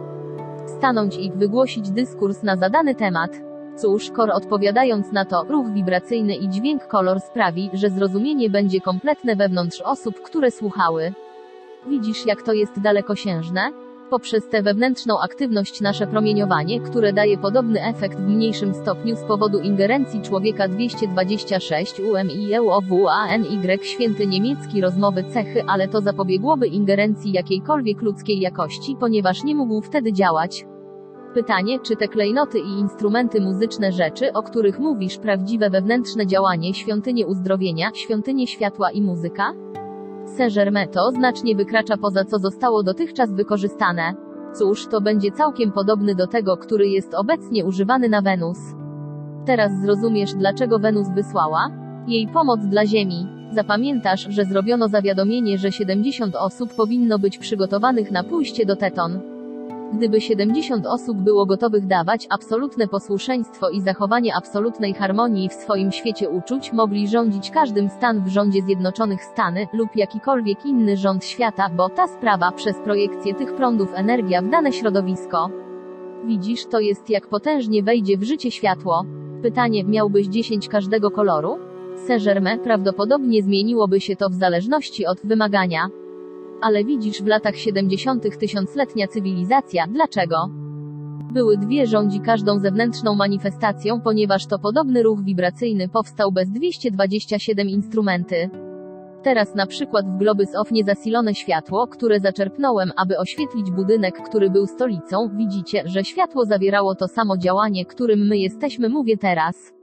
stanąć 0.78 1.18
i 1.18 1.32
wygłosić 1.32 1.92
dyskurs 1.92 2.44
na 2.44 2.56
zadany 2.56 2.96
temat. 2.96 3.32
Cóż, 3.76 4.12
kor 4.12 4.32
odpowiadając 4.32 5.12
na 5.12 5.26
to, 5.26 5.44
ruch 5.44 5.70
wibracyjny 5.74 6.36
i 6.36 6.50
dźwięk 6.50 6.88
kolor 6.88 7.20
sprawi, 7.20 7.70
że 7.74 7.90
zrozumienie 7.90 8.50
będzie 8.50 8.82
kompletne 8.82 9.36
wewnątrz 9.36 9.82
osób, 9.82 10.22
które 10.22 10.52
słuchały. 10.52 11.14
Widzisz, 11.88 12.26
jak 12.26 12.42
to 12.42 12.54
jest 12.54 12.82
dalekosiężne? 12.82 13.89
Poprzez 14.10 14.48
tę 14.48 14.64
wewnętrzną 14.64 15.20
aktywność 15.20 15.82
nasze 15.82 16.08
promieniowanie, 16.08 16.80
które 16.80 17.14
daje 17.14 17.38
podobny 17.38 17.84
efekt 17.84 18.18
w 18.18 18.28
mniejszym 18.28 18.74
stopniu 18.74 19.16
z 19.16 19.24
powodu 19.24 19.60
ingerencji 19.60 20.22
człowieka 20.22 20.68
226 20.68 22.00
UMIEUOWANY 22.00 23.48
święty 23.82 24.28
niemiecki 24.28 24.82
rozmowy 24.82 25.24
cechy, 25.24 25.64
ale 25.68 25.88
to 25.88 26.02
zapobiegłoby 26.02 26.68
ingerencji 26.68 27.32
jakiejkolwiek 27.32 28.02
ludzkiej 28.02 28.40
jakości, 28.40 28.96
ponieważ 29.00 29.44
nie 29.44 29.56
mógł 29.56 29.82
wtedy 29.82 30.14
działać. 30.14 30.66
Pytanie, 31.34 31.80
czy 31.80 31.96
te 31.96 32.08
klejnoty 32.08 32.60
i 32.60 32.80
instrumenty 32.80 33.42
muzyczne 33.42 33.92
rzeczy, 33.92 34.34
o 34.34 34.44
których 34.44 34.80
mówisz, 34.80 35.18
prawdziwe 35.18 35.70
wewnętrzne 35.70 36.28
działanie 36.28 36.74
świątynie 36.74 37.28
uzdrowienia, 37.28 37.92
świątynie 37.94 38.48
światła 38.48 38.92
i 38.92 39.02
muzyka? 39.02 39.54
Saint-Germain 40.40 40.88
to 40.88 41.12
znacznie 41.12 41.56
wykracza 41.56 41.98
poza 41.98 42.26
co 42.26 42.40
zostało 42.40 42.84
dotychczas 42.84 43.34
wykorzystane. 43.34 44.14
Cóż, 44.54 44.88
to 44.88 45.02
będzie 45.02 45.32
całkiem 45.32 45.72
podobny 45.72 46.16
do 46.16 46.28
tego, 46.28 46.58
który 46.58 46.88
jest 46.88 47.14
obecnie 47.14 47.66
używany 47.66 48.10
na 48.10 48.22
Wenus. 48.22 48.58
Teraz 49.46 49.72
zrozumiesz, 49.82 50.34
dlaczego 50.34 50.80
Wenus 50.80 51.08
wysłała 51.16 51.70
jej 52.08 52.28
pomoc 52.28 52.60
dla 52.60 52.86
Ziemi. 52.86 53.28
Zapamiętasz, 53.52 54.28
że 54.30 54.46
zrobiono 54.46 54.88
zawiadomienie, 54.88 55.58
że 55.58 55.72
70 55.72 56.36
osób 56.36 56.76
powinno 56.76 57.20
być 57.20 57.38
przygotowanych 57.38 58.12
na 58.12 58.24
pójście 58.24 58.66
do 58.66 58.76
Teton. 58.76 59.20
Gdyby 59.94 60.22
70 60.22 60.86
osób 60.86 61.18
było 61.18 61.46
gotowych 61.46 61.88
dawać 61.88 62.28
absolutne 62.30 62.88
posłuszeństwo 62.88 63.70
i 63.70 63.82
zachowanie 63.82 64.36
absolutnej 64.36 64.94
harmonii 64.94 65.50
w 65.50 65.54
swoim 65.54 65.92
świecie 65.92 66.30
uczuć, 66.30 66.74
mogli 66.74 67.08
rządzić 67.08 67.52
każdym 67.52 67.90
stan 67.90 68.24
w 68.24 68.28
rządzie 68.28 68.62
Zjednoczonych 68.62 69.24
Stany 69.24 69.68
lub 69.74 69.96
jakikolwiek 69.96 70.66
inny 70.66 70.98
rząd 70.98 71.26
świata, 71.26 71.70
bo 71.70 71.90
ta 71.90 72.08
sprawa 72.08 72.52
przez 72.52 72.78
projekcję 72.84 73.34
tych 73.34 73.56
prądów 73.56 73.90
energia 73.94 74.42
w 74.42 74.50
dane 74.50 74.72
środowisko. 74.72 75.50
Widzisz, 76.26 76.66
to 76.66 76.80
jest 76.80 77.10
jak 77.10 77.28
potężnie 77.28 77.84
wejdzie 77.84 78.18
w 78.18 78.24
życie 78.24 78.52
światło. 78.52 79.06
Pytanie, 79.42 79.84
miałbyś 79.84 80.28
10 80.28 80.68
każdego 80.68 81.12
koloru? 81.12 81.58
Saint-Germain 82.08 82.60
prawdopodobnie 82.60 83.44
zmieniłoby 83.44 84.00
się 84.00 84.16
to 84.16 84.30
w 84.30 84.34
zależności 84.34 85.06
od 85.06 85.20
wymagania. 85.24 85.90
Ale 86.62 86.84
widzisz 86.84 87.22
w 87.22 87.28
latach 87.28 87.56
70. 87.56 88.40
tysiącletnia 88.40 89.08
cywilizacja, 89.08 89.88
dlaczego? 89.88 90.50
Były 91.34 91.58
dwie 91.58 91.88
rządzi 91.88 92.20
każdą 92.20 92.60
zewnętrzną 92.60 93.16
manifestacją, 93.16 94.02
ponieważ 94.02 94.46
to 94.46 94.60
podobny 94.60 95.04
ruch 95.04 95.24
wibracyjny 95.24 95.90
powstał 95.90 96.32
bez 96.32 96.50
227 96.50 97.70
instrumenty. 97.70 98.50
Teraz 99.24 99.56
na 99.56 99.66
przykład 99.66 100.06
w 100.06 100.18
Globus 100.18 100.56
of 100.56 100.72
niezasilone 100.72 101.36
światło, 101.36 101.88
które 101.88 102.20
zaczerpnąłem, 102.20 102.92
aby 102.98 103.18
oświetlić 103.18 103.72
budynek, 103.72 104.22
który 104.22 104.50
był 104.50 104.68
stolicą, 104.68 105.30
widzicie, 105.38 105.84
że 105.86 106.04
światło 106.04 106.46
zawierało 106.46 106.96
to 106.96 107.08
samo 107.08 107.38
działanie, 107.38 107.86
którym 107.86 108.28
my 108.28 108.38
jesteśmy 108.38 108.90
mówię 108.90 109.18
teraz. 109.18 109.74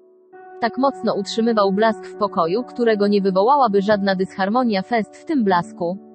Tak 0.61 0.79
mocno 0.79 1.15
utrzymywał 1.15 1.73
blask 1.73 2.07
w 2.07 2.17
pokoju, 2.17 2.65
którego 2.65 3.07
nie 3.07 3.21
wywołałaby 3.23 3.83
żadna 3.83 4.15
dysharmonia 4.15 4.83
fest 4.83 5.17
w 5.17 5.25
tym 5.25 5.45
blasku. 5.45 6.06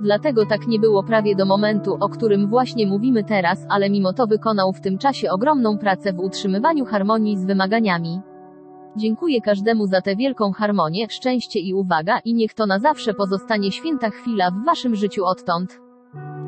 Dlatego 0.00 0.46
tak 0.46 0.66
nie 0.66 0.78
było 0.78 1.02
prawie 1.02 1.36
do 1.36 1.46
momentu, 1.46 1.96
o 2.00 2.08
którym 2.08 2.48
właśnie 2.48 2.86
mówimy 2.86 3.24
teraz, 3.24 3.66
ale 3.68 3.90
mimo 3.90 4.12
to 4.12 4.26
wykonał 4.26 4.72
w 4.72 4.80
tym 4.80 4.98
czasie 4.98 5.30
ogromną 5.30 5.78
pracę 5.78 6.12
w 6.12 6.20
utrzymywaniu 6.20 6.84
harmonii 6.84 7.36
z 7.36 7.44
wymaganiami. 7.44 8.20
Dziękuję 8.96 9.40
każdemu 9.40 9.86
za 9.86 10.00
tę 10.00 10.16
wielką 10.16 10.52
harmonię, 10.52 11.06
szczęście 11.10 11.60
i 11.60 11.74
uwaga 11.74 12.18
i 12.24 12.34
niech 12.34 12.54
to 12.54 12.66
na 12.66 12.78
zawsze 12.78 13.14
pozostanie 13.14 13.72
święta 13.72 14.10
chwila 14.10 14.50
w 14.50 14.64
waszym 14.64 14.94
życiu 14.94 15.24
odtąd. 15.24 15.80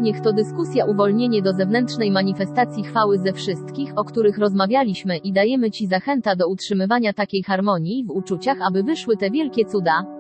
Niech 0.01 0.21
to 0.21 0.33
dyskusja 0.33 0.85
uwolnienie 0.85 1.43
do 1.43 1.53
zewnętrznej 1.53 2.11
manifestacji 2.11 2.85
chwały 2.85 3.19
ze 3.19 3.33
wszystkich, 3.33 3.93
o 3.97 4.05
których 4.05 4.39
rozmawialiśmy 4.39 5.17
i 5.17 5.33
dajemy 5.33 5.71
Ci 5.71 5.87
zachęta 5.87 6.37
do 6.37 6.49
utrzymywania 6.49 7.13
takiej 7.13 7.43
harmonii 7.43 8.05
w 8.05 8.11
uczuciach, 8.11 8.59
aby 8.69 8.83
wyszły 8.83 9.17
te 9.17 9.31
wielkie 9.31 9.65
cuda. 9.65 10.18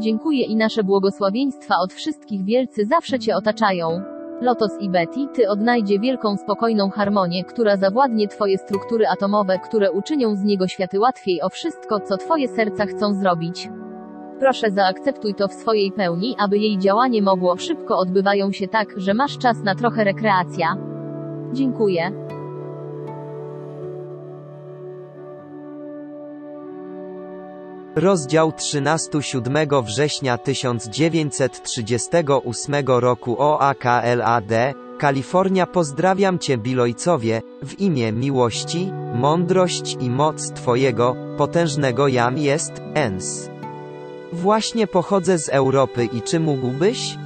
Dziękuję 0.00 0.44
i 0.44 0.56
nasze 0.56 0.84
błogosławieństwa 0.84 1.74
od 1.78 1.92
wszystkich 1.92 2.44
wielcy 2.44 2.86
zawsze 2.86 3.18
Cię 3.18 3.36
otaczają. 3.36 4.02
Lotos 4.40 4.70
i 4.80 4.90
Betty, 4.90 5.26
ty 5.34 5.48
odnajdzie 5.48 5.98
wielką 5.98 6.36
spokojną 6.36 6.90
harmonię, 6.90 7.44
która 7.44 7.76
zawładnie 7.76 8.28
twoje 8.28 8.58
struktury 8.58 9.08
atomowe, 9.08 9.58
które 9.58 9.92
uczynią 9.92 10.34
z 10.36 10.44
niego 10.44 10.68
światy 10.68 11.00
łatwiej 11.00 11.42
o 11.42 11.48
wszystko, 11.48 12.00
co 12.00 12.16
twoje 12.16 12.48
serca 12.48 12.86
chcą 12.86 13.14
zrobić. 13.14 13.68
Proszę 14.40 14.70
zaakceptuj 14.70 15.34
to 15.34 15.48
w 15.48 15.52
swojej 15.52 15.92
pełni, 15.92 16.36
aby 16.38 16.58
jej 16.58 16.78
działanie 16.78 17.22
mogło 17.22 17.56
szybko 17.56 17.98
odbywają 17.98 18.52
się 18.52 18.68
tak, 18.68 18.88
że 18.96 19.14
masz 19.14 19.38
czas 19.38 19.62
na 19.64 19.74
trochę 19.74 20.04
rekreacja. 20.04 20.76
Dziękuję. 21.52 22.12
Rozdział 28.00 28.52
13 28.52 29.22
7 29.22 29.56
września 29.82 30.38
1938 30.38 32.86
roku 32.86 33.42
OAKLAD, 33.42 34.52
Kalifornia 34.98 35.66
Pozdrawiam 35.66 36.38
Cię 36.38 36.58
Bilojcowie, 36.58 37.42
w 37.62 37.80
imię 37.80 38.12
miłości, 38.12 38.92
mądrość 39.14 39.96
i 40.00 40.10
moc 40.10 40.52
Twojego, 40.52 41.16
potężnego 41.38 42.08
Jam 42.08 42.38
jest, 42.38 42.72
Ens. 42.94 43.50
Właśnie 44.32 44.86
pochodzę 44.86 45.38
z 45.38 45.48
Europy 45.48 46.04
i 46.04 46.22
czy 46.22 46.40
mógłbyś? 46.40 47.16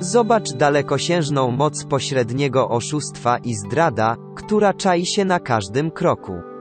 Zobacz 0.00 0.52
dalekosiężną 0.52 1.50
moc 1.50 1.84
pośredniego 1.84 2.68
oszustwa 2.68 3.38
i 3.38 3.54
zdrada, 3.54 4.16
która 4.34 4.74
czai 4.74 5.06
się 5.06 5.24
na 5.24 5.40
każdym 5.40 5.90
kroku. 5.90 6.51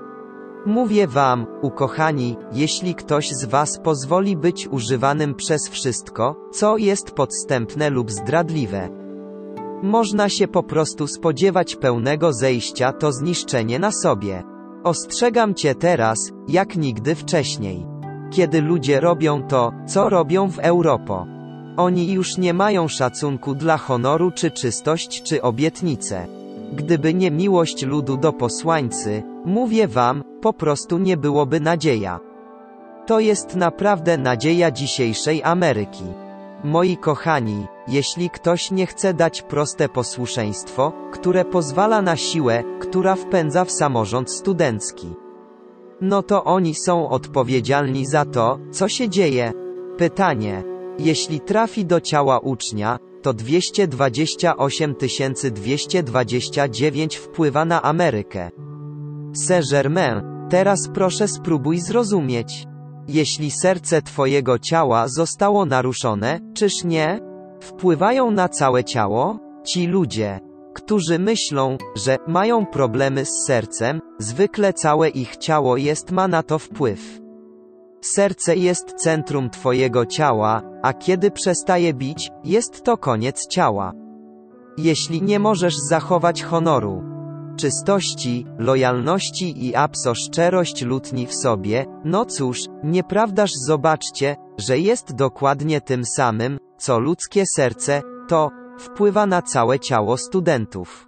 Mówię 0.65 1.07
wam, 1.07 1.47
ukochani, 1.61 2.37
jeśli 2.53 2.95
ktoś 2.95 3.29
z 3.29 3.45
was 3.45 3.79
pozwoli 3.83 4.37
być 4.37 4.67
używanym 4.67 5.35
przez 5.35 5.69
wszystko, 5.69 6.35
co 6.51 6.77
jest 6.77 7.11
podstępne 7.11 7.89
lub 7.89 8.11
zdradliwe. 8.11 8.89
Można 9.83 10.29
się 10.29 10.47
po 10.47 10.63
prostu 10.63 11.07
spodziewać 11.07 11.75
pełnego 11.75 12.33
zejścia 12.33 12.93
to 12.93 13.11
zniszczenie 13.11 13.79
na 13.79 13.91
sobie. 13.91 14.43
Ostrzegam 14.83 15.53
cię 15.53 15.75
teraz, 15.75 16.31
jak 16.47 16.75
nigdy 16.75 17.15
wcześniej. 17.15 17.85
Kiedy 18.31 18.61
ludzie 18.61 18.99
robią 18.99 19.43
to, 19.47 19.71
co 19.87 20.09
robią 20.09 20.51
w 20.51 20.59
Europo. 20.59 21.25
Oni 21.77 22.11
już 22.11 22.37
nie 22.37 22.53
mają 22.53 22.87
szacunku 22.87 23.55
dla 23.55 23.77
honoru 23.77 24.31
czy 24.31 24.51
czystość 24.51 25.23
czy 25.23 25.41
obietnice. 25.41 26.27
Gdyby 26.73 27.13
nie 27.13 27.31
miłość 27.31 27.85
ludu 27.85 28.17
do 28.17 28.33
posłańcy, 28.33 29.23
mówię 29.45 29.87
wam, 29.87 30.23
po 30.41 30.53
prostu 30.53 30.97
nie 30.97 31.17
byłoby 31.17 31.59
nadzieja. 31.59 32.19
To 33.05 33.19
jest 33.19 33.55
naprawdę 33.55 34.17
nadzieja 34.17 34.71
dzisiejszej 34.71 35.43
Ameryki. 35.43 36.05
Moi 36.63 36.97
kochani, 36.97 37.67
jeśli 37.87 38.29
ktoś 38.29 38.71
nie 38.71 38.85
chce 38.85 39.13
dać 39.13 39.41
proste 39.41 39.89
posłuszeństwo, 39.89 40.93
które 41.11 41.45
pozwala 41.45 42.01
na 42.01 42.15
siłę, 42.15 42.63
która 42.79 43.15
wpędza 43.15 43.65
w 43.65 43.71
samorząd 43.71 44.31
studencki, 44.31 45.15
no 46.01 46.23
to 46.23 46.43
oni 46.43 46.75
są 46.75 47.09
odpowiedzialni 47.09 48.05
za 48.05 48.25
to, 48.25 48.59
co 48.71 48.87
się 48.87 49.09
dzieje. 49.09 49.53
Pytanie. 49.97 50.63
Jeśli 50.99 51.39
trafi 51.39 51.85
do 51.85 52.01
ciała 52.01 52.39
ucznia, 52.39 52.99
to 53.21 53.33
228 53.33 54.95
229 55.51 57.15
wpływa 57.17 57.65
na 57.65 57.81
Amerykę. 57.81 58.51
Saint-Germain, 59.33 60.21
teraz 60.49 60.87
proszę 60.93 61.27
spróbuj 61.27 61.79
zrozumieć. 61.79 62.67
Jeśli 63.07 63.51
serce 63.51 64.01
Twojego 64.01 64.59
ciała 64.59 65.07
zostało 65.07 65.65
naruszone, 65.65 66.39
czyż 66.53 66.83
nie? 66.83 67.19
Wpływają 67.59 68.31
na 68.31 68.49
całe 68.49 68.83
ciało? 68.83 69.39
Ci 69.63 69.87
ludzie, 69.87 70.39
którzy 70.73 71.19
myślą, 71.19 71.77
że 71.95 72.17
mają 72.27 72.65
problemy 72.65 73.25
z 73.25 73.45
sercem, 73.47 74.01
zwykle 74.19 74.73
całe 74.73 75.09
ich 75.09 75.37
ciało 75.37 75.77
jest 75.77 76.11
ma 76.11 76.27
na 76.27 76.43
to 76.43 76.59
wpływ. 76.59 77.21
Serce 78.01 78.55
jest 78.55 78.93
centrum 78.93 79.49
Twojego 79.49 80.05
ciała, 80.05 80.61
a 80.83 80.93
kiedy 80.93 81.31
przestaje 81.31 81.93
bić, 81.93 82.31
jest 82.43 82.83
to 82.83 82.97
koniec 82.97 83.47
ciała. 83.47 83.93
Jeśli 84.77 85.21
nie 85.21 85.39
możesz 85.39 85.75
zachować 85.77 86.43
honoru, 86.43 87.03
czystości, 87.55 88.45
lojalności 88.57 89.65
i 89.65 89.75
abso 89.75 90.15
szczerość 90.15 90.81
lutni 90.81 91.27
w 91.27 91.33
sobie, 91.33 91.85
no 92.05 92.25
cóż, 92.25 92.59
nieprawdaż 92.83 93.51
zobaczcie, 93.65 94.35
że 94.57 94.79
jest 94.79 95.15
dokładnie 95.15 95.81
tym 95.81 96.05
samym, 96.05 96.59
co 96.77 96.99
ludzkie 96.99 97.43
serce, 97.55 98.01
to 98.27 98.51
wpływa 98.79 99.25
na 99.25 99.41
całe 99.41 99.79
ciało 99.79 100.17
studentów. 100.17 101.07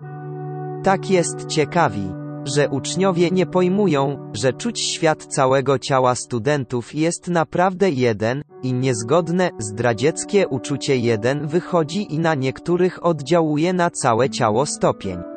Tak 0.83 1.09
jest 1.09 1.45
ciekawi, 1.45 2.09
że 2.45 2.69
uczniowie 2.69 3.31
nie 3.31 3.45
pojmują, 3.45 4.31
że 4.33 4.53
czuć 4.53 4.79
świat 4.79 5.25
całego 5.25 5.79
ciała 5.79 6.15
studentów 6.15 6.95
jest 6.95 7.27
naprawdę 7.27 7.89
jeden, 7.89 8.43
i 8.63 8.73
niezgodne, 8.73 9.49
zdradzieckie 9.59 10.47
uczucie 10.47 10.97
jeden 10.97 11.47
wychodzi 11.47 12.13
i 12.13 12.19
na 12.19 12.35
niektórych 12.35 13.05
oddziałuje 13.05 13.73
na 13.73 13.89
całe 13.89 14.29
ciało 14.29 14.65
stopień. 14.65 15.32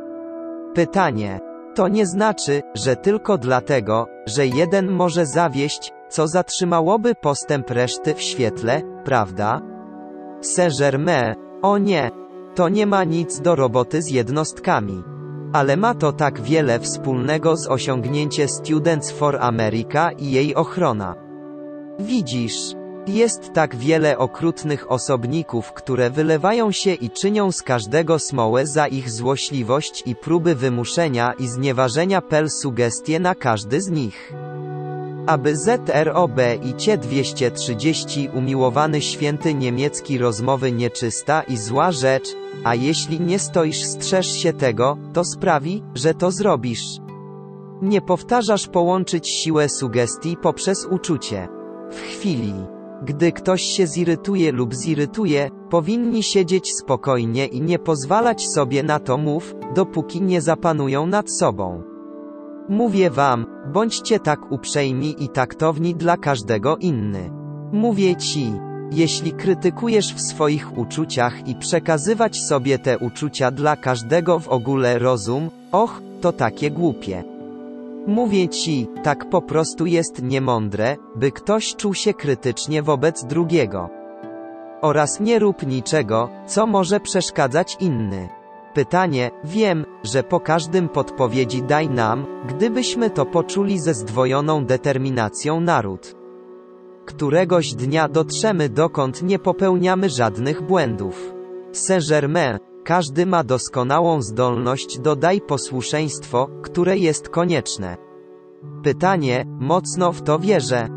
Pytanie. 0.76 1.40
To 1.74 1.88
nie 1.88 2.06
znaczy, 2.06 2.62
że 2.74 2.96
tylko 2.96 3.38
dlatego, 3.38 4.06
że 4.26 4.46
jeden 4.46 4.90
może 4.90 5.26
zawieść, 5.26 5.92
co 6.08 6.28
zatrzymałoby 6.28 7.14
postęp 7.14 7.70
reszty 7.70 8.14
w 8.14 8.22
świetle, 8.22 8.82
prawda? 9.04 9.60
Saint-Germain, 10.40 11.34
o 11.62 11.78
nie, 11.78 12.10
to 12.54 12.68
nie 12.68 12.86
ma 12.86 13.04
nic 13.04 13.40
do 13.40 13.56
roboty 13.56 14.02
z 14.02 14.10
jednostkami. 14.10 15.02
Ale 15.52 15.76
ma 15.76 15.94
to 15.94 16.12
tak 16.12 16.40
wiele 16.40 16.80
wspólnego 16.80 17.56
z 17.56 17.66
osiągnięciem 17.68 18.48
Students 18.48 19.10
for 19.10 19.38
America 19.40 20.10
i 20.10 20.30
jej 20.30 20.54
ochrona. 20.54 21.14
Widzisz, 21.98 22.74
jest 23.08 23.52
tak 23.52 23.76
wiele 23.76 24.18
okrutnych 24.18 24.92
osobników, 24.92 25.72
które 25.72 26.10
wylewają 26.10 26.72
się 26.72 26.94
i 26.94 27.10
czynią 27.10 27.52
z 27.52 27.62
każdego 27.62 28.18
smołę 28.18 28.66
za 28.66 28.86
ich 28.86 29.10
złośliwość 29.10 30.02
i 30.06 30.16
próby 30.16 30.54
wymuszenia 30.54 31.32
i 31.32 31.48
znieważenia 31.48 32.20
pel 32.20 32.50
sugestie 32.50 33.20
na 33.20 33.34
każdy 33.34 33.80
z 33.80 33.90
nich. 33.90 34.32
Aby 35.26 35.56
ZROB 35.56 36.38
i 36.64 36.74
CIE 36.74 36.98
230 36.98 38.28
umiłowany 38.34 39.00
święty 39.00 39.54
niemiecki 39.54 40.18
rozmowy 40.18 40.72
nieczysta 40.72 41.42
i 41.42 41.56
zła 41.56 41.92
rzecz, 41.92 42.28
a 42.64 42.74
jeśli 42.74 43.20
nie 43.20 43.38
stoisz 43.38 43.84
strzeż 43.84 44.32
się 44.32 44.52
tego, 44.52 44.96
to 45.12 45.24
sprawi, 45.24 45.82
że 45.94 46.14
to 46.14 46.30
zrobisz. 46.30 46.84
Nie 47.82 48.00
powtarzasz 48.00 48.68
połączyć 48.68 49.28
siłę 49.28 49.68
sugestii 49.68 50.36
poprzez 50.36 50.86
uczucie. 50.90 51.48
W 51.90 52.00
chwili, 52.00 52.54
gdy 53.02 53.32
ktoś 53.32 53.62
się 53.62 53.86
zirytuje 53.86 54.52
lub 54.52 54.74
zirytuje, 54.74 55.50
powinni 55.70 56.22
siedzieć 56.22 56.74
spokojnie 56.74 57.46
i 57.46 57.60
nie 57.60 57.78
pozwalać 57.78 58.48
sobie 58.48 58.82
na 58.82 58.98
to 58.98 59.16
mów, 59.18 59.54
dopóki 59.74 60.22
nie 60.22 60.40
zapanują 60.40 61.06
nad 61.06 61.30
sobą. 61.30 61.82
Mówię 62.68 63.10
wam, 63.10 63.46
bądźcie 63.72 64.20
tak 64.20 64.52
uprzejmi 64.52 65.24
i 65.24 65.28
taktowni 65.28 65.94
dla 65.94 66.16
każdego 66.16 66.76
inny. 66.76 67.30
Mówię 67.72 68.16
ci, 68.16 68.52
jeśli 68.92 69.32
krytykujesz 69.32 70.14
w 70.14 70.20
swoich 70.20 70.78
uczuciach 70.78 71.48
i 71.48 71.54
przekazywać 71.54 72.40
sobie 72.40 72.78
te 72.78 72.98
uczucia 72.98 73.50
dla 73.50 73.76
każdego 73.76 74.38
w 74.38 74.48
ogóle 74.48 74.98
rozum, 74.98 75.50
och, 75.72 76.02
to 76.20 76.32
takie 76.32 76.70
głupie. 76.70 77.35
Mówię 78.06 78.48
ci, 78.48 78.88
tak 79.02 79.30
po 79.30 79.42
prostu 79.42 79.86
jest 79.86 80.22
niemądre, 80.22 80.96
by 81.16 81.32
ktoś 81.32 81.76
czuł 81.76 81.94
się 81.94 82.14
krytycznie 82.14 82.82
wobec 82.82 83.24
drugiego. 83.24 83.90
Oraz 84.82 85.20
nie 85.20 85.38
rób 85.38 85.66
niczego, 85.66 86.28
co 86.46 86.66
może 86.66 87.00
przeszkadzać 87.00 87.76
inny. 87.80 88.28
Pytanie, 88.74 89.30
wiem, 89.44 89.84
że 90.02 90.22
po 90.22 90.40
każdym 90.40 90.88
podpowiedzi 90.88 91.62
daj 91.62 91.90
nam, 91.90 92.26
gdybyśmy 92.48 93.10
to 93.10 93.26
poczuli 93.26 93.78
ze 93.78 93.94
zdwojoną 93.94 94.64
determinacją 94.64 95.60
naród. 95.60 96.16
Któregoś 97.06 97.74
dnia 97.74 98.08
dotrzemy 98.08 98.68
dokąd 98.68 99.22
nie 99.22 99.38
popełniamy 99.38 100.10
żadnych 100.10 100.62
błędów. 100.62 101.34
Saint-Germain, 101.72 102.58
każdy 102.86 103.26
ma 103.26 103.44
doskonałą 103.44 104.22
zdolność 104.22 104.98
do 104.98 105.16
daj 105.16 105.40
posłuszeństwo, 105.40 106.48
które 106.62 106.98
jest 106.98 107.28
konieczne. 107.28 107.96
Pytanie, 108.82 109.44
mocno 109.46 110.12
w 110.12 110.22
to 110.22 110.38
wierzę. 110.38 110.88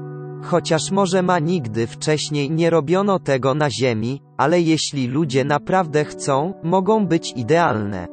Chociaż 0.43 0.91
może 0.91 1.21
ma 1.21 1.39
nigdy 1.39 1.87
wcześniej 1.87 2.51
nie 2.51 2.69
robiono 2.69 3.19
tego 3.19 3.53
na 3.53 3.69
Ziemi, 3.69 4.21
ale 4.37 4.61
jeśli 4.61 5.07
ludzie 5.07 5.45
naprawdę 5.45 6.05
chcą, 6.05 6.53
mogą 6.63 7.07
być 7.07 7.33
idealne. 7.35 8.07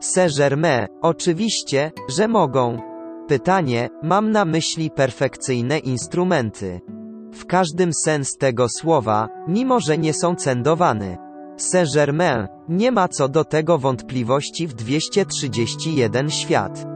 Saint-Germain, 0.00 0.86
oczywiście, 1.02 1.92
że 2.08 2.28
mogą. 2.28 2.78
Pytanie, 3.28 3.88
mam 4.02 4.30
na 4.30 4.44
myśli 4.44 4.90
perfekcyjne 4.90 5.78
instrumenty. 5.78 6.80
W 7.32 7.46
każdym 7.46 7.90
sens 8.04 8.36
tego 8.36 8.66
słowa, 8.68 9.28
mimo 9.48 9.80
że 9.80 9.98
nie 9.98 10.14
są 10.14 10.34
cendowane. 10.34 11.16
Saint-Germain, 11.56 12.57
nie 12.68 12.92
ma 12.92 13.08
co 13.08 13.28
do 13.28 13.44
tego 13.44 13.78
wątpliwości 13.78 14.66
w 14.66 14.74
231 14.74 16.30
świat. 16.30 16.86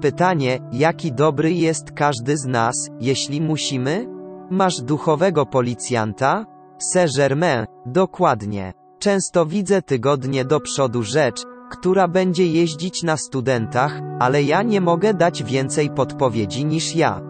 Pytanie, 0.00 0.58
jaki 0.72 1.12
dobry 1.12 1.52
jest 1.52 1.90
każdy 1.90 2.36
z 2.36 2.46
nas, 2.46 2.90
jeśli 3.00 3.40
musimy? 3.40 4.08
Masz 4.50 4.82
duchowego 4.82 5.46
policjanta? 5.46 6.46
Saint-Germain, 6.78 7.66
dokładnie. 7.86 8.72
Często 8.98 9.46
widzę 9.46 9.82
tygodnie 9.82 10.44
do 10.44 10.60
przodu 10.60 11.02
rzecz, 11.02 11.42
która 11.70 12.08
będzie 12.08 12.46
jeździć 12.46 13.02
na 13.02 13.16
studentach, 13.16 14.00
ale 14.18 14.42
ja 14.42 14.62
nie 14.62 14.80
mogę 14.80 15.14
dać 15.14 15.44
więcej 15.44 15.90
podpowiedzi 15.90 16.64
niż 16.64 16.96
ja. 16.96 17.20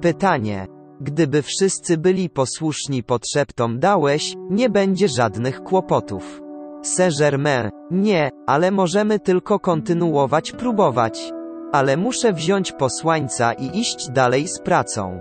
Pytanie. 0.00 0.66
Gdyby 1.00 1.42
wszyscy 1.42 1.98
byli 1.98 2.30
posłuszni 2.30 3.02
podszeptom 3.02 3.78
dałeś, 3.78 4.34
nie 4.50 4.70
będzie 4.70 5.08
żadnych 5.08 5.62
kłopotów. 5.62 6.41
Saint-Germain, 6.82 7.70
nie, 7.90 8.30
ale 8.46 8.70
możemy 8.70 9.20
tylko 9.20 9.58
kontynuować 9.58 10.52
próbować. 10.52 11.32
Ale 11.72 11.96
muszę 11.96 12.32
wziąć 12.32 12.72
posłańca 12.72 13.52
i 13.52 13.80
iść 13.80 14.10
dalej 14.10 14.48
z 14.48 14.58
pracą. 14.58 15.20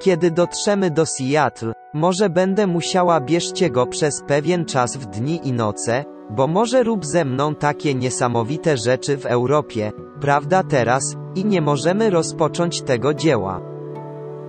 Kiedy 0.00 0.30
dotrzemy 0.30 0.90
do 0.90 1.06
Seattle, 1.06 1.72
może 1.94 2.30
będę 2.30 2.66
musiała 2.66 3.20
bierzcie 3.20 3.70
go 3.70 3.86
przez 3.86 4.22
pewien 4.22 4.64
czas 4.64 4.96
w 4.96 5.06
dni 5.06 5.40
i 5.44 5.52
noce, 5.52 6.04
bo 6.30 6.46
może 6.46 6.82
rób 6.82 7.06
ze 7.06 7.24
mną 7.24 7.54
takie 7.54 7.94
niesamowite 7.94 8.76
rzeczy 8.76 9.16
w 9.16 9.26
Europie, 9.26 9.92
prawda 10.20 10.62
teraz, 10.62 11.16
i 11.34 11.44
nie 11.44 11.60
możemy 11.60 12.10
rozpocząć 12.10 12.82
tego 12.82 13.14
dzieła. 13.14 13.60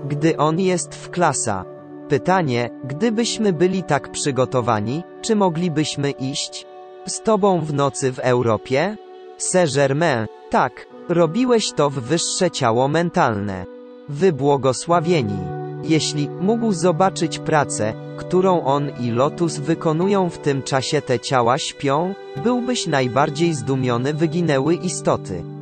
Gdy 0.06 0.38
on 0.38 0.60
jest 0.60 0.96
w 0.96 1.10
klasa. 1.10 1.77
Pytanie, 2.10 2.70
gdybyśmy 2.84 3.54
byli 3.54 3.84
tak 3.84 4.12
przygotowani, 4.12 5.04
czy 5.22 5.36
moglibyśmy 5.36 6.12
iść? 6.12 6.66
Z 7.06 7.22
tobą 7.22 7.62
w 7.62 7.74
nocy 7.74 8.12
w 8.12 8.20
Europie? 8.20 8.98
Saint-Germain, 9.38 10.28
tak, 10.50 10.88
robiłeś 11.10 11.72
to 11.72 11.90
w 11.90 11.94
wyższe 11.94 12.52
ciało 12.52 12.88
mentalne. 12.88 13.66
Wy 14.10 14.34
błogosławieni. 14.34 15.40
Jeśli 15.84 16.30
mógł 16.30 16.72
zobaczyć 16.72 17.40
pracę, 17.40 17.94
którą 18.18 18.64
on 18.64 18.92
i 19.00 19.12
Lotus 19.12 19.58
wykonują 19.58 20.30
w 20.30 20.38
tym 20.38 20.64
czasie 20.64 21.02
te 21.02 21.20
ciała 21.20 21.58
śpią, 21.58 22.14
byłbyś 22.44 22.88
najbardziej 22.88 23.54
zdumiony 23.54 24.14
wyginęły 24.14 24.76
istoty. 24.76 25.57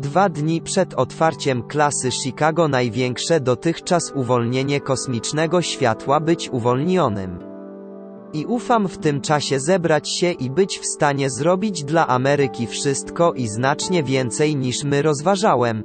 Dwa 0.00 0.28
dni 0.28 0.62
przed 0.62 0.94
otwarciem 0.94 1.62
klasy 1.62 2.10
Chicago 2.10 2.68
największe 2.68 3.40
dotychczas 3.40 4.12
uwolnienie 4.14 4.80
kosmicznego 4.80 5.62
światła 5.62 6.20
być 6.20 6.50
uwolnionym. 6.50 7.38
I 8.32 8.46
ufam 8.46 8.88
w 8.88 8.98
tym 8.98 9.20
czasie 9.20 9.60
zebrać 9.60 10.08
się 10.08 10.32
i 10.32 10.50
być 10.50 10.78
w 10.78 10.86
stanie 10.86 11.30
zrobić 11.30 11.84
dla 11.84 12.06
Ameryki 12.06 12.66
wszystko 12.66 13.32
i 13.32 13.48
znacznie 13.48 14.02
więcej 14.02 14.56
niż 14.56 14.84
my 14.84 15.02
rozważałem. 15.02 15.82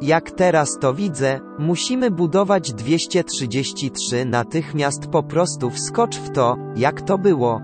Jak 0.00 0.30
teraz 0.30 0.78
to 0.80 0.94
widzę, 0.94 1.40
musimy 1.58 2.10
budować 2.10 2.72
233 2.72 4.24
natychmiast 4.24 5.06
po 5.06 5.22
prostu 5.22 5.70
wskocz 5.70 6.16
w 6.16 6.30
to, 6.30 6.56
jak 6.76 7.02
to 7.02 7.18
było. 7.18 7.60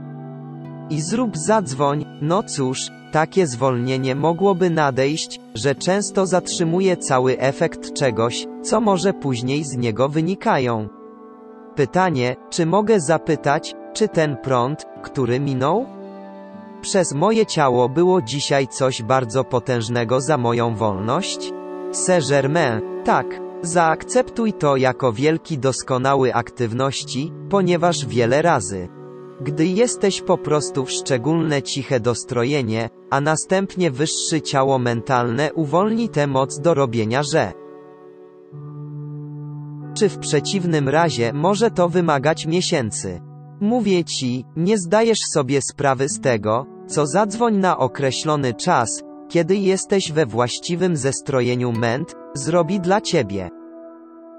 I 0.91 1.01
zrób 1.01 1.37
zadzwoń, 1.37 2.05
no 2.23 2.43
cóż, 2.43 2.91
takie 3.17 3.47
zwolnienie 3.47 4.15
mogłoby 4.15 4.71
nadejść, 4.71 5.41
że 5.55 5.75
często 5.75 6.27
zatrzymuje 6.27 6.97
cały 6.97 7.39
efekt 7.39 7.93
czegoś, 7.93 8.47
co 8.63 8.81
może 8.81 9.13
później 9.13 9.65
z 9.65 9.77
niego 9.77 10.09
wynikają. 10.09 10.89
Pytanie, 11.75 12.37
czy 12.51 12.67
mogę 12.67 13.01
zapytać, 13.01 13.75
czy 13.93 14.09
ten 14.09 14.37
prąd, 14.37 14.85
który 15.03 15.41
minął? 15.41 15.87
Przez 16.81 17.13
moje 17.13 17.47
ciało 17.47 17.89
było 17.89 18.23
dzisiaj 18.23 18.69
coś 18.69 19.03
bardzo 19.03 19.45
potężnego 19.45 20.21
za 20.21 20.39
moją 20.39 20.75
wolność? 20.75 21.53
Saint-Germain, 21.93 22.81
tak, 23.05 23.27
zaakceptuj 23.63 24.53
to 24.53 24.77
jako 24.77 25.13
wielki 25.13 25.59
doskonały 25.59 26.35
aktywności, 26.35 27.33
ponieważ 27.51 28.07
wiele 28.07 28.43
razy. 28.43 28.96
Gdy 29.41 29.67
jesteś 29.67 30.23
po 30.23 30.39
prostu 30.39 30.85
w 30.85 30.91
szczególne 30.91 31.63
ciche 31.63 32.01
dostrojenie, 32.01 32.91
a 33.11 33.21
następnie 33.21 33.91
wyższy 33.91 34.41
ciało 34.41 34.79
mentalne 34.79 35.53
uwolni 35.53 36.09
tę 36.09 36.27
moc 36.27 36.61
do 36.61 36.75
robienia 36.75 37.23
że. 37.23 37.53
Czy 39.95 40.09
w 40.09 40.19
przeciwnym 40.19 40.89
razie 40.89 41.33
może 41.33 41.71
to 41.71 41.89
wymagać 41.89 42.47
miesięcy? 42.47 43.21
Mówię 43.61 44.05
ci, 44.05 44.45
nie 44.57 44.79
zdajesz 44.79 45.21
sobie 45.33 45.63
sprawy 45.63 46.09
z 46.09 46.21
tego, 46.21 46.67
co 46.87 47.07
zadzwoń 47.07 47.57
na 47.57 47.79
określony 47.79 48.55
czas, 48.55 49.03
kiedy 49.29 49.57
jesteś 49.57 50.13
we 50.13 50.27
właściwym 50.27 50.97
zestrojeniu 50.97 51.73
ment, 51.73 52.15
zrobi 52.35 52.81
dla 52.81 53.01
ciebie. 53.01 53.51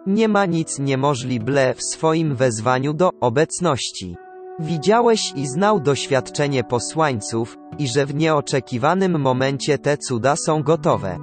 Nie 0.08 0.28
ma 0.28 0.46
nic 0.46 0.80
niemożliwe 0.80 1.74
w 1.74 1.84
swoim 1.84 2.36
wezwaniu 2.36 2.94
do 2.94 3.10
obecności. 3.22 4.16
Widziałeś 4.60 5.34
i 5.36 5.48
znał 5.48 5.80
doświadczenie 5.80 6.64
posłańców, 6.64 7.58
i 7.80 7.88
że 7.88 8.06
w 8.06 8.16
nieoczekiwanym 8.16 9.20
momencie 9.20 9.78
te 9.78 9.98
cuda 9.98 10.36
są 10.36 10.64
gotowe. 10.64 11.18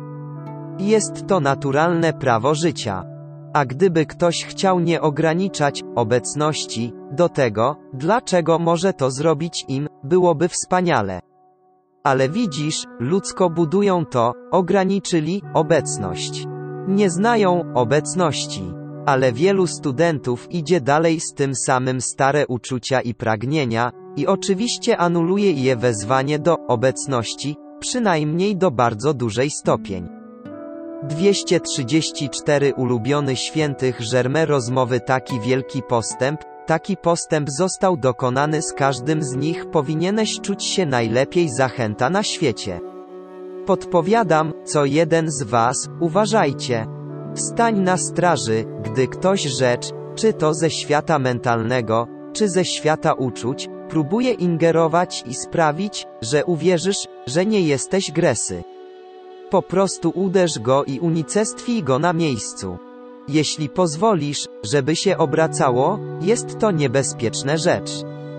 Jest 0.79 1.27
to 1.27 1.41
naturalne 1.41 2.13
prawo 2.13 2.55
życia. 2.55 3.05
A 3.53 3.65
gdyby 3.65 4.07
ktoś 4.07 4.45
chciał 4.45 4.81
nie 4.81 5.01
ograniczać 5.01 5.83
obecności 5.95 6.93
do 7.13 7.29
tego, 7.29 7.77
dlaczego 7.93 8.59
może 8.59 8.93
to 8.93 9.11
zrobić 9.11 9.65
im, 9.69 9.89
byłoby 10.05 10.49
wspaniale. 10.49 11.21
Ale 12.05 12.29
widzisz, 12.29 12.85
ludzko 13.01 13.51
budują 13.51 14.07
to, 14.07 14.33
ograniczyli 14.51 15.43
obecność. 15.55 16.47
Nie 16.89 17.11
znają 17.11 17.75
obecności. 17.75 18.84
Ale 19.07 19.33
wielu 19.33 19.67
studentów 19.67 20.47
idzie 20.51 20.81
dalej 20.81 21.21
z 21.21 21.35
tym 21.35 21.55
samym 21.55 22.01
stare 22.01 22.47
uczucia 22.47 23.01
i 23.01 23.15
pragnienia, 23.15 23.93
i 24.17 24.27
oczywiście 24.27 24.99
anuluje 24.99 25.53
je 25.53 25.77
wezwanie 25.77 26.39
do 26.39 26.57
obecności, 26.69 27.57
przynajmniej 27.81 28.57
do 28.57 28.71
bardzo 28.71 29.15
dużej 29.15 29.51
stopień. 29.51 30.09
234 31.03 32.75
Ulubiony 32.75 33.37
świętych 33.37 34.01
Żerme 34.01 34.47
rozmowy 34.47 35.01
Taki 35.01 35.41
wielki 35.41 35.83
postęp, 35.83 36.41
taki 36.67 36.97
postęp 36.97 37.51
został 37.51 37.97
dokonany 37.97 38.63
z 38.63 38.73
każdym 38.73 39.23
z 39.23 39.37
nich 39.37 39.71
powinieneś 39.71 40.41
czuć 40.41 40.65
się 40.65 40.87
najlepiej 40.87 41.49
zachęta 41.49 42.11
na 42.11 42.23
świecie. 42.23 42.81
Podpowiadam, 43.67 44.53
co 44.65 44.85
jeden 44.85 45.31
z 45.31 45.43
was, 45.43 45.89
uważajcie. 46.01 46.87
Stań 47.35 47.81
na 47.81 47.97
straży, 47.97 48.65
gdy 48.83 49.09
ktoś 49.09 49.43
rzecz, 49.43 49.91
czy 50.15 50.33
to 50.33 50.55
ze 50.55 50.71
świata 50.71 51.19
mentalnego, 51.19 52.09
czy 52.33 52.49
ze 52.49 52.65
świata 52.65 53.13
uczuć, 53.13 53.69
próbuje 53.89 54.33
ingerować 54.33 55.25
i 55.27 55.35
sprawić, 55.35 56.07
że 56.23 56.45
uwierzysz, 56.45 57.07
że 57.27 57.47
nie 57.47 57.61
jesteś 57.61 58.13
Gresy. 58.13 58.63
Po 59.51 59.63
prostu 59.63 60.13
uderz 60.15 60.59
go 60.59 60.85
i 60.85 61.01
unicestwij 61.01 61.83
go 61.83 61.99
na 61.99 62.13
miejscu. 62.13 62.79
Jeśli 63.29 63.69
pozwolisz, 63.69 64.49
żeby 64.63 64.97
się 64.97 65.19
obracało, 65.19 65.99
jest 66.21 66.59
to 66.59 66.71
niebezpieczna 66.71 67.57
rzecz. 67.57 67.91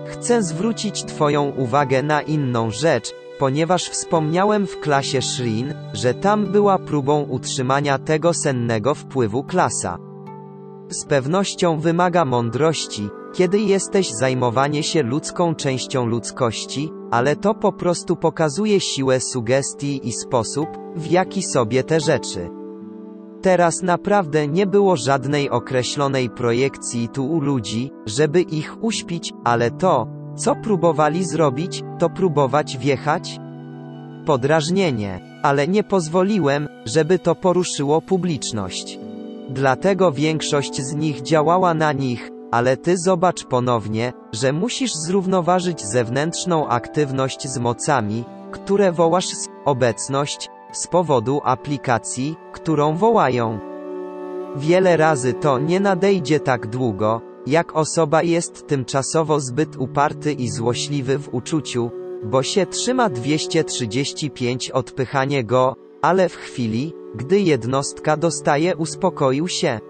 Chcę 0.06 0.42
zwrócić 0.42 1.04
Twoją 1.04 1.50
uwagę 1.50 2.02
na 2.02 2.22
inną 2.22 2.70
rzecz, 2.70 3.14
ponieważ 3.38 3.88
wspomniałem 3.88 4.66
w 4.66 4.80
klasie 4.80 5.22
Shrin, 5.22 5.74
że 5.92 6.14
tam 6.14 6.46
była 6.46 6.78
próbą 6.78 7.22
utrzymania 7.22 7.98
tego 7.98 8.34
sennego 8.34 8.94
wpływu 8.94 9.44
klasa. 9.44 9.98
Z 10.88 11.04
pewnością 11.04 11.80
wymaga 11.80 12.24
mądrości, 12.24 13.08
kiedy 13.34 13.58
jesteś 13.58 14.10
zajmowanie 14.10 14.82
się 14.82 15.02
ludzką 15.02 15.54
częścią 15.54 16.06
ludzkości, 16.06 16.92
ale 17.10 17.36
to 17.36 17.54
po 17.54 17.72
prostu 17.72 18.16
pokazuje 18.16 18.80
siłę 18.80 19.20
sugestii 19.20 20.08
i 20.08 20.12
sposób, 20.12 20.68
w 20.96 21.10
jaki 21.10 21.42
sobie 21.42 21.84
te 21.84 22.00
rzeczy. 22.00 22.50
Teraz 23.42 23.82
naprawdę 23.82 24.48
nie 24.48 24.66
było 24.66 24.96
żadnej 24.96 25.50
określonej 25.50 26.30
projekcji 26.30 27.08
tu 27.08 27.26
u 27.26 27.40
ludzi, 27.40 27.90
żeby 28.06 28.40
ich 28.40 28.84
uśpić, 28.84 29.32
ale 29.44 29.70
to, 29.70 30.15
co 30.36 30.54
próbowali 30.56 31.24
zrobić, 31.24 31.82
to 31.98 32.10
próbować 32.10 32.78
wjechać? 32.78 33.40
Podrażnienie. 34.26 35.20
Ale 35.42 35.68
nie 35.68 35.84
pozwoliłem, 35.84 36.68
żeby 36.84 37.18
to 37.18 37.34
poruszyło 37.34 38.00
publiczność. 38.02 38.98
Dlatego 39.50 40.12
większość 40.12 40.82
z 40.82 40.94
nich 40.94 41.22
działała 41.22 41.74
na 41.74 41.92
nich, 41.92 42.30
ale 42.50 42.76
ty 42.76 42.98
zobacz 42.98 43.44
ponownie, 43.44 44.12
że 44.32 44.52
musisz 44.52 44.94
zrównoważyć 44.94 45.82
zewnętrzną 45.82 46.68
aktywność 46.68 47.48
z 47.48 47.58
mocami, 47.58 48.24
które 48.50 48.92
wołasz 48.92 49.28
z 49.28 49.48
obecność, 49.64 50.50
z 50.72 50.86
powodu 50.86 51.40
aplikacji, 51.44 52.36
którą 52.52 52.96
wołają. 52.96 53.58
Wiele 54.56 54.96
razy 54.96 55.32
to 55.32 55.58
nie 55.58 55.80
nadejdzie 55.80 56.40
tak 56.40 56.66
długo, 56.66 57.20
jak 57.46 57.76
osoba 57.76 58.22
jest 58.22 58.66
tymczasowo 58.66 59.40
zbyt 59.40 59.76
uparty 59.76 60.32
i 60.32 60.50
złośliwy 60.50 61.18
w 61.18 61.34
uczuciu, 61.34 61.90
bo 62.24 62.42
się 62.42 62.66
trzyma 62.66 63.08
235 63.08 64.70
odpychanie 64.70 65.44
go, 65.44 65.76
ale 66.02 66.28
w 66.28 66.36
chwili, 66.36 66.92
gdy 67.14 67.40
jednostka 67.40 68.16
dostaje 68.16 68.76
uspokoił 68.76 69.48
się. 69.48 69.80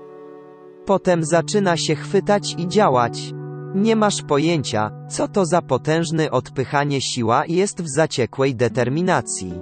Potem 0.87 1.25
zaczyna 1.25 1.77
się 1.77 1.95
chwytać 1.95 2.55
i 2.59 2.69
działać. 2.69 3.35
Nie 3.75 3.97
masz 3.97 4.23
pojęcia, 4.23 4.91
co 5.11 5.29
to 5.29 5.47
za 5.47 5.63
potężny 5.63 6.31
odpychanie 6.31 7.01
siła 7.01 7.47
jest 7.47 7.83
w 7.83 7.89
zaciekłej 7.89 8.55
determinacji. 8.55 9.53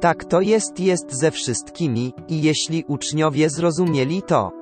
Tak 0.00 0.24
to 0.24 0.40
jest 0.40 0.80
jest 0.80 1.12
ze 1.12 1.30
wszystkimi, 1.30 2.12
i 2.28 2.42
jeśli 2.42 2.84
uczniowie 2.88 3.50
zrozumieli 3.50 4.22
to, 4.22 4.57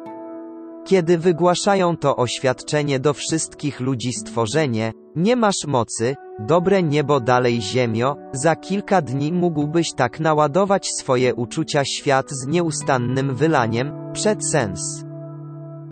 kiedy 0.86 1.18
wygłaszają 1.18 1.96
to 1.96 2.16
oświadczenie 2.16 3.00
do 3.00 3.12
wszystkich 3.14 3.80
ludzi 3.80 4.12
stworzenie, 4.12 4.92
nie 5.16 5.36
masz 5.36 5.64
mocy, 5.66 6.16
dobre 6.38 6.82
niebo 6.82 7.20
dalej 7.20 7.62
ziemio, 7.62 8.16
za 8.32 8.56
kilka 8.56 9.02
dni 9.02 9.32
mógłbyś 9.32 9.92
tak 9.92 10.20
naładować 10.20 10.88
swoje 10.88 11.34
uczucia 11.34 11.84
świat 11.84 12.30
z 12.30 12.46
nieustannym 12.46 13.34
wylaniem, 13.34 13.92
przed 14.12 14.50
sens. 14.50 15.04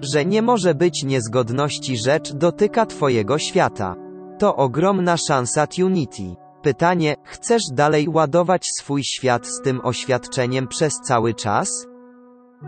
Że 0.00 0.24
nie 0.24 0.42
może 0.42 0.74
być 0.74 1.04
niezgodności 1.04 1.96
rzecz 1.96 2.32
dotyka 2.32 2.86
twojego 2.86 3.38
świata. 3.38 3.96
To 4.38 4.56
ogromna 4.56 5.16
szansa 5.16 5.66
Unity. 5.84 6.36
Pytanie, 6.62 7.16
chcesz 7.24 7.62
dalej 7.72 8.08
ładować 8.08 8.66
swój 8.78 9.04
świat 9.04 9.46
z 9.46 9.60
tym 9.60 9.80
oświadczeniem 9.84 10.68
przez 10.68 10.94
cały 10.94 11.34
czas? 11.34 11.86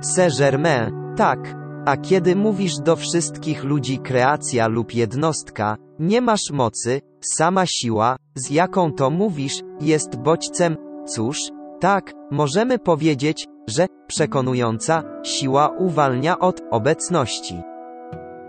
Saint-Germain, 0.01 1.15
tak. 1.17 1.66
A 1.87 1.97
kiedy 1.97 2.37
mówisz 2.37 2.79
do 2.79 2.97
wszystkich 2.97 3.65
ludzi 3.65 3.99
kreacja 3.99 4.69
lub 4.69 4.95
jednostka, 4.95 5.77
nie 5.99 6.21
masz 6.21 6.51
mocy, 6.51 7.01
sama 7.21 7.67
siła, 7.67 8.17
z 8.35 8.51
jaką 8.51 8.93
to 8.93 9.11
mówisz, 9.11 9.63
jest 9.81 10.17
bodźcem, 10.17 10.77
cóż, 11.07 11.39
tak, 11.81 12.13
możemy 12.31 12.79
powiedzieć, 12.79 13.47
że 13.67 13.87
przekonująca 14.07 15.03
siła 15.23 15.69
uwalnia 15.69 16.39
od 16.39 16.63
obecności. 16.71 17.63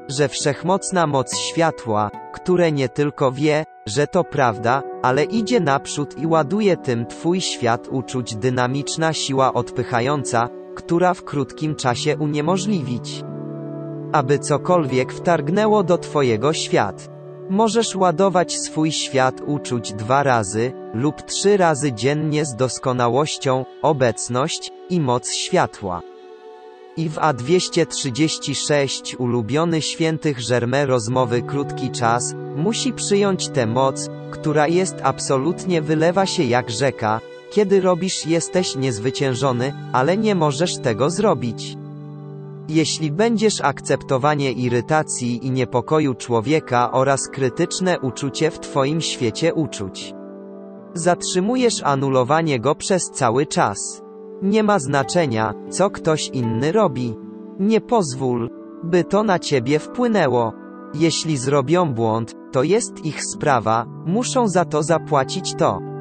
Że 0.07 0.27
wszechmocna 0.27 1.07
moc 1.07 1.37
światła, 1.37 2.09
które 2.33 2.71
nie 2.71 2.89
tylko 2.89 3.31
wie, 3.31 3.63
że 3.87 4.07
to 4.07 4.23
prawda, 4.23 4.83
ale 5.03 5.23
idzie 5.23 5.59
naprzód 5.59 6.17
i 6.17 6.27
ładuje 6.27 6.77
tym 6.77 7.05
twój 7.05 7.41
świat 7.41 7.87
uczuć 7.87 8.35
dynamiczna 8.35 9.13
siła 9.13 9.53
odpychająca, 9.53 10.49
która 10.77 11.13
w 11.13 11.23
krótkim 11.23 11.75
czasie 11.75 12.17
uniemożliwić. 12.17 13.23
Aby 14.11 14.39
cokolwiek 14.39 15.13
wtargnęło 15.13 15.83
do 15.83 15.97
twojego 15.97 16.53
świat. 16.53 17.09
Możesz 17.49 17.95
ładować 17.95 18.59
swój 18.59 18.91
świat 18.91 19.41
uczuć 19.45 19.93
dwa 19.93 20.23
razy, 20.23 20.71
lub 20.93 21.21
trzy 21.21 21.57
razy 21.57 21.93
dziennie 21.93 22.45
z 22.45 22.55
doskonałością, 22.55 23.65
obecność 23.81 24.71
i 24.89 24.99
moc 24.99 25.31
światła. 25.31 26.01
I 26.97 27.09
w 27.09 27.15
A236 27.15 29.15
ulubiony 29.17 29.81
świętych 29.81 30.39
Żerme 30.39 30.85
rozmowy 30.85 31.41
krótki 31.41 31.91
czas, 31.91 32.33
musi 32.55 32.93
przyjąć 32.93 33.49
tę 33.49 33.65
moc, 33.65 34.09
która 34.31 34.67
jest 34.67 34.95
absolutnie 35.03 35.81
wylewa 35.81 36.25
się 36.25 36.43
jak 36.43 36.69
rzeka, 36.69 37.19
kiedy 37.51 37.81
robisz 37.81 38.25
jesteś 38.25 38.75
niezwyciężony, 38.75 39.73
ale 39.93 40.17
nie 40.17 40.35
możesz 40.35 40.77
tego 40.77 41.09
zrobić. 41.09 41.77
Jeśli 42.69 43.11
będziesz 43.11 43.61
akceptowanie 43.61 44.51
irytacji 44.51 45.45
i 45.45 45.51
niepokoju 45.51 46.13
człowieka 46.13 46.91
oraz 46.91 47.27
krytyczne 47.27 47.99
uczucie 47.99 48.51
w 48.51 48.59
Twoim 48.59 49.01
świecie 49.01 49.53
uczuć. 49.53 50.13
Zatrzymujesz 50.93 51.83
anulowanie 51.83 52.59
go 52.59 52.75
przez 52.75 53.11
cały 53.11 53.45
czas. 53.45 54.01
Nie 54.41 54.63
ma 54.63 54.79
znaczenia, 54.79 55.53
co 55.69 55.89
ktoś 55.89 56.27
inny 56.27 56.71
robi. 56.71 57.15
Nie 57.59 57.81
pozwól, 57.81 58.49
by 58.83 59.03
to 59.03 59.23
na 59.23 59.39
ciebie 59.39 59.79
wpłynęło. 59.79 60.53
Jeśli 60.93 61.37
zrobią 61.37 61.93
błąd, 61.93 62.35
to 62.51 62.63
jest 62.63 63.05
ich 63.05 63.25
sprawa, 63.25 63.85
muszą 64.05 64.47
za 64.47 64.65
to 64.65 64.83
zapłacić 64.83 65.53
to. 65.55 65.96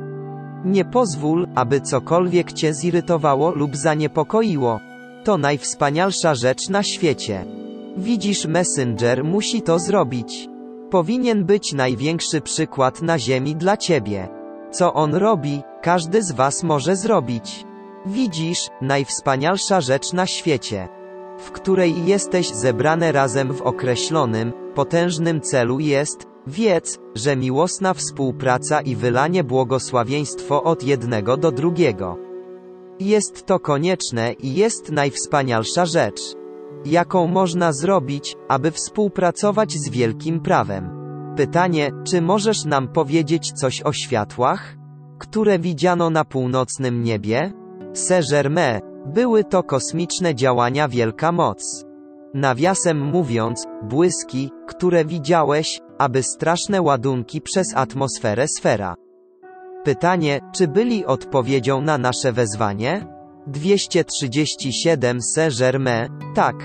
Nie 0.66 0.84
pozwól, 0.84 1.46
aby 1.54 1.80
cokolwiek 1.80 2.52
cię 2.52 2.74
zirytowało 2.74 3.50
lub 3.50 3.76
zaniepokoiło. 3.76 4.80
To 5.24 5.38
najwspanialsza 5.38 6.34
rzecz 6.34 6.68
na 6.68 6.82
świecie. 6.82 7.44
Widzisz, 7.96 8.46
Messenger 8.46 9.24
musi 9.24 9.62
to 9.62 9.78
zrobić. 9.78 10.48
Powinien 10.90 11.44
być 11.44 11.72
największy 11.72 12.40
przykład 12.40 13.02
na 13.02 13.18
ziemi 13.18 13.56
dla 13.56 13.76
ciebie. 13.76 14.28
Co 14.70 14.94
on 14.94 15.14
robi, 15.14 15.62
każdy 15.82 16.22
z 16.22 16.32
was 16.32 16.62
może 16.62 16.96
zrobić. 16.96 17.64
Widzisz, 18.06 18.68
najwspanialsza 18.80 19.80
rzecz 19.80 20.12
na 20.12 20.26
świecie, 20.26 20.88
w 21.38 21.50
której 21.50 22.06
jesteś 22.06 22.48
zebrane 22.48 23.12
razem 23.12 23.52
w 23.52 23.62
określonym, 23.62 24.52
potężnym 24.74 25.40
celu 25.40 25.80
jest, 25.80 26.26
wiedz, 26.46 26.98
że 27.14 27.36
miłosna 27.36 27.94
współpraca 27.94 28.80
i 28.80 28.96
wylanie 28.96 29.44
błogosławieństwo 29.44 30.62
od 30.62 30.82
jednego 30.84 31.36
do 31.36 31.52
drugiego. 31.52 32.18
Jest 33.00 33.46
to 33.46 33.60
konieczne 33.60 34.32
i 34.32 34.54
jest 34.54 34.92
najwspanialsza 34.92 35.86
rzecz, 35.86 36.20
jaką 36.84 37.26
można 37.26 37.72
zrobić, 37.72 38.36
aby 38.48 38.70
współpracować 38.70 39.72
z 39.72 39.88
wielkim 39.88 40.40
prawem. 40.40 40.90
Pytanie, 41.36 41.90
czy 42.04 42.22
możesz 42.22 42.64
nam 42.64 42.88
powiedzieć 42.88 43.52
coś 43.52 43.82
o 43.82 43.92
światłach, 43.92 44.76
które 45.18 45.58
widziano 45.58 46.10
na 46.10 46.24
północnym 46.24 47.02
niebie? 47.02 47.52
Saint-Germain, 47.92 48.80
były 49.06 49.44
to 49.44 49.62
kosmiczne 49.62 50.34
działania 50.34 50.88
wielka 50.88 51.32
moc. 51.32 51.85
Nawiasem 52.36 53.00
mówiąc, 53.00 53.64
błyski, 53.82 54.50
które 54.66 55.04
widziałeś, 55.04 55.80
aby 55.98 56.22
straszne 56.22 56.82
ładunki 56.82 57.40
przez 57.40 57.74
atmosferę 57.74 58.48
sfera. 58.48 58.94
Pytanie, 59.84 60.40
czy 60.54 60.68
byli 60.68 61.06
odpowiedzią 61.06 61.80
na 61.80 61.98
nasze 61.98 62.32
wezwanie? 62.32 63.06
237 63.46 65.22
Saint-Germain, 65.22 66.08
tak. 66.34 66.56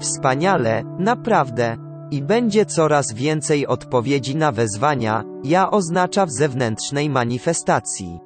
Wspaniale, 0.00 0.82
naprawdę. 0.98 1.76
I 2.10 2.22
będzie 2.22 2.66
coraz 2.66 3.12
więcej 3.12 3.66
odpowiedzi 3.66 4.36
na 4.36 4.52
wezwania, 4.52 5.24
ja 5.44 5.70
oznacza 5.70 6.26
w 6.26 6.30
zewnętrznej 6.30 7.10
manifestacji. 7.10 8.20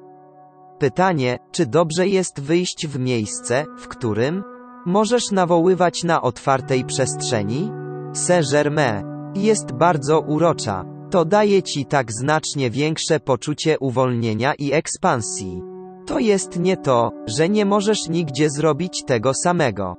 Pytanie, 0.79 1.39
czy 1.51 1.65
dobrze 1.65 2.07
jest 2.07 2.41
wyjść 2.41 2.87
w 2.87 2.99
miejsce, 2.99 3.65
w 3.77 3.87
którym 3.87 4.43
możesz 4.85 5.31
nawoływać 5.31 6.03
na 6.03 6.21
otwartej 6.21 6.85
przestrzeni? 6.85 7.71
Saint-Germain 8.13 9.03
jest 9.35 9.71
bardzo 9.71 10.19
urocza. 10.19 10.85
To 11.09 11.25
daje 11.25 11.63
ci 11.63 11.85
tak 11.85 12.11
znacznie 12.11 12.69
większe 12.69 13.19
poczucie 13.19 13.79
uwolnienia 13.79 14.53
i 14.53 14.73
ekspansji. 14.73 15.61
To 16.05 16.19
jest 16.19 16.59
nie 16.59 16.77
to, 16.77 17.11
że 17.27 17.49
nie 17.49 17.65
możesz 17.65 18.09
nigdzie 18.09 18.49
zrobić 18.49 19.03
tego 19.03 19.33
samego. 19.33 19.95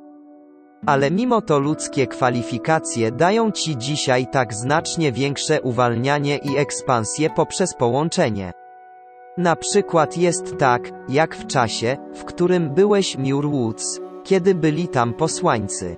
Ale 0.86 1.10
mimo 1.10 1.40
to 1.40 1.58
ludzkie 1.58 2.06
kwalifikacje 2.06 3.12
dają 3.12 3.50
ci 3.50 3.76
dzisiaj 3.76 4.26
tak 4.26 4.54
znacznie 4.54 5.12
większe 5.12 5.62
uwalnianie 5.62 6.36
i 6.38 6.56
ekspansję 6.56 7.30
poprzez 7.30 7.74
połączenie. 7.74 8.52
Na 9.38 9.56
przykład 9.56 10.16
jest 10.16 10.56
tak, 10.58 10.90
jak 11.08 11.36
w 11.36 11.46
czasie, 11.46 11.96
w 12.14 12.24
którym 12.24 12.74
byłeś 12.74 13.18
Muir 13.18 13.48
Woods, 13.48 14.00
kiedy 14.24 14.54
byli 14.54 14.88
tam 14.88 15.14
posłańcy. 15.14 15.96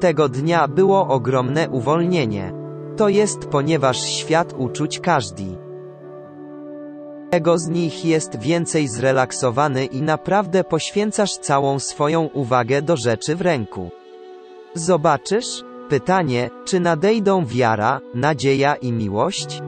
Tego 0.00 0.28
dnia 0.28 0.68
było 0.68 1.08
ogromne 1.08 1.68
uwolnienie. 1.70 2.52
To 2.96 3.08
jest 3.08 3.46
ponieważ 3.46 4.00
świat 4.00 4.54
uczuć 4.58 5.00
każdy. 5.00 5.44
Ego 7.30 7.58
z 7.58 7.68
nich 7.68 8.04
jest 8.04 8.38
więcej 8.38 8.88
zrelaksowany 8.88 9.84
i 9.84 10.02
naprawdę 10.02 10.64
poświęcasz 10.64 11.36
całą 11.36 11.78
swoją 11.78 12.24
uwagę 12.24 12.82
do 12.82 12.96
rzeczy 12.96 13.36
w 13.36 13.40
ręku. 13.40 13.90
Zobaczysz? 14.74 15.64
Pytanie, 15.88 16.50
czy 16.64 16.80
nadejdą 16.80 17.44
wiara, 17.46 18.00
nadzieja 18.14 18.74
i 18.74 18.92
miłość? 18.92 19.62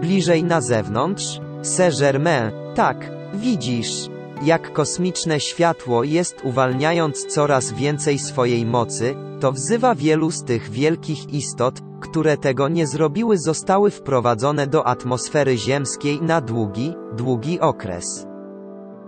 Bliżej 0.00 0.44
na 0.44 0.60
zewnątrz? 0.60 1.40
Saint-Germain, 1.62 2.50
tak, 2.74 3.10
widzisz, 3.34 4.08
jak 4.42 4.72
kosmiczne 4.72 5.40
światło 5.40 6.04
jest 6.04 6.36
uwalniając 6.44 7.26
coraz 7.26 7.72
więcej 7.72 8.18
swojej 8.18 8.66
mocy, 8.66 9.14
to 9.40 9.52
wzywa 9.52 9.94
wielu 9.94 10.30
z 10.30 10.44
tych 10.44 10.70
wielkich 10.70 11.34
istot, 11.34 11.80
które 12.00 12.36
tego 12.36 12.68
nie 12.68 12.86
zrobiły 12.86 13.38
zostały 13.38 13.90
wprowadzone 13.90 14.66
do 14.66 14.86
atmosfery 14.86 15.56
ziemskiej 15.56 16.22
na 16.22 16.40
długi, 16.40 16.94
długi 17.16 17.60
okres. 17.60 18.26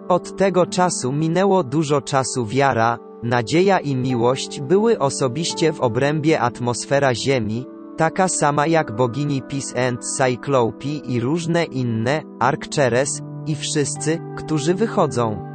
Od 0.08 0.36
tego 0.36 0.66
czasu 0.66 1.12
minęło 1.12 1.62
dużo 1.62 2.00
czasu 2.00 2.46
wiara, 2.46 2.98
nadzieja 3.22 3.78
i 3.78 3.96
miłość 3.96 4.60
były 4.60 4.98
osobiście 4.98 5.72
w 5.72 5.80
obrębie 5.80 6.40
atmosfera 6.40 7.14
Ziemi, 7.14 7.66
taka 7.96 8.28
sama 8.28 8.66
jak 8.66 8.96
bogini 8.96 9.42
Peace 9.42 9.88
and 9.88 10.00
Cyclope 10.04 10.88
i 10.88 11.20
różne 11.20 11.64
inne, 11.64 12.22
Arcturus, 12.40 13.20
i 13.46 13.54
wszyscy, 13.54 14.18
którzy 14.36 14.74
wychodzą. 14.74 15.54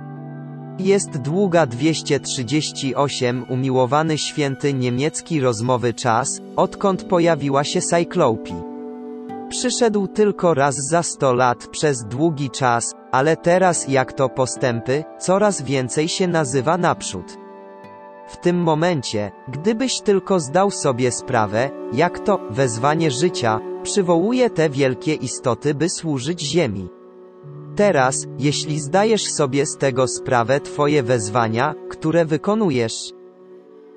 Jest 0.80 1.18
długa 1.18 1.66
238 1.66 3.46
umiłowany 3.50 4.18
święty 4.18 4.74
niemiecki 4.74 5.42
rozmowy 5.42 5.94
czas, 5.94 6.42
odkąd 6.56 7.04
pojawiła 7.04 7.64
się 7.64 7.82
Cyclope. 7.82 8.70
Przyszedł 9.50 10.08
tylko 10.08 10.54
raz 10.54 10.76
za 10.76 11.04
100 11.04 11.34
lat 11.34 11.68
przez 11.68 12.06
długi 12.06 12.50
czas, 12.50 12.94
ale 13.12 13.38
teraz 13.38 13.88
jak 13.88 14.14
to 14.14 14.30
postępy, 14.30 15.04
coraz 15.20 15.62
więcej 15.62 16.08
się 16.08 16.28
nazywa 16.28 16.78
naprzód. 16.78 17.38
W 18.28 18.38
tym 18.38 18.58
momencie, 18.58 19.32
gdybyś 19.48 20.02
tylko 20.02 20.40
zdał 20.40 20.72
sobie 20.72 21.12
sprawę, 21.12 21.70
jak 21.94 22.20
to 22.20 22.40
wezwanie 22.50 23.12
życia 23.12 23.60
przywołuje 23.84 24.50
te 24.50 24.70
wielkie 24.70 25.14
istoty, 25.14 25.74
by 25.74 25.90
służyć 25.90 26.42
Ziemi. 26.42 26.99
Teraz, 27.80 28.28
jeśli 28.40 28.80
zdajesz 28.80 29.24
sobie 29.24 29.66
z 29.66 29.78
tego 29.78 30.08
sprawę, 30.08 30.60
Twoje 30.60 31.04
wezwania, 31.04 31.74
które 31.90 32.26
wykonujesz, 32.26 33.14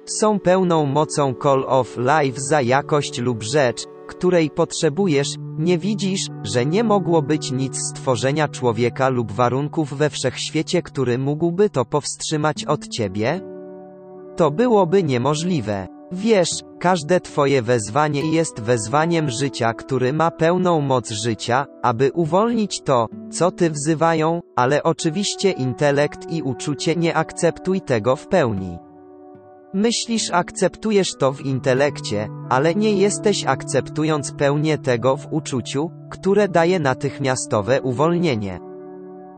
są 0.04 0.40
pełną 0.40 0.86
mocą 0.86 1.34
call 1.42 1.64
of 1.66 1.96
life 1.98 2.40
za 2.40 2.60
jakość 2.60 3.18
lub 3.18 3.42
rzecz, 3.42 3.84
której 4.08 4.50
potrzebujesz, 4.50 5.28
nie 5.58 5.78
widzisz, 5.78 6.26
że 6.42 6.66
nie 6.66 6.84
mogło 6.84 7.22
być 7.22 7.52
nic 7.52 7.78
stworzenia 7.78 8.48
człowieka 8.48 9.08
lub 9.08 9.32
warunków 9.32 9.94
we 9.94 10.10
wszechświecie, 10.10 10.82
który 10.82 11.18
mógłby 11.18 11.70
to 11.70 11.84
powstrzymać 11.84 12.64
od 12.64 12.88
ciebie? 12.88 13.40
To 14.36 14.50
byłoby 14.50 15.02
niemożliwe. 15.02 16.01
Wiesz, 16.12 16.50
każde 16.78 17.20
Twoje 17.20 17.62
wezwanie 17.62 18.32
jest 18.32 18.60
wezwaniem 18.60 19.30
życia, 19.30 19.74
który 19.74 20.12
ma 20.12 20.30
pełną 20.30 20.80
moc 20.80 21.10
życia, 21.10 21.66
aby 21.82 22.10
uwolnić 22.12 22.82
to, 22.82 23.08
co 23.30 23.50
Ty 23.50 23.70
wzywają, 23.70 24.40
ale 24.56 24.82
oczywiście 24.82 25.50
intelekt 25.50 26.30
i 26.30 26.42
uczucie 26.42 26.96
nie 26.96 27.14
akceptuj 27.14 27.80
tego 27.80 28.16
w 28.16 28.26
pełni. 28.26 28.78
Myślisz 29.74 30.30
akceptujesz 30.30 31.14
to 31.18 31.32
w 31.32 31.40
intelekcie, 31.40 32.28
ale 32.48 32.74
nie 32.74 32.92
jesteś 32.92 33.44
akceptując 33.46 34.32
pełnię 34.32 34.78
tego 34.78 35.16
w 35.16 35.32
uczuciu, 35.32 35.90
które 36.10 36.48
daje 36.48 36.78
natychmiastowe 36.78 37.82
uwolnienie. 37.82 38.60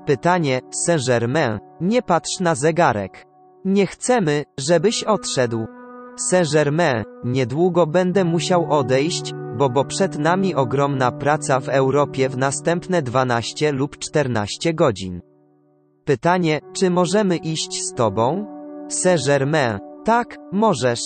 Pytanie, 0.06 0.60
Saint-Germain, 0.86 1.58
nie 1.80 2.02
patrz 2.02 2.40
na 2.40 2.54
zegarek. 2.54 3.26
Nie 3.64 3.86
chcemy, 3.86 4.44
żebyś 4.58 5.04
odszedł. 5.04 5.66
Saint-Germain, 6.16 7.04
niedługo 7.24 7.86
będę 7.86 8.24
musiał 8.24 8.72
odejść, 8.72 9.32
bo 9.58 9.70
bo 9.70 9.84
przed 9.84 10.18
nami 10.18 10.54
ogromna 10.54 11.12
praca 11.12 11.60
w 11.60 11.68
Europie 11.68 12.28
w 12.28 12.36
następne 12.36 13.02
12 13.02 13.72
lub 13.72 13.98
14 13.98 14.74
godzin. 14.74 15.20
Pytanie, 16.04 16.60
czy 16.72 16.90
możemy 16.90 17.36
iść 17.36 17.82
z 17.82 17.94
tobą? 17.94 18.46
Saint-Germain, 18.88 19.78
tak, 20.04 20.36
możesz. 20.52 21.00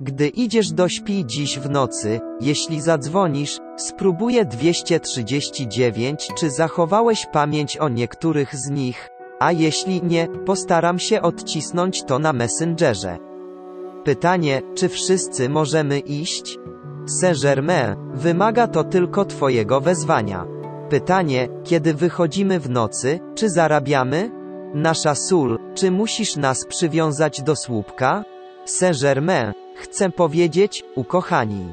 Gdy 0.00 0.28
idziesz 0.28 0.72
do 0.72 0.88
śpi 0.88 1.26
dziś 1.26 1.58
w 1.58 1.70
nocy, 1.70 2.20
jeśli 2.40 2.80
zadzwonisz, 2.80 3.58
spróbuję 3.76 4.44
239 4.44 6.28
czy 6.38 6.50
zachowałeś 6.50 7.26
pamięć 7.32 7.76
o 7.76 7.88
niektórych 7.88 8.56
z 8.56 8.70
nich, 8.70 9.10
a 9.40 9.52
jeśli 9.52 10.02
nie, 10.02 10.28
postaram 10.46 10.98
się 10.98 11.22
odcisnąć 11.22 12.02
to 12.02 12.18
na 12.18 12.32
Messengerze. 12.32 13.33
Pytanie, 14.04 14.62
czy 14.74 14.88
wszyscy 14.88 15.48
możemy 15.48 15.98
iść? 15.98 16.58
Saint-Germain, 17.06 17.96
wymaga 18.14 18.66
to 18.66 18.84
tylko 18.84 19.24
Twojego 19.24 19.80
wezwania. 19.80 20.46
Pytanie, 20.90 21.48
kiedy 21.64 21.94
wychodzimy 21.94 22.60
w 22.60 22.70
nocy, 22.70 23.20
czy 23.34 23.50
zarabiamy? 23.50 24.30
Nasza 24.74 25.14
sól, 25.14 25.58
czy 25.74 25.90
musisz 25.90 26.36
nas 26.36 26.66
przywiązać 26.66 27.42
do 27.42 27.56
słupka? 27.56 28.24
Saint-Germain, 28.64 29.52
chcę 29.76 30.10
powiedzieć, 30.10 30.84
ukochani. 30.94 31.72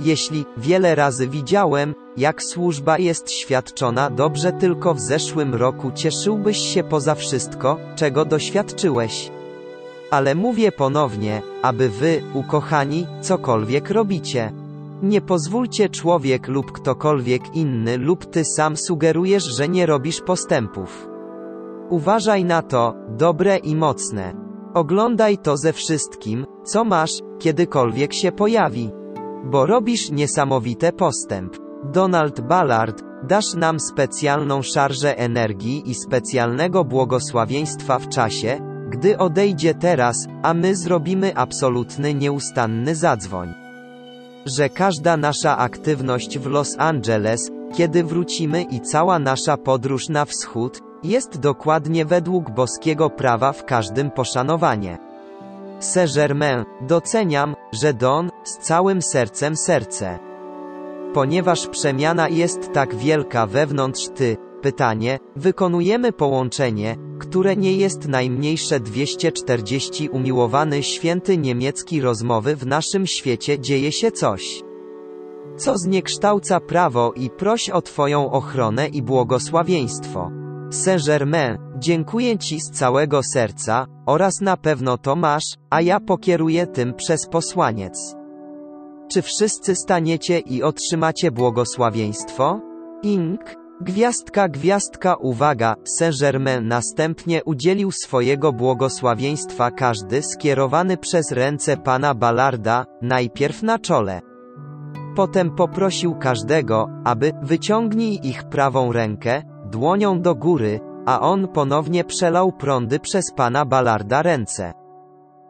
Jeśli 0.00 0.44
wiele 0.56 0.94
razy 0.94 1.28
widziałem, 1.28 1.94
jak 2.16 2.42
służba 2.42 2.98
jest 2.98 3.30
świadczona 3.30 4.10
dobrze 4.10 4.52
tylko 4.52 4.94
w 4.94 5.00
zeszłym 5.00 5.54
roku 5.54 5.90
cieszyłbyś 5.94 6.58
się 6.58 6.84
poza 6.84 7.14
wszystko, 7.14 7.78
czego 7.96 8.24
doświadczyłeś. 8.24 9.30
Ale 10.10 10.34
mówię 10.34 10.72
ponownie, 10.72 11.42
aby 11.62 11.88
wy, 11.88 12.22
ukochani, 12.34 13.06
cokolwiek 13.20 13.90
robicie. 13.90 14.52
Nie 15.02 15.20
pozwólcie 15.20 15.88
człowiek 15.88 16.48
lub 16.48 16.72
ktokolwiek 16.72 17.56
inny 17.56 17.98
lub 17.98 18.26
ty 18.26 18.44
sam 18.44 18.76
sugerujesz, 18.76 19.44
że 19.44 19.68
nie 19.68 19.86
robisz 19.86 20.20
postępów. 20.20 21.08
Uważaj 21.90 22.44
na 22.44 22.62
to, 22.62 22.94
dobre 23.08 23.56
i 23.56 23.76
mocne. 23.76 24.34
Oglądaj 24.74 25.38
to 25.38 25.56
ze 25.56 25.72
wszystkim, 25.72 26.46
co 26.64 26.84
masz, 26.84 27.10
kiedykolwiek 27.38 28.12
się 28.14 28.32
pojawi. 28.32 28.90
Bo 29.44 29.66
robisz 29.66 30.10
niesamowity 30.10 30.92
postęp. 30.92 31.56
Donald 31.84 32.40
Ballard, 32.40 33.02
dasz 33.22 33.54
nam 33.54 33.80
specjalną 33.80 34.62
szarżę 34.62 35.18
energii 35.18 35.90
i 35.90 35.94
specjalnego 35.94 36.84
błogosławieństwa 36.84 37.98
w 37.98 38.08
czasie, 38.08 38.69
gdy 38.90 39.18
odejdzie 39.18 39.74
teraz, 39.74 40.16
a 40.42 40.54
my 40.54 40.76
zrobimy 40.76 41.36
absolutny 41.36 42.14
nieustanny 42.14 42.94
zadzwoń. 42.94 43.54
Że 44.46 44.68
każda 44.68 45.16
nasza 45.16 45.58
aktywność 45.58 46.38
w 46.38 46.46
Los 46.46 46.76
Angeles, 46.78 47.50
kiedy 47.74 48.04
wrócimy 48.04 48.62
i 48.62 48.80
cała 48.80 49.18
nasza 49.18 49.56
podróż 49.56 50.08
na 50.08 50.24
wschód, 50.24 50.80
jest 51.02 51.38
dokładnie 51.38 52.04
według 52.04 52.50
boskiego 52.50 53.10
prawa 53.10 53.52
w 53.52 53.64
każdym 53.64 54.10
poszanowanie. 54.10 54.98
Saint-Germain, 55.80 56.64
doceniam, 56.80 57.54
że 57.72 57.94
Don, 57.94 58.30
z 58.44 58.58
całym 58.58 59.02
sercem 59.02 59.56
serce. 59.56 60.18
Ponieważ 61.14 61.66
przemiana 61.66 62.28
jest 62.28 62.72
tak 62.72 62.94
wielka 62.94 63.46
wewnątrz 63.46 64.08
ty, 64.08 64.36
pytanie, 64.60 65.18
wykonujemy 65.36 66.12
połączenie, 66.12 66.96
które 67.18 67.56
nie 67.56 67.76
jest 67.76 68.08
najmniejsze 68.08 68.80
240 68.80 70.08
umiłowany 70.08 70.82
święty 70.82 71.38
niemiecki 71.38 72.00
rozmowy 72.00 72.56
w 72.56 72.66
naszym 72.66 73.06
świecie 73.06 73.58
dzieje 73.58 73.92
się 73.92 74.12
coś. 74.12 74.62
Co 75.56 75.78
zniekształca 75.78 76.60
prawo 76.60 77.12
i 77.12 77.30
proś 77.30 77.70
o 77.70 77.82
Twoją 77.82 78.30
ochronę 78.30 78.88
i 78.88 79.02
błogosławieństwo. 79.02 80.30
Saint-Germain, 80.70 81.58
dziękuję 81.78 82.38
Ci 82.38 82.60
z 82.60 82.70
całego 82.70 83.20
serca, 83.22 83.86
oraz 84.06 84.40
na 84.40 84.56
pewno 84.56 84.98
to 84.98 85.16
masz, 85.16 85.44
a 85.70 85.80
ja 85.80 86.00
pokieruję 86.00 86.66
tym 86.66 86.94
przez 86.94 87.26
posłaniec. 87.26 88.14
Czy 89.12 89.22
wszyscy 89.22 89.74
staniecie 89.74 90.38
i 90.38 90.62
otrzymacie 90.62 91.30
błogosławieństwo? 91.30 92.60
Ink. 93.02 93.59
Gwiazdka, 93.82 94.48
gwiazdka, 94.48 95.14
uwaga, 95.14 95.74
Saint-Germain 95.84 96.68
następnie 96.68 97.44
udzielił 97.44 97.90
swojego 97.92 98.52
błogosławieństwa 98.52 99.70
każdy 99.70 100.22
skierowany 100.22 100.96
przez 100.96 101.32
ręce 101.32 101.76
pana 101.76 102.14
Ballarda, 102.14 102.86
najpierw 103.02 103.62
na 103.62 103.78
czole. 103.78 104.20
Potem 105.16 105.50
poprosił 105.50 106.14
każdego, 106.14 106.88
aby 107.04 107.32
wyciągnij 107.42 108.20
ich 108.22 108.44
prawą 108.44 108.92
rękę, 108.92 109.42
dłonią 109.70 110.20
do 110.20 110.34
góry, 110.34 110.80
a 111.06 111.20
on 111.20 111.48
ponownie 111.48 112.04
przelał 112.04 112.52
prądy 112.52 113.00
przez 113.00 113.24
pana 113.36 113.64
Ballarda 113.64 114.22
ręce. 114.22 114.72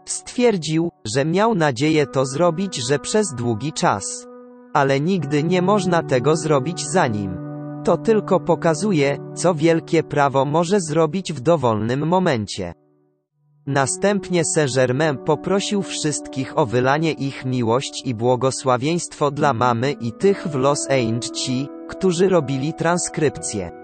Stwierdził, 0.05 0.91
że 1.05 1.25
miał 1.25 1.55
nadzieję 1.55 2.07
to 2.07 2.27
zrobić, 2.27 2.77
że 2.89 2.99
przez 2.99 3.35
długi 3.35 3.73
czas. 3.73 4.27
Ale 4.73 5.01
nigdy 5.01 5.45
nie 5.45 5.63
można 5.63 6.03
tego 6.03 6.37
zrobić 6.37 6.87
za 6.87 7.07
nim. 7.07 7.50
To 7.85 7.97
tylko 7.97 8.41
pokazuje, 8.41 9.19
co 9.35 9.55
wielkie 9.55 10.03
prawo 10.03 10.45
może 10.45 10.81
zrobić 10.81 11.33
w 11.33 11.41
dowolnym 11.41 12.07
momencie. 12.07 12.75
Następnie 13.67 14.45
Saint-Germain 14.45 15.17
poprosił 15.17 15.83
wszystkich 15.83 16.59
o 16.59 16.67
wylanie 16.67 17.13
ich 17.13 17.45
miłość 17.45 18.03
i 18.05 18.15
błogosławieństwo 18.15 19.31
dla 19.31 19.53
mamy 19.53 19.93
i 19.93 20.13
tych 20.13 20.49
w 20.49 20.55
Los 20.55 20.89
Angeles 20.91 21.69
którzy 21.89 22.29
robili 22.29 22.75
transkrypcję. 22.75 23.80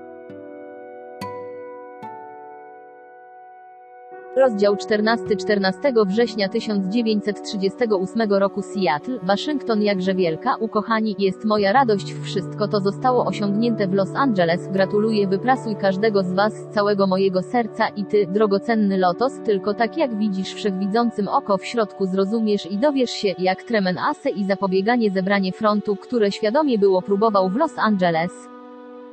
Rozdział 4.36 4.76
14 4.76 5.36
14 5.36 5.92
września 6.06 6.48
1938 6.48 8.32
roku. 8.32 8.62
Seattle, 8.62 9.18
Waszyngton 9.22 9.82
jakże 9.82 10.14
wielka, 10.14 10.56
ukochani, 10.60 11.16
jest 11.18 11.44
moja 11.44 11.72
radość. 11.72 12.14
Wszystko 12.14 12.68
to 12.68 12.80
zostało 12.80 13.24
osiągnięte 13.24 13.88
w 13.88 13.94
Los 13.94 14.14
Angeles, 14.14 14.68
gratuluję 14.68 15.26
wyprasuj 15.26 15.76
każdego 15.76 16.22
z 16.22 16.32
Was 16.32 16.54
z 16.54 16.74
całego 16.74 17.06
mojego 17.06 17.42
serca 17.42 17.88
i 17.88 18.04
Ty, 18.04 18.26
drogocenny 18.26 18.98
Lotos, 18.98 19.32
tylko 19.44 19.74
tak 19.74 19.96
jak 19.96 20.18
widzisz 20.18 20.54
wszechwidzącym 20.54 21.28
oko 21.28 21.58
w 21.58 21.64
środku 21.64 22.06
zrozumiesz 22.06 22.70
i 22.70 22.78
dowiesz 22.78 23.10
się, 23.10 23.34
jak 23.38 23.62
Tremen 23.62 23.98
Ase 23.98 24.30
i 24.30 24.44
zapobieganie 24.44 25.10
zebranie 25.10 25.52
frontu, 25.52 25.96
które 25.96 26.32
świadomie 26.32 26.78
było 26.78 27.02
próbował 27.02 27.48
w 27.48 27.56
Los 27.56 27.78
Angeles. 27.78 28.55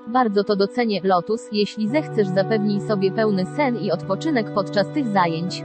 Bardzo 0.08 0.44
to 0.44 0.56
docenię, 0.56 1.02
Lotus, 1.04 1.50
jeśli 1.52 1.88
zechcesz 1.88 2.28
zapewnij 2.28 2.82
sobie 2.82 3.12
pełny 3.12 3.46
sen 3.46 3.78
i 3.78 3.92
odpoczynek 3.92 4.54
podczas 4.54 4.88
tych 4.88 5.08
zajęć. 5.08 5.64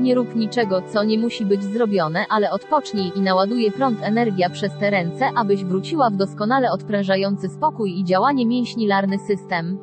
Nie 0.00 0.14
rób 0.14 0.36
niczego, 0.36 0.82
co 0.82 1.04
nie 1.04 1.18
musi 1.18 1.46
być 1.46 1.64
zrobione, 1.64 2.24
ale 2.28 2.50
odpocznij 2.50 3.12
i 3.16 3.20
naładuje 3.20 3.72
prąd 3.72 4.02
energia 4.02 4.50
przez 4.50 4.78
te 4.78 4.90
ręce, 4.90 5.30
abyś 5.36 5.64
wróciła 5.64 6.10
w 6.10 6.16
doskonale 6.16 6.70
odprężający 6.70 7.48
spokój 7.48 8.00
i 8.00 8.04
działanie 8.04 8.46
mięśni 8.46 8.86
larny 8.86 9.18
system. 9.18 9.78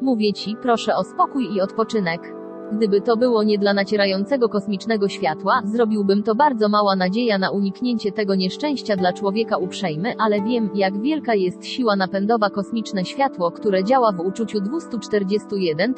Mówię 0.00 0.32
ci, 0.32 0.56
proszę 0.62 0.96
o 0.96 1.04
spokój 1.04 1.54
i 1.54 1.60
odpoczynek. 1.60 2.41
Gdyby 2.72 3.00
to 3.00 3.16
było 3.16 3.42
nie 3.42 3.58
dla 3.58 3.74
nacierającego 3.74 4.48
kosmicznego 4.48 5.08
światła, 5.08 5.62
zrobiłbym 5.64 6.22
to 6.22 6.34
bardzo 6.34 6.68
mała 6.68 6.96
nadzieja 6.96 7.38
na 7.38 7.50
uniknięcie 7.50 8.12
tego 8.12 8.34
nieszczęścia 8.34 8.96
dla 8.96 9.12
człowieka 9.12 9.56
uprzejmy, 9.56 10.14
ale 10.18 10.40
wiem, 10.40 10.70
jak 10.74 11.00
wielka 11.02 11.34
jest 11.34 11.66
siła 11.66 11.96
napędowa 11.96 12.50
kosmiczne 12.50 13.04
światło, 13.04 13.50
które 13.50 13.84
działa 13.84 14.12
w 14.12 14.20
uczuciu 14.20 14.60
241 14.60 15.94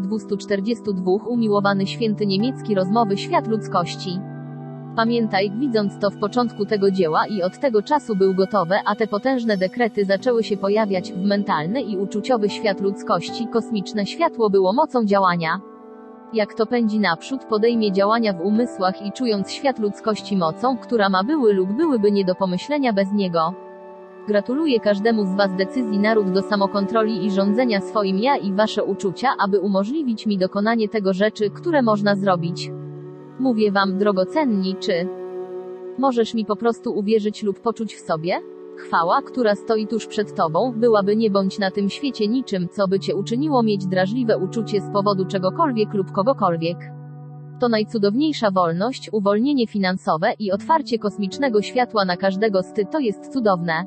242 0.00 1.12
umiłowany 1.28 1.86
święty 1.86 2.26
niemiecki 2.26 2.74
rozmowy 2.74 3.16
świat 3.16 3.46
ludzkości. 3.46 4.20
Pamiętaj, 4.96 5.50
widząc 5.58 5.98
to 5.98 6.10
w 6.10 6.18
początku 6.18 6.66
tego 6.66 6.90
dzieła 6.90 7.26
i 7.26 7.42
od 7.42 7.58
tego 7.58 7.82
czasu 7.82 8.16
był 8.16 8.34
gotowe, 8.34 8.80
a 8.86 8.94
te 8.94 9.06
potężne 9.06 9.56
dekrety 9.56 10.04
zaczęły 10.04 10.44
się 10.44 10.56
pojawiać 10.56 11.12
w 11.12 11.24
mentalny 11.24 11.82
i 11.82 11.96
uczuciowy 11.96 12.48
świat 12.48 12.80
ludzkości, 12.80 13.46
kosmiczne 13.46 14.06
światło 14.06 14.50
było 14.50 14.72
mocą 14.72 15.04
działania. 15.04 15.60
Jak 16.32 16.54
to 16.54 16.66
pędzi 16.66 17.00
naprzód, 17.00 17.44
podejmie 17.44 17.92
działania 17.92 18.32
w 18.32 18.40
umysłach 18.40 19.06
i 19.06 19.12
czując 19.12 19.50
świat 19.50 19.78
ludzkości 19.78 20.36
mocą, 20.36 20.78
która 20.78 21.08
ma 21.08 21.24
były 21.24 21.52
lub 21.52 21.72
byłyby 21.72 22.12
nie 22.12 22.24
do 22.24 22.34
pomyślenia 22.34 22.92
bez 22.92 23.12
niego. 23.12 23.54
Gratuluję 24.26 24.80
każdemu 24.80 25.24
z 25.24 25.34
Was 25.34 25.56
decyzji 25.56 25.98
naród 25.98 26.32
do 26.32 26.42
samokontroli 26.42 27.26
i 27.26 27.30
rządzenia 27.30 27.80
swoim 27.80 28.18
ja 28.18 28.36
i 28.36 28.52
Wasze 28.52 28.84
uczucia, 28.84 29.28
aby 29.38 29.60
umożliwić 29.60 30.26
mi 30.26 30.38
dokonanie 30.38 30.88
tego 30.88 31.12
rzeczy, 31.12 31.50
które 31.50 31.82
można 31.82 32.16
zrobić. 32.16 32.70
Mówię 33.38 33.72
Wam, 33.72 33.98
drogocenni, 33.98 34.76
czy 34.80 35.08
możesz 35.98 36.34
mi 36.34 36.44
po 36.44 36.56
prostu 36.56 36.98
uwierzyć 36.98 37.42
lub 37.42 37.60
poczuć 37.60 37.94
w 37.94 38.00
sobie? 38.00 38.40
Chwała, 38.78 39.22
która 39.22 39.54
stoi 39.54 39.86
tuż 39.86 40.06
przed 40.06 40.34
Tobą, 40.34 40.72
byłaby 40.76 41.16
nie 41.16 41.30
bądź 41.30 41.58
na 41.58 41.70
tym 41.70 41.90
świecie 41.90 42.28
niczym, 42.28 42.68
co 42.68 42.88
by 42.88 43.00
Cię 43.00 43.16
uczyniło 43.16 43.62
mieć 43.62 43.86
drażliwe 43.86 44.38
uczucie 44.38 44.80
z 44.80 44.92
powodu 44.92 45.24
czegokolwiek 45.26 45.94
lub 45.94 46.12
kogokolwiek. 46.12 46.78
To 47.60 47.68
najcudowniejsza 47.68 48.50
wolność, 48.50 49.10
uwolnienie 49.12 49.66
finansowe 49.66 50.32
i 50.38 50.52
otwarcie 50.52 50.98
kosmicznego 50.98 51.62
światła 51.62 52.04
na 52.04 52.16
każdego 52.16 52.62
z 52.62 52.72
ty 52.72 52.86
to 52.92 52.98
jest 52.98 53.32
cudowne. 53.32 53.86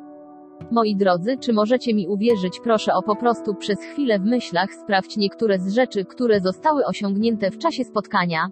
Moi 0.72 0.96
drodzy, 0.96 1.38
czy 1.38 1.54
możecie 1.54 1.94
mi 1.94 2.08
uwierzyć, 2.08 2.60
proszę 2.64 2.94
o 2.94 3.02
po 3.02 3.16
prostu 3.16 3.56
przez 3.56 3.80
chwilę 3.80 4.20
w 4.20 4.26
myślach 4.26 4.74
sprawdź 4.74 5.18
niektóre 5.18 5.60
z 5.60 5.74
rzeczy, 5.74 6.06
które 6.06 6.40
zostały 6.40 6.86
osiągnięte 6.86 7.52
w 7.52 7.58
czasie 7.58 7.84
spotkania. 7.84 8.50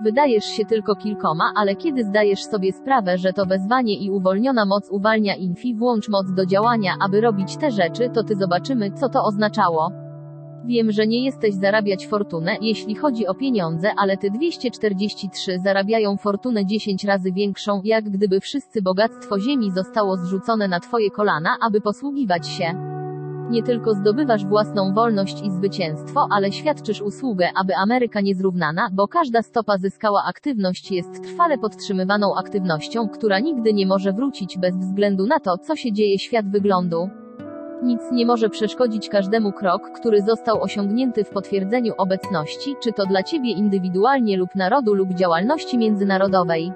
Wydajesz 0.00 0.44
się 0.44 0.64
tylko 0.64 0.94
kilkoma, 0.94 1.52
ale 1.56 1.76
kiedy 1.76 2.04
zdajesz 2.04 2.44
sobie 2.44 2.72
sprawę, 2.72 3.18
że 3.18 3.32
to 3.32 3.46
wezwanie 3.46 3.94
i 3.94 4.10
uwolniona 4.10 4.64
moc 4.64 4.90
uwalnia 4.90 5.34
infi, 5.34 5.74
włącz 5.74 6.08
moc 6.08 6.32
do 6.32 6.46
działania, 6.46 6.94
aby 7.00 7.20
robić 7.20 7.56
te 7.56 7.70
rzeczy, 7.70 8.10
to 8.14 8.24
ty 8.24 8.36
zobaczymy, 8.36 8.90
co 8.92 9.08
to 9.08 9.24
oznaczało. 9.24 9.90
Wiem, 10.64 10.92
że 10.92 11.06
nie 11.06 11.24
jesteś 11.24 11.54
zarabiać 11.54 12.06
fortunę, 12.06 12.56
jeśli 12.60 12.94
chodzi 12.94 13.26
o 13.26 13.34
pieniądze, 13.34 13.90
ale 13.96 14.16
ty 14.16 14.30
243 14.30 15.58
zarabiają 15.64 16.16
fortunę 16.16 16.66
10 16.66 17.04
razy 17.04 17.32
większą, 17.32 17.80
jak 17.84 18.04
gdyby 18.04 18.40
wszyscy 18.40 18.82
bogactwo 18.82 19.40
ziemi 19.40 19.70
zostało 19.70 20.16
zrzucone 20.16 20.68
na 20.68 20.80
twoje 20.80 21.10
kolana, 21.10 21.56
aby 21.60 21.80
posługiwać 21.80 22.48
się. 22.48 22.97
Nie 23.50 23.62
tylko 23.62 23.94
zdobywasz 23.94 24.46
własną 24.46 24.94
wolność 24.94 25.42
i 25.42 25.50
zwycięstwo, 25.50 26.28
ale 26.30 26.52
świadczysz 26.52 27.02
usługę, 27.02 27.48
aby 27.60 27.74
Ameryka 27.76 28.20
niezrównana, 28.20 28.88
bo 28.92 29.08
każda 29.08 29.42
stopa 29.42 29.78
zyskała 29.78 30.24
aktywność 30.28 30.92
jest 30.92 31.22
trwale 31.22 31.58
podtrzymywaną 31.58 32.34
aktywnością, 32.36 33.08
która 33.08 33.38
nigdy 33.38 33.74
nie 33.74 33.86
może 33.86 34.12
wrócić 34.12 34.58
bez 34.58 34.76
względu 34.76 35.26
na 35.26 35.40
to, 35.40 35.58
co 35.58 35.76
się 35.76 35.92
dzieje 35.92 36.18
świat 36.18 36.50
wyglądu. 36.50 37.08
Nic 37.82 38.00
nie 38.12 38.26
może 38.26 38.48
przeszkodzić 38.48 39.08
każdemu 39.08 39.52
krok, 39.52 39.90
który 40.00 40.22
został 40.22 40.62
osiągnięty 40.62 41.24
w 41.24 41.30
potwierdzeniu 41.30 41.92
obecności, 41.98 42.76
czy 42.80 42.92
to 42.92 43.06
dla 43.06 43.22
ciebie 43.22 43.50
indywidualnie 43.50 44.36
lub 44.36 44.54
narodu 44.54 44.94
lub 44.94 45.14
działalności 45.14 45.78
międzynarodowej. 45.78 46.72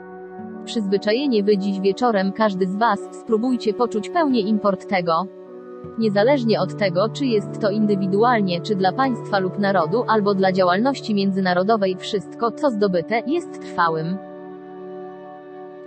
Przyzwyczajenie 0.65 1.43
wy 1.43 1.59
dziś 1.59 1.81
wieczorem 1.81 2.33
każdy 2.33 2.67
z 2.67 2.77
was, 2.77 3.01
spróbujcie 3.13 3.75
poczuć 3.75 4.11
pełnię 4.11 4.41
import 4.41 4.89
tego. 4.89 5.42
Niezależnie 5.99 6.61
od 6.61 6.77
tego, 6.79 7.09
czy 7.09 7.27
jest 7.27 7.61
to 7.61 7.71
indywidualnie, 7.71 8.61
czy 8.61 8.75
dla 8.75 8.93
państwa 8.93 9.39
lub 9.39 9.59
narodu, 9.59 10.05
albo 10.09 10.35
dla 10.35 10.53
działalności 10.53 11.15
międzynarodowej, 11.15 11.97
wszystko, 11.97 12.51
co 12.51 12.71
zdobyte, 12.71 13.23
jest 13.27 13.63
trwałym. 13.63 14.19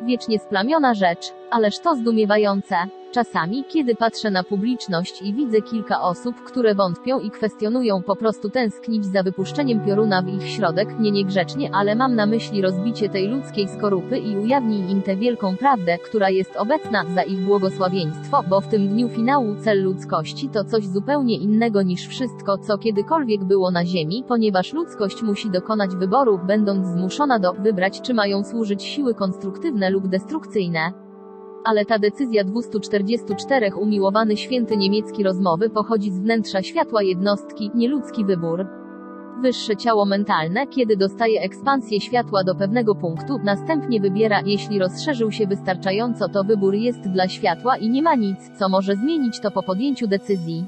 Wiecznie 0.01 0.39
splamiona 0.39 0.93
rzecz, 0.93 1.33
ależ 1.51 1.79
to 1.79 1.95
zdumiewające. 1.95 2.75
Czasami, 3.15 3.63
kiedy 3.63 3.95
patrzę 3.95 4.31
na 4.31 4.43
publiczność 4.43 5.21
i 5.21 5.33
widzę 5.33 5.61
kilka 5.61 6.01
osób, 6.01 6.35
które 6.43 6.75
wątpią 6.75 7.19
i 7.19 7.31
kwestionują 7.31 8.01
po 8.01 8.15
prostu 8.15 8.49
tęsknić 8.49 9.05
za 9.05 9.23
wypuszczeniem 9.23 9.85
pioruna 9.85 10.21
w 10.21 10.27
ich 10.27 10.49
środek, 10.49 10.99
nie 10.99 11.11
niegrzecznie, 11.11 11.69
ale 11.73 11.95
mam 11.95 12.15
na 12.15 12.25
myśli 12.25 12.61
rozbicie 12.61 13.09
tej 13.09 13.27
ludzkiej 13.27 13.67
skorupy 13.67 14.17
i 14.17 14.37
ujawnij 14.37 14.91
im 14.91 15.01
tę 15.01 15.15
wielką 15.15 15.57
prawdę, 15.57 15.97
która 15.97 16.29
jest 16.29 16.55
obecna 16.55 17.05
za 17.15 17.23
ich 17.23 17.39
błogosławieństwo, 17.39 18.43
bo 18.49 18.61
w 18.61 18.67
tym 18.67 18.87
dniu 18.87 19.09
finału 19.09 19.55
cel 19.55 19.83
ludzkości 19.83 20.49
to 20.49 20.63
coś 20.63 20.87
zupełnie 20.87 21.37
innego 21.37 21.81
niż 21.81 22.07
wszystko, 22.07 22.57
co 22.57 22.77
kiedykolwiek 22.77 23.43
było 23.43 23.71
na 23.71 23.85
Ziemi, 23.85 24.23
ponieważ 24.27 24.73
ludzkość 24.73 25.23
musi 25.23 25.49
dokonać 25.49 25.95
wyboru, 25.95 26.39
będąc 26.47 26.87
zmuszona 26.87 27.39
do 27.39 27.53
wybrać, 27.53 28.01
czy 28.01 28.13
mają 28.13 28.43
służyć 28.43 28.83
siły 28.83 29.13
konstruktywne 29.13 29.89
lub 29.89 30.07
destrukcyjne 30.07 31.04
ale 31.65 31.85
ta 31.85 31.99
decyzja 31.99 32.43
244 32.43 33.75
umiłowany 33.75 34.37
święty 34.37 34.77
niemiecki 34.77 35.23
rozmowy 35.23 35.69
pochodzi 35.69 36.11
z 36.11 36.19
wnętrza 36.19 36.63
światła 36.63 37.03
jednostki, 37.03 37.71
nieludzki 37.75 38.25
wybór. 38.25 38.65
Wyższe 39.41 39.75
ciało 39.75 40.05
mentalne, 40.05 40.67
kiedy 40.67 40.97
dostaje 40.97 41.41
ekspansję 41.41 42.01
światła 42.01 42.43
do 42.43 42.55
pewnego 42.55 42.95
punktu, 42.95 43.37
następnie 43.43 43.99
wybiera, 43.99 44.41
jeśli 44.45 44.79
rozszerzył 44.79 45.31
się 45.31 45.47
wystarczająco, 45.47 46.29
to 46.29 46.43
wybór 46.43 46.73
jest 46.73 46.99
dla 46.99 47.27
światła 47.27 47.77
i 47.77 47.89
nie 47.89 48.01
ma 48.01 48.15
nic, 48.15 48.37
co 48.59 48.69
może 48.69 48.95
zmienić 48.95 49.39
to 49.39 49.51
po 49.51 49.63
podjęciu 49.63 50.07
decyzji. 50.07 50.65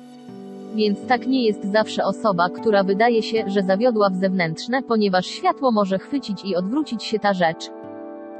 Więc 0.75 1.07
tak 1.07 1.27
nie 1.27 1.45
jest 1.45 1.71
zawsze 1.71 2.03
osoba, 2.03 2.49
która 2.49 2.83
wydaje 2.83 3.23
się, 3.23 3.43
że 3.47 3.63
zawiodła 3.63 4.09
w 4.09 4.15
zewnętrzne, 4.15 4.83
ponieważ 4.83 5.25
światło 5.25 5.71
może 5.71 5.99
chwycić 5.99 6.45
i 6.45 6.55
odwrócić 6.55 7.03
się 7.03 7.19
ta 7.19 7.33
rzecz. 7.33 7.69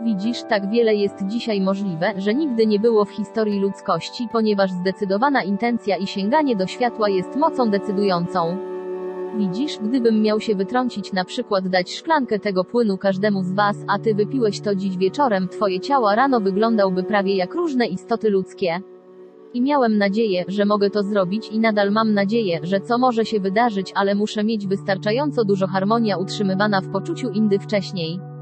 Widzisz, 0.04 0.44
tak 0.44 0.70
wiele 0.70 0.96
jest 0.96 1.26
dzisiaj 1.26 1.62
możliwe, 1.62 2.14
że 2.18 2.34
nigdy 2.34 2.68
nie 2.68 2.80
było 2.80 3.06
w 3.06 3.10
historii 3.10 3.60
ludzkości, 3.60 4.28
ponieważ 4.32 4.72
zdecydowana 4.72 5.44
intencja 5.44 5.98
i 5.98 6.08
sięganie 6.08 6.56
do 6.56 6.68
światła 6.68 7.10
jest 7.10 7.36
mocą 7.36 7.70
decydującą. 7.70 8.58
Widzisz, 9.38 9.78
gdybym 9.78 10.22
miał 10.22 10.40
się 10.40 10.56
wytrącić 10.56 11.14
na 11.14 11.26
przykład 11.26 11.68
dać 11.68 11.96
szklankę 11.96 12.40
tego 12.40 12.64
płynu 12.64 12.98
każdemu 12.98 13.44
z 13.44 13.52
was, 13.52 13.78
a 13.88 14.00
ty 14.00 14.16
wypiłeś 14.16 14.60
to 14.62 14.76
dziś 14.76 14.98
wieczorem, 14.98 15.48
twoje 15.48 15.80
ciało 15.80 16.16
rano 16.16 16.40
wyglądałby 16.40 17.04
prawie 17.04 17.36
jak 17.36 17.54
różne 17.54 17.88
istoty 17.88 18.30
ludzkie. 18.30 18.82
I 19.54 19.62
miałem 19.62 19.98
nadzieję, 19.98 20.46
że 20.48 20.66
mogę 20.66 20.90
to 20.90 21.04
zrobić 21.04 21.50
i 21.50 21.60
nadal 21.60 21.92
mam 21.92 22.14
nadzieję, 22.14 22.60
że 22.64 22.82
co 22.82 22.98
może 22.98 23.26
się 23.26 23.40
wydarzyć, 23.40 23.92
ale 23.96 24.16
muszę 24.16 24.44
mieć 24.44 24.68
wystarczająco 24.68 25.46
dużo 25.46 25.68
harmonia 25.68 26.18
utrzymywana 26.18 26.82
w 26.82 26.92
poczuciu 26.92 27.30
indy 27.30 27.60
wcześniej. 27.60 28.37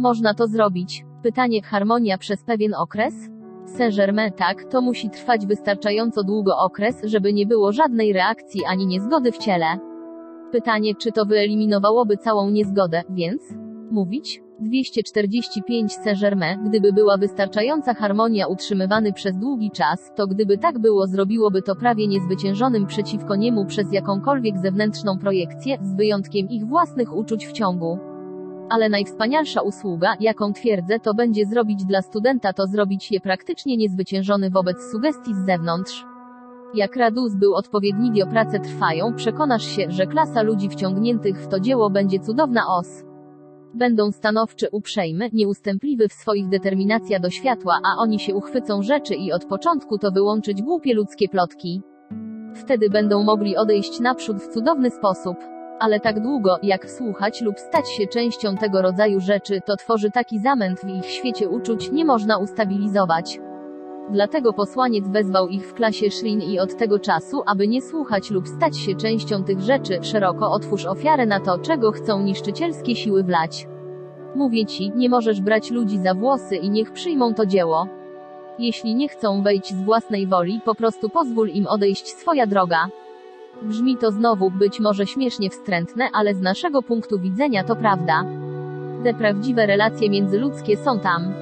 Można 0.00 0.34
to 0.34 0.46
zrobić. 0.46 1.04
Pytanie, 1.22 1.62
harmonia 1.62 2.18
przez 2.18 2.44
pewien 2.44 2.74
okres? 2.74 3.14
Saint-Germain 3.66 4.32
tak, 4.32 4.64
to 4.64 4.80
musi 4.80 5.10
trwać 5.10 5.46
wystarczająco 5.46 6.24
długo 6.24 6.58
okres, 6.58 7.00
żeby 7.04 7.32
nie 7.32 7.46
było 7.46 7.72
żadnej 7.72 8.12
reakcji 8.12 8.64
ani 8.64 8.86
niezgody 8.86 9.32
w 9.32 9.38
ciele. 9.38 9.66
Pytanie, 10.52 10.94
czy 10.94 11.12
to 11.12 11.26
wyeliminowałoby 11.26 12.16
całą 12.16 12.50
niezgodę, 12.50 13.02
więc? 13.10 13.42
Mówić? 13.90 14.42
245 14.60 15.92
Saint-Germain, 15.92 16.64
gdyby 16.64 16.92
była 16.92 17.16
wystarczająca 17.16 17.94
harmonia 17.94 18.46
utrzymywany 18.46 19.12
przez 19.12 19.38
długi 19.38 19.70
czas, 19.70 20.12
to 20.16 20.26
gdyby 20.26 20.58
tak 20.58 20.78
było 20.78 21.06
zrobiłoby 21.06 21.62
to 21.62 21.76
prawie 21.76 22.06
niezwyciężonym 22.06 22.86
przeciwko 22.86 23.36
niemu 23.36 23.64
przez 23.66 23.92
jakąkolwiek 23.92 24.58
zewnętrzną 24.58 25.18
projekcję, 25.18 25.78
z 25.82 25.94
wyjątkiem 25.96 26.48
ich 26.48 26.66
własnych 26.66 27.16
uczuć 27.16 27.46
w 27.46 27.52
ciągu. 27.52 28.09
Ale 28.70 28.88
najwspanialsza 28.88 29.62
usługa, 29.62 30.16
jaką 30.20 30.52
twierdzę, 30.52 31.00
to 31.00 31.14
będzie 31.14 31.46
zrobić 31.46 31.84
dla 31.84 32.02
studenta 32.02 32.52
to 32.52 32.66
zrobić 32.66 33.12
je 33.12 33.20
praktycznie 33.20 33.76
niezwyciężony 33.76 34.50
wobec 34.50 34.90
sugestii 34.92 35.34
z 35.34 35.46
zewnątrz. 35.46 36.06
Jak 36.74 36.96
Radus 36.96 37.34
był 37.34 37.54
odpowiednio 37.54 38.26
prace 38.26 38.60
trwają, 38.60 39.14
przekonasz 39.14 39.64
się, 39.64 39.90
że 39.90 40.06
klasa 40.06 40.42
ludzi 40.42 40.68
wciągniętych 40.68 41.36
w 41.36 41.48
to 41.48 41.60
dzieło 41.60 41.90
będzie 41.90 42.18
cudowna 42.18 42.62
os. 42.78 43.04
Będą 43.74 44.12
stanowczy, 44.12 44.68
uprzejmy, 44.72 45.28
nieustępliwy 45.32 46.08
w 46.08 46.12
swoich 46.12 46.48
determinacja 46.48 47.20
do 47.20 47.30
światła, 47.30 47.80
a 47.84 48.02
oni 48.02 48.18
się 48.18 48.34
uchwycą 48.34 48.82
rzeczy 48.82 49.14
i 49.14 49.32
od 49.32 49.44
początku 49.44 49.98
to 49.98 50.10
wyłączyć 50.10 50.62
głupie 50.62 50.94
ludzkie 50.94 51.28
plotki. 51.28 51.82
Wtedy 52.54 52.90
będą 52.90 53.22
mogli 53.22 53.56
odejść 53.56 54.00
naprzód 54.00 54.36
w 54.36 54.54
cudowny 54.54 54.90
sposób. 54.90 55.36
Ale 55.80 56.00
tak 56.00 56.20
długo, 56.20 56.58
jak 56.62 56.90
słuchać 56.90 57.40
lub 57.40 57.58
stać 57.58 57.90
się 57.90 58.06
częścią 58.06 58.56
tego 58.56 58.82
rodzaju 58.82 59.20
rzeczy, 59.20 59.60
to 59.64 59.76
tworzy 59.76 60.10
taki 60.10 60.38
zamęt 60.38 60.80
w 60.80 60.88
ich 60.88 61.06
świecie 61.06 61.48
uczuć, 61.48 61.92
nie 61.92 62.04
można 62.04 62.38
ustabilizować. 62.38 63.40
Dlatego 64.10 64.52
posłaniec 64.52 65.08
wezwał 65.08 65.48
ich 65.48 65.66
w 65.66 65.74
klasie 65.74 66.10
Szrin 66.10 66.42
i 66.42 66.58
od 66.58 66.76
tego 66.76 66.98
czasu, 66.98 67.42
aby 67.46 67.68
nie 67.68 67.82
słuchać 67.82 68.30
lub 68.30 68.48
stać 68.48 68.78
się 68.78 68.94
częścią 68.94 69.44
tych 69.44 69.60
rzeczy, 69.60 69.98
szeroko 70.02 70.52
otwórz 70.52 70.86
ofiarę 70.86 71.26
na 71.26 71.40
to, 71.40 71.58
czego 71.58 71.92
chcą 71.92 72.22
niszczycielskie 72.22 72.96
siły 72.96 73.22
wlać. 73.22 73.66
Mówię 74.34 74.66
ci, 74.66 74.92
nie 74.96 75.08
możesz 75.08 75.40
brać 75.40 75.70
ludzi 75.70 75.98
za 75.98 76.14
włosy 76.14 76.56
i 76.56 76.70
niech 76.70 76.92
przyjmą 76.92 77.34
to 77.34 77.46
dzieło. 77.46 77.86
Jeśli 78.58 78.94
nie 78.94 79.08
chcą 79.08 79.42
wejść 79.42 79.74
z 79.74 79.82
własnej 79.82 80.26
woli, 80.26 80.60
po 80.64 80.74
prostu 80.74 81.08
pozwól 81.08 81.48
im 81.48 81.66
odejść 81.66 82.08
swoja 82.08 82.46
droga. 82.46 82.88
Brzmi 83.62 83.96
to 83.96 84.10
znowu 84.10 84.50
być 84.50 84.80
może 84.80 85.06
śmiesznie 85.06 85.50
wstrętne, 85.50 86.08
ale 86.12 86.34
z 86.34 86.40
naszego 86.40 86.82
punktu 86.82 87.18
widzenia 87.18 87.64
to 87.64 87.76
prawda. 87.76 88.24
Te 89.04 89.14
prawdziwe 89.14 89.66
relacje 89.66 90.10
międzyludzkie 90.10 90.76
są 90.76 91.00
tam 91.00 91.32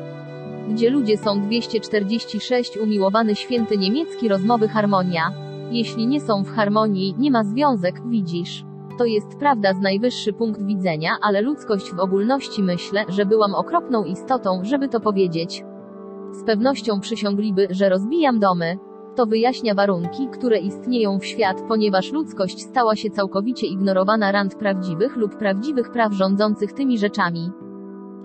gdzie 0.68 0.90
ludzie 0.90 1.18
są 1.18 1.40
246 1.40 2.76
umiłowany 2.76 3.34
święty 3.34 3.78
niemiecki 3.78 4.28
rozmowy 4.28 4.68
harmonia. 4.68 5.30
Jeśli 5.70 6.06
nie 6.06 6.20
są 6.20 6.44
w 6.44 6.50
harmonii, 6.50 7.14
nie 7.18 7.30
ma 7.30 7.44
związek, 7.44 8.08
widzisz. 8.08 8.64
To 8.98 9.04
jest 9.04 9.38
prawda 9.38 9.74
z 9.74 9.80
najwyższy 9.80 10.32
punkt 10.32 10.62
widzenia, 10.62 11.10
ale 11.22 11.40
ludzkość 11.40 11.92
w 11.92 12.00
ogólności 12.00 12.62
myślę, 12.62 13.04
że 13.08 13.26
byłam 13.26 13.54
okropną 13.54 14.04
istotą, 14.04 14.60
żeby 14.64 14.88
to 14.88 15.00
powiedzieć. 15.00 15.64
Z 16.32 16.44
pewnością 16.44 17.00
przysiągliby, 17.00 17.68
że 17.70 17.88
rozbijam 17.88 18.38
domy. 18.38 18.78
To 19.18 19.26
wyjaśnia 19.26 19.74
warunki, 19.74 20.28
które 20.28 20.58
istnieją 20.58 21.18
w 21.18 21.24
świat, 21.24 21.62
ponieważ 21.68 22.12
ludzkość 22.12 22.62
stała 22.62 22.96
się 22.96 23.10
całkowicie 23.10 23.66
ignorowana 23.66 24.32
rand 24.32 24.54
prawdziwych 24.54 25.16
lub 25.16 25.36
prawdziwych 25.36 25.90
praw 25.90 26.12
rządzących 26.12 26.72
tymi 26.72 26.98
rzeczami. 26.98 27.50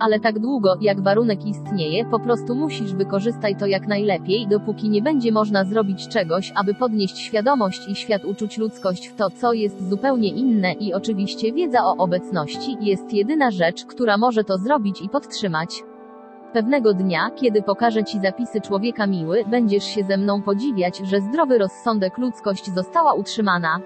Ale 0.00 0.20
tak 0.20 0.38
długo, 0.38 0.76
jak 0.80 1.02
warunek 1.02 1.46
istnieje, 1.46 2.04
po 2.04 2.20
prostu 2.20 2.54
musisz 2.54 2.94
wykorzystać 2.94 3.54
to 3.58 3.66
jak 3.66 3.88
najlepiej, 3.88 4.46
dopóki 4.48 4.88
nie 4.90 5.02
będzie 5.02 5.32
można 5.32 5.64
zrobić 5.64 6.08
czegoś, 6.08 6.52
aby 6.56 6.74
podnieść 6.74 7.18
świadomość 7.18 7.88
i 7.88 7.94
świat 7.94 8.24
uczuć 8.24 8.58
ludzkość 8.58 9.08
w 9.08 9.14
to, 9.14 9.30
co 9.30 9.52
jest 9.52 9.88
zupełnie 9.88 10.28
inne 10.28 10.72
i 10.72 10.94
oczywiście 10.94 11.52
wiedza 11.52 11.84
o 11.84 11.96
obecności 11.96 12.76
jest 12.80 13.12
jedyna 13.12 13.50
rzecz, 13.50 13.84
która 13.84 14.18
może 14.18 14.44
to 14.44 14.58
zrobić 14.58 15.02
i 15.02 15.08
podtrzymać. 15.08 15.93
Pewnego 16.54 16.94
dnia, 16.94 17.30
kiedy 17.30 17.62
pokażę 17.62 18.04
Ci 18.04 18.20
zapisy 18.20 18.60
człowieka 18.60 19.06
miły, 19.06 19.44
będziesz 19.50 19.84
się 19.84 20.04
ze 20.04 20.16
mną 20.16 20.42
podziwiać, 20.42 20.98
że 20.98 21.20
zdrowy 21.20 21.58
rozsądek 21.58 22.18
ludzkość 22.18 22.74
została 22.74 23.14
utrzymana. 23.14 23.80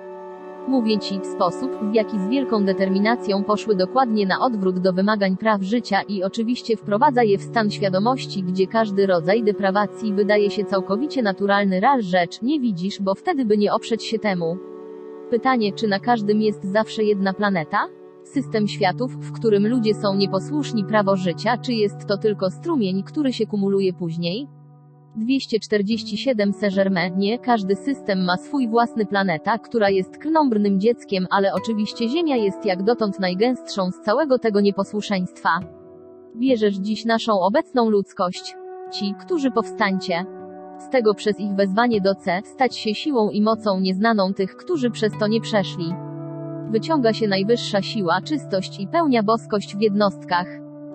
Mówię 0.67 0.99
ci 0.99 1.21
w 1.21 1.27
sposób, 1.27 1.71
w 1.83 1.95
jaki 1.95 2.19
z 2.19 2.29
wielką 2.29 2.65
determinacją 2.65 3.45
poszły 3.45 3.77
dokładnie 3.77 4.27
na 4.27 4.41
odwrót 4.41 4.79
do 4.79 4.93
wymagań 4.93 5.37
praw 5.37 5.63
życia 5.63 6.03
i 6.03 6.23
oczywiście 6.23 6.77
wprowadza 6.77 7.23
je 7.23 7.39
w 7.39 7.43
stan 7.43 7.71
świadomości, 7.71 8.43
gdzie 8.43 8.67
każdy 8.67 9.07
rodzaj 9.07 9.43
deprawacji 9.43 10.13
wydaje 10.13 10.51
się 10.51 10.65
całkowicie 10.65 11.23
naturalny 11.23 11.81
ral 11.81 12.03
rzecz, 12.03 12.43
nie 12.43 12.61
widzisz, 12.61 13.03
bo 13.03 13.15
wtedy 13.15 13.45
by 13.45 13.59
nie 13.59 13.73
oprzeć 13.73 14.05
się 14.05 14.19
temu. 14.19 14.57
Pytanie, 15.31 15.73
czy 15.73 15.89
na 15.89 16.01
każdym 16.01 16.43
jest 16.43 16.65
zawsze 16.65 17.05
jedna 17.05 17.33
planeta? 17.33 17.98
System 18.33 18.69
światów, 18.69 19.13
w 19.13 19.33
którym 19.33 19.67
ludzie 19.67 19.95
są 19.95 20.15
nieposłuszni 20.15 20.85
prawo 20.85 21.17
życia, 21.17 21.59
czy 21.59 21.73
jest 21.73 22.07
to 22.07 22.19
tylko 22.19 22.51
strumień, 22.51 23.03
który 23.03 23.33
się 23.33 23.47
kumuluje 23.47 23.93
później? 23.93 24.49
247 25.17 26.53
Saint-Germain. 26.53 27.19
Nie, 27.19 27.39
każdy 27.39 27.77
system 27.77 28.25
ma 28.25 28.37
swój 28.37 28.69
własny 28.69 29.07
planeta, 29.07 29.59
która 29.59 29.91
jest 29.91 30.19
krnąbrnym 30.19 30.81
dzieckiem, 30.81 31.27
ale 31.31 31.55
oczywiście 31.55 32.09
Ziemia 32.09 32.37
jest 32.37 32.65
jak 32.65 32.83
dotąd 32.83 33.21
najgęstszą 33.21 33.91
z 33.91 34.01
całego 34.01 34.39
tego 34.39 34.61
nieposłuszeństwa. 34.61 35.61
Bierzesz 36.37 36.75
dziś 36.75 37.05
naszą 37.05 37.41
obecną 37.41 37.91
ludzkość. 37.91 38.55
Ci, 38.93 39.15
którzy 39.21 39.51
powstańcie. 39.51 40.25
Z 40.79 40.89
tego 40.89 41.15
przez 41.15 41.41
ich 41.41 41.55
wezwanie 41.55 42.01
do 42.01 42.15
C, 42.15 42.41
stać 42.45 42.77
się 42.77 42.95
siłą 42.95 43.31
i 43.31 43.43
mocą 43.43 43.81
nieznaną 43.81 44.35
tych, 44.35 44.57
którzy 44.57 44.91
przez 44.91 45.13
to 45.19 45.27
nie 45.27 45.41
przeszli. 45.41 45.95
Wyciąga 46.71 47.13
się 47.13 47.29
najwyższa 47.29 47.83
siła, 47.83 48.21
czystość 48.21 48.81
i 48.81 48.87
pełnia 48.87 49.23
boskość 49.23 49.77
w 49.77 49.81
jednostkach. 49.81 50.47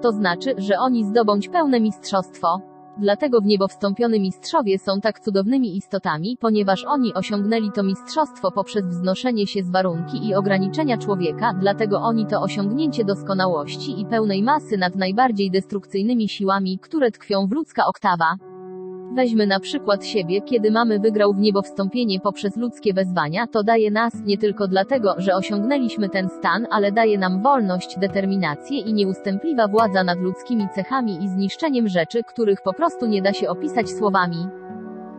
To 0.02 0.12
znaczy, 0.12 0.56
że 0.58 0.80
oni 0.80 1.06
zdobądź 1.06 1.50
pełne 1.50 1.80
mistrzostwo. 1.80 2.62
Dlatego 2.98 3.42
w 3.42 3.46
niebo 3.46 3.68
wstąpione 3.68 4.20
mistrzowie 4.20 4.80
są 4.80 5.02
tak 5.02 5.20
cudownymi 5.20 5.78
istotami, 5.78 6.38
ponieważ 6.40 6.86
oni 6.86 7.14
osiągnęli 7.14 7.72
to 7.72 7.84
mistrzostwo 7.84 8.52
poprzez 8.52 8.88
wznoszenie 8.88 9.48
się 9.48 9.64
z 9.64 9.72
warunki 9.72 10.28
i 10.28 10.36
ograniczenia 10.36 10.98
człowieka, 10.98 11.54
dlatego 11.60 12.02
oni 12.02 12.26
to 12.26 12.42
osiągnięcie 12.42 13.06
doskonałości 13.06 14.02
i 14.02 14.06
pełnej 14.06 14.44
masy 14.44 14.78
nad 14.78 14.96
najbardziej 14.96 15.52
destrukcyjnymi 15.52 16.30
siłami, 16.30 16.80
które 16.80 17.12
tkwią 17.12 17.48
w 17.48 17.52
ludzka 17.52 17.86
oktawa. 17.86 18.53
Weźmy 19.16 19.48
na 19.48 19.60
przykład 19.60 20.06
siebie, 20.06 20.42
kiedy 20.42 20.72
mamy 20.72 21.00
wygrał 21.00 21.34
w 21.34 21.38
niebo 21.38 21.62
wstąpienie 21.62 22.20
poprzez 22.20 22.56
ludzkie 22.58 22.94
wezwania, 22.94 23.48
to 23.48 23.64
daje 23.64 23.92
nas 23.92 24.14
nie 24.26 24.38
tylko 24.38 24.68
dlatego, 24.68 25.16
że 25.18 25.36
osiągnęliśmy 25.36 26.10
ten 26.10 26.30
stan, 26.30 26.68
ale 26.72 26.92
daje 26.92 27.18
nam 27.18 27.42
wolność, 27.42 28.00
determinację 28.00 28.80
i 28.80 28.94
nieustępliwa 28.94 29.68
władza 29.68 30.04
nad 30.04 30.20
ludzkimi 30.20 30.68
cechami 30.76 31.24
i 31.24 31.30
zniszczeniem 31.30 31.88
rzeczy, 31.88 32.24
których 32.24 32.62
po 32.62 32.74
prostu 32.74 33.06
nie 33.06 33.22
da 33.22 33.34
się 33.34 33.50
opisać 33.50 33.90
słowami. 33.90 34.48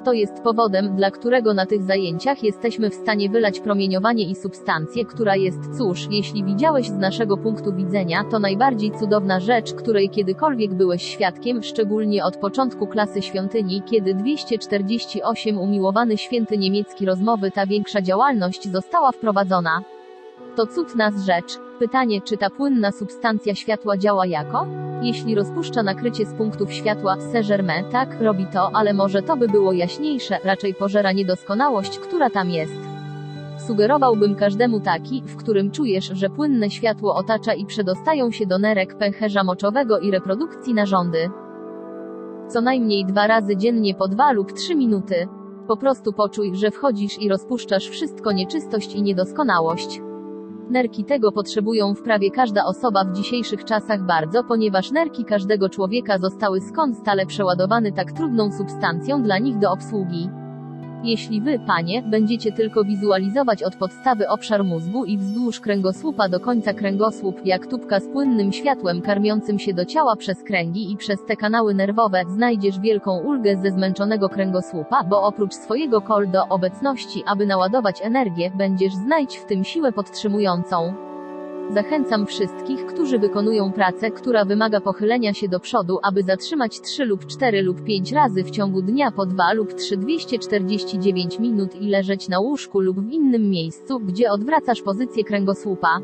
To 0.04 0.12
jest 0.12 0.42
powodem, 0.42 0.96
dla 0.96 1.10
którego 1.10 1.54
na 1.54 1.66
tych 1.66 1.82
zajęciach 1.82 2.42
jesteśmy 2.42 2.90
w 2.90 2.94
stanie 2.94 3.30
wylać 3.30 3.60
promieniowanie 3.60 4.24
i 4.30 4.34
substancję, 4.34 5.04
która 5.04 5.36
jest, 5.36 5.78
cóż, 5.78 6.06
jeśli 6.10 6.44
widziałeś 6.44 6.88
z 6.88 6.96
naszego 6.96 7.36
punktu 7.36 7.72
widzenia, 7.72 8.24
to 8.30 8.38
najbardziej 8.38 8.90
cudowna 8.90 9.40
rzecz, 9.40 9.74
której 9.74 10.10
kiedykolwiek 10.10 10.74
byłeś 10.74 11.02
świadkiem, 11.02 11.62
szczególnie 11.62 12.24
od 12.24 12.36
początku 12.36 12.86
klasy 12.86 13.22
świątyni, 13.22 13.82
kiedy 13.82 14.14
248 14.14 15.58
umiłowany 15.58 16.18
święty 16.18 16.58
niemiecki 16.58 17.06
rozmowy 17.06 17.50
ta 17.50 17.66
większa 17.66 18.02
działalność 18.02 18.68
została 18.72 19.12
wprowadzona. 19.12 19.82
To 20.56 20.66
cudna 20.66 21.10
rzecz. 21.26 21.63
Pytanie, 21.78 22.20
czy 22.20 22.36
ta 22.36 22.50
płynna 22.50 22.92
substancja 22.92 23.54
światła 23.54 23.96
działa 23.96 24.26
jako? 24.26 24.66
Jeśli 25.02 25.34
rozpuszcza 25.34 25.82
nakrycie 25.82 26.26
z 26.26 26.34
punktów 26.34 26.72
światła 26.72 27.16
Saint-Germain, 27.16 27.84
tak, 27.92 28.20
robi 28.20 28.46
to, 28.46 28.70
ale 28.74 28.94
może 28.94 29.22
to 29.22 29.36
by 29.36 29.48
było 29.48 29.72
jaśniejsze, 29.72 30.38
raczej 30.44 30.74
pożera 30.74 31.12
niedoskonałość, 31.12 31.98
która 31.98 32.30
tam 32.30 32.50
jest. 32.50 32.74
Sugerowałbym 33.66 34.34
każdemu 34.34 34.80
taki, 34.80 35.22
w 35.26 35.36
którym 35.36 35.70
czujesz, 35.70 36.10
że 36.12 36.30
płynne 36.30 36.70
światło 36.70 37.14
otacza 37.14 37.54
i 37.54 37.66
przedostają 37.66 38.30
się 38.30 38.46
do 38.46 38.58
nerek 38.58 38.98
pęcherza 38.98 39.44
moczowego 39.44 39.98
i 39.98 40.10
reprodukcji 40.10 40.74
narządy. 40.74 41.30
Co 42.48 42.60
najmniej 42.60 43.04
dwa 43.04 43.26
razy 43.26 43.56
dziennie 43.56 43.94
po 43.94 44.08
dwa 44.08 44.32
lub 44.32 44.52
trzy 44.52 44.74
minuty. 44.74 45.28
Po 45.68 45.76
prostu 45.76 46.12
poczuj, 46.12 46.56
że 46.56 46.70
wchodzisz 46.70 47.18
i 47.18 47.28
rozpuszczasz 47.28 47.88
wszystko 47.88 48.32
nieczystość 48.32 48.94
i 48.94 49.02
niedoskonałość. 49.02 50.00
Nerki 50.70 51.04
tego 51.04 51.32
potrzebują 51.32 51.94
w 51.94 52.02
prawie 52.02 52.30
każda 52.30 52.64
osoba 52.64 53.04
w 53.04 53.12
dzisiejszych 53.12 53.64
czasach 53.64 54.06
bardzo, 54.06 54.44
ponieważ 54.44 54.90
nerki 54.90 55.24
każdego 55.24 55.68
człowieka 55.68 56.18
zostały 56.18 56.60
skąd 56.60 56.96
stale 56.96 57.26
przeładowane 57.26 57.92
tak 57.92 58.12
trudną 58.12 58.52
substancją 58.52 59.22
dla 59.22 59.38
nich 59.38 59.58
do 59.58 59.72
obsługi. 59.72 60.43
Jeśli 61.04 61.40
wy, 61.40 61.58
panie, 61.58 62.02
będziecie 62.02 62.52
tylko 62.52 62.84
wizualizować 62.84 63.62
od 63.62 63.76
podstawy 63.76 64.28
obszar 64.28 64.64
mózgu 64.64 65.04
i 65.04 65.18
wzdłuż 65.18 65.60
kręgosłupa 65.60 66.28
do 66.28 66.40
końca 66.40 66.74
kręgosłup, 66.74 67.46
jak 67.46 67.66
tubka 67.66 68.00
z 68.00 68.08
płynnym 68.08 68.52
światłem 68.52 69.02
karmiącym 69.02 69.58
się 69.58 69.74
do 69.74 69.84
ciała 69.84 70.16
przez 70.16 70.42
kręgi 70.42 70.92
i 70.92 70.96
przez 70.96 71.24
te 71.24 71.36
kanały 71.36 71.74
nerwowe, 71.74 72.22
znajdziesz 72.28 72.80
wielką 72.80 73.18
ulgę 73.18 73.56
ze 73.56 73.70
zmęczonego 73.70 74.28
kręgosłupa, 74.28 75.04
bo 75.04 75.22
oprócz 75.22 75.54
swojego 75.54 76.00
kol 76.00 76.30
do 76.30 76.48
obecności, 76.48 77.22
aby 77.26 77.46
naładować 77.46 78.02
energię, 78.02 78.50
będziesz 78.58 78.94
znajdź 78.94 79.36
w 79.36 79.46
tym 79.46 79.64
siłę 79.64 79.92
podtrzymującą. 79.92 81.03
Zachęcam 81.70 82.26
wszystkich, 82.26 82.86
którzy 82.86 83.18
wykonują 83.18 83.72
pracę, 83.72 84.10
która 84.10 84.44
wymaga 84.44 84.80
pochylenia 84.80 85.34
się 85.34 85.48
do 85.48 85.60
przodu, 85.60 85.98
aby 86.02 86.22
zatrzymać 86.22 86.80
3 86.80 87.04
lub 87.04 87.26
4 87.26 87.62
lub 87.62 87.84
5 87.84 88.12
razy 88.12 88.44
w 88.44 88.50
ciągu 88.50 88.82
dnia 88.82 89.10
po 89.10 89.26
2 89.26 89.52
lub 89.52 89.74
3 89.74 89.96
249 89.96 91.38
minut 91.38 91.74
i 91.74 91.88
leżeć 91.88 92.28
na 92.28 92.40
łóżku 92.40 92.80
lub 92.80 93.00
w 93.00 93.12
innym 93.12 93.50
miejscu, 93.50 94.00
gdzie 94.00 94.30
odwracasz 94.30 94.82
pozycję 94.82 95.24
kręgosłupa. 95.24 96.00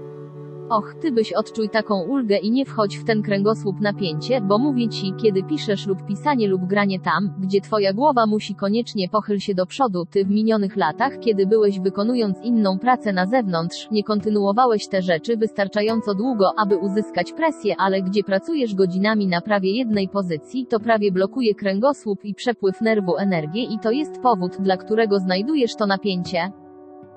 Och, 0.70 0.94
ty 1.00 1.12
byś 1.12 1.32
odczuj 1.32 1.68
taką 1.68 2.02
ulgę 2.02 2.38
i 2.38 2.50
nie 2.50 2.64
wchodź 2.64 2.98
w 2.98 3.04
ten 3.04 3.22
kręgosłup 3.22 3.80
napięcie, 3.80 4.40
bo 4.40 4.58
mówię 4.58 4.88
ci, 4.88 5.12
kiedy 5.22 5.42
piszesz 5.42 5.86
lub 5.86 6.06
pisanie 6.06 6.48
lub 6.48 6.64
granie 6.64 7.00
tam, 7.00 7.34
gdzie 7.38 7.60
twoja 7.60 7.92
głowa 7.92 8.26
musi 8.26 8.54
koniecznie 8.54 9.08
pochyl 9.08 9.38
się 9.38 9.54
do 9.54 9.66
przodu, 9.66 10.06
ty 10.10 10.24
w 10.24 10.30
minionych 10.30 10.76
latach, 10.76 11.18
kiedy 11.20 11.46
byłeś 11.46 11.80
wykonując 11.80 12.38
inną 12.42 12.78
pracę 12.78 13.12
na 13.12 13.26
zewnątrz, 13.26 13.88
nie 13.90 14.04
kontynuowałeś 14.04 14.88
te 14.88 15.02
rzeczy 15.02 15.36
wystarczająco 15.36 16.14
długo, 16.14 16.52
aby 16.58 16.76
uzyskać 16.76 17.32
presję, 17.32 17.74
ale 17.78 18.02
gdzie 18.02 18.24
pracujesz 18.24 18.74
godzinami 18.74 19.26
na 19.26 19.40
prawie 19.40 19.72
jednej 19.72 20.08
pozycji, 20.08 20.66
to 20.66 20.80
prawie 20.80 21.12
blokuje 21.12 21.54
kręgosłup 21.54 22.24
i 22.24 22.34
przepływ 22.34 22.80
nerwu 22.80 23.16
energię 23.16 23.62
i 23.62 23.78
to 23.78 23.90
jest 23.90 24.20
powód, 24.22 24.56
dla 24.60 24.76
którego 24.76 25.18
znajdujesz 25.18 25.76
to 25.76 25.86
napięcie. 25.86 26.59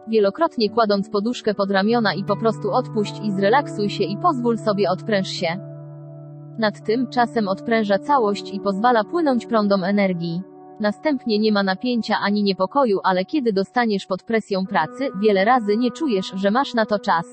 Wielokrotnie 0.07 0.69
kładąc 0.69 1.09
poduszkę 1.09 1.53
pod 1.53 1.71
ramiona 1.71 2.13
i 2.13 2.23
po 2.23 2.35
prostu 2.35 2.71
odpuść 2.71 3.21
i 3.23 3.31
zrelaksuj 3.31 3.89
się 3.89 4.03
i 4.03 4.17
pozwól 4.17 4.57
sobie 4.57 4.89
odpręż 4.89 5.27
się. 5.27 5.47
Nad 6.57 6.85
tym 6.85 7.07
czasem 7.07 7.47
odpręża 7.47 7.99
całość 7.99 8.53
i 8.53 8.59
pozwala 8.59 9.03
płynąć 9.03 9.45
prądom 9.45 9.83
energii. 9.83 10.41
Następnie 10.79 11.39
nie 11.39 11.51
ma 11.51 11.63
napięcia 11.63 12.15
ani 12.19 12.43
niepokoju, 12.43 12.99
ale 13.03 13.25
kiedy 13.25 13.53
dostaniesz 13.53 14.05
pod 14.05 14.23
presją 14.23 14.65
pracy, 14.65 15.09
wiele 15.21 15.45
razy 15.45 15.77
nie 15.77 15.91
czujesz, 15.91 16.31
że 16.35 16.51
masz 16.51 16.73
na 16.73 16.85
to 16.85 16.99
czas. 16.99 17.25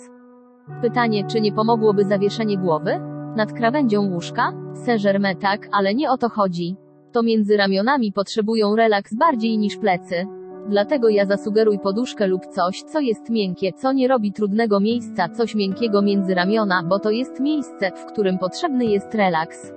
Pytanie, 0.82 1.26
czy 1.26 1.40
nie 1.40 1.52
pomogłoby 1.52 2.04
zawieszenie 2.04 2.58
głowy? 2.58 3.00
Nad 3.36 3.52
krawędzią 3.52 4.10
łóżka? 4.10 4.52
Saint-Germain 4.74 5.36
tak, 5.36 5.68
ale 5.72 5.94
nie 5.94 6.10
o 6.10 6.18
to 6.18 6.28
chodzi. 6.28 6.76
To 7.12 7.22
między 7.22 7.56
ramionami 7.56 8.12
potrzebują 8.12 8.76
relaks 8.76 9.14
bardziej 9.14 9.58
niż 9.58 9.76
plecy. 9.76 10.26
Dlatego 10.70 11.08
ja 11.08 11.26
zasugeruj 11.26 11.78
poduszkę 11.78 12.26
lub 12.26 12.46
coś, 12.46 12.82
co 12.82 13.00
jest 13.00 13.30
miękkie, 13.30 13.72
co 13.72 13.92
nie 13.92 14.08
robi 14.08 14.32
trudnego 14.32 14.80
miejsca, 14.80 15.28
coś 15.28 15.54
miękkiego 15.54 16.02
między 16.02 16.34
ramiona, 16.34 16.82
bo 16.82 16.98
to 16.98 17.10
jest 17.10 17.40
miejsce, 17.40 17.90
w 17.90 18.04
którym 18.04 18.38
potrzebny 18.38 18.84
jest 18.84 19.14
relaks. 19.14 19.72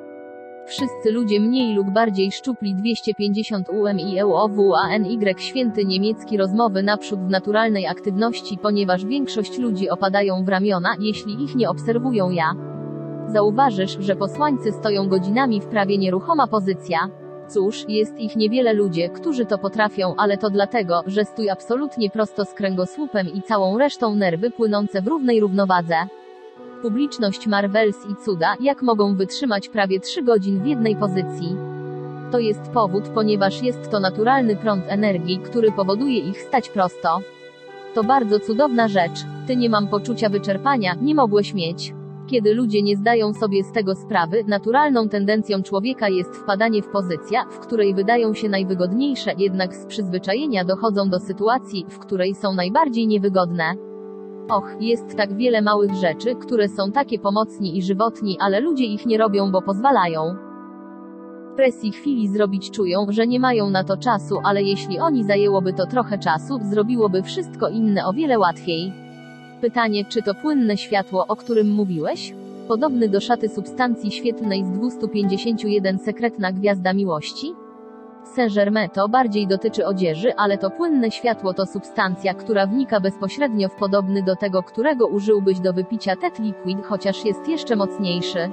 Wszyscy 0.66 1.12
ludzie 1.12 1.40
mniej 1.40 1.76
lub 1.76 1.90
bardziej 1.90 2.32
szczupli 2.32 2.76
250 2.76 3.70
UM 3.70 4.00
i 4.00 4.20
EUOWANY 4.20 5.36
święty 5.38 5.86
niemiecki 5.86 6.38
rozmowy 6.38 6.84
naprzód 6.84 7.20
w 7.20 7.30
naturalnej 7.30 7.88
aktywności, 7.88 8.58
ponieważ 8.58 9.06
większość 9.06 9.60
ludzi 9.60 9.90
opadają 9.90 10.46
w 10.46 10.50
ramiona, 10.50 10.96
jeśli 11.00 11.44
ich 11.44 11.56
nie 11.56 11.70
obserwują 11.70 12.30
ja. 12.30 12.54
Zauważysz, 13.28 13.98
że 14.00 14.16
posłańcy 14.16 14.72
stoją 14.72 15.10
godzinami 15.10 15.62
w 15.62 15.66
prawie 15.66 15.98
nieruchoma 15.98 16.48
pozycja. 16.48 17.23
Cóż, 17.48 17.86
jest 17.88 18.20
ich 18.20 18.36
niewiele 18.36 18.74
ludzie, 18.74 19.10
którzy 19.10 19.46
to 19.46 19.58
potrafią, 19.58 20.16
ale 20.18 20.38
to 20.38 20.50
dlatego, 20.50 21.04
że 21.08 21.26
stój 21.26 21.50
absolutnie 21.50 22.10
prosto 22.10 22.46
z 22.46 22.54
kręgosłupem 22.54 23.28
i 23.34 23.42
całą 23.42 23.78
resztą 23.78 24.16
nerwy 24.16 24.52
płynące 24.52 25.02
w 25.02 25.08
równej 25.08 25.40
równowadze. 25.40 25.96
Publiczność 26.82 27.48
Marvels 27.48 27.98
i 28.12 28.16
cuda, 28.26 28.56
jak 28.60 28.82
mogą 28.82 29.16
wytrzymać 29.16 29.70
prawie 29.70 30.00
3 30.00 30.24
godzin 30.24 30.64
w 30.64 30.66
jednej 30.66 30.96
pozycji. 30.96 31.56
To 32.32 32.40
jest 32.40 32.62
powód, 32.62 33.04
ponieważ 33.14 33.62
jest 33.62 33.92
to 33.92 34.00
naturalny 34.00 34.56
prąd 34.56 34.86
energii, 34.88 35.40
który 35.40 35.72
powoduje 35.72 36.20
ich 36.20 36.42
stać 36.42 36.70
prosto. 36.70 37.20
To 37.94 38.04
bardzo 38.04 38.40
cudowna 38.40 38.88
rzecz. 38.88 39.20
Ty 39.48 39.56
nie 39.56 39.70
mam 39.70 39.88
poczucia 39.88 40.30
wyczerpania, 40.30 40.96
nie 41.02 41.16
mogłeś 41.16 41.54
mieć. 41.54 41.94
Kiedy 42.34 42.54
ludzie 42.54 42.82
nie 42.82 42.96
zdają 42.96 43.34
sobie 43.34 43.64
z 43.64 43.72
tego 43.72 43.96
sprawy, 43.96 44.44
naturalną 44.48 45.10
tendencją 45.10 45.64
człowieka 45.64 46.10
jest 46.10 46.36
wpadanie 46.36 46.82
w 46.82 46.88
pozycja, 46.88 47.46
w 47.46 47.60
której 47.60 47.94
wydają 47.94 48.34
się 48.34 48.50
najwygodniejsze, 48.50 49.34
jednak 49.38 49.76
z 49.76 49.86
przyzwyczajenia 49.86 50.66
dochodzą 50.66 51.10
do 51.10 51.20
sytuacji, 51.20 51.86
w 51.90 52.00
której 52.00 52.36
są 52.36 52.54
najbardziej 52.54 53.08
niewygodne. 53.08 53.64
Och, 54.50 54.76
jest 54.80 55.18
tak 55.18 55.38
wiele 55.38 55.62
małych 55.62 55.94
rzeczy, 55.94 56.36
które 56.36 56.70
są 56.70 56.92
takie 56.92 57.20
pomocni 57.20 57.78
i 57.78 57.84
żywotni, 57.84 58.38
ale 58.40 58.60
ludzie 58.60 58.86
ich 58.86 59.06
nie 59.06 59.18
robią, 59.18 59.52
bo 59.52 59.62
pozwalają. 59.62 60.36
Presji 61.56 61.92
chwili 61.92 62.28
zrobić 62.28 62.72
czują, 62.72 63.06
że 63.10 63.28
nie 63.28 63.40
mają 63.40 63.70
na 63.70 63.84
to 63.84 63.98
czasu, 63.98 64.40
ale 64.44 64.64
jeśli 64.64 65.00
oni 65.00 65.24
zajęłoby 65.24 65.74
to 65.74 65.86
trochę 65.86 66.18
czasu, 66.18 66.60
zrobiłoby 66.62 67.24
wszystko 67.24 67.70
inne 67.70 68.06
o 68.06 68.14
wiele 68.14 68.40
łatwiej. 68.40 69.03
Pytanie, 69.64 70.06
czy 70.06 70.22
to 70.22 70.36
płynne 70.36 70.78
światło, 70.78 71.26
o 71.28 71.36
którym 71.36 71.72
mówiłeś? 71.72 72.34
Podobny 72.68 73.10
do 73.10 73.22
szaty 73.22 73.50
substancji 73.50 74.12
świetlnej 74.12 74.66
z 74.66 74.72
251 74.72 76.00
sekretna 76.00 76.52
gwiazda 76.52 76.94
miłości? 76.94 77.54
Saint-Germain 78.36 78.90
to 78.90 79.10
bardziej 79.10 79.48
dotyczy 79.48 79.86
odzieży, 79.86 80.36
ale 80.36 80.58
to 80.58 80.70
płynne 80.70 81.12
światło 81.12 81.54
to 81.54 81.66
substancja, 81.66 82.34
która 82.34 82.68
wnika 82.68 83.00
bezpośrednio 83.00 83.70
w 83.70 83.76
podobny 83.76 84.24
do 84.24 84.36
tego, 84.36 84.64
którego 84.64 85.08
użyłbyś 85.08 85.60
do 85.60 85.74
wypicia 85.74 86.16
Tet 86.16 86.40
Liquid, 86.40 86.86
chociaż 86.86 87.26
jest 87.26 87.48
jeszcze 87.48 87.76
mocniejszy. 87.76 88.50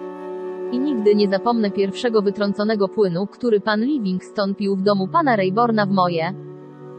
I 0.72 0.78
nigdy 0.78 1.14
nie 1.14 1.28
zapomnę 1.28 1.70
pierwszego 1.70 2.22
wytrąconego 2.22 2.88
płynu, 2.88 3.26
który 3.26 3.60
pan 3.60 3.80
Livingstone 3.80 4.54
pił 4.54 4.76
w 4.76 4.82
domu 4.82 5.08
pana 5.08 5.36
Rayborna 5.36 5.86
w 5.86 5.90
moje. 5.90 6.34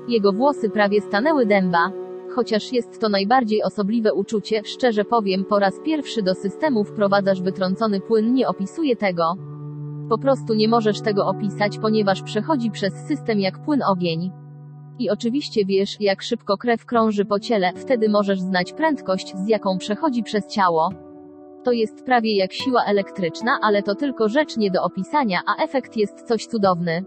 Jego 0.08 0.34
włosy 0.34 0.70
prawie 0.70 1.02
stanęły 1.02 1.46
dęba. 1.46 2.01
Chociaż 2.36 2.74
jest 2.74 3.02
to 3.02 3.10
najbardziej 3.10 3.64
osobliwe 3.64 4.14
uczucie, 4.14 4.62
szczerze 4.66 5.06
powiem, 5.06 5.46
po 5.46 5.60
raz 5.60 5.74
pierwszy 5.86 6.22
do 6.22 6.36
systemu 6.36 6.84
wprowadzasz 6.84 7.42
wytrącony 7.42 8.02
płyn, 8.02 8.34
nie 8.34 8.48
opisuje 8.48 8.96
tego. 8.96 9.36
Po 10.10 10.18
prostu 10.18 10.54
nie 10.54 10.68
możesz 10.68 11.02
tego 11.02 11.28
opisać, 11.28 11.78
ponieważ 11.78 12.22
przechodzi 12.24 12.72
przez 12.72 12.94
system 12.94 13.40
jak 13.40 13.66
płyn 13.66 13.82
ogień. 13.84 14.32
I 15.00 15.10
oczywiście 15.10 15.66
wiesz, 15.66 15.98
jak 16.00 16.22
szybko 16.22 16.58
krew 16.58 16.86
krąży 16.86 17.26
po 17.26 17.40
ciele, 17.40 17.72
wtedy 17.76 18.10
możesz 18.10 18.40
znać 18.40 18.74
prędkość, 18.74 19.36
z 19.36 19.48
jaką 19.48 19.78
przechodzi 19.78 20.24
przez 20.24 20.48
ciało. 20.48 20.90
To 21.64 21.72
jest 21.72 22.06
prawie 22.06 22.36
jak 22.36 22.54
siła 22.54 22.84
elektryczna, 22.86 23.60
ale 23.62 23.84
to 23.84 23.96
tylko 23.96 24.30
rzecz 24.30 24.58
nie 24.58 24.72
do 24.72 24.84
opisania, 24.84 25.40
a 25.46 25.64
efekt 25.64 25.98
jest 25.98 26.22
coś 26.28 26.46
cudowny. 26.46 27.06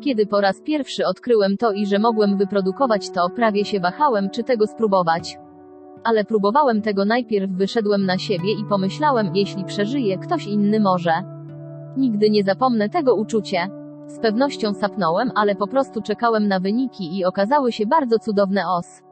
Kiedy 0.00 0.26
po 0.26 0.40
raz 0.40 0.60
pierwszy 0.60 1.06
odkryłem 1.06 1.56
to 1.56 1.72
i 1.72 1.86
że 1.86 1.98
mogłem 1.98 2.36
wyprodukować 2.36 3.10
to, 3.10 3.30
prawie 3.30 3.64
się 3.64 3.80
wahałem, 3.80 4.30
czy 4.30 4.44
tego 4.44 4.66
spróbować. 4.66 5.38
Ale 6.04 6.24
próbowałem 6.24 6.82
tego 6.82 7.04
najpierw, 7.04 7.50
wyszedłem 7.52 8.06
na 8.06 8.18
siebie 8.18 8.52
i 8.52 8.64
pomyślałem, 8.68 9.30
jeśli 9.34 9.64
przeżyję, 9.64 10.18
ktoś 10.18 10.46
inny 10.46 10.80
może. 10.80 11.12
Nigdy 11.96 12.30
nie 12.30 12.44
zapomnę 12.44 12.88
tego 12.88 13.14
uczucie. 13.14 13.68
Z 14.06 14.18
pewnością 14.18 14.74
sapnąłem, 14.74 15.30
ale 15.34 15.54
po 15.54 15.66
prostu 15.66 16.02
czekałem 16.02 16.48
na 16.48 16.60
wyniki 16.60 17.18
i 17.18 17.24
okazały 17.24 17.72
się 17.72 17.86
bardzo 17.86 18.18
cudowne 18.18 18.62
os. 18.68 19.02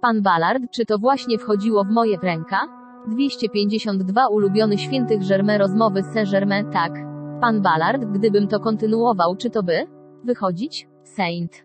Pan 0.00 0.22
Ballard, 0.22 0.62
czy 0.70 0.86
to 0.86 0.98
właśnie 0.98 1.38
wchodziło 1.38 1.84
w 1.84 1.90
moje 1.90 2.16
ręka? 2.22 2.60
252 3.08 4.28
ulubiony 4.28 4.78
świętych 4.78 5.28
Germain 5.28 5.58
rozmowy 5.58 6.02
Saint-Germain, 6.02 6.70
tak. 6.70 7.11
Pan 7.42 7.62
Ballard, 7.62 8.04
gdybym 8.04 8.48
to 8.48 8.60
kontynuował, 8.60 9.36
czy 9.36 9.50
to 9.50 9.62
by? 9.62 9.86
Wychodzić? 10.24 10.88
Saint. 11.04 11.64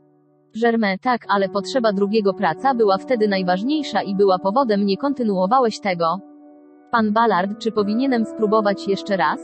Germain, 0.61 0.97
tak, 1.01 1.25
ale 1.29 1.49
potrzeba 1.49 1.93
drugiego 1.93 2.33
praca 2.33 2.75
była 2.75 2.97
wtedy 2.97 3.27
najważniejsza 3.27 4.01
i 4.01 4.15
była 4.15 4.39
powodem 4.39 4.85
nie 4.85 4.97
kontynuowałeś 4.97 5.79
tego. 5.79 6.19
Pan 6.91 7.13
Ballard, 7.13 7.59
czy 7.59 7.71
powinienem 7.71 8.25
spróbować 8.25 8.87
jeszcze 8.87 9.17
raz? 9.17 9.39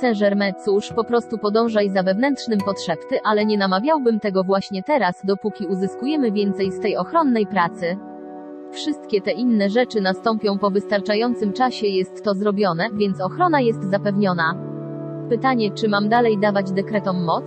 Saint-Germain, 0.00 0.54
cóż, 0.64 0.92
po 0.92 1.04
prostu 1.04 1.38
podążaj 1.38 1.90
za 1.90 2.02
wewnętrznym 2.02 2.58
potrzepty, 2.58 3.18
ale 3.24 3.46
nie 3.46 3.58
namawiałbym 3.58 4.20
tego 4.20 4.44
właśnie 4.44 4.82
teraz, 4.82 5.22
dopóki 5.24 5.66
uzyskujemy 5.66 6.32
więcej 6.32 6.72
z 6.72 6.80
tej 6.80 6.96
ochronnej 6.96 7.46
pracy. 7.46 7.96
Wszystkie 8.72 9.20
te 9.20 9.32
inne 9.32 9.70
rzeczy 9.70 10.00
nastąpią 10.00 10.58
po 10.58 10.70
wystarczającym 10.70 11.52
czasie, 11.52 11.86
jest 11.86 12.24
to 12.24 12.34
zrobione, 12.34 12.88
więc 12.92 13.20
ochrona 13.20 13.60
jest 13.60 13.90
zapewniona. 13.90 14.74
Pytanie, 15.28 15.70
czy 15.70 15.88
mam 15.88 16.08
dalej 16.08 16.38
dawać 16.38 16.72
dekretom 16.72 17.24
moc? 17.24 17.44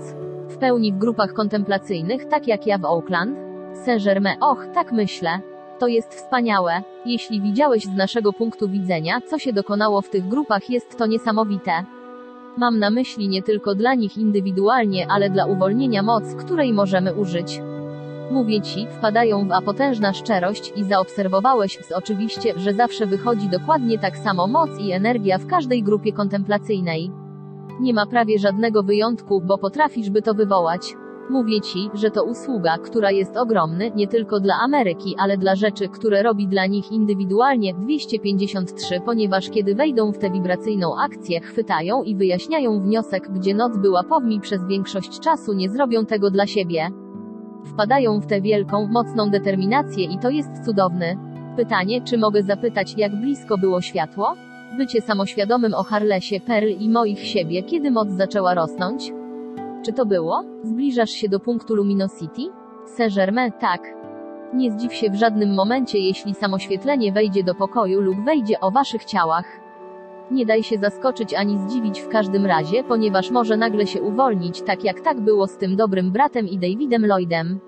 W 0.49 0.57
pełni 0.57 0.93
w 0.93 0.97
grupach 0.97 1.33
kontemplacyjnych, 1.33 2.25
tak 2.25 2.47
jak 2.47 2.67
ja 2.67 2.77
w 2.77 2.85
Oakland? 2.85 3.37
Saint-Germain, 3.85 4.37
och, 4.41 4.65
tak 4.73 4.91
myślę. 4.91 5.39
To 5.79 5.87
jest 5.87 6.13
wspaniałe. 6.13 6.81
Jeśli 7.05 7.41
widziałeś 7.41 7.83
z 7.83 7.95
naszego 7.95 8.33
punktu 8.33 8.69
widzenia, 8.69 9.21
co 9.21 9.39
się 9.39 9.53
dokonało 9.53 10.01
w 10.01 10.09
tych 10.09 10.27
grupach, 10.27 10.69
jest 10.69 10.97
to 10.97 11.05
niesamowite. 11.05 11.71
Mam 12.57 12.79
na 12.79 12.89
myśli 12.89 13.29
nie 13.29 13.43
tylko 13.43 13.75
dla 13.75 13.93
nich 13.93 14.17
indywidualnie, 14.17 15.07
ale 15.09 15.29
dla 15.29 15.45
uwolnienia 15.45 16.03
moc, 16.03 16.35
której 16.35 16.73
możemy 16.73 17.13
użyć. 17.15 17.61
Mówię 18.31 18.61
ci, 18.61 18.87
wpadają 18.87 19.47
w 19.47 19.51
a 19.51 19.61
potężna 19.61 20.13
szczerość 20.13 20.73
i 20.75 20.83
zaobserwowałeś 20.83 21.77
z 21.81 21.91
oczywiście, 21.91 22.59
że 22.59 22.73
zawsze 22.73 23.05
wychodzi 23.05 23.49
dokładnie 23.49 23.99
tak 23.99 24.17
samo 24.17 24.47
moc 24.47 24.69
i 24.79 24.91
energia 24.91 25.37
w 25.37 25.47
każdej 25.47 25.83
grupie 25.83 26.13
kontemplacyjnej. 26.13 27.26
Nie 27.79 27.93
ma 27.93 28.05
prawie 28.05 28.39
żadnego 28.39 28.83
wyjątku, 28.83 29.41
bo 29.41 29.57
potrafisz 29.57 30.09
by 30.09 30.21
to 30.21 30.33
wywołać. 30.33 30.95
Mówię 31.29 31.61
ci, 31.61 31.89
że 31.93 32.11
to 32.11 32.23
usługa, 32.23 32.77
która 32.77 33.11
jest 33.11 33.37
ogromny, 33.37 33.91
nie 33.95 34.07
tylko 34.07 34.39
dla 34.39 34.53
Ameryki, 34.63 35.15
ale 35.19 35.37
dla 35.37 35.55
rzeczy, 35.55 35.89
które 35.89 36.23
robi 36.23 36.47
dla 36.47 36.65
nich 36.65 36.91
indywidualnie 36.91 37.73
253, 37.73 39.01
ponieważ 39.05 39.49
kiedy 39.49 39.75
wejdą 39.75 40.11
w 40.11 40.17
tę 40.17 40.29
wibracyjną 40.31 40.97
akcję, 40.99 41.39
chwytają 41.39 42.03
i 42.03 42.15
wyjaśniają 42.15 42.81
wniosek, 42.81 43.29
gdzie 43.31 43.53
noc 43.53 43.77
była 43.77 44.03
powmi 44.03 44.39
przez 44.39 44.67
większość 44.67 45.19
czasu, 45.19 45.53
nie 45.53 45.69
zrobią 45.69 46.05
tego 46.05 46.31
dla 46.31 46.47
siebie. 46.47 46.89
Wpadają 47.65 48.19
w 48.19 48.27
tę 48.27 48.41
wielką, 48.41 48.87
mocną 48.87 49.29
determinację 49.29 50.05
i 50.05 50.19
to 50.19 50.29
jest 50.29 50.65
cudowny. 50.65 51.17
Pytanie, 51.57 52.01
czy 52.01 52.17
mogę 52.17 52.43
zapytać, 52.43 52.93
jak 52.97 53.15
blisko 53.15 53.57
było 53.57 53.81
światło? 53.81 54.46
Bycie 54.77 55.01
samoświadomym 55.01 55.73
o 55.73 55.83
Harlesie, 55.83 56.39
Pearl 56.39 56.67
i 56.67 56.89
moich 56.89 57.19
siebie, 57.19 57.63
kiedy 57.63 57.91
moc 57.91 58.09
zaczęła 58.09 58.53
rosnąć? 58.53 59.13
Czy 59.85 59.93
to 59.93 60.05
było? 60.05 60.43
Zbliżasz 60.63 61.09
się 61.09 61.29
do 61.29 61.39
punktu 61.39 61.75
Luminosity? 61.75 62.41
Saint-Germain, 62.85 63.51
tak. 63.59 63.81
Nie 64.53 64.71
zdziw 64.71 64.93
się 64.93 65.09
w 65.09 65.15
żadnym 65.15 65.53
momencie, 65.53 65.99
jeśli 65.99 66.35
samoświetlenie 66.35 67.11
wejdzie 67.11 67.43
do 67.43 67.55
pokoju 67.55 68.01
lub 68.01 68.25
wejdzie 68.25 68.59
o 68.59 68.71
waszych 68.71 69.05
ciałach. 69.05 69.45
Nie 70.31 70.45
daj 70.45 70.63
się 70.63 70.77
zaskoczyć 70.77 71.33
ani 71.33 71.57
zdziwić 71.57 71.99
w 71.99 72.07
każdym 72.07 72.45
razie, 72.45 72.83
ponieważ 72.83 73.31
może 73.31 73.57
nagle 73.57 73.87
się 73.87 74.01
uwolnić, 74.01 74.61
tak 74.61 74.83
jak 74.83 75.01
tak 75.01 75.21
było 75.21 75.47
z 75.47 75.57
tym 75.57 75.75
dobrym 75.75 76.11
bratem 76.11 76.47
i 76.47 76.57
Davidem 76.57 77.05
Lloydem. 77.05 77.59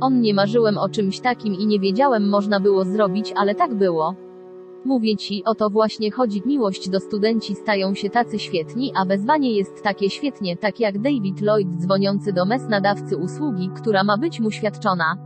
On 0.00 0.20
nie 0.20 0.34
marzyłem 0.34 0.78
o 0.78 0.88
czymś 0.88 1.20
takim 1.20 1.54
i 1.54 1.66
nie 1.66 1.80
wiedziałem 1.80 2.28
można 2.28 2.60
było 2.60 2.84
zrobić, 2.84 3.32
ale 3.36 3.54
tak 3.54 3.74
było. 3.74 4.29
Mówię 4.84 5.16
ci, 5.16 5.44
o 5.44 5.54
to 5.54 5.70
właśnie 5.70 6.10
chodzi. 6.10 6.42
Miłość 6.46 6.88
do 6.88 7.00
studenci 7.00 7.54
stają 7.54 7.94
się 7.94 8.10
tacy 8.10 8.38
świetni, 8.38 8.92
a 8.96 9.04
wezwanie 9.04 9.52
jest 9.52 9.82
takie 9.82 10.10
świetnie, 10.10 10.56
tak 10.56 10.80
jak 10.80 10.98
David 10.98 11.40
Lloyd 11.40 11.68
dzwoniący 11.76 12.32
do 12.32 12.44
mes 12.44 12.68
nadawcy 12.68 13.16
usługi, 13.16 13.70
która 13.76 14.04
ma 14.04 14.18
być 14.18 14.40
mu 14.40 14.50
świadczona. 14.50 15.16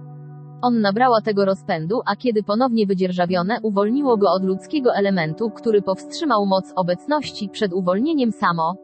On 0.63 0.81
nabrała 0.81 1.21
tego 1.21 1.45
rozpędu, 1.45 2.01
a 2.07 2.17
kiedy 2.17 2.43
ponownie 2.43 2.87
wydzierżawione, 2.87 3.59
uwolniło 3.63 4.17
go 4.17 4.33
od 4.33 4.45
ludzkiego 4.45 4.95
elementu, 4.95 5.51
który 5.51 5.83
powstrzymał 5.83 6.47
moc 6.47 6.73
obecności 6.77 7.49
przed 7.49 7.73
uwolnieniem 7.73 8.33
samo. 8.33 8.75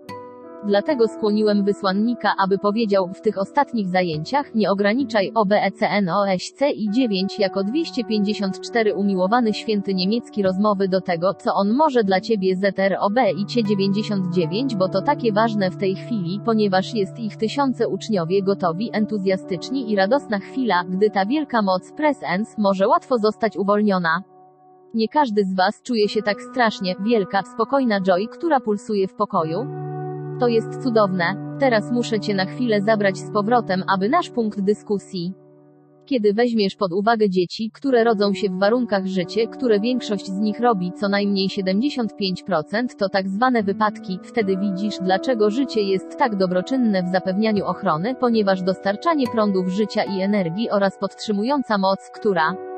Dlatego 0.66 1.08
skłoniłem 1.08 1.64
wysłannika, 1.64 2.34
aby 2.44 2.58
powiedział 2.58 3.08
w 3.14 3.20
tych 3.20 3.38
ostatnich 3.38 3.88
zajęciach, 3.88 4.54
nie 4.54 4.70
ograniczaj 4.70 5.32
OBECNOSC 5.34 6.60
i 6.74 6.90
9 6.90 7.38
jako 7.38 7.64
254 7.64 8.94
umiłowany 8.94 9.54
święty 9.54 9.94
niemiecki 9.94 10.42
rozmowy 10.42 10.88
do 10.88 11.00
tego, 11.00 11.34
co 11.34 11.54
on 11.54 11.72
może 11.72 12.04
dla 12.04 12.20
ciebie 12.20 12.56
ZROB 12.56 13.18
i 13.36 13.46
cie 13.46 13.64
99, 13.64 14.76
bo 14.76 14.88
to 14.88 15.02
takie 15.02 15.32
ważne 15.32 15.70
w 15.70 15.76
tej 15.76 15.94
chwili, 15.94 16.40
ponieważ 16.44 16.94
jest 16.94 17.18
ich 17.18 17.36
tysiące 17.36 17.88
uczniowie 17.88 18.42
gotowi, 18.42 18.90
entuzjastyczni 18.92 19.92
i 19.92 19.96
radosna 19.96 20.38
chwila, 20.38 20.84
gdy 20.84 21.10
ta 21.10 21.26
wielka 21.26 21.62
moc 21.62 21.92
presence 21.92 22.54
może 22.58 22.88
łatwo 22.88 23.18
zostać 23.18 23.56
uwolniona. 23.56 24.22
Nie 24.94 25.08
każdy 25.08 25.44
z 25.44 25.54
was 25.54 25.82
czuje 25.82 26.08
się 26.08 26.22
tak 26.22 26.42
strasznie, 26.42 26.94
wielka, 27.04 27.42
spokojna 27.42 28.00
joy, 28.00 28.28
która 28.28 28.60
pulsuje 28.60 29.08
w 29.08 29.14
pokoju. 29.14 29.89
To 30.40 30.48
jest 30.48 30.82
cudowne. 30.82 31.56
Teraz 31.58 31.92
muszę 31.92 32.20
cię 32.20 32.34
na 32.34 32.44
chwilę 32.44 32.80
zabrać 32.80 33.18
z 33.18 33.32
powrotem, 33.32 33.82
aby 33.94 34.08
nasz 34.08 34.30
punkt 34.30 34.60
dyskusji. 34.60 35.32
Kiedy 36.06 36.34
weźmiesz 36.34 36.76
pod 36.76 36.92
uwagę 36.92 37.30
dzieci, 37.30 37.70
które 37.74 38.04
rodzą 38.04 38.34
się 38.34 38.48
w 38.48 38.58
warunkach 38.58 39.06
życie, 39.06 39.48
które 39.48 39.80
większość 39.80 40.26
z 40.26 40.38
nich 40.38 40.60
robi 40.60 40.92
co 40.92 41.08
najmniej 41.08 41.48
75%, 41.48 42.96
to 42.98 43.08
tak 43.08 43.28
zwane 43.28 43.62
wypadki, 43.62 44.18
wtedy 44.22 44.56
widzisz, 44.56 44.94
dlaczego 45.02 45.50
życie 45.50 45.82
jest 45.82 46.18
tak 46.18 46.36
dobroczynne 46.36 47.02
w 47.02 47.12
zapewnianiu 47.12 47.64
ochrony, 47.64 48.14
ponieważ 48.14 48.62
dostarczanie 48.62 49.26
prądów 49.32 49.68
życia 49.68 50.04
i 50.04 50.20
energii 50.20 50.70
oraz 50.70 50.98
podtrzymująca 50.98 51.78
moc, 51.78 52.10
która 52.14 52.69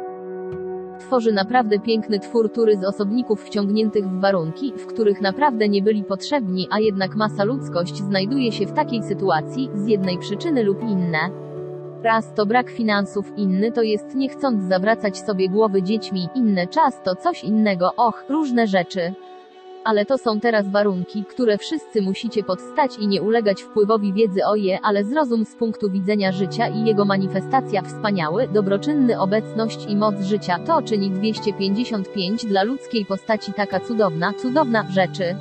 tworzy 1.03 1.33
naprawdę 1.33 1.79
piękny 1.79 2.19
twór 2.19 2.53
tury 2.53 2.77
z 2.77 2.85
osobników 2.85 3.45
wciągniętych 3.45 4.09
w 4.09 4.20
warunki, 4.20 4.73
w 4.77 4.87
których 4.87 5.20
naprawdę 5.20 5.69
nie 5.69 5.83
byli 5.83 6.05
potrzebni, 6.05 6.69
a 6.70 6.81
jednak 6.81 7.16
masa 7.16 7.45
ludzkość 7.45 7.97
znajduje 7.97 8.53
się 8.53 8.66
w 8.66 8.73
takiej 8.73 9.03
sytuacji, 9.03 9.70
z 9.74 9.87
jednej 9.87 10.19
przyczyny 10.19 10.62
lub 10.62 10.83
inne. 10.83 11.19
Raz 12.03 12.35
to 12.35 12.47
brak 12.47 12.70
finansów, 12.70 13.33
inny 13.37 13.73
to 13.73 13.83
jest 13.83 14.15
nie 14.15 14.29
chcąc 14.29 14.62
zawracać 14.62 15.19
sobie 15.19 15.49
głowy 15.49 15.83
dziećmi, 15.83 16.29
inny 16.35 16.66
czas 16.66 17.03
to 17.03 17.15
coś 17.15 17.45
innego, 17.45 17.91
och, 17.97 18.24
różne 18.29 18.66
rzeczy. 18.66 19.15
Ale 19.84 20.06
to 20.06 20.18
są 20.18 20.40
teraz 20.40 20.68
warunki, 20.68 21.24
które 21.24 21.59
wszyscy 21.59 22.02
musicie 22.02 22.42
podstać 22.42 22.98
i 22.98 23.06
nie 23.06 23.22
ulegać 23.22 23.62
wpływowi 23.62 24.12
wiedzy 24.12 24.40
o 24.46 24.54
je, 24.54 24.78
ale 24.82 25.04
zrozum 25.04 25.44
z 25.44 25.54
punktu 25.54 25.90
widzenia 25.90 26.32
życia 26.32 26.68
i 26.68 26.84
jego 26.84 27.04
manifestacja 27.04 27.82
wspaniały, 27.82 28.48
dobroczynny 28.48 29.20
obecność 29.20 29.86
i 29.88 29.96
moc 29.96 30.20
życia, 30.20 30.59
to 30.66 30.82
czyni 30.82 31.10
255 31.10 32.46
dla 32.46 32.62
ludzkiej 32.62 33.06
postaci 33.06 33.52
taka 33.52 33.80
cudowna, 33.80 34.32
cudowna 34.32 34.90
rzeczy. 34.90 35.36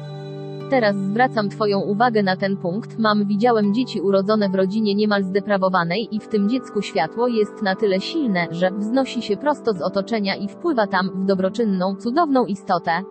Teraz 0.70 0.96
zwracam 0.96 1.50
Twoją 1.50 1.80
uwagę 1.80 2.24
na 2.24 2.38
ten 2.38 2.58
punkt. 2.58 3.00
Mam 3.00 3.26
widziałem 3.26 3.74
dzieci 3.74 4.02
urodzone 4.02 4.50
w 4.50 4.56
rodzinie 4.56 4.96
niemal 4.96 5.24
zdeprawowanej 5.24 6.16
i 6.16 6.20
w 6.20 6.28
tym 6.28 6.50
dziecku 6.50 6.82
światło 6.82 7.28
jest 7.28 7.62
na 7.62 7.76
tyle 7.76 8.02
silne, 8.02 8.48
że 8.52 8.72
wznosi 8.72 9.22
się 9.22 9.38
prosto 9.38 9.74
z 9.74 9.82
otoczenia 9.82 10.36
i 10.36 10.48
wpływa 10.48 10.88
tam 10.88 11.10
w 11.16 11.26
dobroczynną, 11.26 11.96
cudowną 11.96 12.46
istotę. 12.46 13.04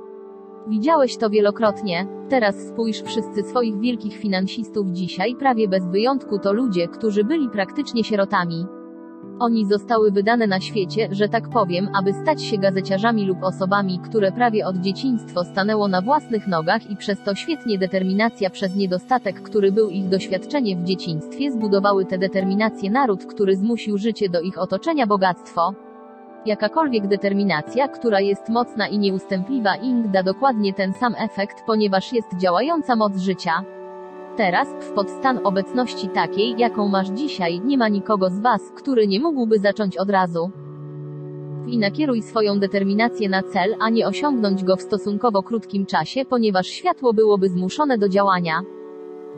Widziałeś 0.68 1.16
to 1.16 1.30
wielokrotnie. 1.30 2.06
Teraz 2.28 2.56
spójrz 2.68 3.02
wszyscy 3.02 3.42
swoich 3.42 3.80
wielkich 3.80 4.16
finansistów 4.16 4.86
dzisiaj, 4.92 5.34
prawie 5.34 5.68
bez 5.68 5.86
wyjątku 5.86 6.38
to 6.38 6.52
ludzie, 6.52 6.88
którzy 6.88 7.24
byli 7.24 7.48
praktycznie 7.48 8.04
sierotami. 8.04 8.66
Oni 9.38 9.66
zostały 9.66 10.10
wydane 10.10 10.46
na 10.46 10.60
świecie, 10.60 11.08
że 11.10 11.28
tak 11.28 11.48
powiem, 11.48 11.88
aby 11.94 12.12
stać 12.12 12.42
się 12.42 12.58
gazeciarzami 12.58 13.26
lub 13.26 13.42
osobami, 13.42 14.00
które 14.04 14.32
prawie 14.32 14.66
od 14.66 14.76
dzieciństwo 14.76 15.44
stanęło 15.44 15.88
na 15.88 16.00
własnych 16.00 16.46
nogach 16.46 16.90
i 16.90 16.96
przez 16.96 17.22
to 17.24 17.34
świetnie 17.34 17.78
determinacja 17.78 18.50
przez 18.50 18.76
niedostatek, 18.76 19.42
który 19.42 19.72
był 19.72 19.88
ich 19.88 20.08
doświadczenie 20.08 20.76
w 20.76 20.84
dzieciństwie, 20.84 21.52
zbudowały 21.52 22.06
tę 22.06 22.18
determinację 22.18 22.90
naród, 22.90 23.26
który 23.26 23.56
zmusił 23.56 23.98
życie 23.98 24.28
do 24.28 24.40
ich 24.40 24.58
otoczenia 24.58 25.06
bogactwo. 25.06 25.89
Jakakolwiek 26.46 27.06
determinacja, 27.06 27.88
która 27.88 28.20
jest 28.20 28.48
mocna 28.48 28.88
i 28.88 28.98
nieustępliwa 28.98 29.76
ing 29.76 30.08
da 30.08 30.22
dokładnie 30.22 30.74
ten 30.74 30.92
sam 30.92 31.14
efekt, 31.18 31.64
ponieważ 31.66 32.12
jest 32.12 32.36
działająca 32.36 32.96
moc 32.96 33.16
życia. 33.16 33.64
Teraz, 34.36 34.68
w 34.80 34.92
podstan 34.92 35.40
obecności 35.44 36.08
takiej, 36.08 36.54
jaką 36.58 36.88
masz 36.88 37.08
dzisiaj, 37.08 37.60
nie 37.60 37.78
ma 37.78 37.88
nikogo 37.88 38.30
z 38.30 38.40
Was, 38.40 38.60
który 38.76 39.06
nie 39.06 39.20
mógłby 39.20 39.58
zacząć 39.58 39.96
od 39.96 40.10
razu. 40.10 40.50
I 41.66 41.78
nakieruj 41.78 42.22
swoją 42.22 42.60
determinację 42.60 43.28
na 43.28 43.42
cel, 43.42 43.74
a 43.80 43.90
nie 43.90 44.06
osiągnąć 44.06 44.64
go 44.64 44.76
w 44.76 44.82
stosunkowo 44.82 45.42
krótkim 45.42 45.86
czasie, 45.86 46.24
ponieważ 46.24 46.66
światło 46.66 47.12
byłoby 47.12 47.48
zmuszone 47.48 47.98
do 47.98 48.08
działania. 48.08 48.62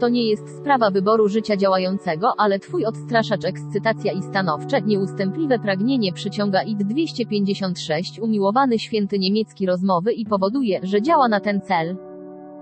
To 0.00 0.08
nie 0.08 0.30
jest 0.30 0.58
sprawa 0.58 0.90
wyboru 0.90 1.28
życia 1.28 1.56
działającego, 1.56 2.32
ale 2.38 2.58
twój 2.58 2.84
odstraszacz 2.84 3.44
ekscytacja 3.44 4.12
i 4.12 4.22
stanowcze, 4.22 4.82
nieustępliwe 4.82 5.58
pragnienie 5.58 6.12
przyciąga 6.12 6.62
ID 6.62 6.82
256 6.82 8.20
umiłowany 8.20 8.78
święty 8.78 9.18
niemiecki 9.18 9.66
rozmowy 9.66 10.12
i 10.12 10.26
powoduje, 10.26 10.80
że 10.82 11.02
działa 11.02 11.28
na 11.28 11.40
ten 11.40 11.60
cel. 11.60 11.96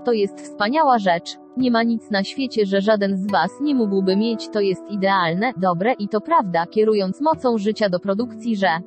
To 0.04 0.12
jest 0.12 0.40
wspaniała 0.40 0.98
rzecz. 0.98 1.36
Nie 1.56 1.70
ma 1.70 1.82
nic 1.82 2.10
na 2.10 2.24
świecie, 2.24 2.66
że 2.66 2.80
żaden 2.80 3.16
z 3.16 3.30
was 3.30 3.50
nie 3.60 3.74
mógłby 3.74 4.16
mieć, 4.16 4.48
to 4.48 4.60
jest 4.60 4.82
idealne, 4.90 5.52
dobre 5.56 5.92
i 5.92 6.08
to 6.08 6.20
prawda, 6.20 6.66
kierując 6.66 7.20
mocą 7.20 7.58
życia 7.58 7.88
do 7.88 8.00
produkcji, 8.00 8.56
że 8.56 8.80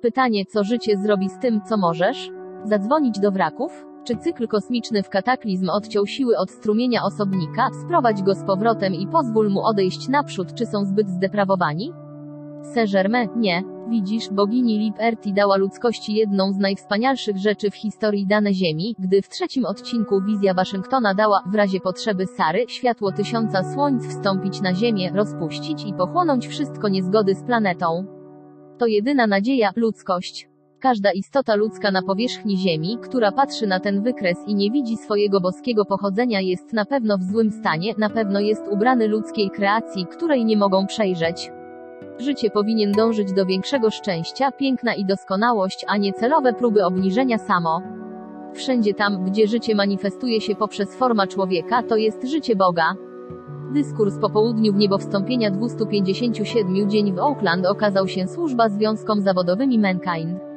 Pytanie, 0.00 0.46
co 0.46 0.64
życie 0.64 0.96
zrobi 0.96 1.28
z 1.28 1.38
tym, 1.38 1.60
co 1.68 1.76
możesz? 1.76 2.30
Zadzwonić 2.64 3.20
do 3.20 3.32
wraków? 3.32 3.87
Czy 4.08 4.16
cykl 4.16 4.48
kosmiczny 4.48 5.02
w 5.02 5.08
kataklizm 5.08 5.70
odciął 5.70 6.06
siły 6.06 6.38
od 6.38 6.50
strumienia 6.50 7.02
osobnika, 7.02 7.68
sprowadź 7.84 8.22
go 8.22 8.34
z 8.34 8.44
powrotem 8.44 8.94
i 8.94 9.06
pozwól 9.06 9.50
mu 9.50 9.60
odejść 9.60 10.08
naprzód, 10.08 10.54
czy 10.54 10.66
są 10.66 10.84
zbyt 10.84 11.10
zdeprawowani? 11.10 11.92
Saint-Germain, 12.74 13.28
nie. 13.36 13.62
Widzisz, 13.88 14.30
bogini 14.30 14.78
Liberty 14.78 15.32
dała 15.32 15.56
ludzkości 15.56 16.14
jedną 16.14 16.52
z 16.52 16.58
najwspanialszych 16.58 17.36
rzeczy 17.36 17.70
w 17.70 17.74
historii 17.74 18.26
dane 18.26 18.54
Ziemi, 18.54 18.94
gdy 18.98 19.22
w 19.22 19.28
trzecim 19.28 19.64
odcinku 19.64 20.22
wizja 20.22 20.54
Waszyngtona 20.54 21.14
dała, 21.14 21.42
w 21.46 21.54
razie 21.54 21.80
potrzeby 21.80 22.26
Sary, 22.26 22.64
światło 22.68 23.12
tysiąca 23.12 23.72
słońc 23.74 24.06
wstąpić 24.06 24.60
na 24.60 24.74
Ziemię, 24.74 25.10
rozpuścić 25.14 25.84
i 25.84 25.94
pochłonąć 25.94 26.46
wszystko 26.46 26.88
niezgody 26.88 27.34
z 27.34 27.42
planetą. 27.42 28.06
To 28.78 28.86
jedyna 28.86 29.26
nadzieja, 29.26 29.70
ludzkość. 29.76 30.47
Każda 30.80 31.12
istota 31.12 31.54
ludzka 31.54 31.90
na 31.90 32.02
powierzchni 32.02 32.56
Ziemi, 32.56 32.98
która 33.02 33.32
patrzy 33.32 33.66
na 33.66 33.80
ten 33.80 34.02
wykres 34.02 34.36
i 34.46 34.54
nie 34.54 34.70
widzi 34.70 34.96
swojego 34.96 35.40
boskiego 35.40 35.84
pochodzenia, 35.84 36.40
jest 36.40 36.72
na 36.72 36.84
pewno 36.84 37.18
w 37.18 37.22
złym 37.22 37.50
stanie, 37.50 37.94
na 37.98 38.10
pewno 38.10 38.40
jest 38.40 38.62
ubrany 38.70 39.08
ludzkiej 39.08 39.50
kreacji, 39.50 40.06
której 40.06 40.44
nie 40.44 40.56
mogą 40.56 40.86
przejrzeć. 40.86 41.50
Życie 42.18 42.50
powinien 42.50 42.92
dążyć 42.92 43.32
do 43.32 43.46
większego 43.46 43.90
szczęścia, 43.90 44.52
piękna 44.52 44.94
i 44.94 45.04
doskonałość, 45.04 45.84
a 45.88 45.96
nie 45.96 46.12
celowe 46.12 46.52
próby 46.52 46.84
obniżenia 46.84 47.38
samo. 47.38 47.82
Wszędzie 48.54 48.94
tam, 48.94 49.24
gdzie 49.24 49.46
życie 49.46 49.74
manifestuje 49.74 50.40
się 50.40 50.54
poprzez 50.54 50.94
forma 50.94 51.26
człowieka, 51.26 51.82
to 51.82 51.96
jest 51.96 52.28
życie 52.28 52.56
Boga. 52.56 52.94
Dyskurs 53.74 54.18
po 54.18 54.30
południu 54.30 54.72
w 54.72 54.76
niebo 54.76 54.98
wstąpienia 54.98 55.50
257 55.50 56.90
dzień 56.90 57.12
w 57.14 57.18
Oakland 57.18 57.66
okazał 57.66 58.08
się 58.08 58.28
służba 58.28 58.68
związkom 58.68 59.20
zawodowymi 59.20 59.78
Mankind. 59.78 60.47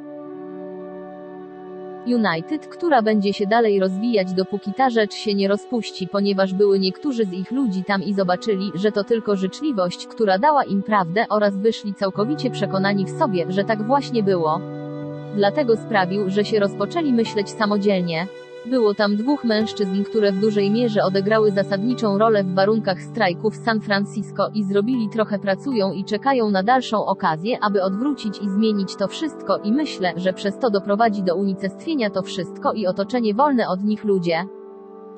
United, 2.05 2.67
która 2.67 3.01
będzie 3.01 3.33
się 3.33 3.47
dalej 3.47 3.79
rozwijać 3.79 4.33
dopóki 4.33 4.73
ta 4.73 4.89
rzecz 4.89 5.13
się 5.13 5.33
nie 5.33 5.47
rozpuści, 5.47 6.07
ponieważ 6.07 6.53
były 6.53 6.79
niektórzy 6.79 7.25
z 7.25 7.33
ich 7.33 7.51
ludzi 7.51 7.83
tam 7.83 8.03
i 8.03 8.13
zobaczyli, 8.13 8.71
że 8.75 8.91
to 8.91 9.03
tylko 9.03 9.35
życzliwość, 9.35 10.07
która 10.07 10.37
dała 10.39 10.63
im 10.63 10.83
prawdę 10.83 11.25
oraz 11.29 11.57
wyszli 11.57 11.93
całkowicie 11.93 12.49
przekonani 12.49 13.05
w 13.05 13.19
sobie, 13.19 13.45
że 13.49 13.63
tak 13.63 13.87
właśnie 13.87 14.23
było. 14.23 14.61
Dlatego 15.35 15.77
sprawił, 15.77 16.29
że 16.29 16.45
się 16.45 16.59
rozpoczęli 16.59 17.13
myśleć 17.13 17.49
samodzielnie. 17.49 18.27
Było 18.65 18.93
tam 18.93 19.15
dwóch 19.15 19.43
mężczyzn, 19.43 20.03
które 20.03 20.31
w 20.31 20.39
dużej 20.39 20.71
mierze 20.71 21.03
odegrały 21.03 21.51
zasadniczą 21.51 22.17
rolę 22.17 22.43
w 22.43 22.55
warunkach 22.55 23.01
strajku 23.01 23.49
w 23.49 23.55
San 23.55 23.81
Francisco 23.81 24.49
i 24.53 24.63
zrobili 24.63 25.09
trochę 25.09 25.39
pracują 25.39 25.91
i 25.91 26.05
czekają 26.05 26.49
na 26.49 26.63
dalszą 26.63 27.05
okazję, 27.05 27.57
aby 27.61 27.83
odwrócić 27.83 28.37
i 28.41 28.49
zmienić 28.49 28.95
to 28.95 29.07
wszystko 29.07 29.57
i 29.57 29.71
myślę, 29.71 30.13
że 30.15 30.33
przez 30.33 30.59
to 30.59 30.69
doprowadzi 30.69 31.23
do 31.23 31.35
unicestwienia 31.35 32.09
to 32.09 32.21
wszystko 32.21 32.73
i 32.73 32.87
otoczenie 32.87 33.33
wolne 33.33 33.67
od 33.67 33.83
nich 33.83 34.03
ludzie. 34.03 34.45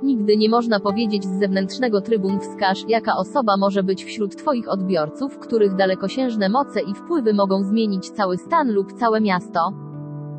Nigdy 0.03 0.38
nie 0.38 0.49
można 0.49 0.80
powiedzieć 0.80 1.24
z 1.24 1.40
zewnętrznego 1.40 2.02
trybun 2.02 2.40
wskaż, 2.40 2.84
jaka 2.88 3.15
osoba 3.18 3.57
może 3.57 3.84
być 3.84 4.06
wśród 4.06 4.36
Twoich 4.36 4.70
odbiorców, 4.70 5.40
których 5.40 5.76
dalekosiężne 5.76 6.49
moce 6.49 6.82
i 6.82 6.94
wpływy 6.94 7.34
mogą 7.34 7.64
zmienić 7.64 8.10
cały 8.10 8.38
stan 8.38 8.72
lub 8.72 8.94
całe 8.94 9.22
miasto. 9.22 9.74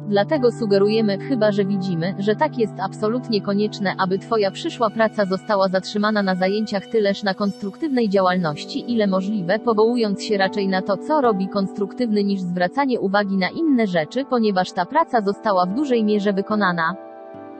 Dlatego 0.08 0.50
sugerujemy, 0.50 1.18
chyba 1.18 1.52
że 1.52 1.64
widzimy, 1.64 2.14
że 2.18 2.36
tak 2.36 2.58
jest 2.58 2.74
absolutnie 2.80 3.40
konieczne, 3.40 3.94
aby 3.98 4.18
Twoja 4.18 4.50
przyszła 4.50 4.90
praca 4.90 5.24
została 5.24 5.68
zatrzymana 5.68 6.22
na 6.22 6.34
zajęciach 6.34 6.86
tyleż 6.86 7.22
na 7.22 7.34
konstruktywnej 7.34 8.08
działalności, 8.08 8.92
ile 8.92 9.06
możliwe, 9.06 9.58
powołując 9.58 10.22
się 10.24 10.38
raczej 10.38 10.68
na 10.68 10.82
to, 10.82 10.96
co 10.96 11.20
robi 11.20 11.48
konstruktywny 11.48 12.24
niż 12.24 12.40
zwracanie 12.40 13.00
uwagi 13.00 13.36
na 13.36 13.48
inne 13.50 13.86
rzeczy, 13.86 14.24
ponieważ 14.24 14.72
ta 14.72 14.86
praca 14.86 15.20
została 15.20 15.66
w 15.66 15.74
dużej 15.74 16.04
mierze 16.04 16.32
wykonana. 16.32 16.94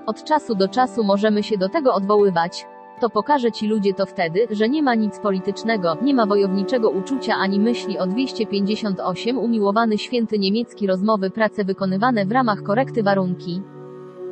Od 0.07 0.25
czasu 0.25 0.55
do 0.55 0.69
czasu 0.69 1.05
możemy 1.05 1.43
się 1.43 1.59
do 1.59 1.69
tego 1.69 1.95
odwoływać. 1.95 2.67
To 3.01 3.11
pokaże 3.11 3.53
ci 3.53 3.67
ludzie 3.67 3.95
to 3.95 4.07
wtedy, 4.07 4.47
że 4.51 4.69
nie 4.69 4.83
ma 4.83 4.95
nic 4.95 5.19
politycznego, 5.19 5.97
nie 6.03 6.15
ma 6.15 6.27
wojowniczego 6.27 6.91
uczucia 6.91 7.35
ani 7.35 7.61
myśli 7.61 7.99
o 7.99 8.07
258 8.07 9.39
umiłowany 9.39 9.99
święty 9.99 10.39
niemiecki 10.39 10.87
rozmowy 10.87 11.31
prace 11.31 11.65
wykonywane 11.65 12.27
w 12.27 12.33
ramach 12.33 12.63
korekty 12.63 13.03
warunki. 13.03 13.63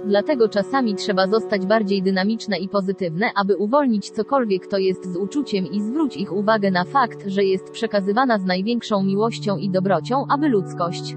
Dlatego 0.07 0.49
czasami 0.49 0.95
trzeba 0.95 1.27
zostać 1.27 1.67
bardziej 1.67 2.03
dynamiczne 2.03 2.59
i 2.59 2.69
pozytywne, 2.69 3.31
aby 3.35 3.57
uwolnić 3.57 4.11
cokolwiek 4.11 4.67
to 4.67 4.79
jest 4.79 5.13
z 5.13 5.17
uczuciem 5.17 5.67
i 5.67 5.81
zwróć 5.81 6.17
ich 6.17 6.33
uwagę 6.33 6.71
na 6.71 6.85
fakt, 6.85 7.27
że 7.27 7.45
jest 7.45 7.71
przekazywana 7.71 8.39
z 8.39 8.45
największą 8.45 9.03
miłością 9.03 9.57
i 9.57 9.71
dobrocią, 9.71 10.25
aby 10.29 10.49
ludzkość 10.49 11.17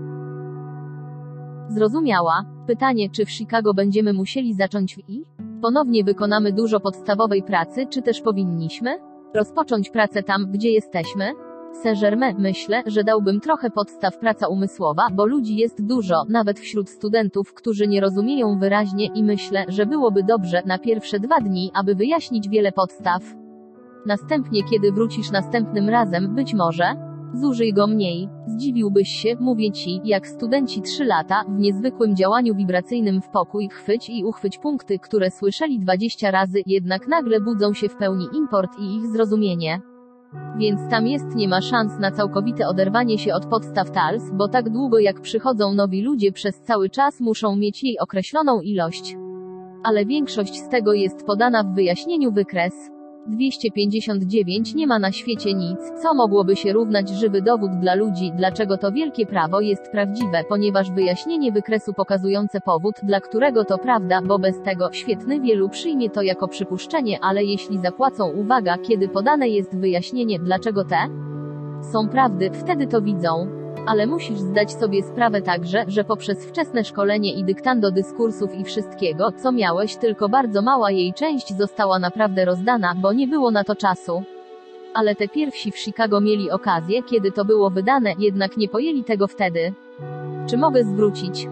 zrozumiała. 1.67 2.45
Pytanie, 2.67 3.09
czy 3.09 3.25
w 3.25 3.31
Chicago 3.31 3.73
będziemy 3.73 4.13
musieli 4.13 4.53
zacząć 4.53 4.95
w 4.95 5.09
I? 5.09 5.25
Ponownie 5.61 6.03
wykonamy 6.03 6.53
dużo 6.53 6.79
podstawowej 6.79 7.43
pracy, 7.43 7.85
czy 7.89 8.01
też 8.01 8.21
powinniśmy 8.21 8.99
rozpocząć 9.33 9.89
pracę 9.89 10.23
tam, 10.23 10.51
gdzie 10.51 10.71
jesteśmy? 10.71 11.31
Saint-Germain, 11.83 12.35
myślę, 12.39 12.83
że 12.85 13.03
dałbym 13.03 13.39
trochę 13.39 13.69
podstaw 13.69 14.17
praca 14.17 14.47
umysłowa, 14.47 15.07
bo 15.13 15.25
ludzi 15.25 15.55
jest 15.55 15.85
dużo, 15.85 16.23
nawet 16.29 16.59
wśród 16.59 16.89
studentów, 16.89 17.53
którzy 17.53 17.87
nie 17.87 18.01
rozumieją 18.01 18.59
wyraźnie 18.59 19.05
i 19.05 19.23
myślę, 19.23 19.65
że 19.67 19.85
byłoby 19.85 20.23
dobrze 20.23 20.61
na 20.65 20.79
pierwsze 20.79 21.19
dwa 21.19 21.39
dni, 21.39 21.71
aby 21.73 21.95
wyjaśnić 21.95 22.49
wiele 22.49 22.71
podstaw. 22.71 23.23
Następnie, 24.05 24.63
kiedy 24.63 24.91
wrócisz 24.91 25.31
następnym 25.31 25.89
razem, 25.89 26.35
być 26.35 26.53
może 26.53 27.14
zużyj 27.35 27.73
go 27.73 27.87
mniej. 27.87 28.29
Zdziwiłbyś 28.47 29.09
się, 29.09 29.35
mówię 29.39 29.71
ci, 29.71 30.01
jak 30.03 30.27
studenci 30.27 30.81
3 30.81 31.05
lata, 31.05 31.43
w 31.49 31.59
niezwykłym 31.59 32.15
działaniu 32.15 32.55
wibracyjnym 32.55 33.21
w 33.21 33.29
pokój, 33.29 33.69
chwyć 33.69 34.09
i 34.09 34.23
uchwyć 34.23 34.57
punkty, 34.57 34.99
które 34.99 35.31
słyszeli 35.31 35.79
20 35.79 36.31
razy, 36.31 36.61
jednak 36.65 37.07
nagle 37.07 37.41
budzą 37.41 37.73
się 37.73 37.89
w 37.89 37.95
pełni 37.95 38.25
import 38.33 38.79
i 38.79 38.95
ich 38.95 39.07
zrozumienie. 39.07 39.81
Więc 40.57 40.89
tam 40.89 41.07
jest 41.07 41.35
nie 41.35 41.47
ma 41.47 41.61
szans 41.61 41.99
na 41.99 42.11
całkowite 42.11 42.67
oderwanie 42.67 43.17
się 43.17 43.33
od 43.33 43.45
podstaw 43.45 43.91
TALS, 43.91 44.23
bo 44.33 44.47
tak 44.47 44.69
długo 44.69 44.99
jak 44.99 45.21
przychodzą 45.21 45.73
nowi 45.73 46.01
ludzie 46.01 46.31
przez 46.31 46.61
cały 46.61 46.89
czas 46.89 47.19
muszą 47.19 47.55
mieć 47.55 47.83
jej 47.83 47.99
określoną 47.99 48.61
ilość. 48.61 49.17
Ale 49.83 50.05
większość 50.05 50.55
z 50.55 50.69
tego 50.69 50.93
jest 50.93 51.25
podana 51.25 51.63
w 51.63 51.75
wyjaśnieniu 51.75 52.31
wykres. 52.31 52.94
259 53.27 54.75
nie 54.75 54.87
ma 54.87 54.99
na 54.99 55.11
świecie 55.11 55.53
nic, 55.53 55.79
co 56.01 56.13
mogłoby 56.13 56.55
się 56.55 56.73
równać 56.73 57.09
żywy 57.09 57.41
dowód 57.41 57.71
dla 57.81 57.95
ludzi, 57.95 58.31
dlaczego 58.37 58.77
to 58.77 58.91
wielkie 58.91 59.25
prawo 59.25 59.61
jest 59.61 59.91
prawdziwe, 59.91 60.43
ponieważ 60.49 60.91
wyjaśnienie 60.91 61.51
wykresu 61.51 61.93
pokazujące 61.93 62.61
powód, 62.61 62.95
dla 63.03 63.19
którego 63.19 63.65
to 63.65 63.77
prawda, 63.77 64.21
bo 64.21 64.39
bez 64.39 64.61
tego, 64.61 64.93
świetny 64.93 65.39
wielu 65.39 65.69
przyjmie 65.69 66.09
to 66.09 66.21
jako 66.21 66.47
przypuszczenie, 66.47 67.19
ale 67.21 67.43
jeśli 67.43 67.77
zapłacą 67.77 68.31
uwaga, 68.31 68.77
kiedy 68.77 69.09
podane 69.09 69.49
jest 69.49 69.77
wyjaśnienie, 69.77 70.39
dlaczego 70.39 70.83
te 70.83 70.97
są 71.91 72.09
prawdy, 72.09 72.51
wtedy 72.53 72.87
to 72.87 73.01
widzą. 73.01 73.64
Ale 73.85 74.07
musisz 74.07 74.39
zdać 74.39 74.73
sobie 74.73 75.03
sprawę 75.03 75.41
także, 75.41 75.85
że 75.87 76.03
poprzez 76.03 76.45
wczesne 76.45 76.83
szkolenie 76.83 77.33
i 77.33 77.43
dyktando 77.43 77.91
dyskursów 77.91 78.55
i 78.55 78.63
wszystkiego, 78.63 79.31
co 79.31 79.51
miałeś, 79.51 79.95
tylko 79.95 80.29
bardzo 80.29 80.61
mała 80.61 80.91
jej 80.91 81.13
część 81.13 81.57
została 81.57 81.99
naprawdę 81.99 82.45
rozdana, 82.45 82.95
bo 82.95 83.13
nie 83.13 83.27
było 83.27 83.51
na 83.51 83.63
to 83.63 83.75
czasu. 83.75 84.23
Ale 84.93 85.15
te 85.15 85.27
pierwsi 85.27 85.71
w 85.71 85.77
Chicago 85.77 86.21
mieli 86.21 86.51
okazję, 86.51 87.03
kiedy 87.03 87.31
to 87.31 87.45
było 87.45 87.69
wydane, 87.69 88.13
jednak 88.19 88.57
nie 88.57 88.69
pojęli 88.69 89.03
tego 89.03 89.27
wtedy. 89.27 89.73
Czy 90.49 90.57
mogę 90.57 90.83
zwrócić 90.83 91.47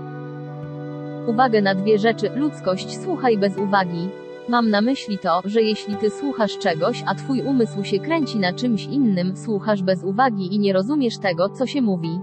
uwagę 1.27 1.61
na 1.61 1.75
dwie 1.75 1.99
rzeczy? 1.99 2.29
Ludzkość, 2.35 2.97
słuchaj 3.03 3.37
bez 3.37 3.57
uwagi. 3.57 4.09
Mam 4.49 4.69
na 4.69 4.81
myśli 4.81 5.17
to, 5.17 5.41
że 5.45 5.61
jeśli 5.61 5.95
ty 5.95 6.09
słuchasz 6.09 6.57
czegoś, 6.57 7.03
a 7.07 7.15
twój 7.15 7.41
umysł 7.41 7.83
się 7.83 7.99
kręci 7.99 8.39
na 8.39 8.53
czymś 8.53 8.85
innym, 8.85 9.37
słuchasz 9.37 9.83
bez 9.83 10.03
uwagi 10.03 10.55
i 10.55 10.59
nie 10.59 10.73
rozumiesz 10.73 11.17
tego, 11.17 11.49
co 11.49 11.65
się 11.65 11.81
mówi. 11.81 12.19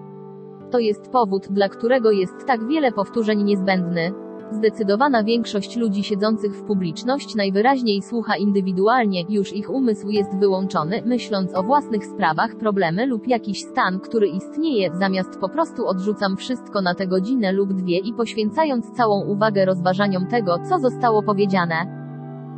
To 0.71 0.79
jest 0.79 1.11
powód, 1.11 1.47
dla 1.51 1.69
którego 1.69 2.11
jest 2.11 2.47
tak 2.47 2.69
wiele 2.69 2.93
powtórzeń 2.93 3.43
niezbędny. 3.43 4.13
Zdecydowana 4.53 5.25
większość 5.25 5.77
ludzi 5.77 6.05
siedzących 6.05 6.53
w 6.55 6.63
publiczność 6.63 7.35
najwyraźniej 7.35 8.03
słucha 8.03 8.37
indywidualnie, 8.37 9.25
już 9.29 9.53
ich 9.53 9.71
umysł 9.71 10.09
jest 10.09 10.39
wyłączony, 10.39 11.03
myśląc 11.07 11.55
o 11.55 11.63
własnych 11.63 12.07
sprawach, 12.07 12.57
problemy 12.57 13.07
lub 13.07 13.29
jakiś 13.29 13.63
stan, 13.63 14.01
który 14.01 14.29
istnieje, 14.29 14.91
zamiast 14.95 15.39
po 15.41 15.49
prostu 15.49 15.87
odrzucam 15.87 16.37
wszystko 16.37 16.83
na 16.83 16.95
tę 16.95 17.07
godzinę 17.07 17.53
lub 17.53 17.73
dwie 17.73 17.99
i 17.99 18.13
poświęcając 18.13 18.91
całą 18.91 19.25
uwagę 19.25 19.65
rozważaniom 19.65 20.27
tego, 20.27 20.57
co 20.69 20.79
zostało 20.79 21.23
powiedziane. 21.23 22.00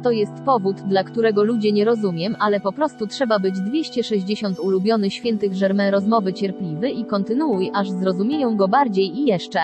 To 0.02 0.10
jest 0.10 0.42
powód, 0.44 0.80
dla 0.80 1.04
którego 1.04 1.44
ludzie 1.44 1.72
nie 1.72 1.84
rozumiem, 1.84 2.36
ale 2.38 2.60
po 2.60 2.72
prostu 2.72 3.06
trzeba 3.06 3.38
być 3.38 3.60
260 3.60 4.58
ulubiony 4.58 5.10
świętych 5.10 5.58
Germain 5.58 5.90
rozmowy 5.90 6.32
cierpliwy 6.32 6.90
i 6.90 7.04
kontynuuj, 7.04 7.70
aż 7.74 7.90
zrozumieją 7.90 8.56
go 8.56 8.68
bardziej 8.68 9.18
i 9.18 9.26
jeszcze. 9.26 9.60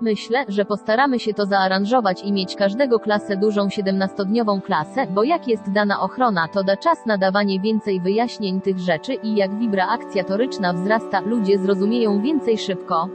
Myślę, 0.00 0.44
że 0.48 0.64
postaramy 0.64 1.18
się 1.18 1.34
to 1.34 1.46
zaaranżować 1.46 2.24
i 2.24 2.32
mieć 2.32 2.56
każdego 2.56 2.98
klasę 2.98 3.36
dużą 3.36 3.66
17-dniową 3.66 4.60
klasę, 4.62 5.06
bo 5.14 5.22
jak 5.22 5.48
jest 5.48 5.72
dana 5.72 6.00
ochrona, 6.00 6.48
to 6.48 6.64
da 6.64 6.76
czas 6.76 7.06
na 7.06 7.18
dawanie 7.18 7.60
więcej 7.60 8.00
wyjaśnień 8.00 8.60
tych 8.60 8.78
rzeczy 8.78 9.14
i 9.14 9.36
jak 9.36 9.58
wibra 9.58 9.88
akcja 9.88 10.24
toryczna 10.24 10.72
wzrasta, 10.72 11.20
ludzie 11.20 11.58
zrozumieją 11.58 12.22
więcej 12.22 12.58
szybko. 12.58 13.08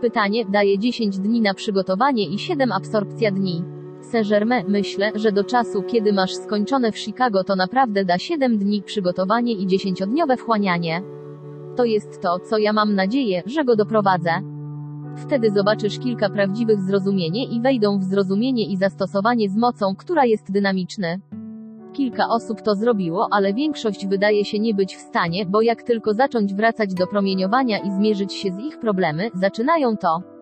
Pytanie, 0.00 0.44
daje 0.44 0.78
10 0.78 1.18
dni 1.18 1.40
na 1.40 1.54
przygotowanie 1.54 2.28
i 2.28 2.38
7 2.38 2.72
absorpcja 2.72 3.30
dni. 3.30 3.64
Saint-Germain, 4.08 4.64
myślę, 4.68 5.12
że 5.14 5.32
do 5.32 5.44
czasu, 5.44 5.82
kiedy 5.82 6.12
masz 6.12 6.34
skończone 6.34 6.92
w 6.92 6.98
Chicago, 6.98 7.44
to 7.44 7.56
naprawdę 7.56 8.04
da 8.04 8.18
7 8.18 8.58
dni 8.58 8.82
przygotowanie 8.82 9.52
i 9.52 9.66
10-dniowe 9.66 10.36
wchłanianie. 10.36 11.02
To 11.76 11.84
jest 11.84 12.22
to, 12.22 12.38
co 12.38 12.58
ja 12.58 12.72
mam 12.72 12.94
nadzieję, 12.94 13.42
że 13.46 13.64
go 13.64 13.76
doprowadzę. 13.76 14.30
Wtedy 15.16 15.50
zobaczysz 15.50 15.98
kilka 15.98 16.30
prawdziwych 16.30 16.80
zrozumienie 16.80 17.44
i 17.44 17.60
wejdą 17.60 17.98
w 17.98 18.04
zrozumienie 18.04 18.66
i 18.66 18.76
zastosowanie 18.76 19.50
z 19.50 19.56
mocą, 19.56 19.94
która 19.96 20.24
jest 20.24 20.52
dynamiczny. 20.52 21.20
Kilka 21.92 22.28
osób 22.28 22.62
to 22.62 22.74
zrobiło, 22.74 23.28
ale 23.30 23.54
większość 23.54 24.06
wydaje 24.06 24.44
się 24.44 24.58
nie 24.58 24.74
być 24.74 24.96
w 24.96 25.00
stanie, 25.00 25.46
bo 25.46 25.62
jak 25.62 25.82
tylko 25.82 26.14
zacząć 26.14 26.54
wracać 26.54 26.94
do 26.94 27.06
promieniowania 27.06 27.78
i 27.78 27.90
zmierzyć 27.90 28.32
się 28.32 28.52
z 28.52 28.58
ich 28.58 28.78
problemy, 28.78 29.30
zaczynają 29.34 29.96
to 29.96 30.37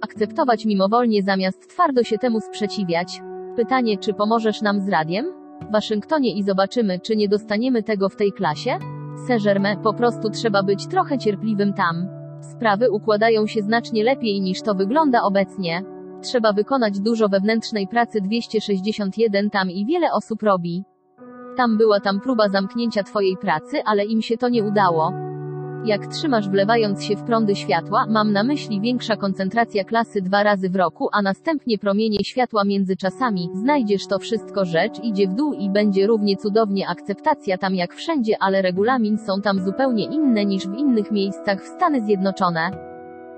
akceptować 0.00 0.64
mimowolnie 0.64 1.22
zamiast 1.22 1.68
twardo 1.68 2.02
się 2.02 2.18
temu 2.18 2.40
sprzeciwiać. 2.40 3.20
Pytanie, 3.56 3.98
czy 3.98 4.14
pomożesz 4.14 4.62
nam 4.62 4.80
z 4.80 4.88
radiem? 4.88 5.26
W 5.68 5.72
Waszyngtonie 5.72 6.34
i 6.34 6.42
zobaczymy, 6.42 7.00
czy 7.00 7.16
nie 7.16 7.28
dostaniemy 7.28 7.82
tego 7.82 8.08
w 8.08 8.16
tej 8.16 8.32
klasie? 8.32 8.78
Saint-Germain, 9.26 9.82
po 9.82 9.94
prostu 9.94 10.30
trzeba 10.30 10.62
być 10.62 10.86
trochę 10.86 11.18
cierpliwym 11.18 11.72
tam. 11.72 12.08
Sprawy 12.40 12.90
układają 12.90 13.46
się 13.46 13.62
znacznie 13.62 14.04
lepiej 14.04 14.40
niż 14.40 14.62
to 14.62 14.74
wygląda 14.74 15.22
obecnie. 15.22 15.82
Trzeba 16.22 16.52
wykonać 16.52 17.00
dużo 17.00 17.28
wewnętrznej 17.28 17.88
pracy 17.88 18.20
261 18.20 19.50
tam 19.50 19.70
i 19.70 19.86
wiele 19.86 20.12
osób 20.12 20.42
robi. 20.42 20.84
Tam 21.56 21.78
była 21.78 22.00
tam 22.00 22.20
próba 22.20 22.48
zamknięcia 22.48 23.02
twojej 23.02 23.36
pracy, 23.36 23.82
ale 23.84 24.04
im 24.04 24.22
się 24.22 24.36
to 24.36 24.48
nie 24.48 24.64
udało. 24.64 25.25
Jak 25.86 26.06
trzymasz 26.06 26.48
wlewając 26.48 27.04
się 27.04 27.16
w 27.16 27.22
prądy 27.22 27.56
światła, 27.56 28.06
mam 28.08 28.32
na 28.32 28.42
myśli 28.42 28.80
większa 28.80 29.16
koncentracja 29.16 29.84
klasy 29.84 30.22
dwa 30.22 30.42
razy 30.42 30.70
w 30.70 30.76
roku, 30.76 31.08
a 31.12 31.22
następnie 31.22 31.78
promienie 31.78 32.18
światła 32.24 32.64
między 32.64 32.96
czasami, 32.96 33.48
znajdziesz 33.54 34.06
to 34.06 34.18
wszystko 34.18 34.64
rzecz 34.64 34.98
idzie 35.02 35.28
w 35.28 35.34
dół 35.34 35.52
i 35.52 35.70
będzie 35.70 36.06
równie 36.06 36.36
cudownie 36.36 36.88
akceptacja 36.88 37.58
tam 37.58 37.74
jak 37.74 37.94
wszędzie, 37.94 38.36
ale 38.40 38.62
regulamin 38.62 39.18
są 39.18 39.40
tam 39.40 39.64
zupełnie 39.64 40.04
inne 40.04 40.44
niż 40.44 40.68
w 40.68 40.74
innych 40.74 41.10
miejscach 41.10 41.62
w 41.62 41.66
Stany 41.66 42.00
Zjednoczone. 42.00 42.70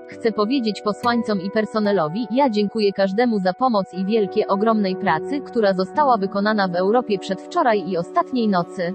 Chcę 0.09 0.33
powiedzieć 0.33 0.83
posłańcom 0.83 1.41
i 1.41 1.51
personelowi, 1.51 2.27
ja 2.31 2.51
dziękuję 2.51 2.93
każdemu 2.93 3.39
za 3.39 3.53
pomoc 3.53 3.95
i 3.95 4.05
wielkie, 4.05 4.47
ogromnej 4.47 4.97
pracy, 4.97 5.41
która 5.41 5.75
została 5.75 6.17
wykonana 6.17 6.69
w 6.69 6.75
Europie 6.75 7.19
przedwczoraj 7.19 7.89
i 7.89 7.97
ostatniej 7.97 8.49
nocy. 8.49 8.95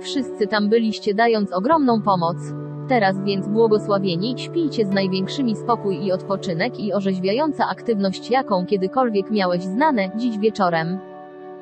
Wszyscy 0.00 0.46
tam 0.46 0.68
byliście 0.68 1.14
dając 1.14 1.52
ogromną 1.52 2.02
pomoc. 2.02 2.36
Teraz 2.90 3.24
więc 3.24 3.48
błogosławieni, 3.48 4.34
śpijcie 4.38 4.86
z 4.86 4.90
największymi 4.90 5.56
spokój 5.56 6.04
i 6.04 6.12
odpoczynek 6.12 6.80
i 6.80 6.92
orzeźwiająca 6.92 7.68
aktywność 7.68 8.30
jaką 8.30 8.66
kiedykolwiek 8.66 9.30
miałeś 9.30 9.62
znane, 9.62 10.10
dziś 10.16 10.38
wieczorem. 10.38 10.98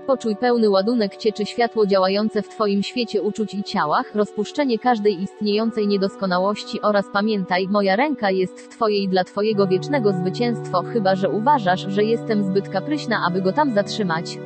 Poczuj 0.06 0.36
pełny 0.36 0.70
ładunek 0.70 1.16
cieczy 1.16 1.46
światło 1.46 1.86
działające 1.86 2.42
w 2.42 2.48
Twoim 2.48 2.82
świecie 2.82 3.22
uczuć 3.22 3.54
i 3.54 3.62
ciałach, 3.62 4.14
rozpuszczenie 4.14 4.78
każdej 4.78 5.22
istniejącej 5.22 5.88
niedoskonałości 5.88 6.80
oraz 6.80 7.04
pamiętaj, 7.12 7.68
moja 7.68 7.96
ręka 7.96 8.30
jest 8.30 8.60
w 8.60 8.68
Twojej 8.68 9.08
dla 9.08 9.24
Twojego 9.24 9.66
wiecznego 9.66 10.12
zwycięstwo, 10.12 10.82
chyba 10.82 11.16
że 11.16 11.28
uważasz, 11.30 11.86
że 11.88 12.04
jestem 12.04 12.44
zbyt 12.44 12.68
kapryśna, 12.68 13.16
aby 13.26 13.42
go 13.42 13.52
tam 13.52 13.74
zatrzymać. 13.74 14.38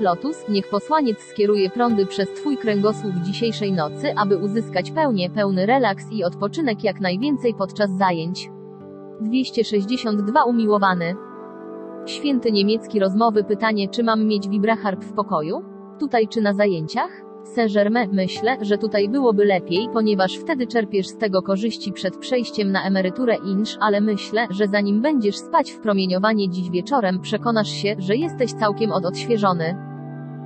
Lotus, 0.00 0.48
niech 0.48 0.68
posłaniec 0.68 1.18
skieruje 1.20 1.70
prądy 1.70 2.06
przez 2.06 2.28
Twój 2.30 2.56
kręgosłup 2.56 3.14
dzisiejszej 3.14 3.72
nocy, 3.72 4.14
aby 4.16 4.36
uzyskać 4.36 4.90
pełnię, 4.90 5.30
pełny 5.30 5.66
relaks 5.66 6.12
i 6.12 6.24
odpoczynek 6.24 6.84
jak 6.84 7.00
najwięcej 7.00 7.54
podczas 7.54 7.90
zajęć. 7.90 8.50
262 9.20 10.44
Umiłowany. 10.44 11.14
Święty 12.06 12.52
niemiecki 12.52 13.00
rozmowy 13.00 13.44
pytanie 13.44 13.88
czy 13.88 14.02
mam 14.02 14.26
mieć 14.26 14.48
wibraharp 14.48 15.04
w 15.04 15.12
pokoju? 15.12 15.62
Tutaj 15.98 16.28
czy 16.28 16.40
na 16.40 16.54
zajęciach? 16.54 17.10
Saint-Germain, 17.44 18.10
myślę, 18.12 18.56
że 18.60 18.78
tutaj 18.78 19.08
byłoby 19.08 19.44
lepiej, 19.44 19.88
ponieważ 19.92 20.36
wtedy 20.36 20.66
czerpiesz 20.66 21.08
z 21.08 21.16
tego 21.16 21.42
korzyści 21.42 21.92
przed 21.92 22.16
przejściem 22.16 22.72
na 22.72 22.84
emeryturę 22.84 23.36
insz, 23.44 23.76
ale 23.80 24.00
myślę, 24.00 24.46
że 24.50 24.68
zanim 24.68 25.02
będziesz 25.02 25.36
spać 25.36 25.72
w 25.72 25.80
promieniowanie 25.80 26.50
dziś 26.50 26.70
wieczorem, 26.70 27.20
przekonasz 27.20 27.70
się, 27.70 27.96
że 27.98 28.16
jesteś 28.16 28.52
całkiem 28.52 28.92
od 28.92 29.04
odświeżony. 29.04 29.89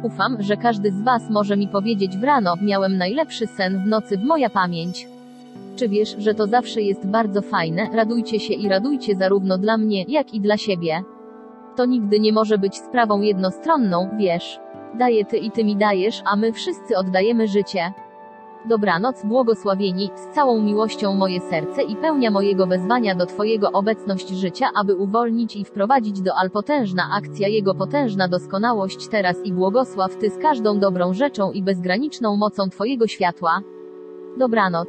Ufam, 0.05 0.37
że 0.43 0.57
każdy 0.57 0.91
z 0.91 1.03
Was 1.03 1.31
może 1.31 1.57
mi 1.57 1.69
powiedzieć 1.69 2.17
w 2.17 2.25
rano, 2.25 2.55
miałem 2.63 2.97
najlepszy 2.97 3.47
sen 3.47 3.85
w 3.85 3.87
nocy 3.87 4.19
w 4.19 4.25
moja 4.25 4.51
pamięć. 4.51 5.09
Czy 5.77 5.89
wiesz, 5.89 6.17
że 6.19 6.35
to 6.35 6.47
zawsze 6.47 6.83
jest 6.83 7.07
bardzo 7.07 7.43
fajne, 7.43 7.89
radujcie 7.93 8.41
się 8.41 8.55
i 8.55 8.69
radujcie 8.69 9.17
zarówno 9.17 9.59
dla 9.59 9.77
mnie, 9.77 10.05
jak 10.09 10.35
i 10.35 10.41
dla 10.41 10.57
siebie. 10.57 11.03
To 11.77 11.87
nigdy 11.87 12.21
nie 12.21 12.33
może 12.33 12.59
być 12.59 12.77
sprawą 12.77 13.21
jednostronną, 13.21 14.09
wiesz. 14.19 14.61
Daję 14.99 15.25
ty 15.25 15.37
i 15.39 15.51
ty 15.51 15.65
mi 15.65 15.77
dajesz, 15.77 16.23
a 16.25 16.37
my 16.37 16.53
wszyscy 16.53 16.97
oddajemy 16.97 17.49
życie. 17.49 17.93
Dobranoc, 18.69 19.25
błogosławieni, 19.25 20.11
z 20.15 20.35
całą 20.35 20.63
miłością 20.63 21.15
moje 21.15 21.41
serce 21.41 21.83
i 21.83 21.97
pełnia 21.97 22.31
mojego 22.31 22.67
wezwania 22.67 23.15
do 23.15 23.27
Twojego 23.27 23.73
obecność 23.73 24.29
życia, 24.29 24.71
aby 24.75 24.95
uwolnić 24.95 25.57
i 25.57 25.65
wprowadzić 25.65 26.21
do 26.21 26.35
al 26.35 26.51
potężna 26.51 27.11
akcja 27.13 27.49
Jego 27.49 27.75
potężna 27.75 28.29
doskonałość 28.29 29.09
teraz 29.09 29.37
i 29.45 29.53
błogosław 29.53 30.17
Ty 30.17 30.31
z 30.31 30.39
każdą 30.39 30.79
dobrą 30.79 31.15
rzeczą 31.15 31.53
i 31.53 31.63
bezgraniczną 31.63 32.37
mocą 32.37 32.71
Twojego 32.71 33.07
światła. 33.07 33.61
Dobranoc. 34.39 34.89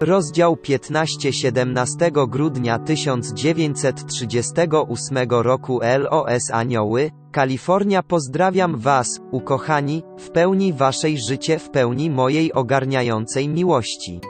Rozdział 0.00 0.56
15 0.56 1.32
17 1.32 2.10
grudnia 2.28 2.78
1938 2.78 5.18
roku 5.30 5.80
LOS 5.98 6.50
Anioły, 6.52 7.10
Kalifornia 7.34 8.02
Pozdrawiam 8.02 8.76
Was, 8.78 9.20
ukochani, 9.30 10.02
w 10.18 10.30
pełni 10.30 10.72
Waszej 10.72 11.18
życie 11.18 11.58
w 11.58 11.70
pełni 11.70 12.10
mojej 12.10 12.52
ogarniającej 12.52 13.48
miłości. 13.48 14.20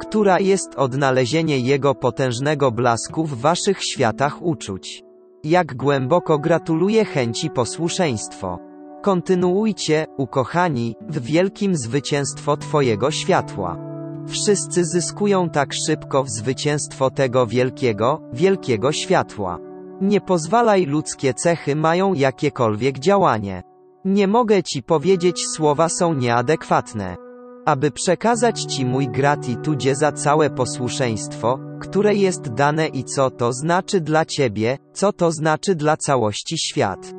Która 0.00 0.40
jest 0.40 0.74
odnalezienie 0.74 1.58
Jego 1.58 1.94
potężnego 1.94 2.72
blasku 2.72 3.24
w 3.24 3.40
Waszych 3.40 3.84
światach 3.84 4.42
uczuć. 4.42 5.02
Jak 5.44 5.74
głęboko 5.74 6.38
gratuluję 6.38 7.04
chęci 7.04 7.50
posłuszeństwo. 7.50 8.58
Kontynuujcie, 9.02 10.06
ukochani, 10.16 10.96
w 11.08 11.20
wielkim 11.20 11.76
zwycięstwo 11.76 12.56
Twojego 12.56 13.10
światła. 13.10 13.78
Wszyscy 14.26 14.84
zyskują 14.84 15.50
tak 15.50 15.72
szybko 15.86 16.24
w 16.24 16.30
zwycięstwo 16.30 17.10
tego 17.10 17.46
wielkiego, 17.46 18.20
wielkiego 18.32 18.92
światła. 18.92 19.65
Nie 20.00 20.20
pozwalaj 20.20 20.86
ludzkie 20.86 21.34
cechy 21.34 21.76
mają 21.76 22.14
jakiekolwiek 22.14 22.98
działanie. 22.98 23.62
Nie 24.04 24.26
mogę 24.28 24.62
ci 24.62 24.82
powiedzieć 24.82 25.46
słowa 25.46 25.88
są 25.88 26.14
nieadekwatne. 26.14 27.16
Aby 27.66 27.90
przekazać 27.90 28.62
ci 28.62 28.84
mój 28.86 29.08
gratitudzie 29.08 29.94
za 29.94 30.12
całe 30.12 30.50
posłuszeństwo, 30.50 31.58
które 31.80 32.14
jest 32.14 32.48
dane 32.48 32.88
i 32.88 33.04
co 33.04 33.30
to 33.30 33.52
znaczy 33.52 34.00
dla 34.00 34.24
ciebie, 34.24 34.78
co 34.92 35.12
to 35.12 35.32
znaczy 35.32 35.74
dla 35.74 35.96
całości 35.96 36.58
świat. 36.58 37.12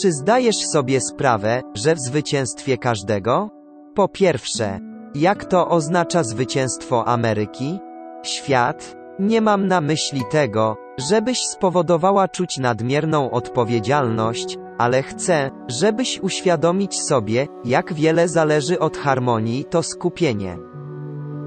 Czy 0.00 0.12
zdajesz 0.12 0.58
sobie 0.72 1.00
sprawę, 1.00 1.62
że 1.74 1.94
w 1.94 2.00
zwycięstwie 2.00 2.78
każdego? 2.78 3.50
Po 3.94 4.08
pierwsze, 4.08 4.80
jak 5.14 5.44
to 5.44 5.68
oznacza 5.68 6.22
zwycięstwo 6.22 7.08
Ameryki? 7.08 7.78
Świat? 8.22 8.96
Nie 9.18 9.40
mam 9.40 9.66
na 9.66 9.80
myśli 9.80 10.22
tego, 10.30 10.76
żebyś 10.98 11.38
spowodowała 11.46 12.28
czuć 12.28 12.58
nadmierną 12.58 13.30
odpowiedzialność, 13.30 14.58
ale 14.78 15.02
chcę, 15.02 15.50
żebyś 15.68 16.20
uświadomić 16.20 17.00
sobie, 17.00 17.46
jak 17.64 17.92
wiele 17.92 18.28
zależy 18.28 18.78
od 18.78 18.96
harmonii 18.96 19.64
to 19.64 19.82
skupienie. 19.82 20.58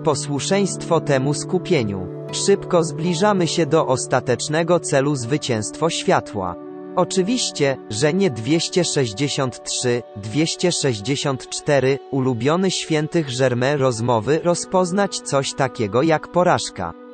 Posłuszeństwo 0.03 1.01
temu 1.01 1.33
skupieniu. 1.33 2.07
Szybko 2.31 2.83
zbliżamy 2.83 3.47
się 3.47 3.65
do 3.65 3.87
ostatecznego 3.87 4.79
celu 4.79 5.15
zwycięstwo 5.15 5.89
światła. 5.89 6.55
Oczywiście, 6.95 7.77
że 7.89 8.13
nie 8.13 8.29
263, 8.29 10.03
264, 10.15 11.99
ulubiony 12.11 12.71
świętych 12.71 13.27
Germain 13.37 13.79
rozmowy 13.79 14.39
rozpoznać 14.43 15.19
coś 15.19 15.53
takiego 15.53 16.01
jak 16.01 16.27
porażka. 16.27 17.06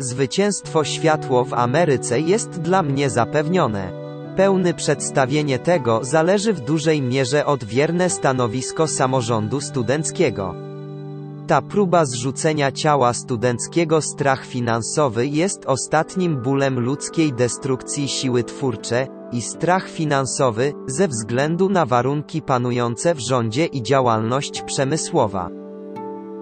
Zwycięstwo 0.00 0.84
światło 0.84 1.44
w 1.44 1.54
Ameryce 1.54 2.20
jest 2.20 2.50
dla 2.50 2.82
mnie 2.82 3.10
zapewnione. 3.10 3.92
Pełne 4.36 4.74
przedstawienie 4.74 5.58
tego 5.58 6.00
zależy 6.02 6.52
w 6.52 6.60
dużej 6.60 7.02
mierze 7.02 7.46
od 7.46 7.64
wierne 7.64 8.10
stanowisko 8.10 8.86
samorządu 8.86 9.60
studenckiego. 9.60 10.54
Ta 11.46 11.62
próba 11.62 12.04
zrzucenia 12.04 12.72
ciała 12.72 13.12
studenckiego 13.12 14.02
strach 14.02 14.46
finansowy 14.46 15.26
jest 15.26 15.66
ostatnim 15.66 16.42
bólem 16.42 16.80
ludzkiej 16.80 17.32
destrukcji 17.32 18.08
siły 18.08 18.44
twórcze, 18.44 19.06
i 19.32 19.42
strach 19.42 19.88
finansowy, 19.88 20.72
ze 20.86 21.08
względu 21.08 21.68
na 21.68 21.86
warunki 21.86 22.42
panujące 22.42 23.14
w 23.14 23.18
rządzie 23.18 23.66
i 23.66 23.82
działalność 23.82 24.62
przemysłowa. 24.62 25.50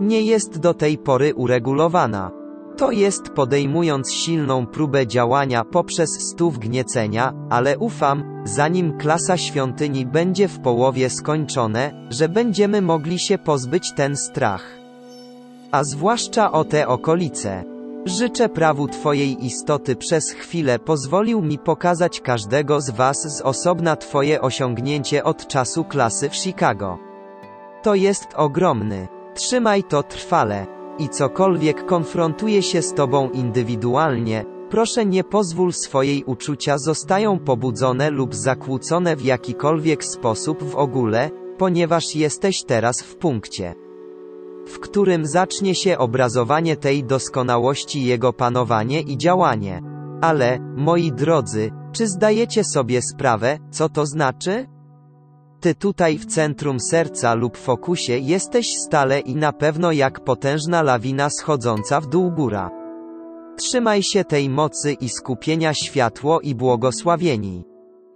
Nie 0.01 0.23
jest 0.23 0.59
do 0.59 0.75
tej 0.75 0.99
pory 0.99 1.35
uregulowana. 1.35 2.38
To 2.79 2.91
jest 2.91 3.29
podejmując 3.29 4.13
silną 4.13 4.67
próbę 4.67 5.07
działania 5.07 5.65
poprzez 5.65 6.11
stów 6.31 6.59
gniecenia, 6.59 7.33
ale 7.51 7.79
ufam, 7.79 8.43
zanim 8.45 8.99
klasa 8.99 9.37
świątyni 9.37 10.07
będzie 10.07 10.49
w 10.49 10.61
połowie 10.61 11.11
skończone, 11.11 12.07
że 12.11 12.29
będziemy 12.29 12.83
mogli 12.83 13.19
się 13.19 13.39
pozbyć 13.39 13.93
ten 13.93 14.17
strach. 14.17 14.79
A 15.73 15.85
zwłaszcza 15.85 16.53
o 16.53 16.65
te 16.65 16.89
okolice. 16.89 17.65
Życzę 18.05 18.49
prawu 18.49 18.89
Twojej 18.89 19.47
istoty 19.47 19.97
przez 19.97 20.31
chwilę 20.31 20.79
pozwolił 20.79 21.43
mi 21.43 21.59
pokazać 21.59 22.21
każdego 22.21 22.81
z 22.81 22.91
Was 22.91 23.37
z 23.37 23.41
osobna 23.41 23.97
Twoje 23.97 24.41
osiągnięcie 24.41 25.25
od 25.25 25.47
czasu 25.47 25.85
klasy 25.85 26.29
w 26.29 26.37
Chicago. 26.37 26.99
To 27.83 27.95
jest 27.95 28.29
ogromny. 28.37 29.09
Trzymaj 29.35 29.85
to 29.85 30.03
trwale. 30.03 30.78
I 30.99 31.09
cokolwiek 31.09 31.87
konfrontuje 31.87 32.63
się 32.63 32.83
z 32.83 32.95
Tobą 32.95 33.31
indywidualnie, 33.31 34.45
proszę 34.71 35.07
nie 35.07 35.25
pozwól 35.25 35.73
swojej 35.73 36.25
uczucia 36.25 36.79
zostają 36.79 37.39
pobudzone 37.39 38.11
lub 38.11 38.35
zakłócone 38.35 39.17
w 39.17 39.25
jakikolwiek 39.25 40.05
sposób 40.05 40.63
w 40.63 40.77
ogóle, 40.77 41.31
ponieważ 41.59 42.15
jesteś 42.15 42.65
teraz 42.65 43.03
w 43.03 43.17
punkcie 43.17 43.75
w 44.69 44.79
którym 44.81 45.27
zacznie 45.27 45.75
się 45.75 45.99
obrazowanie 45.99 46.77
tej 46.77 47.05
doskonałości 47.05 48.05
Jego 48.05 48.33
panowanie 48.33 49.01
i 49.01 49.17
działanie. 49.17 49.83
Ale, 50.21 50.59
moi 50.77 51.13
drodzy, 51.13 51.71
czy 51.93 52.09
zdajecie 52.09 52.65
sobie 52.65 53.03
sprawę, 53.03 53.59
co 53.71 53.89
to 53.89 54.07
znaczy? 54.07 54.67
Ty 55.61 55.75
tutaj 55.75 56.19
w 56.19 56.27
centrum 56.27 56.81
serca 56.81 57.35
lub 57.35 57.57
fokusie 57.57 58.19
jesteś 58.19 58.77
stale 58.77 59.21
i 59.21 59.37
na 59.37 59.53
pewno 59.53 59.93
jak 59.93 60.21
potężna 60.21 60.83
lawina 60.83 61.31
schodząca 61.31 62.01
w 62.01 62.07
dół 62.07 62.31
góra. 62.31 62.71
Trzymaj 63.57 64.03
się 64.03 64.25
tej 64.25 64.51
mocy 64.51 64.93
i 64.93 65.09
skupienia 65.09 65.75
światło 65.75 66.41
i 66.41 66.55
błogosławieni. 66.55 67.65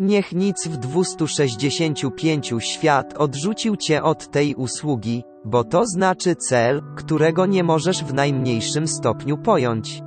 Niech 0.01 0.33
nic 0.33 0.69
w 0.69 0.77
265 0.77 2.55
świat 2.59 3.15
odrzucił 3.19 3.77
cię 3.77 4.03
od 4.03 4.31
tej 4.31 4.55
usługi, 4.55 5.23
bo 5.45 5.65
to 5.65 5.87
znaczy 5.87 6.37
cel, 6.37 6.83
którego 6.97 7.47
nie 7.47 7.65
możesz 7.65 8.05
w 8.05 8.15
najmniejszym 8.15 8.89
stopniu 8.89 9.39
pojąć. 9.39 10.03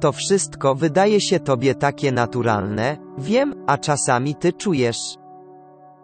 To 0.00 0.12
wszystko 0.12 0.74
wydaje 0.74 1.20
się 1.20 1.40
tobie 1.40 1.74
takie 1.74 2.12
naturalne, 2.12 2.96
wiem, 3.18 3.54
a 3.66 3.78
czasami 3.78 4.34
ty 4.34 4.52
czujesz, 4.52 5.16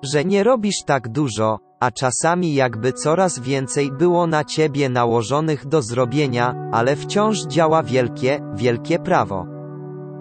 że 0.02 0.24
nie 0.24 0.44
robisz 0.44 0.82
tak 0.86 1.08
dużo, 1.08 1.58
a 1.80 1.90
czasami 1.90 2.54
jakby 2.54 2.92
coraz 2.92 3.38
więcej 3.38 3.92
było 3.92 4.26
na 4.26 4.44
ciebie 4.44 4.88
nałożonych 4.88 5.66
do 5.66 5.82
zrobienia, 5.82 6.54
ale 6.72 6.96
wciąż 6.96 7.42
działa 7.46 7.82
wielkie, 7.82 8.40
wielkie 8.54 8.98
prawo. 8.98 9.46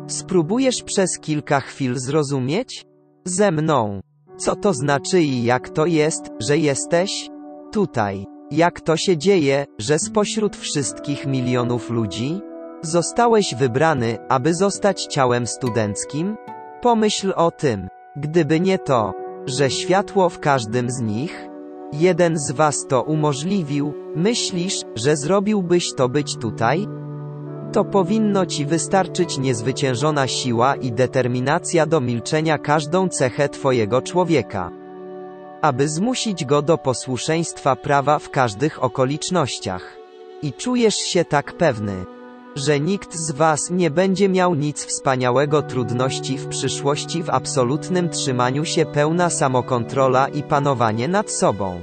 Spróbujesz 0.08 0.84
przez 0.84 1.20
kilka 1.20 1.60
chwil 1.60 2.00
zrozumieć? 2.00 2.86
Ze 3.26 3.52
mną. 3.52 4.02
Co 4.38 4.56
to 4.56 4.74
znaczy 4.74 5.22
i 5.22 5.44
jak 5.44 5.70
to 5.70 5.86
jest, 5.86 6.30
że 6.40 6.58
jesteś 6.58 7.30
tutaj? 7.72 8.26
Jak 8.52 8.82
to 8.82 8.98
się 8.98 9.18
dzieje, 9.18 9.66
że 9.80 10.00
spośród 10.00 10.56
wszystkich 10.56 11.28
milionów 11.28 11.90
ludzi 11.90 12.42
zostałeś 12.82 13.56
wybrany, 13.56 14.18
aby 14.30 14.54
zostać 14.54 15.06
ciałem 15.06 15.48
studenckim? 15.48 16.36
Pomyśl 16.82 17.34
o 17.36 17.52
tym. 17.52 17.88
Gdyby 18.16 18.60
nie 18.60 18.80
to, 18.80 19.14
że 19.46 19.70
światło 19.70 20.30
w 20.30 20.40
każdym 20.40 20.92
z 20.92 21.00
nich, 21.00 21.48
jeden 21.94 22.38
z 22.38 22.52
was 22.52 22.88
to 22.88 23.04
umożliwił, 23.04 23.94
myślisz, 24.16 24.82
że 24.96 25.18
zrobiłbyś 25.18 25.94
to 25.94 26.10
być 26.10 26.38
tutaj? 26.38 26.88
To 27.74 27.86
powinno 27.86 28.46
ci 28.46 28.66
wystarczyć 28.66 29.38
niezwyciężona 29.38 30.28
siła 30.28 30.76
i 30.76 30.92
determinacja 30.92 31.86
do 31.86 32.02
milczenia 32.02 32.58
każdą 32.58 33.10
cechę 33.10 33.50
twojego 33.50 34.02
człowieka. 34.02 34.72
Aby 35.62 35.88
zmusić 35.88 36.46
go 36.46 36.62
do 36.62 36.78
posłuszeństwa 36.78 37.76
prawa 37.76 38.20
w 38.20 38.30
każdych 38.30 38.84
okolicznościach. 38.84 39.98
I 40.42 40.54
czujesz 40.54 40.96
się 40.96 41.26
tak 41.26 41.54
pewny, 41.54 42.06
że 42.56 42.80
nikt 42.80 43.16
z 43.16 43.32
was 43.32 43.70
nie 43.70 43.92
będzie 43.92 44.30
miał 44.30 44.56
nic 44.56 44.86
wspaniałego 44.86 45.62
trudności 45.62 46.38
w 46.38 46.48
przyszłości 46.48 47.24
w 47.24 47.30
absolutnym 47.30 48.10
trzymaniu 48.10 48.66
się 48.66 48.86
pełna 48.86 49.30
samokontrola 49.30 50.28
i 50.28 50.44
panowanie 50.44 51.08
nad 51.08 51.32
sobą. 51.32 51.82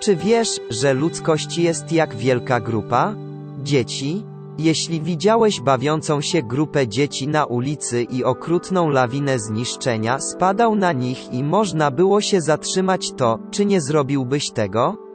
Czy 0.00 0.16
wiesz, 0.16 0.60
że 0.70 0.94
ludzkość 0.94 1.58
jest 1.58 1.92
jak 1.92 2.16
wielka 2.16 2.60
grupa? 2.60 3.14
Dzieci? 3.62 4.24
Jeśli 4.58 5.00
widziałeś 5.00 5.60
bawiącą 5.60 6.20
się 6.20 6.42
grupę 6.42 6.88
dzieci 6.88 7.28
na 7.28 7.44
ulicy 7.44 8.02
i 8.02 8.24
okrutną 8.24 8.88
lawinę 8.88 9.38
zniszczenia 9.38 10.18
spadał 10.18 10.76
na 10.76 10.92
nich 10.92 11.32
i 11.32 11.44
można 11.44 11.90
było 11.90 12.20
się 12.20 12.40
zatrzymać 12.40 13.12
to, 13.12 13.38
czy 13.50 13.64
nie 13.64 13.80
zrobiłbyś 13.80 14.50
tego? 14.50 15.09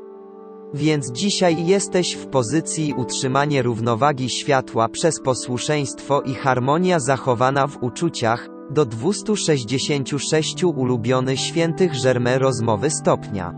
Więc 0.73 1.11
dzisiaj 1.11 1.65
jesteś 1.65 2.13
w 2.13 2.27
pozycji 2.27 2.93
utrzymanie 2.97 3.61
równowagi 3.61 4.29
światła 4.29 4.89
przez 4.89 5.19
posłuszeństwo 5.19 6.21
i 6.21 6.33
harmonia 6.33 6.99
zachowana 6.99 7.67
w 7.67 7.83
uczuciach, 7.83 8.49
do 8.69 8.85
266 8.85 10.63
ulubiony 10.63 11.37
świętych 11.37 11.93
Żerme 11.93 12.39
rozmowy 12.39 12.89
stopnia. 12.89 13.53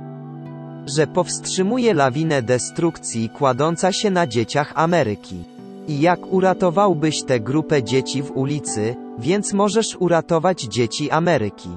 Że 0.86 1.08
powstrzymuje 1.08 1.94
lawinę 1.94 2.42
destrukcji 2.42 3.30
kładąca 3.30 3.92
się 3.92 4.10
na 4.10 4.28
dzieciach 4.28 4.72
Ameryki. 4.76 5.44
I 5.88 6.00
jak 6.02 6.34
uratowałbyś 6.34 7.24
tę 7.24 7.40
grupę 7.40 7.84
dzieci 7.84 8.24
w 8.24 8.32
ulicy, 8.32 8.96
więc 9.20 9.54
możesz 9.54 9.96
uratować 10.00 10.62
dzieci 10.62 11.12
Ameryki. 11.12 11.70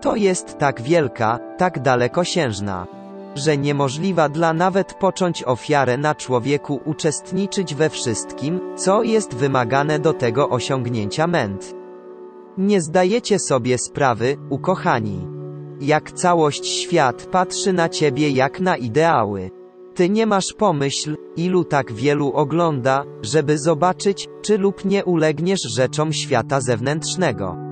To 0.00 0.16
jest 0.16 0.58
tak 0.58 0.82
wielka, 0.82 1.38
tak 1.58 1.82
dalekosiężna, 1.82 2.86
że 3.34 3.58
niemożliwa 3.58 4.28
dla 4.28 4.52
nawet 4.52 4.94
począć 4.94 5.42
ofiarę 5.42 5.96
na 5.96 6.14
człowieku 6.14 6.80
uczestniczyć 6.84 7.74
we 7.74 7.90
wszystkim, 7.90 8.60
co 8.76 9.02
jest 9.02 9.34
wymagane 9.34 9.98
do 9.98 10.12
tego 10.12 10.48
osiągnięcia 10.48 11.26
ment. 11.26 11.74
Nie 12.58 12.80
zdajecie 12.80 13.38
sobie 13.38 13.78
sprawy, 13.78 14.36
ukochani. 14.50 15.26
Jak 15.80 16.12
całość 16.12 16.66
świat 16.66 17.26
patrzy 17.26 17.72
na 17.72 17.88
ciebie 17.88 18.30
jak 18.30 18.60
na 18.60 18.76
ideały. 18.76 19.50
Ty 19.94 20.08
nie 20.08 20.26
masz 20.26 20.52
pomyśl, 20.58 21.16
ilu 21.36 21.64
tak 21.64 21.92
wielu 21.92 22.32
ogląda, 22.32 23.04
żeby 23.22 23.58
zobaczyć, 23.58 24.28
czy 24.42 24.58
lub 24.58 24.84
nie 24.84 25.04
ulegniesz 25.04 25.62
rzeczom 25.62 26.12
świata 26.12 26.60
zewnętrznego. 26.60 27.71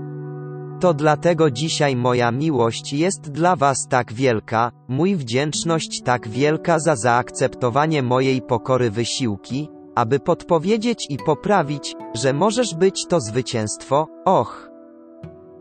To 0.81 0.95
dlatego 0.95 1.51
dzisiaj 1.51 1.97
moja 1.97 2.31
miłość 2.31 2.93
jest 2.93 3.31
dla 3.31 3.57
Was 3.57 3.89
tak 3.89 4.13
wielka, 4.13 4.73
mój 4.89 5.17
wdzięczność 5.17 6.03
tak 6.03 6.29
wielka 6.29 6.79
za 6.79 6.97
zaakceptowanie 6.97 8.03
mojej 8.03 8.43
pokory 8.43 8.91
wysiłki, 8.91 9.69
aby 9.95 10.21
podpowiedzieć 10.21 11.07
i 11.11 11.19
poprawić, 11.19 11.97
że 12.15 12.33
możesz 12.33 12.75
być 12.75 13.07
to 13.07 13.21
zwycięstwo, 13.21 14.07
och. 14.25 14.71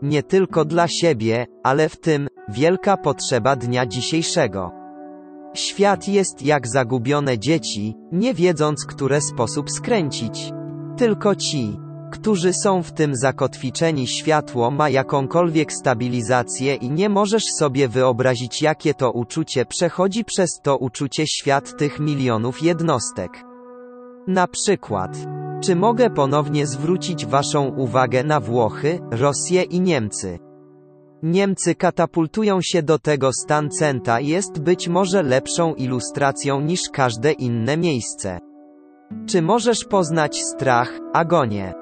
Nie 0.02 0.22
tylko 0.22 0.64
dla 0.64 0.88
siebie, 0.88 1.46
ale 1.62 1.88
w 1.88 2.00
tym, 2.00 2.28
wielka 2.48 2.96
potrzeba 2.96 3.56
dnia 3.56 3.86
dzisiejszego. 3.86 4.70
Świat 5.54 6.08
jest 6.08 6.42
jak 6.42 6.68
zagubione 6.68 7.38
dzieci, 7.38 7.94
nie 8.12 8.34
wiedząc, 8.34 8.86
które 8.86 9.20
sposób 9.20 9.70
skręcić. 9.70 10.52
Tylko 10.96 11.34
ci, 11.34 11.78
którzy 12.10 12.52
są 12.52 12.82
w 12.82 12.92
tym 12.92 13.16
zakotwiczeni 13.16 14.06
światło 14.06 14.70
ma 14.70 14.88
jakąkolwiek 14.88 15.72
stabilizację 15.72 16.74
i 16.74 16.90
nie 16.90 17.08
możesz 17.08 17.44
sobie 17.58 17.88
wyobrazić 17.88 18.62
jakie 18.62 18.94
to 18.94 19.10
uczucie 19.10 19.66
przechodzi 19.66 20.24
przez 20.24 20.50
to 20.62 20.76
uczucie 20.76 21.26
świat 21.26 21.76
tych 21.76 22.00
milionów 22.00 22.62
jednostek. 22.62 23.30
Na 24.26 24.46
przykład, 24.46 25.16
czy 25.64 25.76
mogę 25.76 26.10
ponownie 26.10 26.66
zwrócić 26.66 27.26
Waszą 27.26 27.68
uwagę 27.68 28.24
na 28.24 28.40
Włochy, 28.40 28.98
Rosję 29.10 29.62
i 29.62 29.80
Niemcy? 29.80 30.38
Niemcy 31.22 31.74
katapultują 31.74 32.58
się 32.62 32.82
do 32.82 32.98
tego 32.98 33.32
stan 33.32 33.70
centa 33.70 34.20
jest 34.20 34.58
być 34.58 34.88
może 34.88 35.22
lepszą 35.22 35.74
ilustracją 35.74 36.60
niż 36.60 36.80
każde 36.92 37.32
inne 37.32 37.76
miejsce. 37.76 38.38
Czy 39.26 39.42
możesz 39.42 39.84
poznać 39.84 40.42
strach, 40.42 40.98
agonię? 41.12 41.79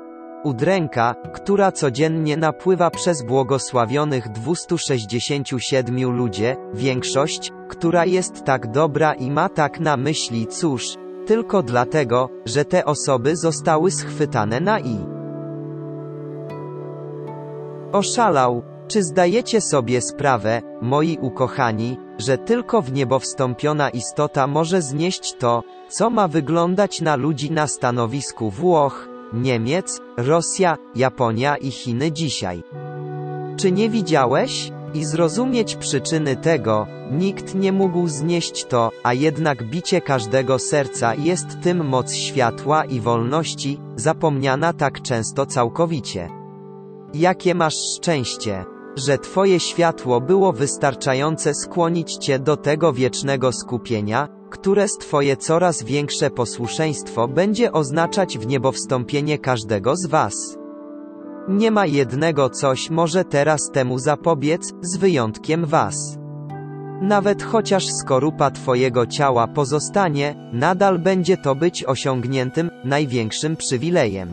Udręka, 0.48 1.14
która 1.32 1.72
codziennie 1.72 2.36
napływa 2.36 2.90
przez 2.90 3.22
błogosławionych 3.22 4.28
267 4.28 6.16
ludzie, 6.16 6.56
większość, 6.74 7.52
która 7.68 8.04
jest 8.04 8.44
tak 8.44 8.70
dobra 8.70 9.14
i 9.14 9.30
ma 9.30 9.48
tak 9.48 9.80
na 9.80 9.96
myśli 9.96 10.46
cóż, 10.46 10.94
tylko 11.26 11.62
dlatego, 11.62 12.28
że 12.44 12.64
te 12.64 12.84
osoby 12.84 13.36
zostały 13.36 13.90
schwytane 13.90 14.60
na 14.60 14.80
i. 14.80 14.96
Oszalał. 17.92 18.62
Czy 18.86 19.02
zdajecie 19.02 19.60
sobie 19.60 20.00
sprawę, 20.00 20.62
moi 20.82 21.18
ukochani, 21.20 21.98
że 22.18 22.38
tylko 22.38 22.82
w 22.82 22.92
niebo 22.92 23.18
wstąpiona 23.18 23.90
istota 23.90 24.46
może 24.46 24.82
znieść 24.82 25.34
to, 25.38 25.62
co 25.88 26.10
ma 26.10 26.28
wyglądać 26.28 27.00
na 27.00 27.16
ludzi 27.16 27.50
na 27.50 27.66
stanowisku 27.66 28.50
Włoch, 28.50 29.08
Niemiec, 29.32 30.00
Rosja, 30.16 30.76
Japonia 30.94 31.56
i 31.56 31.70
Chiny 31.70 32.12
dzisiaj. 32.12 32.62
Czy 33.56 33.72
nie 33.72 33.90
widziałeś? 33.90 34.72
I 34.94 35.04
zrozumieć 35.04 35.76
przyczyny 35.76 36.36
tego, 36.36 36.86
nikt 37.10 37.54
nie 37.54 37.72
mógł 37.72 38.08
znieść 38.08 38.64
to, 38.64 38.90
a 39.02 39.14
jednak 39.14 39.64
bicie 39.64 40.00
każdego 40.00 40.58
serca 40.58 41.14
jest 41.14 41.46
tym 41.62 41.88
moc 41.88 42.14
światła 42.14 42.84
i 42.84 43.00
wolności, 43.00 43.80
zapomniana 43.96 44.72
tak 44.72 45.02
często 45.02 45.46
całkowicie. 45.46 46.28
Jakie 47.14 47.54
masz 47.54 47.76
szczęście, 47.96 48.64
że 48.96 49.18
Twoje 49.18 49.60
światło 49.60 50.20
było 50.20 50.52
wystarczające 50.52 51.54
skłonić 51.54 52.16
Cię 52.16 52.38
do 52.38 52.56
tego 52.56 52.92
wiecznego 52.92 53.52
skupienia, 53.52 54.28
które 54.50 54.86
Twoje 55.00 55.36
coraz 55.36 55.82
większe 55.82 56.30
posłuszeństwo 56.30 57.28
będzie 57.28 57.72
oznaczać 57.72 58.38
w 58.38 58.46
niebo 58.46 58.72
wstąpienie 58.72 59.38
każdego 59.38 59.96
z 59.96 60.06
Was. 60.06 60.58
Nie 61.48 61.70
ma 61.70 61.86
jednego 61.86 62.50
coś 62.50 62.90
może 62.90 63.24
teraz 63.24 63.70
temu 63.72 63.98
zapobiec, 63.98 64.72
z 64.82 64.96
wyjątkiem 64.96 65.66
Was. 65.66 66.18
Nawet 67.00 67.42
chociaż 67.42 67.86
skorupa 67.86 68.50
Twojego 68.50 69.06
ciała 69.06 69.46
pozostanie, 69.46 70.50
nadal 70.52 70.98
będzie 70.98 71.36
to 71.36 71.54
być 71.54 71.84
osiągniętym, 71.84 72.70
największym 72.84 73.56
przywilejem, 73.56 74.28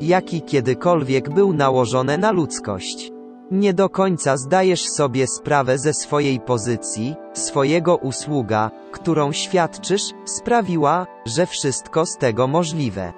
jaki 0.00 0.42
kiedykolwiek 0.42 1.34
był 1.34 1.52
nałożony 1.52 2.18
na 2.18 2.32
ludzkość. 2.32 3.19
Nie 3.50 3.74
do 3.74 3.88
końca 3.88 4.36
zdajesz 4.36 4.88
sobie 4.88 5.26
sprawę 5.26 5.78
ze 5.78 5.94
swojej 5.94 6.40
pozycji, 6.40 7.14
swojego 7.32 7.96
usługa, 7.96 8.70
którą 8.92 9.32
świadczysz, 9.32 10.02
sprawiła, 10.24 11.06
że 11.26 11.46
wszystko 11.46 12.06
z 12.06 12.16
tego 12.16 12.46
możliwe. 12.46 13.12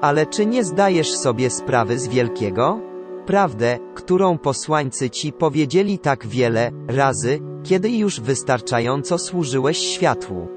Ale 0.00 0.26
czy 0.26 0.46
nie 0.46 0.64
zdajesz 0.64 1.10
sobie 1.16 1.50
sprawy 1.50 1.98
z 1.98 2.08
wielkiego? 2.08 2.80
Prawdę, 3.26 3.78
którą 3.94 4.38
posłańcy 4.38 5.10
ci 5.10 5.32
powiedzieli 5.32 5.98
tak 5.98 6.26
wiele 6.26 6.70
razy, 6.88 7.40
kiedy 7.64 7.90
już 7.90 8.20
wystarczająco 8.20 9.18
służyłeś 9.18 9.78
światłu. 9.78 10.48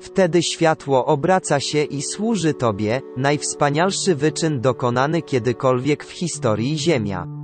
Wtedy 0.00 0.42
światło 0.42 1.06
obraca 1.06 1.60
się 1.60 1.84
i 1.84 2.02
służy 2.02 2.54
Tobie, 2.54 3.00
najwspanialszy 3.16 4.14
wyczyn 4.14 4.60
dokonany 4.60 5.22
kiedykolwiek 5.22 6.04
w 6.04 6.10
historii 6.10 6.78
Ziemia. 6.78 7.37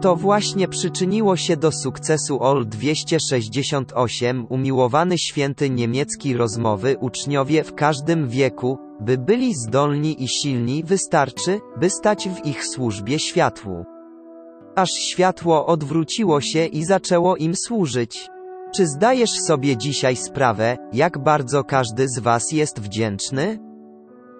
To 0.00 0.16
właśnie 0.16 0.68
przyczyniło 0.68 1.36
się 1.36 1.56
do 1.56 1.72
sukcesu 1.72 2.42
OL 2.42 2.68
268 2.68 4.46
umiłowany 4.48 5.18
święty 5.18 5.70
niemiecki 5.70 6.36
rozmowy 6.36 6.96
uczniowie 7.00 7.64
w 7.64 7.74
każdym 7.74 8.28
wieku, 8.28 8.78
by 9.00 9.18
byli 9.18 9.54
zdolni 9.54 10.22
i 10.22 10.28
silni 10.28 10.84
wystarczy, 10.84 11.60
by 11.80 11.90
stać 11.90 12.28
w 12.28 12.46
ich 12.46 12.66
służbie 12.66 13.18
światłu. 13.18 13.84
Aż 14.76 14.90
światło 14.90 15.66
odwróciło 15.66 16.40
się 16.40 16.66
i 16.66 16.84
zaczęło 16.84 17.36
im 17.36 17.56
służyć. 17.56 18.28
Czy 18.74 18.86
zdajesz 18.86 19.30
sobie 19.46 19.76
dzisiaj 19.76 20.16
sprawę, 20.16 20.76
jak 20.92 21.18
bardzo 21.18 21.64
każdy 21.64 22.08
z 22.08 22.18
Was 22.18 22.52
jest 22.52 22.80
wdzięczny? 22.80 23.58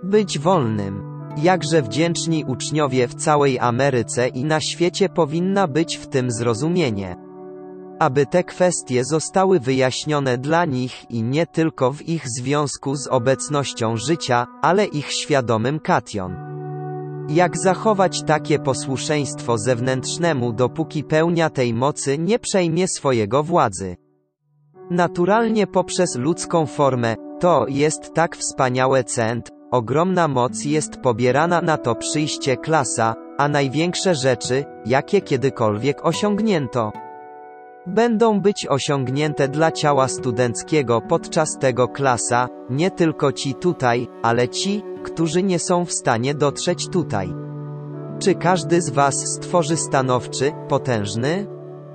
Być 0.02 0.38
wolnym. 0.38 1.17
Jakże 1.42 1.82
wdzięczni 1.82 2.44
uczniowie 2.44 3.08
w 3.08 3.14
całej 3.14 3.58
Ameryce 3.58 4.28
i 4.28 4.44
na 4.44 4.60
świecie 4.60 5.08
powinna 5.08 5.68
być 5.68 5.96
w 5.96 6.06
tym 6.06 6.30
zrozumienie. 6.30 7.16
Aby 7.98 8.26
te 8.26 8.44
kwestie 8.44 9.04
zostały 9.04 9.60
wyjaśnione 9.60 10.38
dla 10.38 10.64
nich 10.64 11.10
i 11.10 11.22
nie 11.22 11.46
tylko 11.46 11.92
w 11.92 12.08
ich 12.08 12.24
związku 12.38 12.96
z 12.96 13.06
obecnością 13.06 13.96
życia, 13.96 14.46
ale 14.62 14.84
ich 14.84 15.12
świadomym 15.12 15.80
kation. 15.80 16.36
Jak 17.28 17.58
zachować 17.58 18.22
takie 18.22 18.58
posłuszeństwo 18.58 19.58
zewnętrznemu, 19.58 20.52
dopóki 20.52 21.04
pełnia 21.04 21.50
tej 21.50 21.74
mocy 21.74 22.18
nie 22.18 22.38
przejmie 22.38 22.88
swojego 22.88 23.42
władzy? 23.42 23.96
Naturalnie 24.90 25.66
poprzez 25.66 26.16
ludzką 26.16 26.66
formę, 26.66 27.16
to 27.40 27.66
jest 27.68 28.14
tak 28.14 28.36
wspaniałe 28.36 29.04
cent, 29.04 29.57
ogromna 29.70 30.28
moc 30.28 30.64
jest 30.64 30.96
pobierana 30.96 31.60
na 31.62 31.76
to 31.76 31.94
przyjście 31.94 32.56
klasa, 32.56 33.14
a 33.38 33.48
największe 33.48 34.14
rzeczy, 34.14 34.64
jakie 34.86 35.20
kiedykolwiek 35.20 36.06
osiągnięto, 36.06 36.92
będą 37.86 38.40
być 38.40 38.66
osiągnięte 38.66 39.48
dla 39.48 39.72
ciała 39.72 40.08
studenckiego 40.08 41.00
podczas 41.00 41.58
tego 41.58 41.88
klasa, 41.88 42.48
nie 42.70 42.90
tylko 42.90 43.32
ci 43.32 43.54
tutaj, 43.54 44.08
ale 44.22 44.48
ci, 44.48 44.82
którzy 45.04 45.42
nie 45.42 45.58
są 45.58 45.84
w 45.84 45.92
stanie 45.92 46.34
dotrzeć 46.34 46.88
tutaj. 46.88 47.34
Czy 48.18 48.34
każdy 48.34 48.82
z 48.82 48.90
Was 48.90 49.14
stworzy 49.14 49.76
stanowczy, 49.76 50.52
potężny, 50.68 51.46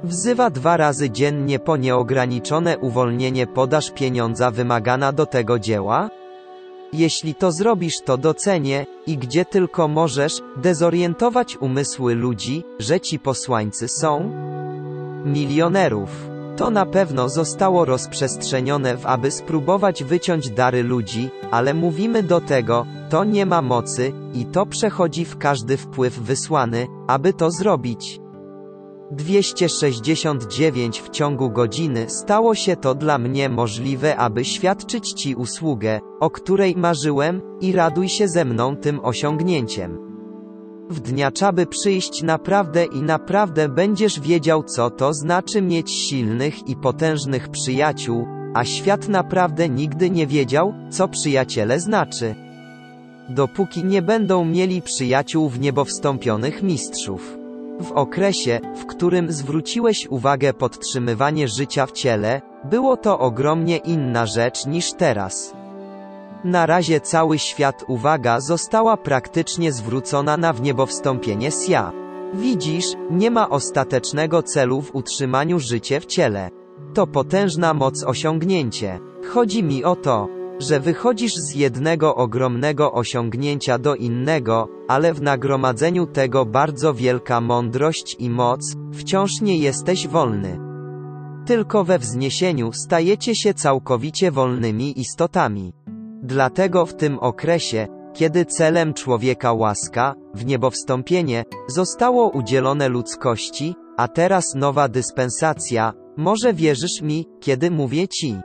Wzywa 0.03 0.49
dwa 0.49 0.77
razy 0.77 1.09
dziennie 1.09 1.59
po 1.59 1.77
nieograniczone 1.77 2.77
uwolnienie 2.77 3.47
podaż 3.47 3.91
pieniądza 3.91 4.51
wymagana 4.51 5.11
do 5.11 5.25
tego 5.25 5.59
dzieła? 5.59 6.09
Jeśli 6.93 7.35
to 7.35 7.51
zrobisz 7.51 8.01
to 8.01 8.17
docenię, 8.17 8.85
i 9.07 9.17
gdzie 9.17 9.45
tylko 9.45 9.87
możesz, 9.87 10.41
dezorientować 10.57 11.57
umysły 11.57 12.15
ludzi, 12.15 12.63
że 12.79 12.99
ci 12.99 13.19
posłańcy 13.19 13.87
są 13.87 14.31
milionerów. 15.25 16.09
To 16.57 16.69
na 16.69 16.85
pewno 16.85 17.29
zostało 17.29 17.85
rozprzestrzenione 17.85 18.97
w 18.97 19.05
aby 19.05 19.31
spróbować 19.31 20.03
wyciąć 20.03 20.49
dary 20.49 20.83
ludzi, 20.83 21.29
ale 21.51 21.73
mówimy 21.73 22.23
do 22.23 22.41
tego, 22.41 22.85
to 23.09 23.23
nie 23.23 23.45
ma 23.45 23.61
mocy, 23.61 24.13
i 24.33 24.45
to 24.45 24.65
przechodzi 24.65 25.25
w 25.25 25.37
każdy 25.37 25.77
wpływ 25.77 26.19
wysłany, 26.19 26.87
aby 27.07 27.33
to 27.33 27.51
zrobić. 27.51 28.22
269 29.15 31.01
w 31.01 31.09
ciągu 31.09 31.49
godziny 31.49 32.05
stało 32.09 32.55
się 32.55 32.75
to 32.75 32.95
dla 32.95 33.17
mnie 33.17 33.49
możliwe, 33.49 34.17
aby 34.17 34.45
świadczyć 34.45 35.13
Ci 35.13 35.35
usługę, 35.35 35.99
o 36.19 36.29
której 36.29 36.75
marzyłem, 36.75 37.41
i 37.61 37.71
raduj 37.71 38.09
się 38.09 38.27
ze 38.27 38.45
mną 38.45 38.75
tym 38.75 38.99
osiągnięciem. 39.03 39.97
W 40.89 40.99
dnia 40.99 41.31
czaby 41.31 41.65
przyjść 41.65 42.23
naprawdę 42.23 42.85
i 42.85 43.01
naprawdę 43.01 43.69
będziesz 43.69 44.19
wiedział, 44.19 44.63
co 44.63 44.89
to 44.89 45.13
znaczy 45.13 45.61
mieć 45.61 45.91
silnych 45.91 46.67
i 46.67 46.75
potężnych 46.75 47.49
przyjaciół, 47.49 48.25
a 48.53 48.65
świat 48.65 49.07
naprawdę 49.07 49.69
nigdy 49.69 50.09
nie 50.09 50.27
wiedział, 50.27 50.73
co 50.89 51.07
przyjaciele 51.07 51.79
znaczy. 51.79 52.35
Dopóki 53.29 53.85
nie 53.85 54.01
będą 54.01 54.45
mieli 54.45 54.81
przyjaciół 54.81 55.49
w 55.49 55.59
niebowstąpionych 55.59 56.63
mistrzów. 56.63 57.42
W 57.79 57.91
okresie, 57.91 58.59
w 58.75 58.85
którym 58.85 59.31
zwróciłeś 59.31 60.07
uwagę 60.07 60.53
podtrzymywanie 60.53 61.47
życia 61.47 61.85
w 61.85 61.91
ciele, 61.91 62.41
było 62.63 62.97
to 62.97 63.19
ogromnie 63.19 63.77
inna 63.77 64.25
rzecz 64.25 64.65
niż 64.65 64.93
teraz. 64.93 65.53
Na 66.43 66.65
razie 66.65 67.01
cały 67.01 67.39
świat 67.39 67.83
uwaga 67.87 68.39
została 68.39 68.97
praktycznie 68.97 69.71
zwrócona 69.71 70.37
na 70.37 70.53
wniebowstąpienie 70.53 71.51
Sia. 71.51 71.91
Widzisz, 72.33 72.85
nie 73.11 73.31
ma 73.31 73.49
ostatecznego 73.49 74.43
celu 74.43 74.81
w 74.81 74.95
utrzymaniu 74.95 75.59
życia 75.59 75.99
w 75.99 76.05
ciele. 76.05 76.49
To 76.93 77.07
potężna 77.07 77.73
moc 77.73 78.03
osiągnięcie. 78.03 78.99
Chodzi 79.33 79.63
mi 79.63 79.83
o 79.83 79.95
to, 79.95 80.27
że 80.63 80.79
wychodzisz 80.79 81.35
z 81.35 81.55
jednego 81.55 82.15
ogromnego 82.15 82.93
osiągnięcia 82.93 83.77
do 83.77 83.95
innego, 83.95 84.67
ale 84.87 85.13
w 85.13 85.21
nagromadzeniu 85.21 86.07
tego 86.07 86.45
bardzo 86.45 86.93
wielka 86.93 87.41
mądrość 87.41 88.15
i 88.19 88.29
moc, 88.29 88.75
wciąż 88.93 89.41
nie 89.41 89.57
jesteś 89.57 90.07
wolny. 90.07 90.59
Tylko 91.45 91.83
we 91.83 91.99
wzniesieniu 91.99 92.71
stajecie 92.73 93.35
się 93.35 93.53
całkowicie 93.53 94.31
wolnymi 94.31 94.99
istotami. 94.99 95.73
Dlatego 96.23 96.85
w 96.85 96.93
tym 96.93 97.19
okresie, 97.19 97.87
kiedy 98.13 98.45
celem 98.45 98.93
człowieka 98.93 99.53
łaska, 99.53 100.15
w 100.33 100.45
niebowstąpienie, 100.45 101.43
zostało 101.67 102.29
udzielone 102.29 102.89
ludzkości, 102.89 103.75
a 103.97 104.07
teraz 104.07 104.45
nowa 104.55 104.87
dyspensacja, 104.87 105.93
może 106.17 106.53
wierzysz 106.53 107.01
mi, 107.01 107.25
kiedy 107.39 107.71
mówię 107.71 108.07
ci 108.07 108.35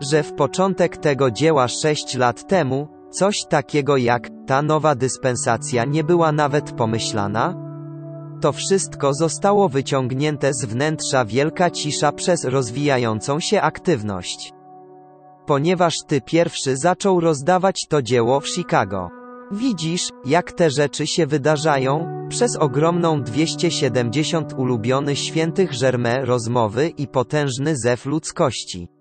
że 0.00 0.22
w 0.22 0.32
początek 0.32 0.96
tego 0.96 1.30
dzieła 1.30 1.68
sześć 1.68 2.16
lat 2.16 2.46
temu, 2.46 2.88
coś 3.10 3.44
takiego 3.44 3.96
jak 3.96 4.28
ta 4.46 4.62
nowa 4.62 4.94
dyspensacja 4.94 5.84
nie 5.84 6.04
była 6.04 6.32
nawet 6.32 6.72
pomyślana? 6.72 7.54
To 8.40 8.52
wszystko 8.52 9.14
zostało 9.14 9.68
wyciągnięte 9.68 10.54
z 10.54 10.64
wnętrza 10.64 11.24
wielka 11.24 11.70
cisza 11.70 12.12
przez 12.12 12.44
rozwijającą 12.44 13.40
się 13.40 13.62
aktywność. 13.62 14.52
Ponieważ 15.46 15.94
ty 16.06 16.20
pierwszy 16.20 16.76
zaczął 16.76 17.20
rozdawać 17.20 17.86
to 17.88 18.02
dzieło 18.02 18.40
w 18.40 18.48
Chicago. 18.48 19.10
Widzisz, 19.52 20.08
jak 20.24 20.52
te 20.52 20.70
rzeczy 20.70 21.06
się 21.06 21.26
wydarzają, 21.26 22.18
przez 22.28 22.56
ogromną 22.56 23.22
270 23.22 24.52
ulubiony 24.52 25.16
świętych 25.16 25.70
Germain 25.80 26.24
rozmowy 26.24 26.88
i 26.88 27.06
potężny 27.06 27.76
zew 27.76 28.06
ludzkości. 28.06 28.97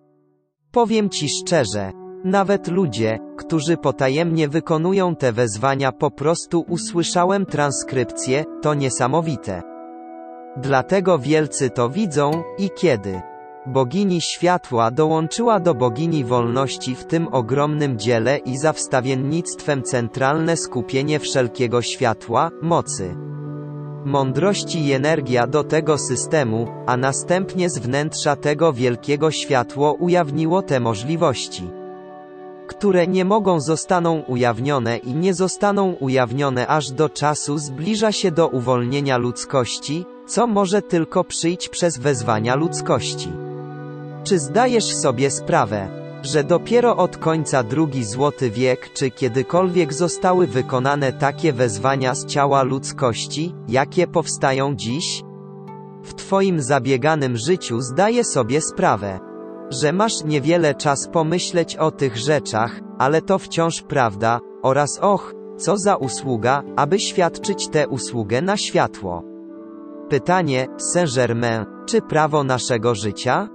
Powiem 0.77 1.09
ci 1.09 1.30
szczerze, 1.30 1.91
nawet 2.23 2.67
ludzie, 2.67 3.19
którzy 3.38 3.77
potajemnie 3.77 4.47
wykonują 4.47 5.15
te 5.15 5.31
wezwania 5.31 5.91
po 5.91 6.11
prostu 6.11 6.65
usłyszałem 6.69 7.45
transkrypcję, 7.45 8.45
to 8.61 8.73
niesamowite. 8.73 9.61
Dlatego 10.57 11.19
wielcy 11.19 11.69
to 11.69 11.89
widzą, 11.89 12.31
i 12.57 12.69
kiedy 12.75 13.22
bogini 13.65 14.22
światła 14.22 14.91
dołączyła 14.91 15.59
do 15.59 15.73
bogini 15.73 16.23
wolności 16.23 16.95
w 16.95 17.06
tym 17.06 17.27
ogromnym 17.31 17.99
dziele 17.99 18.38
i 18.38 18.57
za 18.57 18.73
wstawiennictwem 18.73 19.83
centralne 19.83 20.57
skupienie 20.57 21.19
wszelkiego 21.19 21.81
światła, 21.81 22.49
mocy 22.61 23.15
mądrości 24.06 24.85
i 24.85 24.93
energia 24.93 25.48
do 25.48 25.64
tego 25.64 25.98
systemu, 25.98 26.67
a 26.85 26.98
następnie 26.98 27.69
z 27.69 27.77
wnętrza 27.80 28.35
tego 28.35 28.74
wielkiego 28.74 29.32
światło 29.32 29.93
ujawniło 29.93 30.61
te 30.61 30.80
możliwości, 30.80 31.69
które 32.67 33.08
nie 33.08 33.26
mogą 33.26 33.59
zostaną 33.59 34.19
ujawnione 34.19 34.98
i 34.98 35.14
nie 35.14 35.34
zostaną 35.34 35.93
ujawnione 35.93 36.67
aż 36.67 36.92
do 36.92 37.09
czasu 37.09 37.58
zbliża 37.58 38.11
się 38.11 38.32
do 38.32 38.48
uwolnienia 38.48 39.17
ludzkości, 39.17 40.06
co 40.27 40.48
może 40.48 40.82
tylko 40.82 41.24
przyjść 41.24 41.69
przez 41.69 41.98
wezwania 41.98 42.56
ludzkości. 42.56 43.32
Czy 44.24 44.40
zdajesz 44.40 44.95
sobie 44.95 45.32
sprawę, 45.32 46.06
że 46.31 46.43
dopiero 46.43 46.97
od 46.97 47.17
końca 47.17 47.64
drugi 47.64 48.03
złoty 48.03 48.49
wiek 48.51 48.93
czy 48.93 49.11
kiedykolwiek 49.11 49.93
zostały 49.93 50.47
wykonane 50.47 51.14
takie 51.14 51.53
wezwania 51.53 52.15
z 52.15 52.25
ciała 52.25 52.64
ludzkości, 52.64 53.56
jakie 53.67 54.07
powstają 54.07 54.75
dziś? 54.75 55.23
W 56.03 56.14
Twoim 56.14 56.61
zabieganym 56.61 57.38
życiu 57.38 57.81
zdaję 57.81 58.23
sobie 58.23 58.61
sprawę, 58.61 59.19
że 59.69 59.93
masz 59.93 60.23
niewiele 60.25 60.75
czas 60.75 61.07
pomyśleć 61.07 61.75
o 61.75 61.91
tych 61.91 62.17
rzeczach, 62.17 62.80
ale 62.97 63.22
to 63.22 63.39
wciąż 63.39 63.81
prawda, 63.81 64.39
oraz 64.64 64.99
och, 64.99 65.33
co 65.57 65.77
za 65.77 65.95
usługa, 65.95 66.64
aby 66.75 66.99
świadczyć 66.99 67.67
tę 67.67 67.88
usługę 67.88 68.41
na 68.41 68.57
światło. 68.57 69.23
Pytanie, 70.09 70.67
Saint-Germain, 70.77 71.65
czy 71.85 72.01
prawo 72.01 72.43
naszego 72.43 72.95
życia? 72.95 73.49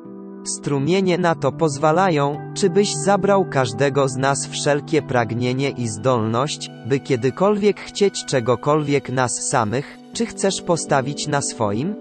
Strumienie 0.44 1.18
na 1.18 1.34
to 1.34 1.52
pozwalają, 1.52 2.52
czy 2.54 2.70
byś 2.70 2.94
zabrał 2.94 3.44
każdego 3.44 4.08
z 4.08 4.16
nas 4.16 4.46
wszelkie 4.46 5.02
pragnienie 5.02 5.70
i 5.70 5.88
zdolność, 5.88 6.70
by 6.86 7.00
kiedykolwiek 7.00 7.80
chcieć 7.80 8.24
czegokolwiek 8.24 9.10
nas 9.10 9.48
samych, 9.48 9.98
czy 10.12 10.26
chcesz 10.26 10.62
postawić 10.62 11.28
na 11.28 11.42
swoim? 11.42 11.94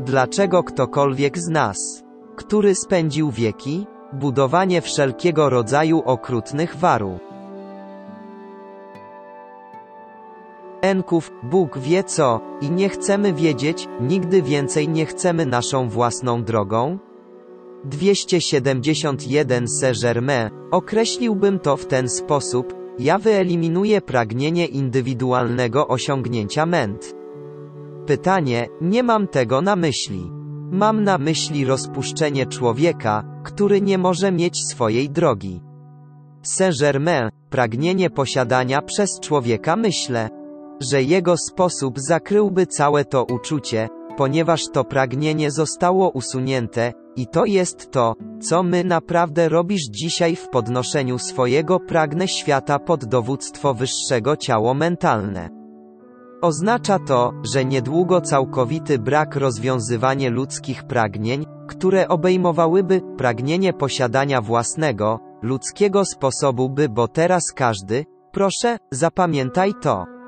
Dlaczego 0.00 0.64
ktokolwiek 0.64 1.38
z 1.38 1.48
nas, 1.48 2.04
który 2.36 2.74
spędził 2.74 3.30
wieki, 3.30 3.86
budowanie 4.12 4.80
wszelkiego 4.80 5.50
rodzaju 5.50 6.02
okrutnych 6.04 6.76
waru? 6.76 7.18
Enków, 10.80 11.32
Bóg 11.42 11.78
wie 11.78 12.04
co, 12.04 12.40
i 12.60 12.70
nie 12.70 12.88
chcemy 12.88 13.32
wiedzieć, 13.32 13.88
nigdy 14.00 14.42
więcej 14.42 14.88
nie 14.88 15.06
chcemy 15.06 15.46
naszą 15.46 15.88
własną 15.88 16.44
drogą? 16.44 16.98
271 17.84 19.68
Saint-Germain, 19.68 20.50
określiłbym 20.70 21.58
to 21.58 21.76
w 21.76 21.86
ten 21.86 22.08
sposób, 22.08 22.74
ja 22.98 23.18
wyeliminuję 23.18 24.00
pragnienie 24.00 24.66
indywidualnego 24.66 25.88
osiągnięcia 25.88 26.66
ment. 26.66 27.14
Pytanie, 28.06 28.68
nie 28.80 29.02
mam 29.02 29.28
tego 29.28 29.62
na 29.62 29.76
myśli. 29.76 30.30
Mam 30.72 31.04
na 31.04 31.18
myśli 31.18 31.64
rozpuszczenie 31.64 32.46
człowieka, 32.46 33.24
który 33.44 33.80
nie 33.80 33.98
może 33.98 34.32
mieć 34.32 34.66
swojej 34.66 35.10
drogi. 35.10 35.60
Saint-Germain, 36.42 37.30
pragnienie 37.50 38.10
posiadania 38.10 38.82
przez 38.82 39.20
człowieka 39.20 39.76
myślę, 39.76 40.28
że 40.80 41.02
jego 41.02 41.36
sposób 41.36 41.98
zakryłby 41.98 42.66
całe 42.66 43.04
to 43.04 43.24
uczucie, 43.24 43.88
ponieważ 44.16 44.68
to 44.72 44.84
pragnienie 44.84 45.50
zostało 45.50 46.10
usunięte, 46.10 46.92
i 47.20 47.26
to 47.26 47.44
jest 47.44 47.90
to, 47.90 48.14
co 48.40 48.62
my 48.62 48.84
naprawdę 48.84 49.48
robisz 49.48 49.82
dzisiaj 49.90 50.36
w 50.36 50.48
podnoszeniu 50.48 51.18
swojego 51.18 51.80
pragnę 51.80 52.28
świata 52.28 52.78
pod 52.78 53.04
dowództwo 53.04 53.74
wyższego 53.74 54.36
ciało 54.36 54.74
mentalne. 54.74 55.50
Oznacza 56.42 56.98
to, 56.98 57.32
że 57.52 57.64
niedługo 57.64 58.20
całkowity 58.20 58.98
brak 58.98 59.36
rozwiązywania 59.36 60.30
ludzkich 60.30 60.84
pragnień, 60.84 61.46
które 61.68 62.08
obejmowałyby 62.08 63.00
pragnienie 63.16 63.72
posiadania 63.72 64.40
własnego, 64.40 65.18
ludzkiego 65.42 66.04
sposobu 66.04 66.70
by, 66.70 66.88
bo 66.88 67.08
teraz 67.08 67.42
każdy, 67.54 68.04
proszę, 68.32 68.76
zapamiętaj 68.90 69.72
to. 69.82 70.19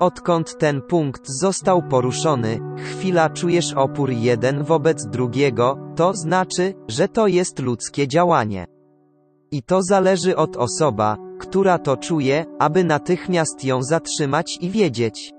Odkąd 0.00 0.58
ten 0.58 0.82
punkt 0.82 1.28
został 1.28 1.82
poruszony, 1.82 2.60
chwila 2.76 3.30
czujesz 3.30 3.72
opór 3.72 4.10
jeden 4.10 4.64
wobec 4.64 5.06
drugiego, 5.06 5.78
to 5.96 6.14
znaczy, 6.14 6.74
że 6.88 7.08
to 7.08 7.26
jest 7.26 7.58
ludzkie 7.58 8.08
działanie. 8.08 8.66
I 9.50 9.62
to 9.62 9.82
zależy 9.82 10.36
od 10.36 10.56
osoba, 10.56 11.16
która 11.38 11.78
to 11.78 11.96
czuje, 11.96 12.44
aby 12.58 12.84
natychmiast 12.84 13.64
ją 13.64 13.82
zatrzymać 13.82 14.58
i 14.60 14.70
wiedzieć, 14.70 15.32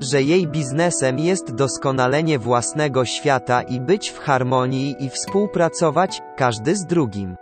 że 0.00 0.22
jej 0.22 0.48
biznesem 0.48 1.18
jest 1.18 1.54
doskonalenie 1.54 2.38
własnego 2.38 3.04
świata 3.04 3.62
i 3.62 3.80
być 3.80 4.10
w 4.10 4.18
harmonii 4.18 4.96
i 5.00 5.10
współpracować, 5.10 6.20
każdy 6.36 6.76
z 6.76 6.86
drugim. 6.86 7.36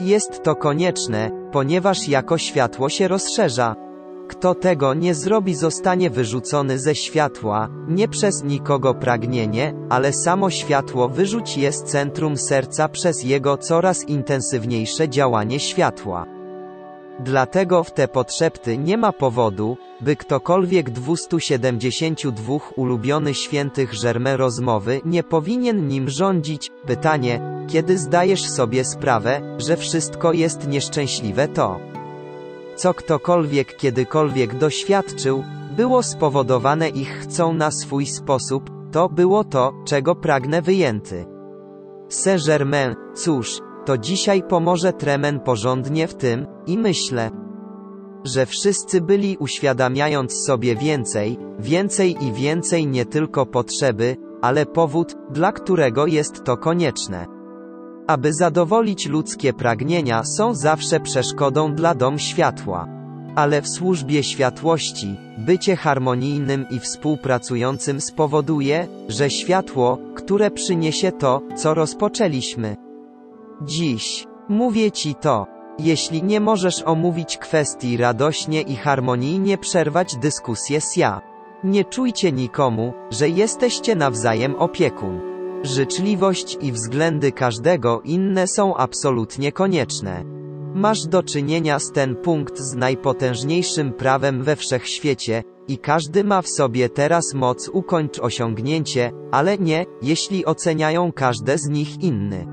Jest 0.00 0.42
to 0.42 0.56
konieczne, 0.56 1.30
ponieważ 1.52 2.08
jako 2.08 2.38
światło 2.38 2.88
się 2.88 3.08
rozszerza. 3.08 3.89
Kto 4.30 4.54
tego 4.54 4.94
nie 4.94 5.14
zrobi 5.14 5.54
zostanie 5.54 6.10
wyrzucony 6.10 6.78
ze 6.78 6.94
światła, 6.94 7.68
nie 7.88 8.08
przez 8.08 8.44
nikogo 8.44 8.94
pragnienie, 8.94 9.74
ale 9.88 10.12
samo 10.12 10.50
światło 10.50 11.08
wyrzuci 11.08 11.60
je 11.60 11.72
z 11.72 11.82
centrum 11.82 12.36
serca 12.36 12.88
przez 12.88 13.22
jego 13.24 13.56
coraz 13.56 14.08
intensywniejsze 14.08 15.08
działanie 15.08 15.60
światła. 15.60 16.26
Dlatego 17.20 17.84
w 17.84 17.92
te 17.92 18.08
potrzepty 18.08 18.78
nie 18.78 18.98
ma 18.98 19.12
powodu, 19.12 19.76
by 20.00 20.16
ktokolwiek 20.16 20.90
272 20.90 22.58
ulubiony 22.76 23.34
świętych 23.34 23.94
Żerme 23.94 24.36
rozmowy 24.36 25.00
nie 25.04 25.22
powinien 25.22 25.88
nim 25.88 26.08
rządzić. 26.08 26.70
Pytanie, 26.86 27.64
kiedy 27.68 27.98
zdajesz 27.98 28.50
sobie 28.50 28.84
sprawę, 28.84 29.40
że 29.58 29.76
wszystko 29.76 30.32
jest 30.32 30.68
nieszczęśliwe 30.68 31.48
to 31.48 31.80
co 32.80 32.94
ktokolwiek 32.94 33.76
kiedykolwiek 33.76 34.58
doświadczył, 34.58 35.44
było 35.76 36.02
spowodowane 36.02 36.88
ich 36.88 37.08
chcą 37.08 37.54
na 37.54 37.70
swój 37.70 38.06
sposób, 38.06 38.70
to 38.92 39.08
było 39.08 39.44
to, 39.44 39.72
czego 39.84 40.14
pragnę 40.14 40.62
wyjęty. 40.62 41.26
Saint-Germain, 42.08 42.94
cóż, 43.14 43.60
to 43.84 43.98
dzisiaj 43.98 44.42
pomoże 44.42 44.92
Tremen 44.92 45.40
porządnie 45.40 46.08
w 46.08 46.14
tym, 46.14 46.46
i 46.66 46.78
myślę, 46.78 47.30
że 48.24 48.46
wszyscy 48.46 49.00
byli 49.00 49.36
uświadamiając 49.36 50.44
sobie 50.46 50.76
więcej, 50.76 51.38
więcej 51.58 52.24
i 52.24 52.32
więcej 52.32 52.86
nie 52.86 53.04
tylko 53.04 53.46
potrzeby, 53.46 54.16
ale 54.42 54.66
powód, 54.66 55.14
dla 55.30 55.52
którego 55.52 56.06
jest 56.06 56.44
to 56.44 56.56
konieczne. 56.56 57.39
Aby 58.10 58.32
zadowolić 58.34 59.06
ludzkie 59.06 59.52
pragnienia 59.52 60.24
są 60.24 60.54
zawsze 60.54 61.00
przeszkodą 61.00 61.74
dla 61.74 61.94
dom 61.94 62.18
światła. 62.18 62.88
Ale 63.34 63.62
w 63.62 63.68
służbie 63.68 64.22
światłości, 64.22 65.16
bycie 65.38 65.76
harmonijnym 65.76 66.66
i 66.70 66.80
współpracującym 66.80 68.00
spowoduje, 68.00 68.86
że 69.08 69.30
światło, 69.30 69.98
które 70.14 70.50
przyniesie 70.50 71.12
to, 71.12 71.42
co 71.56 71.74
rozpoczęliśmy. 71.74 72.76
Dziś, 73.62 74.26
mówię 74.48 74.90
Ci 74.90 75.14
to, 75.14 75.46
jeśli 75.78 76.22
nie 76.22 76.40
możesz 76.40 76.82
omówić 76.82 77.38
kwestii 77.38 77.96
radośnie 77.96 78.62
i 78.62 78.76
harmonijnie 78.76 79.58
przerwać 79.58 80.16
dyskusję 80.16 80.80
z 80.80 80.96
ja. 80.96 81.20
Nie 81.64 81.84
czujcie 81.84 82.32
nikomu, 82.32 82.92
że 83.10 83.28
jesteście 83.28 83.96
nawzajem 83.96 84.56
opiekun. 84.56 85.29
Życzliwość 85.62 86.58
i 86.60 86.72
względy 86.72 87.32
każdego 87.32 88.00
inne 88.00 88.46
są 88.46 88.76
absolutnie 88.76 89.52
konieczne. 89.52 90.24
Masz 90.74 91.06
do 91.06 91.22
czynienia 91.22 91.78
z 91.78 91.92
ten 91.92 92.16
punkt 92.16 92.58
z 92.58 92.74
najpotężniejszym 92.74 93.92
prawem 93.92 94.42
we 94.42 94.56
wszechświecie, 94.56 95.42
i 95.68 95.78
każdy 95.78 96.24
ma 96.24 96.42
w 96.42 96.48
sobie 96.48 96.88
teraz 96.88 97.34
moc 97.34 97.68
ukończ 97.68 98.18
osiągnięcie, 98.18 99.12
ale 99.30 99.58
nie, 99.58 99.86
jeśli 100.02 100.46
oceniają 100.46 101.12
każde 101.12 101.58
z 101.58 101.68
nich 101.68 102.02
inny. 102.02 102.46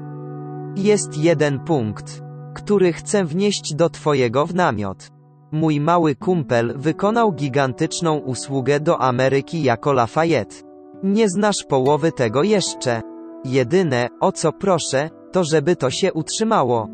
Jest 0.75 1.17
jeden 1.17 1.59
punkt, 1.59 2.21
który 2.55 2.93
chcę 2.93 3.25
wnieść 3.25 3.75
do 3.75 3.89
Twojego 3.89 4.45
w 4.45 4.55
namiot. 4.55 5.11
Mój 5.51 5.79
mały 5.79 6.15
kumpel 6.15 6.73
wykonał 6.77 7.31
gigantyczną 7.31 8.17
usługę 8.17 8.79
do 8.79 9.01
Ameryki 9.01 9.63
jako 9.63 9.93
Lafayette. 9.93 10.66
Nie 11.03 11.29
znasz 11.29 11.63
połowy 11.67 12.11
tego 12.11 12.43
jeszcze. 12.43 13.01
Jedyne, 13.45 14.07
o 14.19 14.31
co 14.31 14.51
proszę, 14.51 15.09
to 15.31 15.43
żeby 15.43 15.75
to 15.75 15.89
się 15.89 16.13
utrzymało. 16.13 16.87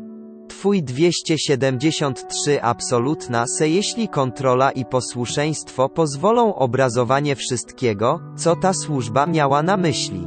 Twój 0.48 0.82
273 0.82 2.62
absolutna 2.62 3.46
se 3.46 3.68
jeśli 3.68 4.08
kontrola 4.08 4.70
i 4.70 4.84
posłuszeństwo 4.84 5.88
pozwolą 5.88 6.54
obrazowanie 6.54 7.36
wszystkiego, 7.36 8.20
co 8.36 8.56
ta 8.56 8.72
służba 8.72 9.26
miała 9.26 9.62
na 9.62 9.76
myśli. 9.76 10.26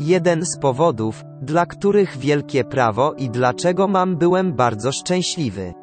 Jeden 0.00 0.44
z 0.46 0.58
powodów, 0.58 1.24
dla 1.42 1.66
których 1.66 2.18
wielkie 2.18 2.64
prawo 2.64 3.12
i 3.12 3.30
dlaczego 3.30 3.88
mam 3.88 4.16
byłem 4.16 4.52
bardzo 4.52 4.92
szczęśliwy. 4.92 5.74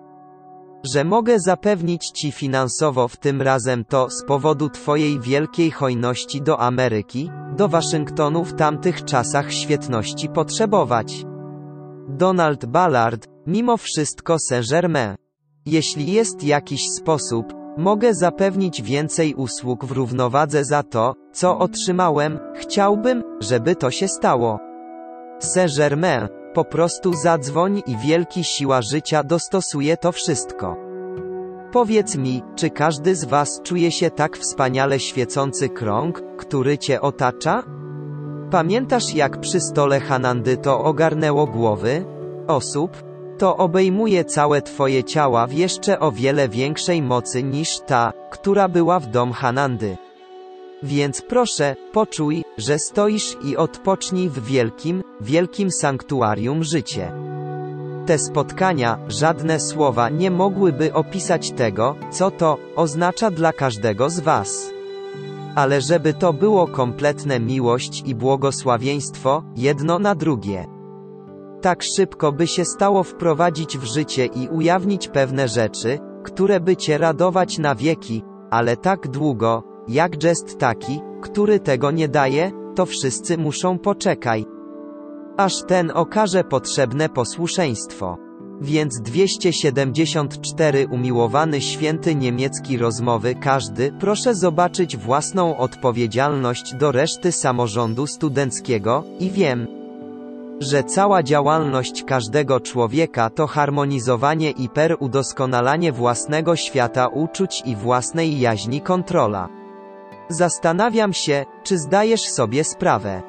Że 0.94 1.04
mogę 1.04 1.40
zapewnić 1.40 2.12
Ci 2.12 2.32
finansowo 2.32 3.08
w 3.08 3.18
tym 3.18 3.42
razem 3.42 3.86
to 3.86 4.10
z 4.10 4.26
powodu 4.26 4.70
Twojej 4.70 5.20
wielkiej 5.20 5.72
hojności 5.72 6.42
do 6.42 6.60
Ameryki, 6.60 7.32
do 7.56 7.68
Waszyngtonu 7.68 8.44
w 8.44 8.54
tamtych 8.54 9.04
czasach 9.04 9.54
świetności 9.54 10.30
potrzebować. 10.30 11.26
Donald 12.10 12.66
Ballard, 12.66 13.28
mimo 13.48 13.78
wszystko 13.78 14.38
Saint-Germain. 14.40 15.16
Jeśli 15.66 16.12
jest 16.12 16.44
jakiś 16.44 16.82
sposób, 16.90 17.54
mogę 17.78 18.14
zapewnić 18.14 18.82
więcej 18.82 19.34
usług 19.34 19.86
w 19.86 19.92
równowadze 19.92 20.66
za 20.66 20.84
to, 20.84 21.14
co 21.34 21.60
otrzymałem, 21.60 22.40
chciałbym, 22.56 23.24
żeby 23.40 23.76
to 23.76 23.92
się 23.92 24.08
stało. 24.08 24.60
Saint-Germain, 25.40 26.28
po 26.58 26.66
prostu 26.66 27.14
zadzwoń 27.14 27.82
i 27.88 27.98
wielki 27.98 28.44
siła 28.44 28.82
życia 28.82 29.24
dostosuje 29.24 29.98
to 29.98 30.12
wszystko. 30.12 30.78
Powiedz 31.72 32.16
mi, 32.16 32.44
czy 32.56 32.70
każdy 32.70 33.16
z 33.16 33.26
was 33.26 33.62
czuje 33.64 33.92
się 33.92 34.12
tak 34.12 34.38
wspaniale 34.38 35.00
świecący 35.00 35.70
krąg, 35.70 36.24
który 36.38 36.78
cię 36.78 37.02
otacza? 37.02 37.64
Pamiętasz 38.52 39.14
jak 39.14 39.40
przy 39.40 39.60
stole 39.60 40.00
Hanandy 40.00 40.58
to 40.58 40.84
ogarnęło 40.84 41.48
głowy? 41.48 42.06
Osób? 42.48 42.92
To 43.38 43.58
obejmuje 43.58 44.26
całe 44.26 44.62
twoje 44.62 45.04
ciała 45.04 45.48
w 45.48 45.54
jeszcze 45.54 46.00
o 46.00 46.12
wiele 46.12 46.50
większej 46.50 47.02
mocy 47.02 47.44
niż 47.44 47.80
ta, 47.80 48.14
która 48.32 48.68
była 48.68 49.00
w 49.00 49.08
dom 49.08 49.32
Hanandy. 49.32 49.98
Więc 50.84 51.22
proszę, 51.22 51.76
poczuj, 51.92 52.44
że 52.58 52.80
stoisz 52.80 53.38
i 53.44 53.58
odpocznij 53.58 54.30
w 54.30 54.46
wielkim, 54.46 55.04
wielkim 55.22 55.72
sanktuarium 55.72 56.64
życie. 56.64 57.12
Te 58.06 58.20
spotkania, 58.20 59.00
żadne 59.08 59.60
słowa 59.60 60.10
nie 60.10 60.32
mogłyby 60.32 60.94
opisać 60.94 61.52
tego, 61.52 61.96
co 62.12 62.32
to 62.32 62.58
oznacza 62.76 63.32
dla 63.32 63.54
każdego 63.54 64.10
z 64.10 64.20
Was. 64.20 64.72
Ale 65.56 65.82
żeby 65.82 66.14
to 66.14 66.34
było 66.34 66.68
kompletne 66.68 67.40
miłość 67.40 68.04
i 68.06 68.16
błogosławieństwo, 68.16 69.44
jedno 69.56 70.00
na 70.00 70.16
drugie. 70.16 70.66
Tak 71.62 71.84
szybko 71.84 72.32
by 72.32 72.48
się 72.48 72.66
stało 72.66 73.04
wprowadzić 73.04 73.78
w 73.78 73.84
życie 73.84 74.26
i 74.26 74.48
ujawnić 74.48 75.08
pewne 75.08 75.48
rzeczy, 75.48 76.00
które 76.24 76.60
by 76.60 76.76
cię 76.76 76.98
radować 76.98 77.58
na 77.58 77.76
wieki, 77.76 78.24
ale 78.50 78.78
tak 78.78 79.08
długo, 79.08 79.64
jak 79.88 80.24
jest 80.24 80.60
taki, 80.60 81.02
który 81.22 81.60
tego 81.60 81.92
nie 81.92 82.08
daje, 82.08 82.52
to 82.76 82.86
wszyscy 82.86 83.38
muszą 83.38 83.80
poczekaj. 83.80 84.46
Aż 85.38 85.54
ten 85.68 85.92
okaże 85.96 86.44
potrzebne 86.44 87.10
posłuszeństwo. 87.10 88.18
Więc 88.62 89.02
274 89.02 90.88
umiłowany 90.92 91.62
święty 91.62 92.16
niemiecki 92.16 92.78
rozmowy 92.78 93.36
każdy 93.36 93.92
proszę 94.00 94.36
zobaczyć 94.36 94.98
własną 94.98 95.58
odpowiedzialność 95.58 96.76
do 96.76 96.92
reszty 96.92 97.32
samorządu 97.32 98.08
studenckiego 98.08 99.04
i 99.20 99.32
wiem, 99.32 99.68
że 100.60 100.84
cała 100.84 101.24
działalność 101.24 102.04
każdego 102.04 102.60
człowieka 102.60 103.30
to 103.30 103.48
harmonizowanie 103.48 104.52
i 104.52 104.70
per 104.70 104.98
udoskonalanie 105.00 105.92
własnego 105.92 106.56
świata 106.56 107.08
uczuć 107.08 107.64
i 107.66 107.76
własnej 107.76 108.40
jaźni 108.40 108.82
kontrola. 108.82 109.50
Zastanawiam 110.30 111.14
się, 111.14 111.46
czy 111.64 111.78
zdajesz 111.78 112.22
sobie 112.22 112.64
sprawę, 112.64 113.22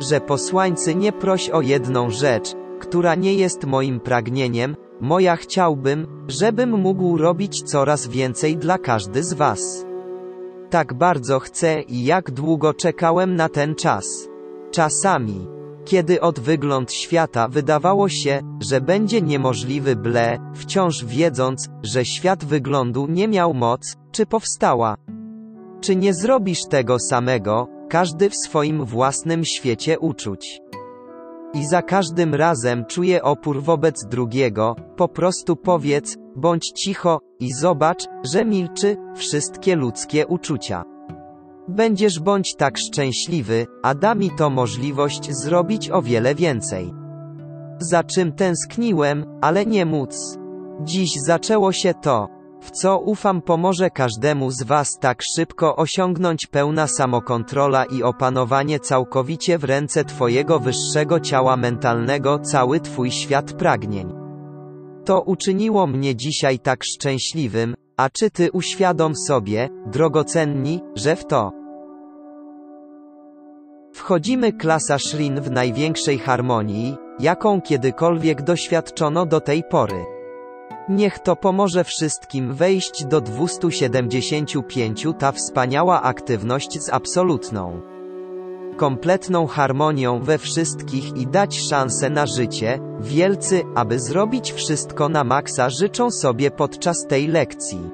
że 0.00 0.20
posłańcy 0.20 0.94
nie 0.94 1.12
proś 1.12 1.50
o 1.50 1.60
jedną 1.60 2.10
rzecz, 2.10 2.52
która 2.80 3.14
nie 3.14 3.34
jest 3.34 3.64
moim 3.64 4.00
pragnieniem, 4.00 4.76
moja 5.00 5.36
chciałbym, 5.36 6.24
żebym 6.28 6.70
mógł 6.70 7.16
robić 7.16 7.62
coraz 7.62 8.06
więcej 8.06 8.56
dla 8.56 8.78
każdy 8.78 9.22
z 9.22 9.32
was. 9.32 9.86
Tak 10.70 10.94
bardzo 10.94 11.40
chcę 11.40 11.82
i 11.82 12.04
jak 12.04 12.30
długo 12.30 12.74
czekałem 12.74 13.36
na 13.36 13.48
ten 13.48 13.74
czas. 13.74 14.28
Czasami, 14.70 15.46
kiedy 15.84 16.20
od 16.20 16.40
wygląd 16.40 16.92
świata 16.92 17.48
wydawało 17.48 18.08
się, 18.08 18.40
że 18.60 18.80
będzie 18.80 19.22
niemożliwy 19.22 19.96
ble, 19.96 20.38
wciąż 20.54 21.04
wiedząc, 21.04 21.68
że 21.82 22.04
świat 22.04 22.44
wyglądu 22.44 23.06
nie 23.06 23.28
miał 23.28 23.54
moc, 23.54 23.96
czy 24.12 24.26
powstała. 24.26 24.96
Czy 25.84 25.96
nie 25.96 26.14
zrobisz 26.14 26.64
tego 26.70 26.98
samego, 26.98 27.68
każdy 27.88 28.30
w 28.30 28.36
swoim 28.36 28.84
własnym 28.84 29.44
świecie 29.44 29.98
uczuć? 29.98 30.60
I 31.54 31.66
za 31.66 31.82
każdym 31.82 32.34
razem 32.34 32.84
czuję 32.84 33.22
opór 33.22 33.62
wobec 33.62 34.04
drugiego, 34.04 34.76
po 34.96 35.08
prostu 35.08 35.56
powiedz, 35.56 36.16
bądź 36.36 36.72
cicho, 36.72 37.20
i 37.40 37.52
zobacz, 37.52 38.04
że 38.32 38.44
milczy, 38.44 38.96
wszystkie 39.14 39.76
ludzkie 39.76 40.26
uczucia. 40.26 40.84
Będziesz 41.68 42.20
bądź 42.20 42.54
tak 42.56 42.78
szczęśliwy, 42.78 43.66
a 43.82 43.94
da 43.94 44.14
mi 44.14 44.30
to 44.30 44.50
możliwość 44.50 45.32
zrobić 45.32 45.90
o 45.90 46.02
wiele 46.02 46.34
więcej. 46.34 46.94
Za 47.78 48.04
czym 48.04 48.32
tęskniłem, 48.32 49.38
ale 49.40 49.66
nie 49.66 49.86
móc. 49.86 50.38
Dziś 50.80 51.10
zaczęło 51.26 51.72
się 51.72 51.94
to, 51.94 52.33
w 52.64 52.70
co 52.70 52.98
ufam 52.98 53.42
pomoże 53.42 53.90
każdemu 53.90 54.50
z 54.50 54.62
Was 54.62 54.98
tak 55.00 55.22
szybko 55.22 55.76
osiągnąć 55.76 56.46
pełna 56.46 56.86
samokontrola 56.86 57.84
i 57.84 58.02
opanowanie 58.02 58.80
całkowicie 58.80 59.58
w 59.58 59.64
ręce 59.64 60.04
Twojego 60.04 60.58
wyższego 60.60 61.20
ciała 61.20 61.56
mentalnego 61.56 62.38
cały 62.38 62.80
Twój 62.80 63.10
świat 63.10 63.52
pragnień. 63.52 64.12
To 65.04 65.20
uczyniło 65.20 65.86
mnie 65.86 66.16
dzisiaj 66.16 66.58
tak 66.58 66.84
szczęśliwym, 66.84 67.74
a 67.96 68.10
czy 68.10 68.30
Ty 68.30 68.52
uświadom 68.52 69.16
sobie, 69.16 69.68
drogocenni, 69.86 70.80
że 70.94 71.16
w 71.16 71.26
to 71.26 71.52
wchodzimy 73.92 74.52
klasa 74.52 74.98
Shrin 74.98 75.40
w 75.40 75.50
największej 75.50 76.18
harmonii, 76.18 76.96
jaką 77.20 77.60
kiedykolwiek 77.60 78.42
doświadczono 78.42 79.26
do 79.26 79.40
tej 79.40 79.62
pory. 79.70 80.13
Niech 80.88 81.18
to 81.18 81.36
pomoże 81.36 81.84
wszystkim 81.84 82.54
wejść 82.54 83.04
do 83.04 83.20
275 83.20 85.06
ta 85.18 85.32
wspaniała 85.32 86.02
aktywność 86.02 86.82
z 86.82 86.88
absolutną, 86.88 87.80
kompletną 88.76 89.46
harmonią 89.46 90.20
we 90.20 90.38
wszystkich 90.38 91.16
i 91.16 91.26
dać 91.26 91.60
szansę 91.60 92.10
na 92.10 92.26
życie. 92.26 92.78
Wielcy, 93.00 93.62
aby 93.74 94.00
zrobić 94.00 94.52
wszystko 94.52 95.08
na 95.08 95.24
maksa 95.24 95.70
życzą 95.70 96.10
sobie 96.10 96.50
podczas 96.50 97.06
tej 97.08 97.26
lekcji. 97.26 97.90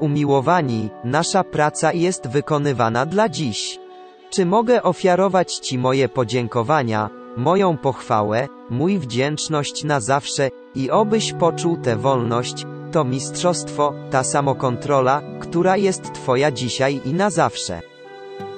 Umiłowani, 0.00 0.90
nasza 1.04 1.44
praca 1.44 1.92
jest 1.92 2.28
wykonywana 2.28 3.06
dla 3.06 3.28
dziś. 3.28 3.78
Czy 4.30 4.46
mogę 4.46 4.82
ofiarować 4.82 5.54
Ci 5.54 5.78
moje 5.78 6.08
podziękowania, 6.08 7.10
moją 7.36 7.76
pochwałę, 7.76 8.48
mój 8.70 8.98
wdzięczność 8.98 9.84
na 9.84 10.00
zawsze, 10.00 10.50
i 10.74 10.90
obyś 10.90 11.32
poczuł 11.32 11.76
tę 11.76 11.96
wolność, 11.96 12.66
to 12.92 13.04
mistrzostwo, 13.04 13.92
ta 14.10 14.24
samokontrola, 14.24 15.22
która 15.40 15.76
jest 15.76 16.12
Twoja 16.12 16.50
dzisiaj 16.50 17.00
i 17.04 17.14
na 17.14 17.30
zawsze. 17.30 17.80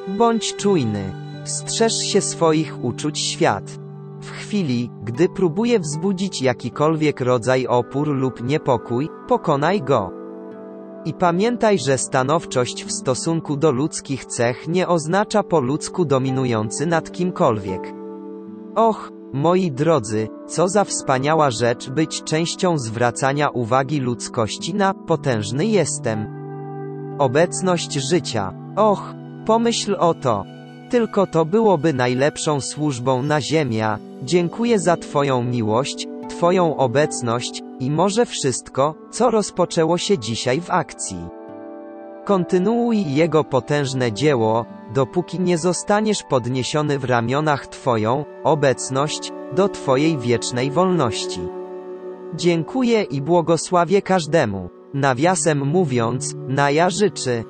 Bądź 0.09 0.57
czujny. 0.57 1.13
Strzeż 1.45 1.99
się 1.99 2.21
swoich 2.21 2.85
uczuć 2.85 3.19
świat. 3.19 3.65
W 4.21 4.31
chwili, 4.31 4.91
gdy 5.03 5.29
próbuje 5.29 5.79
wzbudzić 5.79 6.43
jakikolwiek 6.43 7.21
rodzaj 7.21 7.67
opór 7.67 8.09
lub 8.09 8.43
niepokój, 8.43 9.09
pokonaj 9.29 9.83
go. 9.83 10.11
I 11.05 11.15
pamiętaj, 11.15 11.79
że 11.79 11.99
stanowczość 11.99 12.85
w 12.85 12.93
stosunku 12.93 13.57
do 13.57 13.73
ludzkich 13.73 14.25
cech 14.25 14.69
nie 14.69 14.89
oznacza 14.89 15.43
po 15.43 15.61
ludzku 15.61 16.05
dominujący 16.05 16.87
nad 16.87 17.13
kimkolwiek. 17.13 18.02
Och, 18.75 19.13
moi 19.33 19.71
drodzy, 19.71 20.29
co 20.47 20.69
za 20.69 20.85
wspaniała 20.85 21.51
rzecz 21.51 21.91
być 21.91 22.23
częścią 22.23 22.79
zwracania 22.79 23.49
uwagi 23.51 24.01
ludzkości 24.01 24.75
na 24.75 24.95
potężny 24.95 25.67
jestem. 25.67 26.27
Obecność 27.19 27.93
życia. 27.93 28.55
Och, 28.77 29.15
pomyśl 29.47 29.97
o 29.99 30.15
to. 30.15 30.45
Tylko 30.91 31.27
to 31.27 31.45
byłoby 31.45 31.93
najlepszą 31.93 32.61
służbą 32.61 33.23
na 33.23 33.41
ziemia. 33.41 33.99
Dziękuję 34.23 34.79
za 34.79 34.97
Twoją 34.97 35.43
miłość, 35.43 36.07
Twoją 36.29 36.77
obecność 36.77 37.63
i 37.81 37.91
może 37.91 38.27
wszystko, 38.27 38.95
co 39.11 39.31
rozpoczęło 39.31 39.99
się 39.99 40.19
dzisiaj 40.19 40.61
w 40.61 40.71
akcji. 40.71 41.42
Kontynuuj 42.25 43.15
jego 43.15 43.45
potężne 43.45 44.13
dzieło, 44.13 44.65
dopóki 44.95 45.41
nie 45.41 45.59
zostaniesz 45.59 46.23
podniesiony 46.23 46.99
w 46.99 47.05
ramionach 47.05 47.67
Twoją 47.67 48.25
obecność 48.45 49.33
do 49.57 49.69
Twojej 49.69 50.19
wiecznej 50.19 50.71
wolności. 50.71 51.41
Dziękuję 52.35 53.03
i 53.03 53.21
błogosławię 53.21 54.03
każdemu. 54.03 54.69
Nawiasem 54.95 55.67
mówiąc, 55.67 56.35
Naja 56.49 56.91
życzy, 56.91 57.45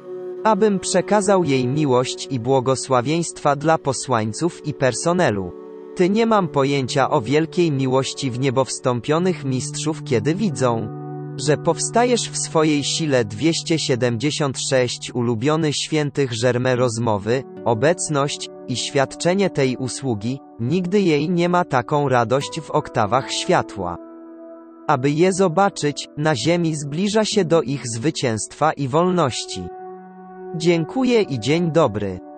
abym 0.45 0.79
przekazał 0.79 1.45
jej 1.45 1.67
miłość 1.67 2.29
i 2.31 2.41
błogosławieństwa 2.41 3.57
dla 3.57 3.79
posłańców 3.79 4.67
i 4.67 4.75
personelu. 4.75 5.53
Ty 5.95 6.11
nie 6.11 6.27
mam 6.27 6.49
pojęcia 6.49 7.11
o 7.11 7.21
wielkiej 7.21 7.73
miłości 7.73 8.31
w 8.31 8.39
niebo 8.39 8.65
wstąpionych 8.65 9.45
mistrzów, 9.45 10.05
kiedy 10.05 10.35
widzą, 10.35 11.02
że 11.37 11.57
powstajesz 11.57 12.31
w 12.31 12.39
swojej 12.39 12.85
sile 12.85 13.25
276 13.25 15.11
ulubiony 15.15 15.73
świętych 15.73 16.33
żerme 16.33 16.77
rozmowy, 16.77 17.43
obecność 17.65 18.49
i 18.69 18.77
świadczenie 18.77 19.51
tej 19.51 19.77
usługi, 19.77 20.41
nigdy 20.61 21.01
jej 21.01 21.31
nie 21.31 21.49
ma 21.49 21.65
taką 21.65 22.09
radość 22.09 22.61
w 22.61 22.71
oktawach 22.71 23.33
światła. 23.33 23.97
Aby 24.89 25.11
je 25.11 25.33
zobaczyć, 25.33 26.09
na 26.17 26.37
ziemi 26.37 26.77
zbliża 26.77 27.25
się 27.25 27.45
do 27.45 27.63
ich 27.63 27.83
zwycięstwa 27.95 28.73
i 28.73 28.89
wolności. 28.89 29.63
Dziękuję 30.57 31.23
i 31.23 31.41
dzień 31.41 31.73
dobry. 31.73 32.32